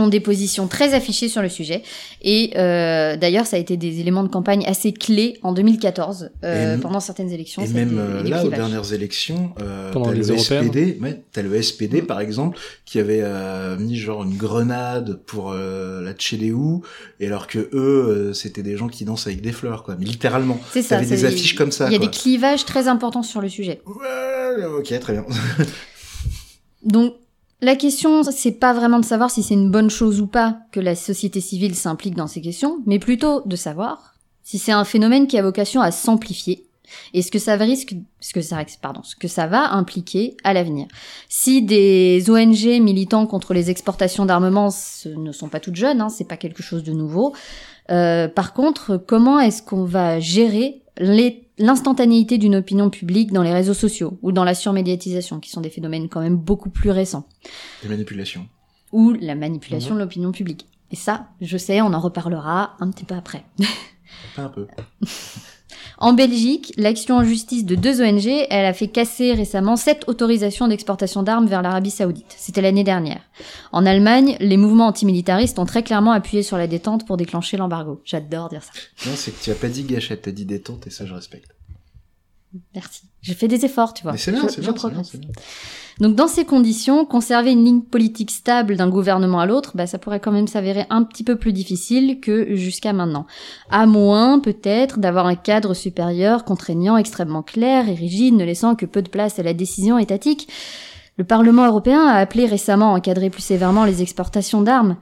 ont 0.00 0.08
des 0.08 0.20
positions 0.20 0.66
très 0.68 0.94
affichées 0.94 1.28
sur 1.28 1.42
le 1.42 1.48
sujet. 1.48 1.82
Et 2.22 2.52
euh, 2.56 3.16
d'ailleurs, 3.16 3.46
ça 3.46 3.56
a 3.56 3.58
été 3.58 3.76
des 3.76 4.00
éléments 4.00 4.22
de 4.22 4.28
campagne 4.28 4.64
assez 4.66 4.92
clés 4.92 5.38
en 5.42 5.52
2014, 5.52 6.30
euh, 6.44 6.76
Et- 6.76 6.80
pendant 6.80 7.00
certaines 7.00 7.30
élections. 7.30 7.62
Et 7.62 7.68
même 7.68 7.88
été 7.90 7.98
euh, 7.98 8.22
là, 8.24 8.44
aux 8.44 8.48
dernières 8.50 8.92
élections, 8.92 9.52
euh, 9.62 9.90
Pendant 9.92 10.06
t'as 10.06 10.12
les 10.14 10.26
le. 10.26 10.38
SPD, 10.38 10.98
ouais, 11.00 11.22
t'as 11.32 11.42
le 11.42 11.60
SPD 11.62 12.02
par 12.02 12.20
exemple, 12.20 12.58
qui 12.84 12.98
avait 12.98 13.20
euh, 13.22 13.76
mis 13.78 13.96
genre 13.96 14.22
une 14.24 14.36
grenade 14.36 15.20
pour 15.26 15.52
euh, 15.52 16.02
la 16.02 16.12
CDU, 16.18 16.80
et 17.20 17.26
alors 17.26 17.46
que 17.46 17.58
eux, 17.58 17.68
euh, 17.74 18.32
c'était 18.32 18.62
des 18.62 18.76
gens 18.76 18.88
qui 18.88 19.04
dansent 19.04 19.26
avec 19.26 19.40
des 19.40 19.52
fleurs, 19.52 19.82
quoi. 19.82 19.96
Mais 19.98 20.04
littéralement, 20.06 20.58
C'est 20.72 20.82
ça. 20.82 20.96
t'avais 20.96 21.06
des 21.06 21.24
affiches 21.24 21.54
comme 21.54 21.72
ça, 21.72 21.86
Il 21.88 21.92
y 21.92 21.96
a 21.96 21.98
quoi. 21.98 22.06
des 22.08 22.12
clivages 22.16 22.64
très 22.64 22.88
importants 22.88 23.22
sur 23.22 23.40
le 23.40 23.48
sujet. 23.48 23.80
Ouais, 23.86 24.64
ok, 24.64 24.98
très 25.00 25.12
bien. 25.12 25.24
Donc, 26.82 27.14
la 27.60 27.74
question, 27.74 28.22
c'est 28.22 28.52
pas 28.52 28.72
vraiment 28.72 29.00
de 29.00 29.04
savoir 29.04 29.30
si 29.30 29.42
c'est 29.42 29.54
une 29.54 29.70
bonne 29.70 29.90
chose 29.90 30.20
ou 30.20 30.26
pas 30.26 30.58
que 30.70 30.80
la 30.80 30.94
société 30.94 31.40
civile 31.40 31.74
s'implique 31.74 32.14
dans 32.14 32.28
ces 32.28 32.40
questions, 32.40 32.78
mais 32.86 32.98
plutôt 32.98 33.42
de 33.46 33.56
savoir 33.56 34.14
si 34.44 34.58
c'est 34.58 34.72
un 34.72 34.84
phénomène 34.84 35.26
qui 35.26 35.36
a 35.36 35.42
vocation 35.42 35.80
à 35.80 35.90
s'amplifier 35.90 36.68
et 37.12 37.22
ce 37.22 37.30
que 37.30 37.38
ça 37.38 37.56
risque, 37.56 37.94
ce 38.20 38.32
que 38.32 38.40
ça, 39.28 39.46
va 39.46 39.72
impliquer 39.72 40.36
à 40.44 40.52
l'avenir. 40.52 40.86
Si 41.28 41.62
des 41.62 42.30
ONG 42.30 42.80
militants 42.80 43.26
contre 43.26 43.54
les 43.54 43.70
exportations 43.70 44.24
d'armements 44.24 44.70
ne 45.04 45.32
sont 45.32 45.48
pas 45.48 45.60
toutes 45.60 45.76
jeunes, 45.76 46.00
hein, 46.00 46.08
c'est 46.08 46.24
pas 46.24 46.36
quelque 46.36 46.62
chose 46.62 46.82
de 46.84 46.92
nouveau. 46.92 47.34
Euh, 47.90 48.28
par 48.28 48.52
contre, 48.52 48.96
comment 48.96 49.40
est-ce 49.40 49.62
qu'on 49.62 49.84
va 49.84 50.20
gérer 50.20 50.82
l'instantanéité 51.00 52.38
d'une 52.38 52.56
opinion 52.56 52.90
publique 52.90 53.32
dans 53.32 53.42
les 53.42 53.52
réseaux 53.52 53.74
sociaux 53.74 54.18
ou 54.22 54.32
dans 54.32 54.44
la 54.44 54.54
surmédiatisation, 54.54 55.40
qui 55.40 55.50
sont 55.50 55.60
des 55.60 55.70
phénomènes 55.70 56.08
quand 56.08 56.20
même 56.20 56.36
beaucoup 56.36 56.70
plus 56.70 56.90
récents, 56.90 57.26
Des 57.82 57.88
manipulations. 57.88 58.46
ou 58.92 59.12
la 59.12 59.34
manipulation 59.34 59.94
de 59.94 60.00
l'opinion 60.00 60.32
publique. 60.32 60.66
Et 60.90 60.96
ça, 60.96 61.28
je 61.40 61.56
sais, 61.58 61.80
on 61.82 61.92
en 61.92 62.00
reparlera 62.00 62.76
un 62.80 62.90
petit 62.90 63.04
peu 63.04 63.14
après. 63.14 63.44
Pas 64.34 64.42
un 64.42 64.48
peu. 64.48 64.66
En 65.98 66.12
Belgique, 66.12 66.72
l'action 66.76 67.16
en 67.16 67.24
justice 67.24 67.64
de 67.64 67.74
deux 67.74 68.00
ONG, 68.00 68.26
elle 68.50 68.64
a 68.64 68.72
fait 68.72 68.88
casser 68.88 69.32
récemment 69.32 69.76
sept 69.76 70.04
autorisations 70.06 70.68
d'exportation 70.68 71.22
d'armes 71.22 71.46
vers 71.46 71.62
l'Arabie 71.62 71.90
Saoudite. 71.90 72.34
C'était 72.36 72.60
l'année 72.60 72.84
dernière. 72.84 73.20
En 73.72 73.86
Allemagne, 73.86 74.36
les 74.40 74.56
mouvements 74.56 74.86
antimilitaristes 74.86 75.58
ont 75.58 75.66
très 75.66 75.82
clairement 75.82 76.12
appuyé 76.12 76.42
sur 76.42 76.56
la 76.56 76.66
détente 76.66 77.06
pour 77.06 77.16
déclencher 77.16 77.56
l'embargo. 77.56 78.00
J'adore 78.04 78.48
dire 78.48 78.62
ça. 78.62 78.72
Non, 79.08 79.16
c'est 79.16 79.32
que 79.32 79.42
tu 79.42 79.50
as 79.50 79.54
pas 79.54 79.68
dit 79.68 79.84
gâchette, 79.84 80.22
t'as 80.22 80.30
dit 80.30 80.44
détente, 80.44 80.86
et 80.86 80.90
ça, 80.90 81.06
je 81.06 81.14
respecte. 81.14 81.50
Merci. 82.74 83.02
J'ai 83.20 83.34
fait 83.34 83.48
des 83.48 83.64
efforts, 83.64 83.92
tu 83.92 84.04
vois. 84.04 84.12
Mais 84.12 84.18
c'est 84.18 84.32
bien, 84.32 84.48
c'est 84.48 84.60
bien. 84.60 84.72
Donc 86.00 86.14
dans 86.14 86.28
ces 86.28 86.44
conditions, 86.44 87.04
conserver 87.04 87.50
une 87.50 87.64
ligne 87.64 87.80
politique 87.80 88.30
stable 88.30 88.76
d'un 88.76 88.88
gouvernement 88.88 89.40
à 89.40 89.46
l'autre, 89.46 89.72
bah, 89.74 89.86
ça 89.88 89.98
pourrait 89.98 90.20
quand 90.20 90.30
même 90.30 90.46
s'avérer 90.46 90.86
un 90.90 91.02
petit 91.02 91.24
peu 91.24 91.34
plus 91.34 91.52
difficile 91.52 92.20
que 92.20 92.54
jusqu'à 92.54 92.92
maintenant. 92.92 93.26
À 93.70 93.86
moins 93.86 94.38
peut-être 94.38 95.00
d'avoir 95.00 95.26
un 95.26 95.34
cadre 95.34 95.74
supérieur 95.74 96.44
contraignant 96.44 96.96
extrêmement 96.96 97.42
clair 97.42 97.88
et 97.88 97.94
rigide, 97.94 98.34
ne 98.34 98.44
laissant 98.44 98.76
que 98.76 98.86
peu 98.86 99.02
de 99.02 99.08
place 99.08 99.40
à 99.40 99.42
la 99.42 99.54
décision 99.54 99.98
étatique. 99.98 100.48
Le 101.16 101.24
Parlement 101.24 101.66
européen 101.66 102.06
a 102.06 102.18
appelé 102.18 102.46
récemment 102.46 102.94
à 102.94 102.98
encadrer 102.98 103.28
plus 103.28 103.42
sévèrement 103.42 103.84
les 103.84 104.00
exportations 104.00 104.62
d'armes. 104.62 104.96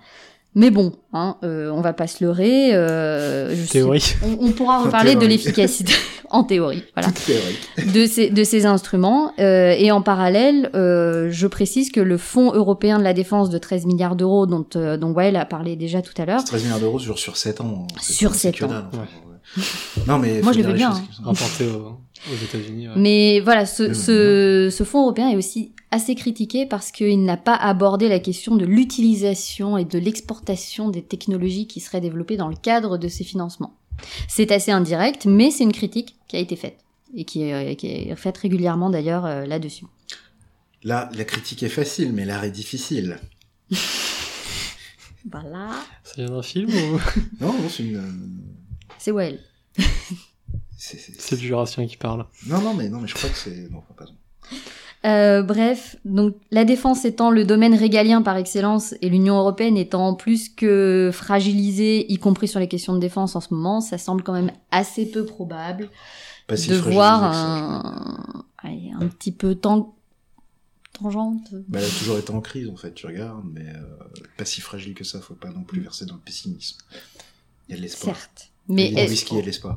Mais 0.59 0.71
bon, 0.71 0.93
hein, 1.13 1.37
euh, 1.45 1.71
on 1.71 1.83
va 1.83 1.93
pas 1.93 2.07
se 2.07 2.25
leurrer. 2.25 2.75
Euh, 2.75 3.55
je 3.55 3.63
sais- 3.63 3.73
Théorie. 3.73 4.15
on, 4.25 4.47
on 4.47 4.51
pourra 4.53 4.79
reparler 4.85 5.15
de 5.15 5.27
l'efficacité 5.27 5.93
en 6.31 6.45
théorie. 6.45 6.83
Voilà 6.97 7.13
de 7.95 8.07
ces, 8.07 8.31
de 8.31 8.43
ces 8.43 8.65
instruments. 8.65 9.33
Euh, 9.39 9.75
et 9.77 9.93
en 9.93 10.01
parallèle, 10.01 10.71
euh, 10.75 11.29
je 11.31 11.47
précise 11.47 11.93
que 11.93 12.01
le 12.01 12.17
Fonds 12.17 12.53
européen 12.55 12.99
de 12.99 13.05
la 13.05 13.13
défense 13.13 13.51
de 13.51 13.59
13 13.59 13.85
milliards 13.85 14.17
d'euros, 14.17 14.47
dont, 14.47 14.65
euh, 14.77 14.97
dont 14.97 15.13
Wael 15.13 15.37
a 15.37 15.45
parlé 15.45 15.77
déjà 15.77 16.01
tout 16.01 16.15
à 16.17 16.25
l'heure, 16.25 16.41
C'est 16.41 16.47
13 16.47 16.63
milliards 16.65 16.81
d'euros 16.81 16.99
sur, 16.99 17.19
sur 17.19 17.37
7 17.37 17.61
ans. 17.61 17.87
Sur 18.01 18.33
c'est 18.35 18.49
7 18.53 18.57
que 18.57 18.65
ans. 18.65 18.69
dalle, 18.69 18.85
enfin, 18.91 19.03
ouais. 19.03 19.63
Non, 20.09 20.19
mais. 20.19 20.41
Moi, 20.43 20.53
je 20.53 20.59
le 20.61 20.65
veux 20.65 20.73
bien, 20.73 20.91
hein. 20.91 21.03
aux, 21.27 21.31
aux 21.33 22.37
États-Unis. 22.45 22.89
ouais. 22.89 22.95
Mais 22.97 23.41
voilà, 23.41 23.67
ce, 23.67 23.93
ce, 23.93 24.69
ce 24.73 24.85
fonds 24.85 25.03
européen 25.03 25.29
est 25.29 25.37
aussi 25.37 25.73
assez 25.91 26.15
critiqué 26.15 26.67
parce 26.67 26.91
qu'il 26.91 27.25
n'a 27.25 27.37
pas 27.37 27.55
abordé 27.55 28.09
la 28.09 28.19
question 28.19 28.57
de 28.57 28.65
l'utilisation 28.65 29.79
et 29.79 29.85
de 29.85 29.99
l'exportation 29.99 30.89
des 30.89 31.03
technologies 31.03 31.67
qui 31.67 31.81
seraient 31.81 32.01
développées 32.01 32.37
dans 32.37 32.49
le 32.49 32.57
cadre 32.57 32.99
de 32.99 33.09
ces 33.09 33.25
financements. 33.25 33.75
C'est 34.29 34.51
assez 34.53 34.71
indirect, 34.73 35.27
mais 35.27 35.51
c'est 35.51 35.65
une 35.65 35.73
critique 35.73 36.17
qui 36.29 36.37
a 36.37 36.41
été 36.41 36.57
faite 36.57 36.79
et 37.15 37.25
qui 37.25 37.43
est, 37.43 37.77
qui 37.77 37.87
est 37.87 38.17
faite 38.17 38.37
régulièrement 38.39 38.91
d'ailleurs 38.91 39.25
euh, 39.25 39.47
là-dessus. 39.47 39.87
Là, 40.83 41.09
la 41.15 41.25
critique 41.25 41.63
est 41.63 41.69
facile, 41.69 42.13
mais 42.13 42.25
l'art 42.25 42.45
est 42.45 42.51
difficile. 42.51 43.19
Voilà, 45.31 45.71
Ça 46.05 46.15
vient 46.23 46.31
d'un 46.31 46.43
film 46.43 46.71
ou 46.71 47.01
Non, 47.41 47.53
non, 47.53 47.69
c'est 47.69 47.83
une. 47.83 47.97
euh, 47.97 48.93
c'est 48.97 49.11
Wael. 49.11 49.41
c'est- 50.79 51.33
le 51.33 51.37
Jurassien 51.39 51.85
qui 51.89 51.97
parle 51.97 52.27
Non, 52.47 52.61
non, 52.61 52.75
mais 52.75 52.89
non, 52.89 53.01
mais 53.01 53.09
je 53.09 53.15
crois 53.15 53.29
que 53.31 53.37
c'est. 53.37 53.69
Non, 53.71 53.83
pas. 53.97 54.05
Euh, 55.05 55.43
bref, 55.43 55.97
donc 56.05 56.37
la 56.51 56.65
défense 56.65 57.05
étant 57.05 57.31
le 57.31 57.45
domaine 57.45 57.75
régalien 57.75 58.23
par 58.23 58.37
excellence 58.37 58.95
et 59.03 59.09
l'Union 59.09 59.39
européenne 59.39 59.77
étant 59.77 60.15
plus 60.15 60.49
que 60.49 61.11
fragilisée, 61.13 62.11
y 62.11 62.19
compris 62.19 62.49
sur 62.49 62.59
les 62.59 62.67
questions 62.67 62.95
de 62.95 62.99
défense 62.99 63.37
en 63.37 63.41
ce 63.41 63.55
moment, 63.55 63.81
ça 63.81 63.99
semble 63.99 64.23
quand 64.23 64.33
même 64.33 64.51
assez 64.71 65.07
peu 65.07 65.25
probable 65.25 65.91
Pas 66.47 66.57
si 66.57 66.71
de 66.71 66.77
voir 66.77 67.23
un, 68.65 69.07
petit 69.09 69.31
peu 69.31 69.55
tang... 69.55 69.93
tangente. 70.93 71.53
Bah, 71.69 71.79
elle 71.81 71.85
a 71.85 71.99
toujours 71.99 72.19
été 72.19 72.33
en 72.33 72.41
crise, 72.41 72.69
en 72.69 72.77
fait, 72.77 72.93
tu 72.93 73.07
regardes, 73.07 73.45
mais 73.53 73.69
euh, 73.69 74.25
pas 74.37 74.45
si 74.45 74.61
fragile 74.61 74.95
que 74.95 75.05
ça, 75.05 75.21
faut 75.21 75.35
pas 75.35 75.51
non 75.51 75.63
plus 75.63 75.81
verser 75.81 76.07
dans 76.07 76.15
le 76.15 76.21
pessimisme. 76.21 76.79
Il 77.69 77.73
y 77.73 77.75
a 77.75 77.77
de 77.77 77.83
l'espoir. 77.83 78.17
Certes, 78.17 78.51
Il 78.51 78.56
mais 78.69 78.93
est-ce- 78.93 79.25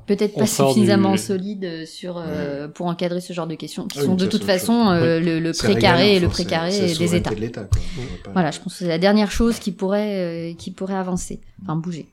peut-être 0.07 0.34
pas 0.36 0.45
suffisamment 0.74 1.11
du- 1.14 1.18
solide 1.18 1.64
euh, 1.66 1.86
sur 1.86 2.16
euh, 2.18 2.68
pour 2.68 2.88
encadrer 2.88 3.22
ce 3.22 3.34
genre 3.34 3.48
de 3.48 3.56
questions 3.56 3.86
qui 3.88 3.98
Ah 3.99 4.02
oui, 4.02 4.07
sont 4.07 4.16
de 4.16 4.26
toute 4.26 4.44
façon 4.44 4.90
euh, 4.90 5.20
le, 5.20 5.40
le 5.40 5.52
précaré 5.53 6.16
et 6.16 6.20
le 6.20 6.28
précaré 6.28 6.72
c'est 6.72 6.88
la 6.88 6.94
des 6.95 7.16
États. 7.16 7.30
de 7.30 7.36
l'État, 7.40 7.64
quoi. 7.66 7.82
On 7.98 8.02
va 8.02 8.07
pas- 8.24 8.32
Voilà, 8.34 8.52
je 8.52 8.60
pense 8.60 8.74
que 8.74 8.80
c'est 8.80 8.88
la 8.88 8.98
dernière 8.98 9.32
chose 9.32 9.60
qui 9.60 9.72
pourrait, 9.72 10.52
euh, 10.52 10.53
qui 10.56 10.72
pourrait 10.72 10.95
avancer, 10.95 11.40
enfin 11.64 11.76
bouger. 11.76 12.07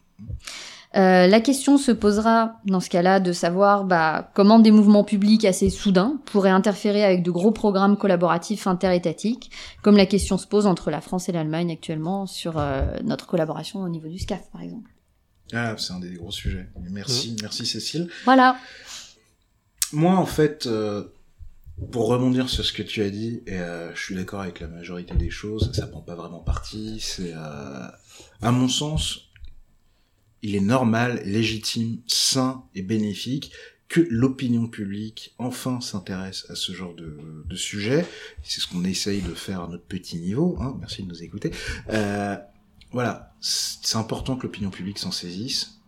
Euh, 0.97 1.27
la 1.27 1.40
question 1.40 1.77
se 1.77 1.93
posera 1.93 2.55
dans 2.65 2.81
ce 2.81 2.89
cas-là 2.89 3.20
de 3.20 3.32
savoir 3.32 3.85
bah, 3.85 4.31
comment 4.35 4.59
des 4.59 4.70
mouvements 4.70 5.05
publics 5.05 5.44
assez 5.44 5.69
soudains 5.69 6.19
pourraient 6.24 6.48
interférer 6.51 7.05
avec 7.05 7.23
de 7.23 7.31
gros 7.31 7.51
programmes 7.51 7.98
collaboratifs 7.98 8.66
interétatiques, 8.66 9.51
comme 9.82 9.97
la 9.98 10.07
question 10.07 10.39
se 10.39 10.47
pose 10.47 10.66
entre 10.66 10.90
la 10.90 11.03
France 11.03 11.28
et 11.28 11.32
l'Allemagne 11.32 11.70
actuellement 11.70 12.27
sur 12.27 12.55
euh, 12.57 12.82
notre 13.05 13.27
collaboration 13.27 13.81
au 13.81 13.89
niveau 13.90 14.09
du 14.09 14.19
SCAF, 14.19 14.48
par 14.53 14.62
exemple. 14.62 14.90
Ah, 15.52 15.77
c'est 15.78 15.93
un 15.93 16.01
des 16.01 16.14
gros 16.14 16.32
sujets. 16.32 16.66
Merci, 16.90 17.36
merci 17.40 17.66
Cécile. 17.66 18.09
Voilà. 18.24 18.59
Moi, 19.93 20.14
en 20.14 20.27
fait, 20.27 20.66
euh, 20.66 21.05
pour 21.93 22.09
rebondir 22.09 22.48
sur 22.48 22.64
ce 22.64 22.73
que 22.73 22.82
tu 22.82 23.02
as 23.02 23.10
dit, 23.10 23.43
et 23.47 23.59
euh, 23.60 23.94
je 23.94 24.02
suis 24.02 24.14
d'accord 24.14 24.40
avec 24.40 24.60
la 24.60 24.66
majorité 24.66 25.14
des 25.14 25.31
choses, 25.31 25.70
ça 25.73 25.86
prend 25.86 26.01
pas 26.01 26.16
vraiment 26.16 26.40
parti. 26.40 26.98
C'est, 27.01 27.32
euh, 27.35 27.86
à 28.43 28.51
mon 28.51 28.68
sens, 28.68 29.28
il 30.43 30.56
est 30.56 30.60
normal, 30.60 31.23
légitime, 31.24 31.98
sain 32.06 32.64
et 32.74 32.82
bénéfique 32.82 33.52
que 33.89 34.01
l'opinion 34.10 34.66
publique 34.66 35.35
enfin 35.39 35.81
s'intéresse 35.81 36.44
à 36.48 36.56
ce 36.56 36.73
genre 36.73 36.94
de, 36.94 37.44
de 37.44 37.56
sujet. 37.56 38.05
C'est 38.43 38.60
ce 38.60 38.66
qu'on 38.66 38.82
essaye 38.85 39.23
de 39.23 39.32
faire 39.32 39.60
à 39.60 39.68
notre 39.68 39.85
petit 39.85 40.16
niveau. 40.16 40.56
Hein. 40.60 40.77
Merci 40.81 41.05
de 41.05 41.09
nous 41.09 41.23
écouter. 41.23 41.52
Voilà, 42.97 43.35
c'est 43.43 43.97
important 43.97 44.36
que 44.36 44.44
l'opinion 44.44 44.70
publique 44.70 44.98
s'en 44.98 45.10
saisisse, 45.10 45.82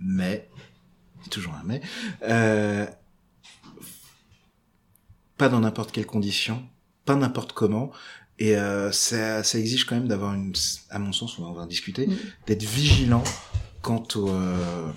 mais 0.00 0.50
toujours 1.30 1.54
un 1.54 1.62
mais. 1.64 1.80
Euh, 2.24 2.84
pas 5.36 5.48
dans 5.48 5.60
n'importe 5.60 5.92
quelle 5.92 6.04
condition, 6.04 6.60
pas 7.04 7.14
n'importe 7.14 7.52
comment. 7.52 7.92
Et 8.40 8.56
euh, 8.56 8.90
ça, 8.90 9.44
ça 9.44 9.56
exige 9.56 9.84
quand 9.84 9.94
même 9.94 10.08
d'avoir 10.08 10.34
une, 10.34 10.52
à 10.90 10.98
mon 10.98 11.12
sens, 11.12 11.38
on 11.38 11.52
va 11.52 11.62
en 11.62 11.66
discuter, 11.66 12.08
Mm. 12.08 12.16
d'être 12.48 12.64
vigilant 12.64 13.22
quant 13.80 14.02
au, 14.16 14.28
euh, 14.28 14.90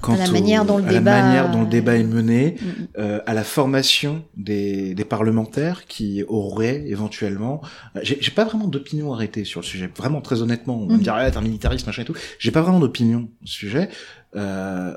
quant 0.00 0.14
À 0.14 0.16
la 0.18 0.28
au- 0.28 0.32
manière 0.32 0.64
dont 0.64 0.78
le 0.78 0.84
à 0.84 0.86
la 0.86 0.98
débat- 0.98 1.22
manière 1.22 1.50
dont 1.50 1.62
le 1.62 1.68
débat 1.68 1.96
est 1.96 2.04
mené, 2.04 2.56
euh, 2.98 3.20
à 3.26 3.34
la 3.34 3.44
formation 3.44 4.24
des, 4.36 4.94
des 4.94 5.04
parlementaires 5.04 5.86
qui 5.86 6.24
auraient 6.28 6.82
éventuellement. 6.88 7.60
euh, 7.96 8.00
J'ai 8.02 8.30
pas 8.30 8.44
vraiment 8.44 8.66
d'opinion 8.68 9.12
arrêtée 9.12 9.44
sur 9.44 9.60
le 9.60 9.66
sujet. 9.66 9.90
Vraiment, 9.96 10.20
très 10.20 10.42
honnêtement, 10.42 10.78
on 10.80 10.86
va 10.86 10.96
me 10.96 11.02
dire 11.02 11.14
ah, 11.14 11.30
t'es 11.30 11.36
un 11.36 11.40
militariste 11.42 11.86
machin 11.86 12.02
et 12.02 12.04
tout. 12.04 12.14
J'ai 12.38 12.50
pas 12.50 12.62
vraiment 12.62 12.80
d'opinion 12.80 13.28
au 13.42 13.46
sujet. 13.46 13.88
Euh, 14.36 14.94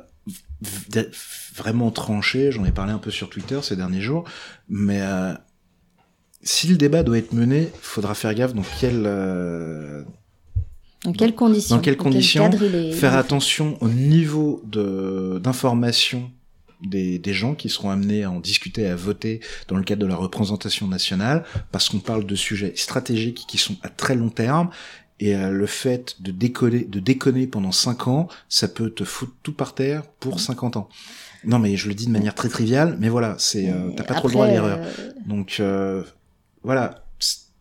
vraiment 1.56 1.92
tranché. 1.92 2.52
J'en 2.52 2.66
ai 2.66 2.72
parlé 2.72 2.92
un 2.94 2.98
peu 3.00 3.12
sur 3.12 3.30
Twitter 3.30 3.60
ces 3.62 3.76
derniers 3.76 4.02
jours, 4.02 4.24
mais 4.70 5.02
euh, 5.02 5.34
si 6.44 6.68
le 6.68 6.76
débat 6.78 7.04
doit 7.04 7.18
être 7.18 7.34
mené, 7.34 7.70
faudra 7.82 8.14
faire 8.16 8.34
gaffe 8.34 8.54
dans 8.54 8.64
quel 8.80 9.04
euh, 9.06 10.04
Dans 11.06 11.12
quelles 11.14 11.34
conditions 11.36 11.76
dans 11.78 11.82
quelles 11.82 11.96
quel 11.96 12.04
conditions 12.04 12.50
est- 12.52 12.92
faire 12.94 13.16
attention 13.16 13.78
au 13.82 13.90
niveau 13.90 14.62
de 14.66 15.40
d'information 15.44 16.32
des, 16.84 17.20
des 17.20 17.34
gens 17.34 17.54
qui 17.54 17.70
seront 17.70 17.92
amenés 17.92 18.24
à 18.24 18.32
en 18.32 18.40
discuter, 18.40 18.88
à 18.88 18.96
voter 18.96 19.40
dans 19.68 19.76
le 19.78 19.84
cadre 19.84 20.02
de 20.02 20.08
la 20.08 20.16
représentation 20.16 20.88
nationale, 20.88 21.44
parce 21.72 21.90
qu'on 21.90 22.00
parle 22.00 22.26
de 22.26 22.36
sujets 22.36 22.74
stratégiques 22.76 23.46
qui 23.48 23.58
sont 23.60 23.76
à 23.84 23.90
très 23.90 24.16
long 24.16 24.30
terme. 24.30 24.70
Et 25.20 25.36
euh, 25.36 25.52
le 25.52 25.68
fait 25.68 26.16
de 26.20 26.32
décoller, 26.32 26.84
de 26.86 27.00
déconner 27.00 27.46
pendant 27.46 27.72
5 27.72 28.08
ans, 28.08 28.28
ça 28.50 28.68
peut 28.68 28.90
te 28.90 29.04
foutre 29.04 29.34
tout 29.44 29.54
par 29.54 29.76
terre 29.76 30.02
pour 30.20 30.40
50 30.40 30.78
ans. 30.78 30.90
Non, 31.46 31.60
mais 31.60 31.78
je 31.78 31.88
le 31.88 31.94
dis 31.94 32.08
de 32.08 32.12
manière 32.12 32.34
très 32.34 32.50
triviale, 32.50 32.98
mais 33.00 33.10
voilà, 33.10 33.36
c'est 33.38 33.70
euh, 33.70 33.92
t'as 33.96 34.04
pas 34.04 34.16
trop 34.16 34.28
le 34.30 34.34
droit 34.34 34.46
à 34.48 34.50
l'erreur. 34.52 34.80
euh, 34.82 35.12
Donc 35.28 35.58
euh, 35.60 36.04
voilà, 36.64 37.06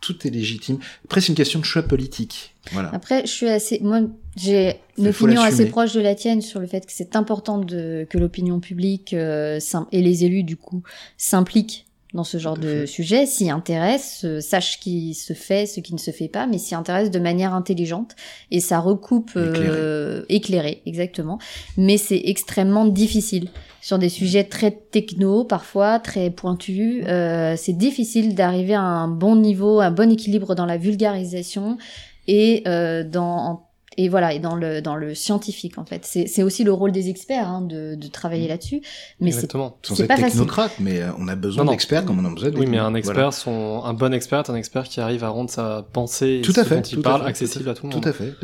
tout 0.00 0.26
est 0.26 0.30
légitime. 0.30 0.78
Après, 1.04 1.20
c'est 1.20 1.28
une 1.28 1.34
question 1.34 1.60
de 1.60 1.64
choix 1.64 1.82
politique. 1.82 2.54
Voilà. 2.72 2.90
Après, 2.92 3.22
je 3.22 3.30
suis 3.30 3.48
assez, 3.48 3.80
moi, 3.80 4.00
j'ai 4.36 4.76
une 4.98 5.08
opinion 5.08 5.40
assez 5.40 5.66
proche 5.66 5.92
de 5.92 6.00
la 6.00 6.14
tienne 6.14 6.40
sur 6.40 6.60
le 6.60 6.66
fait 6.66 6.86
que 6.86 6.92
c'est 6.92 7.16
important 7.16 7.58
de, 7.58 8.06
que 8.08 8.18
l'opinion 8.18 8.60
publique 8.60 9.12
euh, 9.12 9.60
et 9.92 10.02
les 10.02 10.24
élus, 10.24 10.42
du 10.42 10.56
coup, 10.56 10.82
s'impliquent 11.16 11.86
dans 12.14 12.24
ce 12.24 12.38
genre 12.38 12.56
de 12.56 12.80
fait. 12.80 12.86
sujet, 12.86 13.26
s'y 13.26 13.50
intéressent, 13.50 14.24
euh, 14.24 14.40
sachent 14.40 14.72
ce 14.72 14.78
qui 14.78 15.14
se 15.14 15.32
fait, 15.32 15.66
ce 15.66 15.80
qui 15.80 15.94
ne 15.94 15.98
se 15.98 16.10
fait 16.10 16.28
pas, 16.28 16.46
mais 16.46 16.58
s'y 16.58 16.74
intéressent 16.74 17.10
de 17.10 17.20
manière 17.20 17.54
intelligente. 17.54 18.16
Et 18.50 18.60
ça 18.60 18.80
recoupe 18.80 19.32
euh, 19.36 20.24
éclairé, 20.28 20.82
exactement. 20.86 21.38
Mais 21.76 21.96
c'est 21.96 22.22
extrêmement 22.24 22.86
difficile 22.86 23.48
sur 23.80 23.98
des 23.98 24.08
sujets 24.08 24.44
très 24.44 24.70
techno, 24.70 25.44
parfois 25.44 25.98
très 25.98 26.30
pointus. 26.30 27.04
Euh, 27.06 27.54
c'est 27.56 27.72
difficile 27.72 28.34
d'arriver 28.34 28.74
à 28.74 28.82
un 28.82 29.08
bon 29.08 29.36
niveau, 29.36 29.80
un 29.80 29.90
bon 29.90 30.10
équilibre 30.10 30.54
dans 30.54 30.66
la 30.66 30.76
vulgarisation 30.76 31.78
et 32.26 32.62
euh, 32.66 33.04
dans 33.04 33.69
et 34.00 34.08
voilà 34.08 34.32
et 34.32 34.38
dans 34.38 34.54
le 34.54 34.80
dans 34.80 34.96
le 34.96 35.14
scientifique 35.14 35.76
en 35.76 35.84
fait. 35.84 36.06
C'est 36.06 36.26
c'est 36.26 36.42
aussi 36.42 36.64
le 36.64 36.72
rôle 36.72 36.90
des 36.90 37.10
experts 37.10 37.46
hein, 37.46 37.60
de 37.60 37.94
de 37.94 38.06
travailler 38.08 38.48
là-dessus, 38.48 38.80
mais 39.20 39.30
c'est 39.30 39.46
pas 39.52 40.16
facile. 40.16 40.24
technocrate, 40.30 40.72
mais 40.80 41.02
euh, 41.02 41.10
on 41.18 41.28
a 41.28 41.36
besoin 41.36 41.66
d'experts 41.66 42.06
comme 42.06 42.18
on 42.18 42.24
a 42.24 42.34
besoin 42.34 42.50
de 42.50 42.58
Oui, 42.58 42.66
mais 42.66 42.78
un 42.78 42.84
voilà. 42.84 42.98
expert, 42.98 43.32
son, 43.34 43.82
un 43.84 43.92
bon 43.92 44.14
expert, 44.14 44.38
est 44.40 44.50
un 44.50 44.54
expert 44.54 44.84
qui 44.84 45.00
arrive 45.00 45.22
à 45.22 45.28
rendre 45.28 45.50
sa 45.50 45.84
pensée 45.92 46.40
Tout 46.42 46.52
ce 46.52 46.60
à 46.60 46.64
fait, 46.64 46.76
dont 46.76 46.82
tout 46.82 46.90
il 46.94 46.98
à 47.00 47.02
parle 47.02 47.22
fait, 47.22 47.28
accessible 47.28 47.64
tout 47.64 47.70
à 47.70 47.74
tout 47.74 47.86
le 47.86 47.92
monde. 47.92 48.02
Tout 48.02 48.08
à 48.08 48.12
fait. 48.12 48.34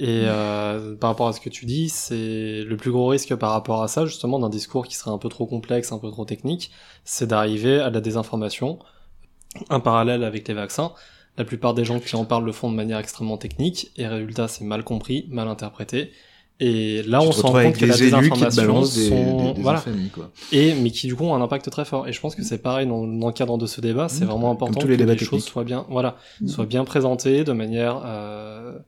Et 0.00 0.22
euh, 0.24 0.94
par 0.96 1.10
rapport 1.10 1.28
à 1.28 1.34
ce 1.34 1.40
que 1.40 1.50
tu 1.50 1.66
dis, 1.66 1.90
c'est 1.90 2.62
le 2.64 2.76
plus 2.78 2.90
gros 2.90 3.06
risque 3.08 3.34
par 3.34 3.50
rapport 3.50 3.82
à 3.82 3.88
ça, 3.88 4.06
justement, 4.06 4.38
d'un 4.38 4.48
discours 4.48 4.86
qui 4.86 4.96
serait 4.96 5.10
un 5.10 5.18
peu 5.18 5.28
trop 5.28 5.44
complexe, 5.46 5.92
un 5.92 5.98
peu 5.98 6.10
trop 6.10 6.24
technique, 6.24 6.70
c'est 7.04 7.26
d'arriver 7.26 7.78
à 7.78 7.90
la 7.90 8.00
désinformation. 8.00 8.78
Un 9.68 9.80
parallèle 9.80 10.24
avec 10.24 10.48
les 10.48 10.54
vaccins. 10.54 10.92
La 11.36 11.44
plupart 11.44 11.74
des 11.74 11.84
gens 11.84 11.98
qui 12.00 12.14
en 12.16 12.24
parlent 12.24 12.44
le 12.44 12.52
font 12.52 12.70
de 12.70 12.76
manière 12.76 12.98
extrêmement 12.98 13.36
technique, 13.38 13.90
et 13.96 14.06
résultat, 14.06 14.46
c'est 14.48 14.64
mal 14.64 14.84
compris, 14.84 15.26
mal 15.30 15.48
interprété. 15.48 16.12
Et 16.60 17.02
là, 17.02 17.18
Tu 17.20 17.26
on 17.26 17.32
se 17.32 17.40
rend 17.42 17.48
compte 17.48 17.56
avec 17.56 17.76
que 17.78 17.84
la 17.86 17.96
désinformation 17.96 18.82
des, 18.82 18.86
sont... 19.08 19.46
des, 19.48 19.52
des 19.54 19.60
voilà. 19.62 19.80
infamies, 19.80 20.10
quoi. 20.10 20.30
Et, 20.52 20.74
mais 20.74 20.90
qui 20.92 21.08
du 21.08 21.16
coup 21.16 21.24
ont 21.24 21.34
un 21.34 21.40
impact 21.42 21.68
très 21.68 21.84
fort. 21.84 22.06
Et 22.06 22.12
je 22.12 22.20
pense 22.20 22.36
que 22.36 22.44
c'est 22.44 22.58
pareil 22.58 22.86
dans, 22.86 23.04
dans 23.08 23.26
le 23.26 23.32
cadre 23.32 23.58
de 23.58 23.66
ce 23.66 23.80
débat, 23.80 24.08
c'est 24.08 24.24
Mmh. 24.24 24.28
vraiment 24.28 24.52
important 24.52 24.80
tous 24.80 24.86
les 24.86 24.94
que 24.94 25.00
débats 25.00 25.14
les 25.14 25.18
choses 25.24 25.44
soient 25.44 25.64
bien, 25.64 25.84
voilà, 25.88 26.16
Mmh. 26.40 26.46
soient 26.48 26.66
bien 26.66 26.84
présentées 26.84 27.42
de 27.42 27.52
manière 27.52 28.00
euh, 28.04 28.78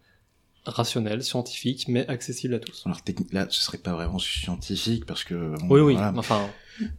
rationnelle, 0.65 1.25
scientifique, 1.25 1.87
mais 1.89 2.07
accessible 2.07 2.55
à 2.55 2.59
tous. 2.61 2.83
Alors 2.87 3.03
technique, 3.03 3.33
là, 3.33 3.47
ce 3.51 3.61
serait 3.61 3.79
pas 3.79 3.93
vraiment 3.95 4.21
scientifique 4.21 5.05
parce 5.05 5.25
que. 5.25 5.35
bon, 5.35 5.67
Oui, 5.69 5.81
oui, 5.81 5.93
voilà. 5.95 6.13
enfin, 6.17 6.41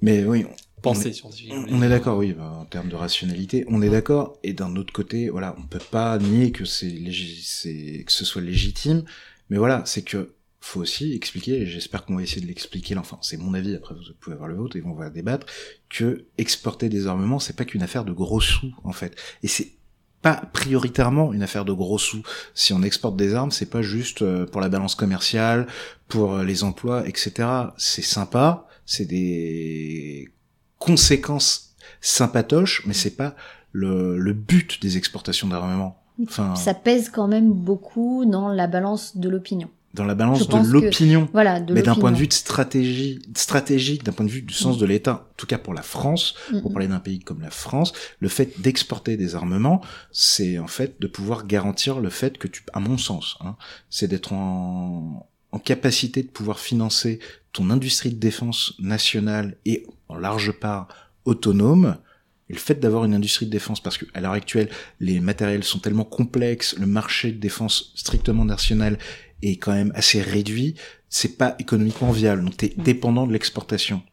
Mais 0.01 0.25
oui, 0.25 0.45
pensée 0.81 1.09
est- 1.09 1.13
scientifique. 1.13 1.53
on, 1.69 1.81
est 1.81 1.89
d'accord, 1.89 2.17
oui, 2.17 2.33
bah, 2.33 2.51
en 2.59 2.65
termes 2.65 2.89
de 2.89 2.95
rationalité, 2.95 3.65
on 3.67 3.81
est 3.81 3.89
d'accord. 3.89 4.37
Et 4.43 4.53
d'un 4.53 4.75
autre 4.75 4.93
côté, 4.93 5.29
voilà, 5.29 5.55
on 5.57 5.63
peut 5.63 5.79
pas 5.91 6.17
nier 6.17 6.51
que 6.51 6.65
c'est 6.65 6.93
que 8.05 8.11
ce 8.11 8.25
soit 8.25 8.41
légitime, 8.41 9.03
mais 9.49 9.57
voilà, 9.57 9.83
c'est 9.85 10.03
que 10.03 10.33
faut 10.59 10.81
aussi 10.81 11.13
expliquer, 11.13 11.61
et 11.61 11.65
j'espère 11.65 12.03
qu'on 12.05 12.17
va 12.17 12.23
essayer 12.23 12.41
de 12.41 12.47
l'expliquer, 12.47 12.97
enfin, 12.97 13.17
c'est 13.21 13.37
mon 13.37 13.53
avis, 13.53 13.75
après 13.75 13.95
vous 13.95 14.01
pouvez 14.19 14.33
avoir 14.33 14.49
le 14.49 14.55
vôtre 14.55 14.75
et 14.75 14.83
on 14.83 14.93
va 14.93 15.09
débattre, 15.09 15.45
que 15.89 16.25
exporter 16.37 16.89
des 16.89 17.07
armements, 17.07 17.39
c'est 17.39 17.55
pas 17.55 17.63
qu'une 17.63 17.83
affaire 17.83 18.03
de 18.03 18.11
gros 18.11 18.41
sous, 18.41 18.73
en 18.83 18.91
fait. 18.91 19.15
Et 19.43 19.47
c'est 19.47 19.71
pas 20.21 20.35
prioritairement 20.51 21.31
une 21.31 21.43
affaire 21.43 21.63
de 21.63 21.73
gros 21.73 21.99
sous. 21.99 22.23
Si 22.53 22.73
on 22.73 22.81
exporte 22.81 23.15
des 23.15 23.33
armes, 23.33 23.51
c'est 23.51 23.69
pas 23.69 23.81
juste 23.81 24.23
euh, 24.23 24.45
pour 24.45 24.61
la 24.61 24.67
balance 24.67 24.95
commerciale, 24.95 25.67
pour 26.07 26.33
euh, 26.33 26.43
les 26.43 26.63
emplois, 26.63 27.07
etc. 27.07 27.47
C'est 27.77 28.01
sympa, 28.01 28.67
c'est 28.85 29.05
des 29.05 30.29
conséquences 30.79 31.75
sympatoches, 32.01 32.83
mais 32.85 32.93
c'est 32.93 33.15
pas 33.15 33.35
le, 33.71 34.17
le 34.17 34.33
but 34.33 34.81
des 34.81 34.97
exportations 34.97 35.47
d'armements. 35.47 36.01
Enfin, 36.23 36.55
ça 36.55 36.73
pèse 36.73 37.09
quand 37.09 37.27
même 37.27 37.51
beaucoup 37.51 38.25
dans 38.25 38.49
la 38.49 38.67
balance 38.67 39.17
de 39.17 39.29
l'opinion. 39.29 39.69
dans 39.93 40.03
la 40.03 40.15
balance 40.15 40.47
de 40.47 40.71
l'opinion. 40.71 41.29
Voilà, 41.31 41.59
de 41.59 41.73
Mais 41.73 41.81
d'un 41.83 41.95
point 41.95 42.11
de 42.11 42.17
vue 42.17 42.27
de 42.27 42.33
stratégie, 42.33 43.19
stratégique, 43.35 44.03
d'un 44.03 44.11
point 44.11 44.25
de 44.25 44.31
vue 44.31 44.41
du 44.41 44.53
sens 44.53 44.77
de 44.77 44.85
l'État, 44.85 45.27
en 45.31 45.35
tout 45.37 45.47
cas 45.47 45.57
pour 45.57 45.73
la 45.73 45.83
France, 45.83 46.35
Mm, 46.51 46.61
pour 46.61 46.71
mm. 46.71 46.73
parler 46.73 46.87
d'un 46.87 46.99
pays 46.99 47.19
comme 47.19 47.41
la 47.41 47.51
France, 47.51 47.93
le 48.19 48.29
fait 48.29 48.61
d'exporter 48.61 49.15
des 49.17 49.35
armements, 49.35 49.81
c'est 50.11 50.57
en 50.59 50.67
fait 50.67 50.99
de 50.99 51.07
pouvoir 51.07 51.45
garantir 51.45 51.99
le 51.99 52.09
fait 52.09 52.37
que 52.37 52.47
tu, 52.47 52.63
à 52.73 52.79
mon 52.79 52.97
sens, 52.97 53.37
hein, 53.41 53.55
c'est 53.89 54.07
d'être 54.07 54.33
en, 54.33 55.27
en 55.51 55.59
capacité 55.59 56.23
de 56.23 56.29
pouvoir 56.29 56.59
financer 56.59 57.19
ton 57.57 57.71
industrie 57.71 58.11
de 58.11 58.19
défense 58.19 58.75
nationale 58.77 59.57
et 59.65 59.87
en 60.09 60.15
large 60.15 60.51
part 60.51 60.87
autonome. 61.25 61.97
Et 62.49 62.53
le 62.53 62.59
fait 62.59 62.75
d'avoir 62.75 63.03
une 63.03 63.15
industrie 63.15 63.47
de 63.47 63.51
défense, 63.51 63.81
parce 63.81 63.97
qu'à 63.97 64.21
l'heure 64.21 64.33
actuelle, 64.33 64.69
les 64.99 65.19
matériels 65.19 65.63
sont 65.63 65.79
tellement 65.79 66.03
complexes, 66.03 66.77
le 66.77 66.85
marché 66.85 67.31
de 67.31 67.39
défense 67.39 67.93
strictement 67.95 68.45
national 68.45 68.99
est 69.41 69.57
quand 69.57 69.73
même 69.73 69.91
assez 69.95 70.21
réduit, 70.21 70.75
c'est 71.09 71.35
pas 71.37 71.55
économiquement 71.57 72.11
viable. 72.11 72.43
Donc 72.45 72.57
t'es 72.57 72.75
dépendant 72.77 73.25
de 73.25 73.33
l'exportation. 73.33 74.03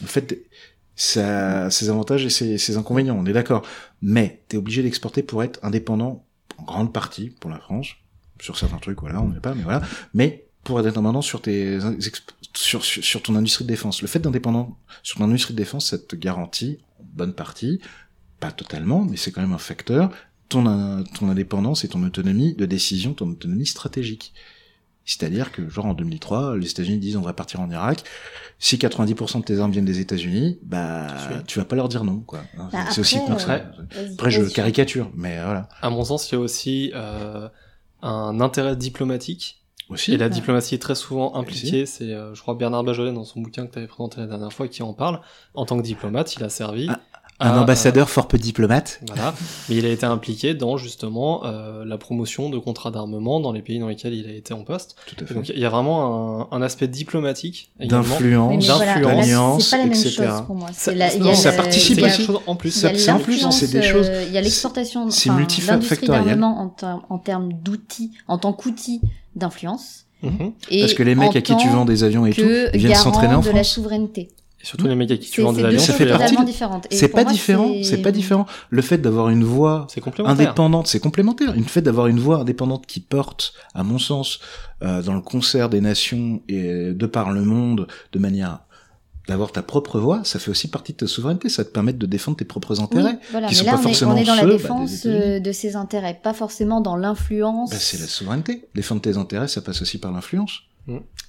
En 0.00 0.06
fait, 0.06 0.46
ça 0.94 1.64
a 1.64 1.70
ses 1.70 1.90
avantages 1.90 2.24
et 2.24 2.30
ses, 2.30 2.56
ses 2.56 2.76
inconvénients, 2.76 3.16
on 3.18 3.26
est 3.26 3.32
d'accord. 3.32 3.66
Mais 4.00 4.44
t'es 4.46 4.56
obligé 4.56 4.84
d'exporter 4.84 5.24
pour 5.24 5.42
être 5.42 5.58
indépendant 5.64 6.24
en 6.56 6.62
grande 6.62 6.92
partie 6.92 7.30
pour 7.40 7.50
la 7.50 7.58
France. 7.58 7.88
Sur 8.40 8.56
certains 8.56 8.78
trucs, 8.78 9.00
voilà, 9.00 9.20
on 9.20 9.28
n'est 9.28 9.40
pas, 9.40 9.54
mais 9.54 9.64
voilà. 9.64 9.82
Mais 10.14 10.46
pour 10.64 10.78
être 10.80 10.86
indépendant 10.86 11.22
sur 11.22 11.42
tes 11.42 11.78
sur, 12.54 12.84
sur, 12.84 13.04
sur 13.04 13.22
ton 13.22 13.34
industrie 13.34 13.64
de 13.64 13.68
défense. 13.68 14.02
Le 14.02 14.08
fait 14.08 14.18
d'indépendant 14.18 14.76
sur 15.02 15.18
ton 15.18 15.24
industrie 15.24 15.54
de 15.54 15.58
défense, 15.58 15.90
ça 15.90 15.98
te 15.98 16.16
garantit, 16.16 16.78
en 17.00 17.04
bonne 17.14 17.32
partie, 17.32 17.80
pas 18.40 18.52
totalement, 18.52 19.04
mais 19.04 19.16
c'est 19.16 19.32
quand 19.32 19.40
même 19.40 19.52
un 19.52 19.58
facteur, 19.58 20.10
ton, 20.48 21.04
ton 21.14 21.28
indépendance 21.28 21.84
et 21.84 21.88
ton 21.88 22.02
autonomie 22.02 22.54
de 22.54 22.66
décision, 22.66 23.14
ton 23.14 23.30
autonomie 23.30 23.66
stratégique. 23.66 24.34
C'est-à-dire 25.04 25.50
que, 25.50 25.68
genre 25.68 25.86
en 25.86 25.94
2003, 25.94 26.56
les 26.56 26.70
États-Unis 26.70 26.98
disent 26.98 27.16
on 27.16 27.22
va 27.22 27.32
partir 27.32 27.60
en 27.60 27.70
Irak. 27.70 28.04
Si 28.58 28.76
90% 28.76 29.40
de 29.40 29.44
tes 29.44 29.58
armes 29.58 29.72
viennent 29.72 29.84
des 29.84 29.98
États-Unis, 29.98 30.60
bah 30.62 31.08
tu 31.46 31.58
vas 31.58 31.64
pas 31.64 31.74
leur 31.74 31.88
dire 31.88 32.04
non, 32.04 32.20
quoi. 32.20 32.40
Hein, 32.56 32.68
Bah, 32.72 32.84
c'est 32.90 33.00
aussi 33.00 33.18
après, 33.18 33.66
euh, 33.66 33.82
vas-y, 33.90 34.12
Après, 34.14 34.30
je 34.30 34.42
caricature, 34.42 35.10
mais 35.16 35.42
voilà. 35.42 35.68
À 35.80 35.90
mon 35.90 36.04
sens, 36.04 36.30
il 36.30 36.36
y 36.36 36.38
a 36.38 36.40
aussi 36.40 36.92
euh, 36.94 37.48
un 38.02 38.40
intérêt 38.40 38.76
diplomatique. 38.76 39.61
Aussi. 39.92 40.12
Et 40.12 40.16
la 40.16 40.28
diplomatie 40.28 40.74
est 40.74 40.78
très 40.78 40.94
souvent 40.94 41.34
impliquée. 41.36 41.86
C'est, 41.86 42.12
euh, 42.12 42.34
je 42.34 42.40
crois, 42.42 42.54
Bernard 42.54 42.84
Bajolet 42.84 43.12
dans 43.12 43.24
son 43.24 43.40
bouquin 43.40 43.66
que 43.66 43.72
tu 43.72 43.78
avais 43.78 43.86
présenté 43.86 44.20
la 44.20 44.26
dernière 44.26 44.52
fois 44.52 44.68
qui 44.68 44.82
en 44.82 44.92
parle. 44.94 45.20
En 45.54 45.66
tant 45.66 45.76
que 45.76 45.82
diplomate, 45.82 46.34
il 46.36 46.44
a 46.44 46.48
servi 46.48 46.88
Ah, 46.90 47.00
Un 47.42 47.58
ambassadeur 47.60 48.08
fort 48.08 48.28
peu 48.28 48.38
diplomate. 48.38 49.00
Voilà, 49.06 49.34
mais 49.68 49.76
il 49.76 49.86
a 49.86 49.88
été 49.90 50.06
impliqué 50.06 50.54
dans 50.54 50.76
justement 50.76 51.44
euh, 51.44 51.84
la 51.84 51.98
promotion 51.98 52.50
de 52.50 52.58
contrats 52.58 52.90
d'armement 52.90 53.40
dans 53.40 53.52
les 53.52 53.62
pays 53.62 53.78
dans 53.78 53.88
lesquels 53.88 54.14
il 54.14 54.26
a 54.28 54.32
été 54.32 54.54
en 54.54 54.62
poste. 54.64 54.96
Tout 55.06 55.16
à 55.22 55.26
fait. 55.26 55.34
Donc 55.34 55.48
il 55.48 55.58
y 55.58 55.64
a 55.64 55.68
vraiment 55.70 56.48
un, 56.52 56.56
un 56.56 56.62
aspect 56.62 56.88
diplomatique. 56.88 57.70
D'influence, 57.80 58.66
voilà, 58.66 59.00
d'influence, 59.00 59.72
etc. 59.74 60.28
pour 60.46 60.54
moi. 60.56 60.68
Ça- 60.72 60.94
la- 60.94 61.12
il 61.14 61.20
y 61.20 61.24
non, 61.24 61.30
a 61.30 61.34
ça 61.34 61.50
le- 61.50 61.56
participe 61.56 62.06
chose 62.08 62.40
en 62.46 62.54
plus. 62.56 62.70
C'est 62.70 63.10
en 63.10 63.18
plus, 63.18 63.46
c'est 63.50 63.70
des 63.72 63.82
choses- 63.82 64.08
euh, 64.08 64.24
Il 64.28 64.32
y 64.32 64.38
a 64.38 64.40
l'exportation, 64.40 65.10
c'est 65.10 65.30
enfin, 65.30 65.38
multifactoriel. 65.38 66.42
en, 66.42 66.68
ter- 66.68 67.00
en 67.08 67.18
termes 67.18 67.52
d'outils, 67.52 68.12
en 68.28 68.38
tant 68.38 68.52
qu'outil 68.52 69.00
d'influence. 69.36 70.04
Et 70.70 70.80
Parce 70.80 70.94
que 70.94 71.02
les 71.02 71.14
mecs 71.16 71.34
à 71.34 71.40
qui 71.40 71.56
tu 71.56 71.68
vends 71.68 71.84
des 71.84 72.04
avions 72.04 72.24
et 72.26 72.32
tout, 72.32 72.40
ils 72.42 72.78
viennent 72.78 72.94
s'entraîner 72.94 73.34
en 73.34 73.40
de 73.40 73.46
la 73.46 73.52
France. 73.54 73.68
souveraineté. 73.68 74.28
Et 74.62 74.66
surtout 74.66 74.86
les 74.86 74.92
à 74.92 75.16
qui 75.16 75.26
C'est 75.28 75.42
c'est 75.42 75.52
des 75.54 75.64
avions, 75.64 75.78
choses 75.78 75.86
ça 75.86 75.92
fait 75.94 76.06
partie 76.06 76.22
totalement 76.24 76.40
de- 76.42 76.46
différentes. 76.46 76.86
Et 76.90 76.96
C'est 76.96 77.08
pas 77.08 77.24
moi, 77.24 77.32
différent, 77.32 77.72
c'est 77.82 78.00
pas 78.02 78.12
différent. 78.12 78.46
Le 78.70 78.80
fait 78.82 78.98
d'avoir 78.98 79.28
une 79.30 79.42
voix 79.44 79.86
c'est 79.90 80.00
complémentaire. 80.00 80.38
indépendante, 80.46 80.86
c'est 80.86 81.00
complémentaire. 81.00 81.52
Le 81.54 81.62
fait 81.64 81.82
d'avoir 81.82 82.06
une 82.06 82.20
voix 82.20 82.38
indépendante 82.38 82.86
qui 82.86 83.00
porte, 83.00 83.54
à 83.74 83.82
mon 83.82 83.98
sens, 83.98 84.38
euh, 84.82 85.02
dans 85.02 85.14
le 85.14 85.20
concert 85.20 85.68
des 85.68 85.80
nations 85.80 86.42
et 86.48 86.92
de 86.92 87.06
par 87.06 87.32
le 87.32 87.42
monde, 87.42 87.88
de 88.12 88.18
manière 88.20 88.60
d'avoir 89.28 89.52
ta 89.52 89.62
propre 89.62 90.00
voix, 90.00 90.22
ça 90.24 90.38
fait 90.40 90.50
aussi 90.50 90.68
partie 90.68 90.92
de 90.92 90.98
ta 90.98 91.06
souveraineté. 91.06 91.48
Ça 91.48 91.64
te 91.64 91.70
permet 91.70 91.92
de 91.92 92.06
défendre 92.06 92.36
tes 92.36 92.44
propres 92.44 92.76
Oui, 92.78 92.82
intérêts. 92.84 93.18
voilà, 93.30 93.46
qui 93.48 93.54
mais 93.54 93.58
sont 93.60 93.64
là, 93.66 93.72
pas 93.72 93.76
on 93.78 93.80
est, 93.80 93.82
forcément 93.84 94.14
on 94.14 94.16
est 94.16 94.24
dans 94.24 94.34
la 94.34 94.40
ceux, 94.42 94.46
bah, 94.48 94.52
des 94.52 94.58
défense 94.62 95.02
euh, 95.06 95.38
de 95.40 95.52
ses 95.52 95.76
intérêts, 95.76 96.18
pas 96.22 96.34
forcément 96.34 96.80
dans 96.80 96.96
l'influence. 96.96 97.70
Bah, 97.70 97.76
c'est 97.78 98.00
la 98.00 98.06
souveraineté. 98.08 98.66
Défendre 98.74 99.00
tes 99.00 99.16
intérêts, 99.16 99.46
ça 99.48 99.60
passe 99.60 99.80
aussi 99.82 99.98
par 99.98 100.10
l'influence. 100.12 100.60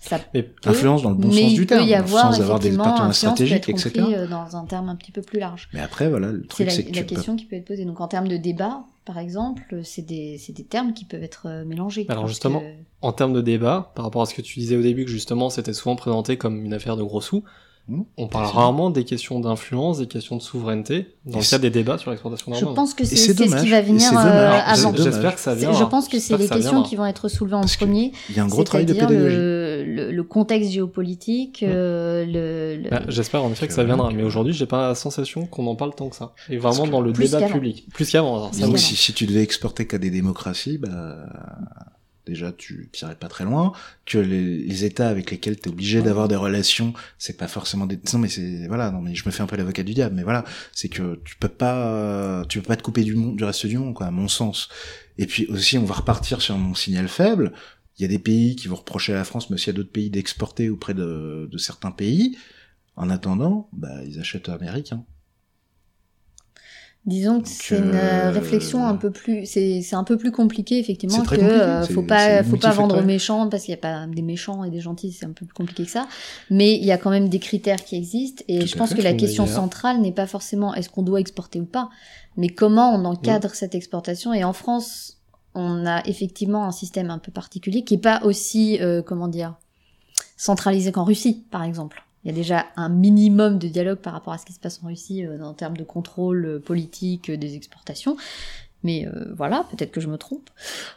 Ça 0.02 0.20
Mais 0.34 0.44
peut, 0.44 0.70
Influence 0.70 1.02
dans 1.04 1.10
le 1.12 1.16
bon 1.16 1.32
sens 1.32 1.54
du 1.54 1.66
terme, 1.66 2.08
sans 2.08 2.42
avoir 2.42 2.60
des 2.60 2.72
peut 2.72 3.14
stratégiques, 3.14 3.70
etc. 3.70 3.90
compris, 4.02 4.16
euh, 4.16 4.28
dans 4.28 4.56
un 4.58 4.66
terme 4.66 4.90
un 4.90 4.96
petit 4.96 5.12
peu 5.12 5.22
plus 5.22 5.40
large. 5.40 5.70
Mais 5.74 5.80
après, 5.80 6.10
voilà, 6.10 6.32
le 6.32 6.42
C'est 6.42 6.48
truc, 6.48 6.68
la, 6.68 6.74
c'est 6.74 6.84
que 6.84 6.96
la 6.96 7.02
tu 7.02 7.06
peux- 7.08 7.16
question 7.16 7.36
qui 7.36 7.46
peut 7.46 7.56
être 7.56 7.66
posée. 7.66 7.86
Donc 7.86 8.02
en 8.02 8.08
termes 8.08 8.28
de 8.28 8.36
débat, 8.38 8.84
par 9.06 9.18
exemple, 9.20 9.82
c'est 9.84 10.02
des, 10.02 10.38
c'est 10.40 10.54
des 10.54 10.66
termes 10.66 10.94
qui 10.94 11.06
peuvent 11.06 11.24
être 11.24 11.46
euh, 11.48 11.66
mélangés. 11.66 12.06
Alors, 12.10 12.28
justement, 12.28 12.60
que- 12.60 12.66
En 13.02 13.12
termes 13.14 13.34
de 13.34 13.42
débat, 13.42 13.92
par 13.96 14.06
rapport 14.06 14.22
à 14.22 14.26
ce 14.26 14.34
que 14.34 14.42
tu 14.42 14.60
disais 14.60 14.76
au 14.76 14.82
début, 14.82 15.06
que 15.06 15.12
justement 15.12 15.50
c'était 15.50 15.74
souvent 15.74 15.96
présenté 15.96 16.38
comme 16.38 16.66
une 16.66 16.74
affaire 16.74 16.98
de 16.98 17.04
gros 17.04 17.22
sous. 17.22 17.44
On 18.18 18.28
parle 18.28 18.46
rarement 18.46 18.90
des 18.90 19.04
questions 19.04 19.42
d'influence, 19.42 19.98
des 20.00 20.08
questions 20.08 20.38
de 20.38 20.42
souveraineté, 20.42 21.16
dans 21.26 21.40
le 21.40 21.44
cadre 21.44 21.62
des 21.64 21.70
débats 21.70 21.98
sur 21.98 22.12
l'exportation 22.12 22.54
Je 22.54 22.60
d'armement. 22.60 22.76
pense 22.76 22.94
que 22.94 23.04
c'est 23.04 23.16
ce 23.18 23.32
qui 23.34 23.70
va 23.70 23.82
venir 23.82 24.10
euh, 24.18 24.60
avant. 24.66 24.96
J'espère 24.96 25.36
que 25.36 25.42
ça 25.42 25.54
vient. 25.54 25.74
Je 25.74 25.84
pense 25.84 26.08
que 26.08 26.18
c'est 26.18 26.38
les 26.38 26.48
questions 26.48 26.72
viendra. 26.72 26.88
qui 26.90 26.96
vont 26.96 27.06
être 27.06 27.28
soulevées 27.28 27.56
en 27.56 27.60
Parce 27.62 27.76
premier. 27.76 28.14
Il 28.30 28.38
y 28.38 28.40
a 28.40 28.44
un 28.44 28.48
gros 28.48 28.64
travail 28.64 28.86
de 28.86 28.94
c'est-à-dire 28.94 29.10
pédagogie. 29.10 29.36
le, 29.36 29.84
le, 29.86 30.12
le 30.12 30.24
contexte 30.24 30.72
géopolitique, 30.72 31.62
euh, 31.64 32.26
le, 32.26 32.82
le- 32.84 32.90
Bah, 32.90 33.02
J'espère 33.10 33.44
en 33.44 33.52
effet 33.52 33.66
que 33.68 33.72
Que 33.72 33.76
ça 33.76 33.84
viendra, 33.84 34.12
mais 34.12 34.24
aujourd'hui 34.24 34.54
j'ai 34.54 34.66
pas 34.66 34.88
la 34.88 34.96
sensation 34.96 35.46
qu'on 35.46 35.68
en 35.68 35.76
parle 35.76 35.94
tant 35.94 36.08
que 36.10 36.16
ça. 36.16 36.34
Et 36.50 36.58
vraiment 36.58 36.88
dans 36.88 37.02
le 37.02 37.12
débat 37.12 37.42
public. 37.50 37.88
Plus 37.94 38.10
qu'avant. 38.10 38.50
si, 38.54 38.96
si 38.96 39.14
tu 39.14 39.26
devais 39.26 39.44
exporter 39.44 39.86
qu'à 39.88 39.98
des 39.98 40.10
démocraties, 40.10 40.78
bah 40.78 41.18
déjà 42.26 42.52
tu 42.52 42.90
tirais 42.92 43.16
pas 43.16 43.28
très 43.28 43.44
loin. 43.44 43.74
Que 44.06 44.18
les, 44.18 44.64
les 44.64 44.86
États 44.86 45.10
avec 45.10 45.32
lesquels 45.32 45.60
tu 45.60 45.70
es 45.70 45.72
obligé 45.72 46.02
d'avoir 46.02 46.28
des 46.28 46.36
relations, 46.36 46.94
c'est 47.18 47.38
pas 47.38 47.48
forcément 47.48 47.86
des. 47.86 48.00
Non 48.14 48.20
mais 48.20 48.30
c'est 48.30 48.68
voilà. 48.68 48.92
Non 48.92 49.02
mais 49.02 49.16
je 49.16 49.26
me 49.26 49.32
fais 49.32 49.44
un 49.44 49.48
peu 49.48 49.56
l'avocat 49.56 49.84
du 49.84 49.94
diable, 49.94 50.16
mais 50.16 50.24
voilà, 50.24 50.44
c'est 50.74 50.90
que 50.90 51.20
tu 51.26 51.36
peux 51.38 51.48
pas, 51.48 52.46
tu 52.50 52.60
peux 52.60 52.68
pas 52.68 52.76
te 52.76 52.84
couper 52.84 53.04
du 53.04 53.16
monde, 53.16 53.36
du 53.36 53.44
reste 53.44 53.66
du 53.66 53.78
monde, 53.78 53.94
quoi, 53.94 54.08
à 54.08 54.12
mon 54.12 54.28
sens. 54.28 54.70
Et 55.18 55.28
puis 55.28 55.46
aussi, 55.48 55.78
on 55.78 55.86
va 55.86 55.96
repartir 55.96 56.42
sur 56.42 56.58
mon 56.58 56.76
signal 56.76 57.08
faible. 57.08 57.54
Il 57.98 58.02
y 58.02 58.06
a 58.06 58.08
des 58.08 58.20
pays 58.20 58.56
qui 58.56 58.68
vont 58.68 58.76
reprocher 58.78 59.14
à 59.14 59.18
la 59.18 59.24
France, 59.24 59.50
mais 59.50 59.56
aussi 59.56 59.70
à 59.70 59.74
d'autres 59.74 59.92
pays 59.92 60.10
d'exporter 60.10 60.70
auprès 60.70 60.94
de, 60.94 61.48
de 61.52 61.58
certains 61.58 61.92
pays. 61.92 62.38
En 62.96 63.10
attendant, 63.10 63.70
bah 63.74 64.04
ils 64.06 64.20
achètent 64.20 64.50
américains. 64.50 65.04
Disons 67.06 67.42
que 67.42 67.50
c'est 67.50 67.78
une 67.78 67.96
euh, 67.96 68.30
euh, 68.30 68.32
réflexion 68.32 68.88
un 68.88 68.96
peu 68.96 69.12
plus, 69.12 69.46
c'est 69.46 69.82
c'est 69.82 69.96
un 69.98 70.06
peu 70.06 70.18
plus 70.18 70.32
compliqué 70.32 70.80
effectivement 70.80 71.18
que 71.18 71.36
compliqué, 71.36 71.44
euh, 71.44 71.84
faut 71.84 72.02
pas 72.02 72.44
faut 72.44 72.56
pas 72.56 72.72
vendre 72.72 72.98
aux 72.98 73.04
méchants 73.04 73.50
parce 73.50 73.64
qu'il 73.64 73.72
y 73.72 73.78
a 73.78 73.82
pas 73.82 74.08
des 74.08 74.22
méchants 74.22 74.64
et 74.64 74.70
des 74.70 74.80
gentils, 74.80 75.12
c'est 75.12 75.26
un 75.26 75.34
peu 75.34 75.46
plus 75.46 75.54
compliqué 75.54 75.84
que 75.84 75.92
ça. 75.92 76.08
Mais 76.50 76.76
il 76.76 76.86
y 76.86 76.94
a 76.94 76.98
quand 76.98 77.10
même 77.10 77.28
des 77.28 77.40
critères 77.40 77.84
qui 77.84 77.98
existent 77.98 78.46
et 78.48 78.60
Tout 78.60 78.68
je 78.68 78.78
pense 78.78 78.90
fait, 78.92 78.96
que 78.96 79.02
la 79.02 79.14
question 79.14 79.46
centrale 79.46 80.00
n'est 80.00 80.14
pas 80.14 80.28
forcément 80.28 80.74
est-ce 80.76 80.90
qu'on 80.90 81.04
doit 81.04 81.20
exporter 81.20 81.60
ou 81.60 81.66
pas, 81.66 81.90
mais 82.38 82.48
comment 82.48 82.96
on 82.96 83.04
encadre 83.04 83.54
cette 83.54 83.76
exportation. 83.76 84.34
Et 84.34 84.46
en 84.46 84.54
France, 84.54 85.18
on 85.56 85.86
a 85.86 86.08
effectivement 86.08 86.66
un 86.66 86.72
système 86.72 87.10
un 87.10 87.20
peu 87.20 87.34
particulier 87.34 87.84
qui 87.84 87.96
est 87.96 88.02
pas 88.02 88.22
aussi 88.24 88.80
euh, 88.82 89.02
comment 89.02 89.28
dire 89.28 89.56
centralisé 90.38 90.94
qu'en 90.94 91.04
Russie, 91.04 91.44
par 91.52 91.64
exemple. 91.64 92.04
Il 92.24 92.30
y 92.30 92.32
a 92.32 92.36
déjà 92.36 92.66
un 92.78 92.90
minimum 92.90 93.60
de 93.60 93.68
dialogue 93.68 93.98
par 94.00 94.14
rapport 94.14 94.34
à 94.34 94.38
ce 94.38 94.46
qui 94.46 94.54
se 94.54 94.60
passe 94.60 94.80
en 94.84 94.88
Russie 94.88 95.26
euh, 95.26 95.42
en 95.44 95.54
termes 95.54 95.76
de 95.78 95.84
contrôle 95.84 96.46
euh, 96.46 96.60
politique 96.60 97.30
euh, 97.30 97.38
des 97.38 97.56
exportations. 97.56 98.16
Mais 98.84 99.08
euh, 99.08 99.34
voilà, 99.38 99.66
peut-être 99.72 99.92
que 99.92 100.02
je 100.02 100.08
me 100.08 100.18
trompe. 100.18 100.50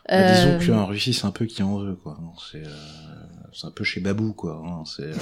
Bah, 0.08 0.14
Euh, 0.16 0.58
disons 0.58 0.72
qu'en 0.74 0.86
Russie, 0.86 1.14
c'est 1.14 1.24
un 1.26 1.30
peu 1.30 1.46
qui 1.46 1.62
en 1.62 1.78
veut, 1.78 1.94
quoi. 1.94 2.18
C'est 2.52 2.64
euh, 2.64 2.68
un 3.66 3.70
peu 3.70 3.84
chez 3.84 4.00
Babou, 4.00 4.32
quoi. 4.32 4.60
hein. 4.66 4.82
C'est, 4.86 5.02
euh, 5.04 5.14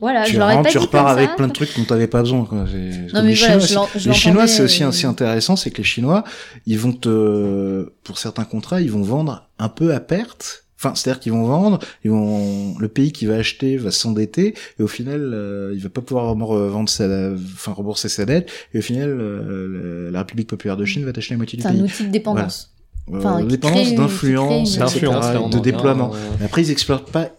voilà, 0.00 0.24
tu 0.24 0.32
je 0.34 0.40
rentres, 0.40 0.62
pas 0.62 0.68
tu 0.70 0.78
repars 0.78 1.08
avec 1.08 1.28
ça. 1.30 1.36
plein 1.36 1.48
de 1.48 1.52
trucs 1.52 1.76
dont 1.76 1.84
t'avais 1.84 2.06
pas 2.06 2.20
besoin, 2.22 2.44
quoi. 2.46 2.60
Comme 2.64 2.70
mais 2.72 2.80
les 2.80 3.34
voilà, 3.34 3.60
Chinois, 3.60 3.88
c'est- 3.92 4.08
les 4.08 4.14
Chinois, 4.14 4.44
aussi 4.44 4.82
euh, 4.82 4.88
assez 4.88 5.06
intéressant, 5.06 5.56
c'est 5.56 5.70
que 5.70 5.78
les 5.78 5.84
Chinois, 5.84 6.24
ils 6.66 6.78
vont 6.78 6.92
te, 6.94 7.92
pour 8.02 8.16
certains 8.16 8.44
contrats, 8.44 8.80
ils 8.80 8.90
vont 8.90 9.02
vendre 9.02 9.48
un 9.58 9.68
peu 9.68 9.94
à 9.94 10.00
perte. 10.00 10.64
Enfin, 10.84 10.96
c'est-à-dire 10.96 11.20
qu'ils 11.20 11.30
vont 11.32 11.44
vendre, 11.44 11.78
ils 12.04 12.10
vont, 12.10 12.76
le 12.76 12.88
pays 12.88 13.12
qui 13.12 13.26
va 13.26 13.36
acheter 13.36 13.76
va 13.76 13.92
s'endetter, 13.92 14.54
et 14.80 14.82
au 14.82 14.88
final, 14.88 15.30
euh, 15.32 15.72
il 15.76 15.80
va 15.80 15.90
pas 15.90 16.00
pouvoir 16.00 16.34
re- 16.34 16.66
vendre 16.68 16.88
sa, 16.88 17.06
enfin, 17.54 17.70
rembourser 17.72 18.08
sa 18.08 18.24
dette, 18.24 18.50
et 18.74 18.78
au 18.78 18.82
final, 18.82 19.10
euh, 19.10 20.10
la 20.10 20.18
République 20.20 20.48
populaire 20.48 20.76
de 20.76 20.84
Chine 20.84 21.04
va 21.04 21.12
t'acheter 21.12 21.34
la 21.34 21.38
moitié 21.38 21.56
du 21.58 21.62
C'est 21.62 21.68
un 21.68 21.72
pays. 21.72 21.82
outil 21.82 22.04
de 22.06 22.08
dépendance. 22.10 22.72
Euh, 23.12 23.18
enfin, 23.18 23.40
qui 23.42 23.46
dépendance, 23.48 23.94
d'influence, 23.94 24.76
de 24.78 25.36
en 25.38 25.48
déploiement. 25.60 26.12
euh, 26.14 26.18
Mais 26.40 26.46
après, 26.46 26.62
ils 26.62 26.70
exploitent 26.72 27.10
pas 27.12 27.30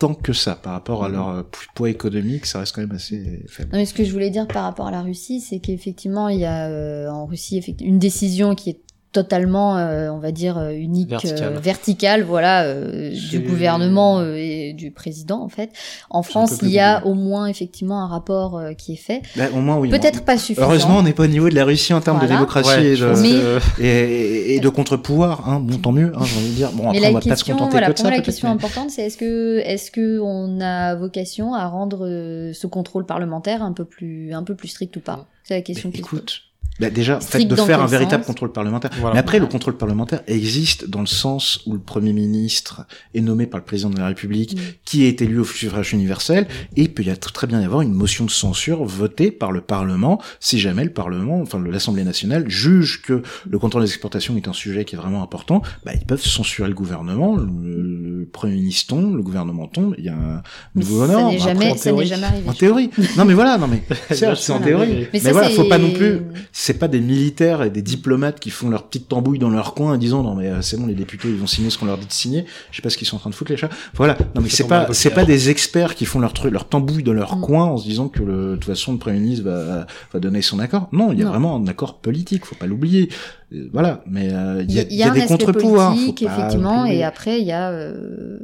tant 0.00 0.14
que 0.14 0.32
ça 0.32 0.56
par 0.56 0.72
rapport 0.72 1.04
à 1.04 1.08
leur 1.08 1.28
euh, 1.28 1.42
poids 1.76 1.88
économique, 1.90 2.46
ça 2.46 2.58
reste 2.58 2.74
quand 2.74 2.80
même 2.80 2.90
assez 2.92 3.44
faible. 3.46 3.70
Non, 3.72 3.78
mais 3.78 3.86
ce 3.86 3.94
que 3.94 4.02
je 4.04 4.10
voulais 4.12 4.30
dire 4.30 4.48
par 4.48 4.64
rapport 4.64 4.88
à 4.88 4.90
la 4.90 5.02
Russie, 5.02 5.40
c'est 5.40 5.60
qu'effectivement, 5.60 6.28
il 6.28 6.40
y 6.40 6.44
a 6.44 6.66
euh, 6.66 7.08
en 7.08 7.26
Russie 7.26 7.58
une 7.80 8.00
décision 8.00 8.54
qui 8.56 8.70
est 8.70 8.80
totalement, 9.14 9.78
euh, 9.78 10.10
on 10.10 10.18
va 10.18 10.30
dire, 10.32 10.58
euh, 10.58 10.72
unique, 10.72 11.08
Verticale. 11.10 11.54
euh, 11.56 11.58
verticale, 11.60 12.22
voilà, 12.24 12.64
euh, 12.64 13.10
du 13.30 13.38
gouvernement 13.38 14.18
euh, 14.18 14.34
et 14.36 14.74
du 14.74 14.90
président, 14.90 15.40
en 15.40 15.48
fait. 15.48 15.70
En 16.10 16.22
France, 16.22 16.58
il 16.62 16.68
y 16.68 16.80
a 16.80 17.06
au 17.06 17.14
moins, 17.14 17.46
effectivement, 17.46 18.02
un 18.02 18.08
rapport 18.08 18.58
euh, 18.58 18.72
qui 18.74 18.92
est 18.92 18.96
fait. 18.96 19.22
Bah, 19.36 19.44
au 19.54 19.60
moins, 19.60 19.76
oui. 19.78 19.88
Peut-être 19.88 20.24
pas 20.24 20.36
suffisant. 20.36 20.66
Heureusement, 20.66 20.98
on 20.98 21.02
n'est 21.02 21.12
pas 21.14 21.22
au 21.22 21.28
niveau 21.28 21.48
de 21.48 21.54
la 21.54 21.64
Russie 21.64 21.94
en 21.94 22.00
termes 22.00 22.18
Voilà. 22.18 22.28
de 22.32 22.34
démocratie 22.36 22.68
ouais, 22.68 22.84
et, 22.92 22.96
de, 22.96 23.78
Mais- 23.78 24.54
et, 24.56 24.60
de 24.60 24.68
contre-pouvoir. 24.68 25.48
Hein. 25.48 25.60
Bon, 25.60 25.78
tant 25.78 25.92
mieux, 25.92 26.12
hein, 26.14 26.20
j'ai 26.24 26.36
envie 26.36 26.48
de 26.50 26.54
dire. 26.54 26.72
Bon, 26.72 26.82
Mais 26.90 26.98
après, 26.98 27.00
la 27.00 27.08
on 27.10 27.12
va 27.12 27.18
pas 27.20 27.22
se 27.24 27.28
question, 27.30 27.54
contenter 27.54 27.70
voilà, 27.70 27.86
que 27.86 27.92
de 27.92 27.96
pour 27.96 28.02
ça. 28.02 28.08
moi, 28.08 28.16
la 28.18 28.22
question 28.22 28.48
mais- 28.48 28.54
importante, 28.54 28.90
c'est 28.90 29.02
est-ce 29.02 29.16
que, 29.16 29.58
est-ce 29.64 29.90
que 29.90 30.18
on 30.20 30.60
a 30.60 30.94
vocation 30.96 31.54
à 31.54 31.66
rendre 31.68 32.06
euh, 32.06 32.52
ce 32.52 32.66
contrôle 32.66 33.06
parlementaire 33.06 33.62
un 33.62 33.72
peu 33.72 33.84
plus, 33.84 34.32
un 34.34 34.42
peu 34.42 34.54
plus 34.56 34.68
strict 34.68 34.96
ou 34.96 35.00
pas? 35.00 35.26
C'est 35.44 35.54
la 35.54 35.62
question 35.62 35.90
Mais 35.92 36.00
qui 36.00 36.04
se 36.04 36.08
pose. 36.16 36.40
Bah 36.80 36.90
déjà, 36.90 37.20
Strict 37.20 37.48
faites 37.48 37.48
de 37.48 37.56
faire 37.56 37.80
un 37.80 37.86
véritable 37.86 38.24
contrôle 38.24 38.52
parlementaire. 38.52 38.90
Voilà. 38.98 39.14
Mais 39.14 39.20
après, 39.20 39.38
le 39.38 39.46
contrôle 39.46 39.76
parlementaire 39.76 40.22
existe 40.26 40.88
dans 40.88 41.00
le 41.00 41.06
sens 41.06 41.60
où 41.66 41.72
le 41.72 41.78
Premier 41.78 42.12
ministre 42.12 42.84
est 43.14 43.20
nommé 43.20 43.46
par 43.46 43.58
le 43.60 43.64
président 43.64 43.90
de 43.90 43.98
la 43.98 44.06
République, 44.06 44.54
Mm. 44.54 44.58
qui 44.84 45.04
est 45.04 45.22
élu 45.22 45.38
au 45.38 45.44
suffrage 45.44 45.92
universel, 45.92 46.46
et 46.76 46.82
il 46.82 46.92
peut 46.92 47.02
y 47.02 47.10
a 47.10 47.16
très 47.16 47.46
bien 47.46 47.60
y 47.60 47.64
avoir 47.64 47.80
une 47.82 47.92
motion 47.92 48.24
de 48.24 48.30
censure 48.30 48.84
votée 48.84 49.30
par 49.30 49.52
le 49.52 49.60
Parlement, 49.60 50.20
si 50.40 50.58
jamais 50.58 50.84
le 50.84 50.90
Parlement, 50.92 51.40
enfin 51.40 51.62
l'Assemblée 51.64 52.04
nationale, 52.04 52.44
juge 52.48 53.02
que 53.02 53.22
le 53.48 53.58
contrôle 53.58 53.82
des 53.84 53.88
exportations 53.88 54.36
est 54.36 54.48
un 54.48 54.52
sujet 54.52 54.84
qui 54.84 54.94
est 54.94 54.98
vraiment 54.98 55.22
important, 55.22 55.62
bah, 55.84 55.92
ils 55.94 56.04
peuvent 56.04 56.20
censurer 56.24 56.68
le 56.68 56.74
gouvernement, 56.74 57.36
le, 57.36 57.46
le 57.46 58.26
Premier 58.26 58.54
ministre 58.54 58.88
tombe, 58.94 59.16
le 59.16 59.22
gouvernement 59.22 59.66
tombe, 59.68 59.94
il 59.98 60.04
y 60.04 60.08
a 60.08 60.14
un 60.14 60.42
Mais 60.74 60.82
nouveau 60.82 61.06
ça 61.06 61.22
n'est 61.24 61.38
jamais, 61.38 61.70
en 61.70 61.74
théorie. 61.76 62.06
jamais 62.06 62.26
arrivé. 62.26 62.48
En 62.48 62.52
je 62.52 62.58
théorie. 62.58 62.90
Non 63.16 63.24
mais 63.24 63.34
voilà, 63.34 63.58
non 63.58 63.66
mais 63.68 63.82
c'est 64.10 64.52
en 64.52 64.60
théorie. 64.60 64.88
Mais 64.94 65.08
Mais, 65.12 65.18
ça, 65.20 65.32
voilà, 65.32 65.48
faut 65.50 65.64
pas 65.64 65.78
non 65.78 65.90
plus. 65.92 66.20
C'est 66.66 66.78
pas 66.78 66.88
des 66.88 67.00
militaires 67.00 67.62
et 67.62 67.68
des 67.68 67.82
diplomates 67.82 68.40
qui 68.40 68.48
font 68.48 68.70
leur 68.70 68.84
petite 68.88 69.06
tambouille 69.08 69.38
dans 69.38 69.50
leur 69.50 69.74
coin 69.74 69.92
en 69.94 69.96
disant 69.98 70.22
non 70.22 70.34
mais 70.34 70.48
euh, 70.48 70.62
c'est 70.62 70.78
bon 70.78 70.86
les 70.86 70.94
députés 70.94 71.28
ils 71.28 71.36
vont 71.36 71.46
signer 71.46 71.68
ce 71.68 71.76
qu'on 71.76 71.84
leur 71.84 71.98
dit 71.98 72.06
de 72.06 72.12
signer. 72.12 72.46
Je 72.70 72.76
sais 72.76 72.82
pas 72.82 72.88
ce 72.88 72.96
qu'ils 72.96 73.06
sont 73.06 73.16
en 73.16 73.18
train 73.18 73.28
de 73.28 73.34
foutre 73.34 73.50
les 73.50 73.58
chats. 73.58 73.68
Voilà. 73.94 74.16
Non 74.34 74.40
mais 74.40 74.48
C'est 74.48 74.66
pas 74.66 74.88
c'est 74.92 75.10
pas 75.10 75.26
des 75.26 75.50
experts 75.50 75.94
qui 75.94 76.06
font 76.06 76.20
leur 76.20 76.32
truc 76.32 76.52
leur 76.52 76.66
tambouille 76.66 77.02
dans 77.02 77.12
leur 77.12 77.36
Mm. 77.36 77.40
coin 77.42 77.64
en 77.66 77.76
se 77.76 77.84
disant 77.86 78.08
que 78.08 78.22
le, 78.22 78.50
de 78.52 78.54
toute 78.56 78.64
façon 78.64 78.92
le 78.92 78.98
premier 78.98 79.18
ministre 79.20 79.44
va 79.44 79.86
va 80.12 80.20
donner 80.20 80.40
son 80.40 80.58
accord. 80.58 80.88
Non, 80.92 81.12
il 81.12 81.18
y 81.18 81.22
a 81.22 81.24
Non. 81.26 81.30
vraiment 81.32 81.56
un 81.56 81.66
accord 81.66 81.98
politique. 81.98 82.46
Faut 82.46 82.54
pas 82.56 82.66
l'oublier. 82.66 83.10
Euh, 83.52 83.68
Voilà. 83.72 84.02
Mais 84.06 84.28
euh, 84.32 84.64
il 84.66 84.74
y 84.74 84.80
a, 84.80 84.84
Il 84.88 84.96
y 84.96 85.02
a, 85.02 85.10
des 85.10 85.26
contre-pouvoirs. 85.26 85.94
effectivement, 85.94 86.86
et 86.86 87.02
après, 87.04 87.40
il 87.42 87.46
y 87.46 87.52
a, 87.52 87.70
euh, 87.72 88.38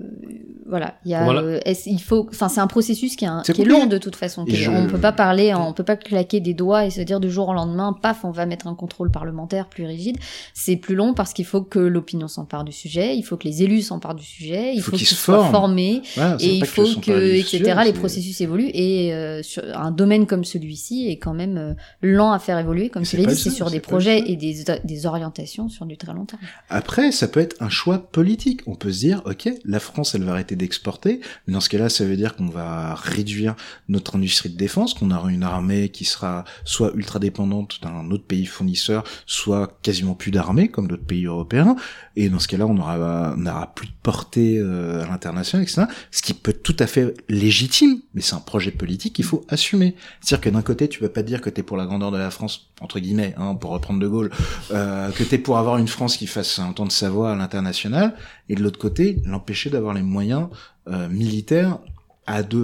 voilà, 0.70 0.94
il 1.04 1.10
y 1.10 1.14
a, 1.14 1.24
Voilà. 1.24 1.40
euh, 1.42 1.60
il 1.86 2.00
faut, 2.00 2.26
enfin, 2.30 2.48
c'est 2.48 2.60
un 2.60 2.66
processus 2.66 3.16
qui 3.16 3.24
est, 3.26 3.28
un- 3.28 3.42
C'est 3.44 3.52
qui 3.52 3.60
est 3.60 3.64
compliqué. 3.64 3.80
long 3.82 3.86
de 3.86 3.98
toute 3.98 4.16
façon. 4.16 4.44
Qui 4.46 4.56
je- 4.56 4.70
On 4.70 4.86
peut 4.86 4.98
pas 5.00 5.12
parler, 5.12 5.52
on 5.54 5.72
peut 5.74 5.82
pas 5.84 5.96
claquer 5.96 6.40
des 6.40 6.54
doigts 6.54 6.86
et 6.86 6.90
se 6.90 7.00
dire 7.02 7.20
du 7.20 7.30
jour 7.30 7.48
au 7.48 7.52
lendemain, 7.52 7.92
paf, 8.00 8.24
on 8.24 8.30
va 8.30 8.46
mettre 8.46 8.66
un 8.68 8.74
contrôle 8.74 9.10
parlementaire 9.10 9.66
plus 9.66 9.84
rigide. 9.84 10.16
C'est 10.54 10.76
plus 10.76 10.94
long 10.94 11.12
parce 11.12 11.32
qu'il 11.34 11.44
faut 11.44 11.60
que 11.62 11.78
l'opinion 11.78 12.28
s'empare 12.28 12.64
du 12.64 12.72
sujet, 12.72 13.16
il 13.16 13.22
faut 13.22 13.36
que 13.36 13.46
les 13.48 13.62
élus 13.62 13.82
s'emparent 13.82 14.14
du 14.14 14.24
sujet, 14.24 14.72
il 14.74 14.80
Faut 14.80 14.92
faut, 14.92 14.96
qu'ils 14.96 15.06
se 15.06 15.14
soient 15.16 15.36
forment. 15.38 15.50
formés 15.50 16.02
Voilà, 16.16 16.36
et 16.40 16.54
il 16.56 16.64
faut 16.64 16.84
que, 17.00 17.34
etc. 17.34 17.80
les 17.84 17.92
processus 17.92 18.40
évoluent 18.40 18.70
et 18.72 19.12
euh, 19.12 19.42
sur 19.42 19.62
un 19.76 19.90
domaine 19.90 20.26
comme 20.26 20.44
celui-ci 20.44 21.08
est 21.10 21.18
quand 21.18 21.34
même 21.34 21.58
euh, 21.58 21.74
lent 22.02 22.32
à 22.32 22.38
faire 22.38 22.58
évoluer, 22.58 22.88
comme 22.88 23.02
tu 23.02 23.16
l'as 23.16 23.26
dit, 23.26 23.36
c'est 23.36 23.50
sur 23.50 23.70
des 23.70 23.80
projets 23.80 24.22
et 24.30 24.36
des, 24.36 24.64
des 24.84 25.06
orientations 25.06 25.68
sur 25.68 25.84
du 25.86 25.96
très 25.96 26.14
long 26.14 26.24
terme. 26.24 26.40
Après, 26.68 27.10
ça 27.12 27.26
peut 27.28 27.40
être 27.40 27.56
un 27.60 27.68
choix 27.68 27.98
politique. 27.98 28.60
On 28.66 28.74
peut 28.74 28.92
se 28.92 29.00
dire, 29.00 29.22
ok, 29.26 29.48
la 29.64 29.80
France, 29.80 30.14
elle 30.14 30.22
va 30.24 30.32
arrêter 30.32 30.56
d'exporter, 30.60 31.20
mais 31.46 31.54
dans 31.54 31.60
ce 31.60 31.68
cas-là, 31.68 31.88
ça 31.88 32.04
veut 32.04 32.16
dire 32.16 32.36
qu'on 32.36 32.48
va 32.48 32.94
réduire 32.94 33.56
notre 33.88 34.16
industrie 34.16 34.50
de 34.50 34.56
défense, 34.56 34.94
qu'on 34.94 35.10
aura 35.10 35.30
une 35.30 35.42
armée 35.42 35.88
qui 35.88 36.04
sera 36.04 36.44
soit 36.64 36.92
ultra 36.94 37.18
dépendante 37.18 37.80
d'un 37.82 38.10
autre 38.10 38.24
pays 38.24 38.46
fournisseur, 38.46 39.04
soit 39.26 39.78
quasiment 39.82 40.14
plus 40.14 40.30
d'armée, 40.30 40.68
comme 40.68 40.88
d'autres 40.88 41.04
pays 41.04 41.26
européens. 41.26 41.76
Et 42.16 42.28
dans 42.28 42.38
ce 42.38 42.48
cas-là, 42.48 42.66
on 42.66 42.76
aura, 42.78 43.34
on 43.36 43.40
n'aura 43.40 43.74
plus 43.74 43.86
de 43.88 43.92
portée 44.02 44.58
euh, 44.58 45.02
à 45.02 45.06
l'international, 45.06 45.64
etc. 45.64 45.84
Ce 46.10 46.22
qui 46.22 46.34
peut 46.34 46.50
être 46.50 46.62
tout 46.62 46.76
à 46.78 46.86
fait 46.86 47.14
légitime, 47.28 48.00
mais 48.14 48.20
c'est 48.20 48.34
un 48.34 48.40
projet 48.40 48.70
politique 48.70 49.14
qu'il 49.14 49.24
faut 49.24 49.44
assumer. 49.48 49.94
C'est-à-dire 50.20 50.42
que 50.42 50.50
d'un 50.50 50.62
côté, 50.62 50.88
tu 50.88 51.00
peux 51.00 51.08
pas 51.08 51.22
dire 51.22 51.40
que 51.40 51.50
t'es 51.50 51.62
pour 51.62 51.76
la 51.76 51.86
grandeur 51.86 52.10
de 52.10 52.18
la 52.18 52.30
France, 52.30 52.70
entre 52.80 53.00
guillemets, 53.00 53.34
hein, 53.38 53.54
pour 53.54 53.70
reprendre 53.70 54.00
De 54.00 54.08
Gaulle, 54.08 54.30
euh, 54.72 55.10
que 55.12 55.24
t'es 55.24 55.38
pour 55.38 55.58
avoir 55.58 55.78
une 55.78 55.88
France 55.88 56.16
qui 56.16 56.26
fasse 56.26 56.58
entendre 56.58 56.92
sa 56.92 57.10
voix 57.10 57.32
à 57.32 57.36
l'international, 57.36 58.14
et 58.50 58.54
de 58.56 58.62
l'autre 58.62 58.78
côté, 58.78 59.20
l'empêcher 59.24 59.70
d'avoir 59.70 59.94
les 59.94 60.02
moyens 60.02 60.48
euh, 60.88 61.08
militaires 61.08 61.78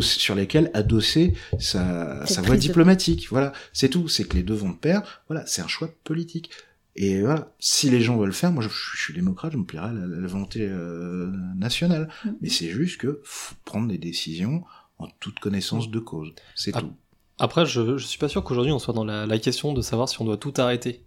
sur 0.00 0.34
lesquels 0.34 0.70
adosser 0.74 1.34
sa, 1.58 2.24
sa 2.26 2.40
voie 2.42 2.54
de- 2.56 2.60
diplomatique. 2.60 3.28
Voilà, 3.30 3.52
c'est 3.72 3.88
tout. 3.88 4.06
C'est 4.08 4.24
que 4.24 4.36
les 4.36 4.42
deux 4.42 4.54
vont 4.54 4.70
de 4.70 4.76
pair. 4.76 5.02
Voilà, 5.28 5.44
c'est 5.46 5.62
un 5.62 5.66
choix 5.68 5.88
politique. 6.04 6.50
Et 6.94 7.20
voilà, 7.20 7.52
si 7.58 7.90
les 7.90 8.00
gens 8.00 8.16
veulent 8.16 8.28
le 8.28 8.32
faire, 8.32 8.52
moi 8.52 8.62
je, 8.62 8.68
je 8.68 9.02
suis 9.02 9.12
démocrate, 9.14 9.52
je 9.52 9.58
me 9.58 9.64
plierai 9.64 9.88
à 9.88 9.92
la, 9.92 10.06
la 10.06 10.26
volonté 10.26 10.60
euh, 10.62 11.30
nationale. 11.56 12.08
Mm. 12.24 12.30
Mais 12.40 12.48
c'est 12.48 12.68
juste 12.68 12.98
que 13.00 13.20
faut 13.24 13.54
prendre 13.64 13.88
des 13.88 13.98
décisions 13.98 14.62
en 14.98 15.08
toute 15.20 15.40
connaissance 15.40 15.90
de 15.90 15.98
cause. 15.98 16.32
C'est 16.54 16.72
tout. 16.72 16.92
Après, 17.38 17.66
je, 17.66 17.98
je 17.98 18.06
suis 18.06 18.18
pas 18.18 18.28
sûr 18.28 18.42
qu'aujourd'hui 18.44 18.72
on 18.72 18.78
soit 18.78 18.94
dans 18.94 19.04
la, 19.04 19.26
la 19.26 19.38
question 19.38 19.74
de 19.74 19.82
savoir 19.82 20.08
si 20.08 20.20
on 20.22 20.24
doit 20.24 20.38
tout 20.38 20.54
arrêter 20.56 21.02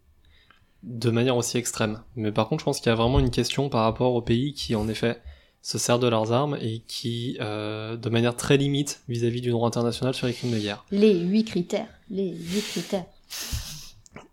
de 0.84 1.10
manière 1.10 1.36
aussi 1.38 1.58
extrême. 1.58 2.02
Mais 2.16 2.32
par 2.32 2.48
contre, 2.48 2.62
je 2.62 2.66
pense 2.66 2.80
qu'il 2.80 2.90
y 2.90 2.94
a 2.94 2.96
vraiment 2.96 3.20
une 3.20 3.32
question 3.32 3.70
par 3.70 3.84
rapport 3.84 4.14
aux 4.16 4.22
pays 4.22 4.54
qui, 4.54 4.76
en 4.76 4.88
effet, 4.88 5.22
se 5.62 5.78
servent 5.78 6.00
de 6.02 6.08
leurs 6.08 6.32
armes 6.32 6.58
et 6.62 6.84
qui, 6.88 7.38
euh, 7.42 7.98
de 7.98 8.10
manière 8.10 8.36
très 8.36 8.56
limite 8.58 9.02
vis-à-vis 9.10 9.42
du 9.42 9.50
droit 9.52 9.68
international 9.68 10.14
sur 10.14 10.26
les 10.28 10.34
crimes 10.34 10.52
de 10.52 10.60
guerre. 10.60 10.86
Les 10.92 11.14
huit 11.20 11.44
critères, 11.44 11.88
les 12.10 12.30
huit 12.30 12.62
critères. 12.72 13.06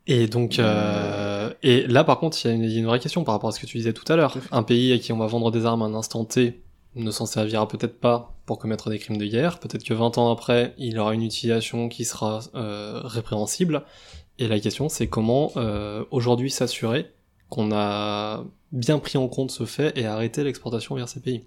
Et 0.07 0.29
donc, 0.29 0.59
euh, 0.61 1.53
et 1.65 1.87
là 1.89 2.05
par 2.05 2.21
contre, 2.21 2.39
il 2.45 2.49
y, 2.49 2.51
a 2.53 2.55
une- 2.55 2.63
il 2.63 2.71
y 2.71 2.77
a 2.77 2.79
une 2.79 2.87
vraie 2.87 3.01
question 3.01 3.25
par 3.25 3.35
rapport 3.35 3.49
à 3.49 3.53
ce 3.53 3.59
que 3.59 3.67
tu 3.67 3.77
disais 3.77 3.93
tout 3.93 4.11
à 4.13 4.15
l'heure. 4.17 4.37
Un 4.53 4.63
pays 4.63 4.93
à 4.93 4.99
qui 4.99 5.13
on 5.13 5.19
va 5.19 5.27
vendre 5.27 5.51
des 5.51 5.67
armes 5.67 5.83
à 5.83 5.87
un 5.87 5.95
instant 5.95 6.25
T 6.25 6.63
ne 6.95 7.11
s'en 7.11 7.27
servira 7.27 7.67
peut-être 7.67 7.99
pas 8.01 8.35
pour 8.47 8.59
commettre 8.61 8.89
des 8.89 8.99
crimes 9.01 9.19
de 9.19 9.27
guerre. 9.27 9.59
Peut-être 9.59 9.83
que 9.83 9.93
20 9.95 10.17
ans 10.19 10.31
après, 10.33 10.75
il 10.79 10.97
aura 10.99 11.13
une 11.13 11.23
utilisation 11.25 11.89
qui 11.89 12.05
sera 12.05 12.41
euh, 12.55 13.01
répréhensible. 13.03 13.83
Et 14.39 14.49
la 14.49 14.61
question, 14.61 14.89
c'est 14.89 15.07
comment 15.07 15.53
euh, 15.57 16.05
aujourd'hui 16.11 16.51
s'assurer 16.51 17.11
qu'on 17.49 17.73
a 17.73 18.45
bien 18.73 18.99
pris 18.99 19.19
en 19.19 19.29
compte 19.29 19.51
ce 19.51 19.65
fait 19.65 19.97
et 19.97 20.07
arrêter 20.07 20.45
l'exportation 20.45 20.95
vers 20.95 21.09
ces 21.09 21.21
pays? 21.21 21.45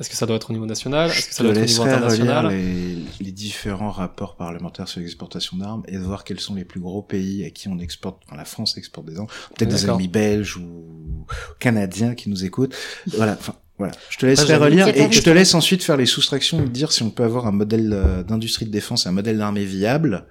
Est-ce 0.00 0.10
que 0.10 0.16
ça 0.16 0.26
doit 0.26 0.36
être 0.36 0.50
au 0.50 0.52
niveau 0.52 0.66
national? 0.66 1.10
Est-ce 1.10 1.28
que 1.28 1.34
ça 1.34 1.42
doit 1.42 1.52
être 1.52 1.58
au 1.58 1.60
niveau 1.60 1.82
laisserai 1.82 1.88
relire 1.90 1.96
international? 1.96 2.52
les, 2.52 2.96
les 3.20 3.32
différents 3.32 3.90
rapports 3.90 4.36
parlementaires 4.36 4.86
sur 4.86 5.00
l'exportation 5.00 5.56
d'armes 5.56 5.82
et 5.88 5.96
de 5.96 6.02
voir 6.02 6.22
quels 6.22 6.38
sont 6.38 6.54
les 6.54 6.64
plus 6.64 6.80
gros 6.80 7.02
pays 7.02 7.44
à 7.44 7.50
qui 7.50 7.68
on 7.68 7.78
exporte, 7.78 8.22
enfin 8.26 8.36
la 8.36 8.44
France 8.44 8.76
exporte 8.76 9.06
des 9.06 9.18
armes, 9.18 9.26
peut-être 9.56 9.70
des 9.70 9.88
amis 9.88 10.06
belges 10.06 10.56
ou 10.56 11.26
canadiens 11.58 12.14
qui 12.14 12.30
nous 12.30 12.44
écoutent. 12.44 12.76
Voilà, 13.08 13.32
enfin 13.32 13.54
voilà. 13.76 13.92
Je 14.10 14.18
te 14.18 14.26
laisserai 14.26 14.56
relire 14.56 14.88
et 14.88 15.10
je 15.10 15.20
te 15.20 15.30
laisse 15.30 15.54
ensuite 15.54 15.82
faire 15.82 15.96
les 15.96 16.06
soustractions 16.06 16.64
et 16.64 16.68
dire 16.68 16.92
si 16.92 17.02
on 17.02 17.10
peut 17.10 17.24
avoir 17.24 17.46
un 17.46 17.52
modèle 17.52 17.92
euh, 17.92 18.22
d'industrie 18.22 18.66
de 18.66 18.70
défense 18.70 19.06
un 19.06 19.12
modèle 19.12 19.38
d'armée 19.38 19.64
viable 19.64 20.26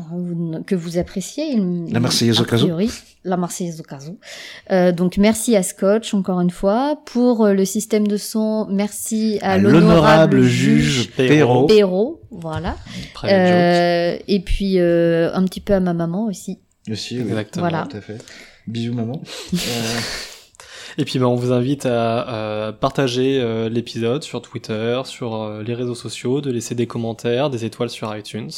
Euh, 0.53 0.63
que 0.63 0.75
vous 0.75 0.97
appréciez. 0.99 1.45
il- 1.53 1.91
La 1.91 1.99
Marseillaise 1.99 2.39
au 2.39 2.43
cas 2.43 2.57
où. 2.57 2.59
priori, 2.59 2.89
La 3.25 3.35
Marseillaise 3.35 3.79
au 3.81 3.83
cas 3.83 3.97
où. 4.07 4.17
Euh, 4.71 4.91
donc 4.91 5.17
merci 5.17 5.55
à 5.55 5.63
Scotch 5.63 6.13
encore 6.13 6.39
une 6.39 6.51
fois 6.51 6.99
pour 7.05 7.45
euh, 7.45 7.53
le 7.53 7.65
système 7.65 8.07
de 8.07 8.15
son. 8.17 8.67
Merci 8.69 9.39
à, 9.41 9.53
à 9.53 9.57
l'honorable 9.57 10.41
juge 10.43 11.09
Perrault. 11.17 11.65
Perrault. 11.65 12.21
Voilà. 12.31 12.75
Euh, 13.25 14.17
et 14.27 14.39
puis 14.39 14.79
euh, 14.79 15.31
un 15.33 15.43
petit 15.45 15.59
peu 15.61 15.73
à 15.73 15.79
ma 15.79 15.93
maman 15.93 16.25
aussi. 16.27 16.59
Aussi, 16.91 17.15
oui. 17.17 17.21
Exactement. 17.27 17.67
Voilà. 17.69 17.87
Tout 17.89 17.97
à 17.97 18.01
fait. 18.01 18.17
Bisous 18.67 18.93
maman. 18.93 19.21
Euh, 19.53 19.99
Et 20.97 21.05
puis 21.05 21.19
ben, 21.19 21.25
on 21.27 21.35
vous 21.35 21.51
invite 21.51 21.85
à, 21.85 22.67
à 22.67 22.73
partager 22.73 23.39
euh, 23.39 23.69
l'épisode 23.69 24.23
sur 24.23 24.41
Twitter, 24.41 24.99
sur 25.05 25.35
euh, 25.35 25.63
les 25.63 25.73
réseaux 25.75 25.95
sociaux, 25.95 26.41
de 26.41 26.51
laisser 26.51 26.75
des 26.75 26.87
commentaires, 26.87 27.49
des 27.49 27.63
étoiles 27.63 27.89
sur 27.91 28.13
iTunes, 28.17 28.49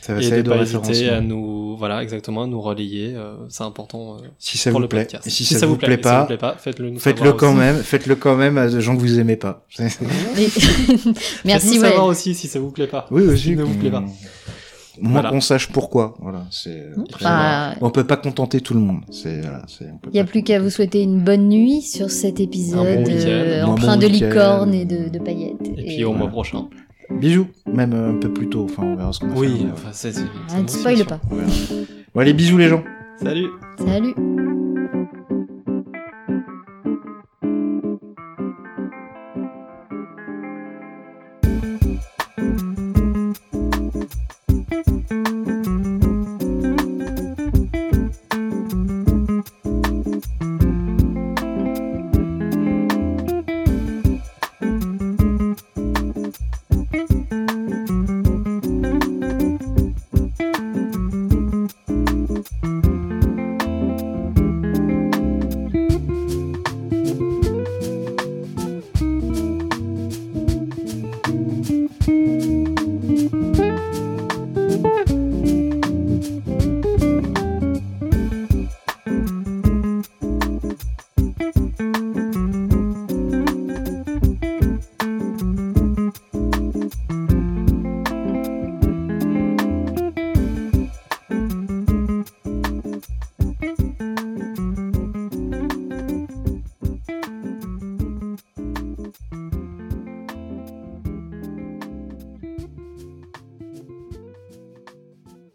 ça 0.00 0.14
va 0.14 0.20
et 0.20 0.22
ça 0.24 0.40
de 0.42 0.48
pas 0.48 0.56
hésiter 0.56 1.10
à 1.10 1.20
nous, 1.20 1.76
voilà, 1.76 2.02
exactement, 2.02 2.44
à 2.44 2.46
nous 2.46 2.60
relayer. 2.60 3.12
euh, 3.14 3.34
c'est 3.50 3.62
important 3.64 4.16
euh, 4.16 4.26
Si 4.38 4.56
ça 4.56 4.70
pour 4.70 4.78
vous 4.78 4.82
le 4.84 4.88
plaît. 4.88 5.02
podcast. 5.02 5.26
Et 5.26 5.30
si, 5.30 5.44
ça, 5.44 5.66
vous 5.66 5.76
plaît, 5.76 5.94
et 5.94 5.96
si 5.96 6.02
ça 6.02 6.10
pas, 6.10 6.20
vous 6.22 6.26
plaît 6.26 6.36
pas, 6.38 6.56
faites-le 6.58 6.90
nous 6.90 6.98
faites-le 6.98 7.18
savoir 7.24 7.36
quand 7.36 7.48
aussi. 7.50 7.58
même. 7.58 7.76
Faites-le 7.82 8.16
quand 8.16 8.36
même 8.36 8.56
à 8.58 8.68
des 8.68 8.80
gens 8.80 8.96
que 8.96 9.00
vous 9.02 9.18
aimez 9.20 9.36
pas. 9.36 9.64
Mais- 9.78 9.88
Faites-nous 9.90 11.14
merci. 11.44 11.78
Ouais. 11.78 11.88
savoir 11.90 12.06
aussi 12.06 12.34
si 12.34 12.48
ça 12.48 12.58
vous 12.58 12.70
plaît 12.70 12.86
pas. 12.86 13.06
oui, 13.10 13.22
Si 13.22 13.28
aussi. 13.28 13.56
ne 13.56 13.62
vous 13.64 13.74
plaît 13.74 13.90
pas. 13.90 14.02
Au 15.00 15.02
moins 15.04 15.12
Voilà. 15.12 15.30
qu'on 15.30 15.40
sache 15.40 15.68
pourquoi. 15.72 16.14
Voilà, 16.20 16.44
c'est. 16.50 16.86
après, 16.98 17.24
Bah, 17.24 17.74
On 17.80 17.90
peut 17.90 18.04
pas 18.04 18.16
contenter 18.16 18.60
tout 18.60 18.74
le 18.74 18.80
monde. 18.80 19.00
C'est 19.10 19.40
voilà, 19.40 19.62
Il 20.04 20.10
n'y 20.14 20.20
a 20.20 20.24
plus 20.24 20.42
qu'à 20.42 20.60
vous 20.60 20.70
souhaiter 20.70 21.02
une 21.02 21.20
bonne 21.20 21.48
nuit 21.48 21.82
sur 21.82 22.10
cet 22.10 22.40
épisode 22.40 23.04
bon 23.04 23.10
euh, 23.10 23.64
bon 23.64 23.96
de 23.96 24.06
licorne 24.06 24.74
et 24.74 24.84
de, 24.84 25.08
de 25.08 25.18
paillettes. 25.18 25.68
Et 25.76 25.84
puis 25.84 26.04
au 26.04 26.08
voilà. 26.10 26.24
mois 26.24 26.30
prochain. 26.30 26.68
Bisous, 27.10 27.46
même 27.72 27.92
euh, 27.92 28.10
un 28.10 28.14
peu 28.18 28.32
plus 28.32 28.48
tôt. 28.48 28.64
Enfin, 28.64 28.82
on 28.84 28.96
verra 28.96 29.12
ce 29.12 29.20
qu'on 29.20 29.28
va 29.28 29.38
Oui, 29.40 29.58
faire. 29.58 29.72
enfin, 29.74 29.90
c'est. 29.92 30.12
Ah, 30.54 30.60
ne 30.60 30.66
spoil 30.66 31.04
pas. 31.04 31.20
Bon, 32.14 32.20
allez, 32.20 32.32
bisous 32.32 32.58
les 32.58 32.68
gens. 32.68 32.82
Salut 33.22 33.46
Salut 33.78 34.45